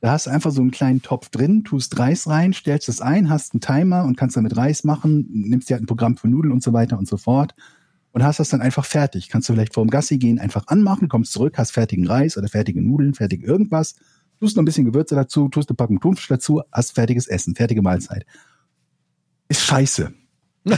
da 0.00 0.12
hast 0.12 0.26
du 0.26 0.30
einfach 0.30 0.52
so 0.52 0.60
einen 0.60 0.70
kleinen 0.70 1.02
Topf 1.02 1.28
drin, 1.28 1.64
tust 1.64 1.98
Reis 1.98 2.28
rein, 2.28 2.52
stellst 2.52 2.88
es 2.88 3.00
ein, 3.00 3.28
hast 3.28 3.52
einen 3.52 3.60
Timer 3.60 4.04
und 4.04 4.16
kannst 4.16 4.36
damit 4.36 4.56
Reis 4.56 4.84
machen, 4.84 5.26
nimmst 5.30 5.68
dir 5.68 5.74
halt 5.74 5.82
ein 5.82 5.86
Programm 5.86 6.16
für 6.16 6.28
Nudeln 6.28 6.52
und 6.52 6.62
so 6.62 6.72
weiter 6.72 6.98
und 6.98 7.08
so 7.08 7.16
fort 7.16 7.54
und 8.12 8.22
hast 8.22 8.38
das 8.40 8.48
dann 8.48 8.60
einfach 8.60 8.84
fertig. 8.84 9.28
Kannst 9.28 9.48
du 9.48 9.54
vielleicht 9.54 9.74
vor 9.74 9.84
dem 9.84 9.90
Gassi 9.90 10.18
gehen, 10.18 10.38
einfach 10.38 10.66
anmachen, 10.68 11.08
kommst 11.08 11.32
zurück, 11.32 11.58
hast 11.58 11.72
fertigen 11.72 12.06
Reis 12.06 12.36
oder 12.36 12.48
fertige 12.48 12.80
Nudeln, 12.80 13.14
fertig 13.14 13.42
irgendwas, 13.42 13.96
tust 14.40 14.56
noch 14.56 14.62
ein 14.62 14.66
bisschen 14.66 14.84
Gewürze 14.84 15.14
dazu, 15.14 15.48
tust 15.48 15.68
eine 15.68 15.76
Packung 15.76 16.00
Thunfisch 16.00 16.28
dazu, 16.28 16.62
hast 16.72 16.94
fertiges 16.94 17.26
Essen, 17.26 17.54
fertige 17.54 17.82
Mahlzeit. 17.82 18.24
Ist 19.48 19.62
scheiße. 19.62 20.12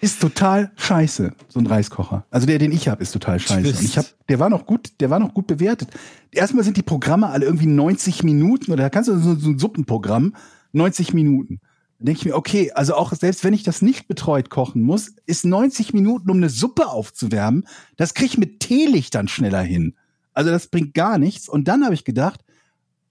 ist 0.00 0.20
total 0.20 0.70
scheiße, 0.76 1.32
so 1.48 1.60
ein 1.60 1.66
Reiskocher. 1.66 2.24
Also 2.30 2.46
der, 2.46 2.58
den 2.58 2.72
ich 2.72 2.88
habe, 2.88 3.02
ist 3.02 3.12
total 3.12 3.40
scheiße. 3.40 3.68
Und 3.68 3.82
ich 3.82 3.98
hab, 3.98 4.06
der 4.28 4.38
war 4.38 4.48
noch 4.48 4.66
gut, 4.66 4.92
der 5.00 5.10
war 5.10 5.18
noch 5.18 5.34
gut 5.34 5.46
bewertet. 5.46 5.90
Erstmal 6.30 6.64
sind 6.64 6.76
die 6.76 6.82
Programme 6.82 7.28
alle 7.28 7.46
irgendwie 7.46 7.66
90 7.66 8.22
Minuten 8.22 8.72
oder 8.72 8.84
da 8.84 8.90
kannst 8.90 9.08
du 9.08 9.18
so, 9.18 9.34
so 9.34 9.50
ein 9.50 9.58
Suppenprogramm 9.58 10.34
90 10.72 11.14
Minuten. 11.14 11.60
Dann 11.98 12.06
denke 12.06 12.20
ich 12.20 12.26
mir, 12.26 12.36
okay, 12.36 12.70
also 12.72 12.94
auch 12.94 13.12
selbst 13.12 13.42
wenn 13.42 13.54
ich 13.54 13.64
das 13.64 13.82
nicht 13.82 14.06
betreut 14.06 14.50
kochen 14.50 14.82
muss, 14.82 15.14
ist 15.26 15.44
90 15.44 15.94
Minuten, 15.94 16.30
um 16.30 16.36
eine 16.36 16.48
Suppe 16.48 16.88
aufzuwärmen, 16.88 17.66
das 17.96 18.14
kriege 18.14 18.26
ich 18.26 18.38
mit 18.38 18.60
Teelichtern 18.60 19.26
schneller 19.26 19.62
hin. 19.62 19.96
Also 20.32 20.50
das 20.50 20.68
bringt 20.68 20.94
gar 20.94 21.18
nichts. 21.18 21.48
Und 21.48 21.66
dann 21.66 21.84
habe 21.84 21.94
ich 21.94 22.04
gedacht, 22.04 22.44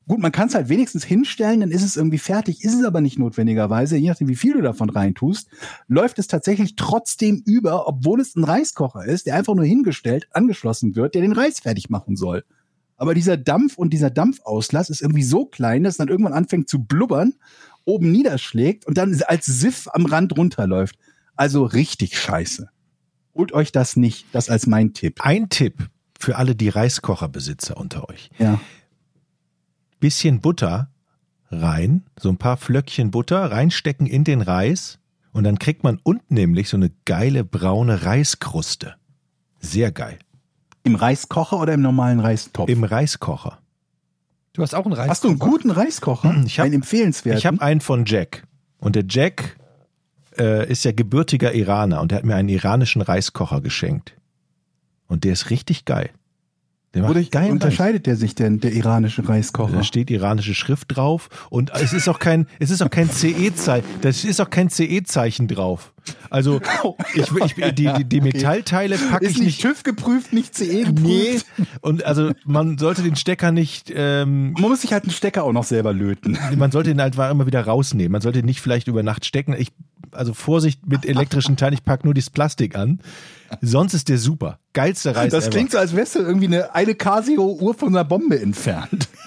gut, 0.07 0.19
man 0.19 0.31
kann 0.31 0.47
es 0.47 0.55
halt 0.55 0.69
wenigstens 0.69 1.03
hinstellen, 1.03 1.59
dann 1.59 1.71
ist 1.71 1.83
es 1.83 1.97
irgendwie 1.97 2.17
fertig, 2.17 2.63
ist 2.63 2.73
es 2.73 2.85
aber 2.85 3.01
nicht 3.01 3.19
notwendigerweise, 3.19 3.97
je 3.97 4.09
nachdem, 4.09 4.29
wie 4.29 4.35
viel 4.35 4.53
du 4.53 4.61
davon 4.61 4.89
reintust, 4.89 5.49
läuft 5.87 6.17
es 6.19 6.27
tatsächlich 6.27 6.75
trotzdem 6.75 7.43
über, 7.45 7.87
obwohl 7.87 8.21
es 8.21 8.35
ein 8.35 8.43
Reiskocher 8.43 9.05
ist, 9.05 9.25
der 9.25 9.35
einfach 9.35 9.55
nur 9.55 9.65
hingestellt, 9.65 10.27
angeschlossen 10.31 10.95
wird, 10.95 11.13
der 11.13 11.21
den 11.21 11.33
Reis 11.33 11.59
fertig 11.59 11.89
machen 11.89 12.15
soll. 12.15 12.45
Aber 12.95 13.13
dieser 13.13 13.37
Dampf 13.37 13.77
und 13.77 13.91
dieser 13.91 14.09
Dampfauslass 14.09 14.89
ist 14.89 15.01
irgendwie 15.01 15.23
so 15.23 15.45
klein, 15.45 15.83
dass 15.83 15.95
es 15.95 15.97
dann 15.97 16.07
irgendwann 16.07 16.33
anfängt 16.33 16.67
zu 16.67 16.83
blubbern, 16.83 17.33
oben 17.85 18.11
niederschlägt 18.11 18.87
und 18.87 18.97
dann 18.97 19.21
als 19.27 19.45
Siff 19.45 19.87
am 19.93 20.05
Rand 20.05 20.35
runterläuft. 20.35 20.97
Also 21.35 21.63
richtig 21.63 22.17
scheiße. 22.17 22.69
Holt 23.35 23.51
euch 23.51 23.71
das 23.71 23.95
nicht, 23.97 24.25
das 24.31 24.49
als 24.49 24.65
mein 24.65 24.93
Tipp. 24.93 25.19
Ein 25.21 25.49
Tipp 25.49 25.89
für 26.19 26.37
alle 26.37 26.55
die 26.55 26.69
Reiskocherbesitzer 26.69 27.77
unter 27.77 28.09
euch. 28.09 28.31
Ja. 28.39 28.59
Bisschen 29.99 30.41
Butter 30.41 30.89
rein, 31.49 32.03
so 32.19 32.29
ein 32.29 32.37
paar 32.37 32.57
Flöckchen 32.57 33.11
Butter 33.11 33.51
reinstecken 33.51 34.05
in 34.05 34.23
den 34.23 34.41
Reis 34.41 34.99
und 35.31 35.43
dann 35.43 35.59
kriegt 35.59 35.83
man 35.83 35.99
unten 36.03 36.33
nämlich 36.33 36.69
so 36.69 36.77
eine 36.77 36.91
geile 37.05 37.43
braune 37.43 38.03
Reiskruste. 38.03 38.95
Sehr 39.59 39.91
geil. 39.91 40.19
Im 40.83 40.95
Reiskocher 40.95 41.59
oder 41.59 41.73
im 41.73 41.81
normalen 41.81 42.19
Reistopf? 42.19 42.69
Im 42.69 42.83
Reiskocher. 42.83 43.59
Du 44.53 44.61
hast 44.61 44.73
auch 44.73 44.85
einen 44.85 44.93
Reis. 44.93 45.09
Hast 45.09 45.23
du 45.23 45.29
einen 45.29 45.39
guten 45.39 45.71
Reiskocher? 45.71 46.35
Ich 46.45 46.59
hab- 46.59 46.65
einen 46.65 46.75
empfehlenswerten? 46.75 47.37
Ich 47.37 47.45
habe 47.45 47.61
einen 47.61 47.81
von 47.81 48.05
Jack. 48.05 48.43
Und 48.79 48.95
der 48.95 49.03
Jack 49.07 49.57
äh, 50.39 50.69
ist 50.71 50.83
ja 50.85 50.91
gebürtiger 50.91 51.53
Iraner 51.53 52.01
und 52.01 52.11
der 52.11 52.19
hat 52.19 52.25
mir 52.25 52.35
einen 52.35 52.49
iranischen 52.49 53.01
Reiskocher 53.01 53.61
geschenkt. 53.61 54.15
Und 55.07 55.23
der 55.23 55.33
ist 55.33 55.49
richtig 55.49 55.85
geil. 55.85 56.09
Wodurch 57.03 57.29
unterscheidet 57.49 58.05
der 58.05 58.15
sich 58.15 58.35
denn, 58.35 58.59
der 58.59 58.73
iranische 58.73 59.27
Reiskocher? 59.27 59.77
Da 59.77 59.83
steht 59.83 60.09
iranische 60.09 60.53
Schrift 60.53 60.95
drauf 60.95 61.29
und 61.49 61.71
es 61.73 61.93
ist 61.93 62.07
auch 62.07 62.19
kein, 62.19 62.47
es 62.59 62.69
ist 62.71 62.81
auch 62.81 62.89
kein 62.89 63.09
CE-Zeichen, 63.09 63.85
das 64.01 64.23
ist 64.23 64.39
auch 64.39 64.49
kein 64.49 64.69
CE-Zeichen 64.69 65.47
drauf. 65.47 65.93
Also 66.29 66.61
ich, 67.13 67.31
ich, 67.31 67.53
die, 67.75 67.91
die, 67.93 68.03
die 68.05 68.21
Metallteile 68.21 68.97
packe 68.97 69.25
Ist 69.25 69.31
ich 69.31 69.37
nicht 69.39 69.45
nicht. 69.45 69.61
TÜV 69.61 69.83
geprüft, 69.83 70.33
nicht 70.33 70.55
CE 70.55 70.83
geprüft? 70.85 70.97
Nee. 71.03 71.39
Und 71.81 72.05
also 72.05 72.31
man 72.45 72.77
sollte 72.77 73.03
den 73.03 73.15
Stecker 73.15 73.51
nicht, 73.51 73.91
ähm, 73.93 74.53
Man 74.53 74.69
muss 74.69 74.81
sich 74.81 74.93
halt 74.93 75.03
einen 75.03 75.11
Stecker 75.11 75.43
auch 75.43 75.51
noch 75.53 75.63
selber 75.63 75.93
löten. 75.93 76.37
man 76.55 76.71
sollte 76.71 76.91
ihn 76.91 77.01
halt 77.01 77.15
immer 77.15 77.45
wieder 77.45 77.61
rausnehmen. 77.65 78.11
Man 78.11 78.21
sollte 78.21 78.39
ihn 78.39 78.45
nicht 78.45 78.61
vielleicht 78.61 78.87
über 78.87 79.03
Nacht 79.03 79.25
stecken. 79.25 79.53
Ich, 79.57 79.71
also 80.11 80.33
Vorsicht 80.33 80.87
mit 80.87 81.05
elektrischen 81.05 81.57
Teilen, 81.57 81.73
ich 81.73 81.83
pack 81.83 82.05
nur 82.05 82.13
das 82.13 82.29
Plastik 82.29 82.75
an. 82.77 82.99
Sonst 83.61 83.93
ist 83.93 84.09
der 84.09 84.17
super. 84.17 84.59
Geilster 84.73 85.15
Reis 85.15 85.31
Das 85.31 85.45
ever. 85.45 85.51
klingt 85.51 85.71
so, 85.71 85.77
als 85.77 85.95
wärst 85.95 86.15
du 86.15 86.19
irgendwie 86.19 86.47
eine, 86.47 86.73
eine 86.75 86.95
Casio-Uhr 86.95 87.73
von 87.73 87.89
einer 87.89 88.03
Bombe 88.05 88.39
entfernt. 88.39 89.07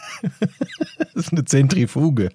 Das 1.15 1.27
ist 1.27 1.33
eine 1.33 1.47
Zentrifuge. 1.47 2.29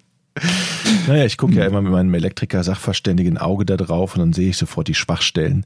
Naja, 1.06 1.24
ich 1.24 1.36
gucke 1.38 1.54
ja 1.54 1.64
immer 1.66 1.80
mit 1.82 1.92
meinem 1.92 2.12
Elektriker-Sachverständigen 2.14 3.38
Auge 3.38 3.64
da 3.64 3.76
drauf 3.76 4.14
und 4.14 4.20
dann 4.20 4.32
sehe 4.32 4.50
ich 4.50 4.56
sofort 4.56 4.88
die 4.88 4.94
Schwachstellen. 4.94 5.64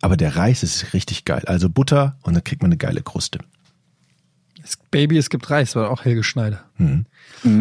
Aber 0.00 0.16
der 0.16 0.36
Reis 0.36 0.62
ist 0.62 0.92
richtig 0.94 1.24
geil. 1.24 1.42
Also 1.46 1.68
Butter 1.68 2.16
und 2.22 2.34
dann 2.34 2.44
kriegt 2.44 2.62
man 2.62 2.70
eine 2.70 2.78
geile 2.78 3.02
Kruste. 3.02 3.40
Baby, 4.90 5.18
es 5.18 5.30
gibt 5.30 5.50
Reis, 5.50 5.74
war 5.76 5.90
auch 5.90 6.04
Helge 6.04 6.22
Schneider. 6.22 6.64
Mhm. 6.78 7.06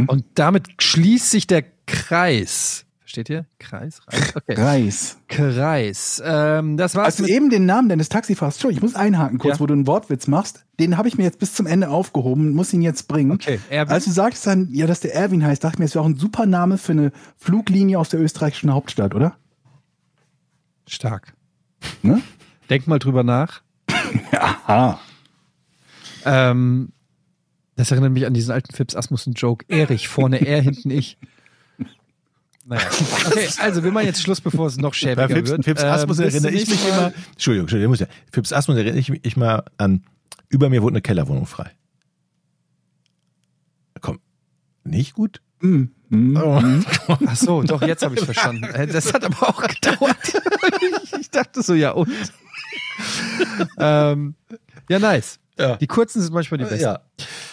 Und 0.07 0.26
damit 0.36 0.68
schließt 0.80 1.32
sich 1.32 1.48
der 1.48 1.64
Kreis. 1.86 2.86
Versteht 3.07 3.29
ihr? 3.29 3.45
Kreis? 3.57 4.01
Reis? 4.05 4.35
Okay. 4.35 4.53
Reis. 4.61 5.17
Kreis. 5.29 6.21
Ähm, 6.25 6.75
das 6.75 6.93
war's 6.95 7.19
mit 7.19 7.29
eben 7.29 7.49
den 7.49 7.65
Namen 7.65 7.88
deines 7.88 8.09
Taxifahrers? 8.09 8.55
Entschuldigung, 8.55 8.85
ich 8.89 8.93
muss 8.93 9.01
einhaken 9.01 9.38
kurz, 9.38 9.55
Ja. 9.55 9.59
wo 9.61 9.65
du 9.65 9.75
einen 9.75 9.88
Wortwitz 9.88 10.27
machst. 10.27 10.65
Den 10.77 10.97
habe 10.97 11.07
ich 11.07 11.17
mir 11.17 11.23
jetzt 11.23 11.39
bis 11.39 11.53
zum 11.53 11.67
Ende 11.67 11.88
aufgehoben, 11.88 12.51
muss 12.51 12.73
ihn 12.73 12.81
jetzt 12.81 13.07
bringen. 13.07 13.31
Okay, 13.31 13.61
Erwin. 13.69 13.93
Als 13.93 14.03
du 14.03 14.11
sagtest 14.11 14.45
dann, 14.45 14.67
ja, 14.73 14.88
dass 14.88 14.99
der 14.99 15.15
Erwin 15.15 15.45
heißt, 15.45 15.63
dachte 15.63 15.75
ich 15.75 15.79
mir, 15.79 15.85
das 15.85 15.95
wäre 15.95 16.03
auch 16.03 16.09
ein 16.09 16.17
super 16.17 16.45
Name 16.45 16.77
für 16.77 16.91
eine 16.91 17.13
Fluglinie 17.38 17.97
aus 17.97 18.09
der 18.09 18.19
österreichischen 18.19 18.73
Hauptstadt, 18.73 19.15
oder? 19.15 19.38
Stark. 20.85 21.34
Ne? 22.01 22.21
Denk 22.69 22.88
mal 22.88 22.99
drüber 22.99 23.23
nach. 23.23 23.61
Aha. 24.34 24.99
Ähm, 26.25 26.89
das 27.77 27.89
erinnert 27.91 28.11
mich 28.11 28.25
an 28.25 28.34
diesen 28.34 28.51
alten 28.51 28.75
Fips 28.75 28.97
Asmussen-Joke. 28.97 29.63
Erich, 29.69 30.09
vorne 30.09 30.45
er, 30.45 30.61
hinten 30.61 30.89
ich. 30.91 31.17
Naja. 32.68 32.85
Okay, 33.27 33.48
also 33.60 33.81
wir 33.81 33.91
machen 33.94 34.07
jetzt 34.07 34.22
Schluss, 34.22 34.41
bevor 34.41 34.68
es 34.68 34.76
noch 34.76 34.91
Bei 34.91 34.94
schäbiger 34.94 35.30
Fips, 35.30 35.49
wird. 35.52 35.64
Fips 35.64 35.84
Ähm, 35.84 35.89
Asmus 35.89 36.18
bis 36.18 36.34
erinnere 36.34 36.52
ich 36.52 36.69
mich 36.69 36.85
immer. 36.85 37.14
Entschuldigung, 37.31 37.64
Entschuldigung, 37.64 37.91
muss 37.91 37.99
ja. 38.02 38.07
Fips 38.31 38.52
Asmus 38.52 38.76
erinnere 38.76 38.99
ich 38.99 39.10
mich 39.10 39.38
mal 39.38 39.64
an. 39.77 40.03
Über 40.49 40.69
mir 40.69 40.81
wurde 40.81 40.95
eine 40.95 41.02
Kellerwohnung 41.02 41.45
frei. 41.45 41.72
Komm, 44.02 44.19
nicht 44.84 45.14
gut? 45.14 45.41
Hm, 45.61 45.91
hm. 46.10 46.38
Oh. 46.38 46.61
Ach 47.26 47.35
so, 47.38 47.64
doch, 47.64 47.81
jetzt 47.81 48.03
habe 48.03 48.15
ich 48.15 48.26
verstanden. 48.26 48.65
Äh, 48.65 48.88
Das 48.91 49.14
hat 49.14 49.23
aber 49.23 49.48
auch 49.48 49.65
gedauert. 49.65 50.18
ich 51.22 51.30
dachte 51.30 51.64
so, 51.64 51.73
ja 51.73 51.91
und? 51.91 52.11
ähm, 53.80 54.35
ja, 54.89 54.99
nice. 54.99 55.39
Ja. 55.57 55.77
Die 55.77 55.88
kurzen 55.88 56.22
sind 56.22 56.34
manchmal 56.34 56.57
die 56.57 56.65
besten. 56.65 56.81
Ja. 56.81 56.99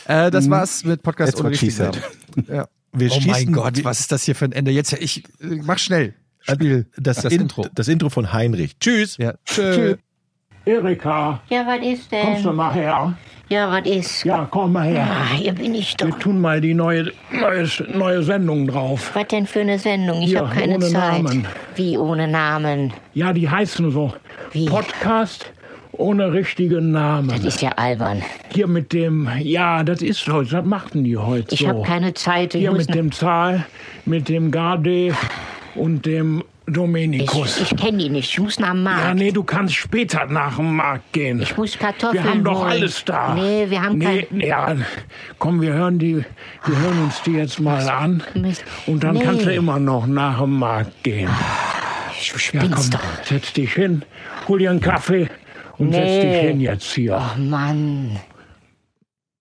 Äh, 0.07 0.31
das 0.33 0.51
war's 0.51 0.85
mit 0.85 1.03
Podcast 1.05 1.33
That's 1.33 1.41
ohne 1.41 1.51
richtigen. 1.51 1.79
Namen. 1.79 2.47
Ja. 2.49 2.69
Wir 2.95 3.11
oh 3.13 3.21
mein 3.27 3.35
schießen- 3.49 3.53
Gott, 3.53 3.77
wir- 3.77 3.85
was 3.85 4.01
ist 4.01 4.13
das 4.13 4.23
hier 4.25 4.35
für 4.35 4.45
ein 4.47 4.53
Ende? 4.53 4.71
Jetzt, 4.71 4.93
ich, 4.95 5.25
mach 5.41 5.79
schnell. 5.79 6.15
Spiel 6.41 6.87
Das, 6.97 7.23
das 7.23 7.33
In- 7.33 7.43
Intro. 7.43 7.67
Das 7.75 7.89
Intro 7.89 8.09
von 8.11 8.33
Heinrich. 8.33 8.79
Tschüss. 8.79 9.17
Ja. 9.17 9.35
Tschö. 9.47 9.97
Erika, 10.67 11.43
Ja, 11.51 11.67
was 11.67 11.87
ist 11.87 12.11
kommst 12.11 12.45
du 12.45 12.49
denn? 12.49 12.57
mal 12.57 12.73
her? 12.73 13.15
Ja, 13.51 13.71
was 13.71 13.87
ist? 13.87 14.25
Ja, 14.25 14.49
komm 14.51 14.73
mal 14.73 14.87
her. 14.89 15.07
Ah, 15.07 15.35
hier 15.35 15.53
bin 15.53 15.75
ich 15.75 15.95
Wir 15.99 16.09
doch. 16.09 16.19
tun 16.19 16.41
mal 16.41 16.63
die 16.63 16.73
neue, 16.73 17.13
neue, 17.31 17.69
neue 17.93 18.23
Sendung 18.23 18.67
drauf. 18.67 19.11
Was 19.15 19.29
denn 19.29 19.47
für 19.47 19.61
eine 19.61 19.79
Sendung? 19.79 20.23
Ich 20.23 20.31
Ja, 20.31 20.41
habe 20.49 20.55
keine 20.59 20.77
ohne 20.77 20.87
Zeit. 20.89 21.23
Namen. 21.23 21.47
Wie 21.77 21.99
ohne 21.99 22.27
Namen? 22.29 22.95
Ja, 23.13 23.35
die 23.35 23.49
heißen 23.49 23.91
so. 23.91 24.15
Wie? 24.53 24.65
Podcast 24.65 25.53
ohne 25.99 26.33
richtigen 26.33 26.91
Namen. 26.93 27.29
Das 27.29 27.45
ist 27.45 27.63
ja 27.63 27.71
albern. 27.71 28.23
Hier 28.53 28.67
mit 28.67 28.93
dem, 28.93 29.29
ja, 29.41 29.83
das 29.83 30.03
ist 30.03 30.27
heute, 30.29 30.51
das 30.51 30.65
machten 30.65 31.05
die 31.05 31.17
heute 31.17 31.55
Ich 31.55 31.61
so. 31.61 31.69
habe 31.69 31.83
keine 31.83 32.15
Zeit. 32.15 32.55
Ich 32.55 32.61
Hier 32.61 32.73
mit 32.73 32.95
dem 32.95 33.13
Zahl, 33.13 33.67
mit 34.05 34.29
dem 34.29 34.51
Garde 34.51 35.15
und 35.75 36.07
dem 36.07 36.43
Dominikus. 36.67 37.61
ich, 37.61 37.73
ich 37.73 37.77
kenne 37.79 37.99
die 37.99 38.09
nicht. 38.09 38.31
Ich 38.31 38.39
muss 38.41 38.59
nach 38.59 38.71
dem 38.71 38.85
Markt. 38.85 39.05
ja, 39.05 39.15
nee, 39.15 39.31
du 39.33 39.43
kannst 39.45 39.75
später 39.75 40.25
nach 40.27 40.57
dem 40.57 40.77
Markt 40.77 41.13
gehen. 41.13 41.43
Ich 41.43 41.57
muss 41.59 41.79
Kartoffeln 41.79 42.25
wir 42.25 42.31
haben 42.31 42.43
doch 42.45 42.61
holen. 42.61 42.71
alles 42.71 43.05
da. 43.05 43.35
Nee, 43.35 43.67
wir 43.69 43.83
haben 43.83 43.99
nee, 43.99 44.23
kein... 44.23 44.41
Ja, 44.41 44.75
komm, 45.39 45.61
wir 45.61 45.75
hören 45.75 45.99
die, 45.99 46.25
wir 46.65 46.79
hören 46.79 47.03
uns 47.03 47.21
die 47.23 47.33
jetzt 47.33 47.61
mal 47.61 47.87
an. 47.89 48.23
Mist. 48.35 48.65
Und 48.87 49.05
dann 49.05 49.15
Nee. 49.17 49.25
kannst 49.25 49.45
du 49.45 49.53
immer 49.53 49.79
noch 49.79 50.07
nach 50.07 50.41
dem 50.41 50.59
Markt 50.59 51.03
gehen. 51.03 51.29
Du 52.33 52.57
Ja, 52.57 52.63
komm, 52.63 52.91
doch. 52.91 53.01
setz 53.25 53.53
dich 53.53 53.75
hin, 53.75 54.03
hol 54.49 54.59
dir 54.59 54.71
einen 54.71 54.81
Kaffee 54.81 55.29
und 55.79 55.93
setz 55.93 56.05
Nee. 56.05 56.23
dich 56.31 56.41
hin 56.51 56.61
jetzt 56.61 56.95
hier. 56.95 57.21
Oh 57.21 57.39
Mann. 57.41 58.17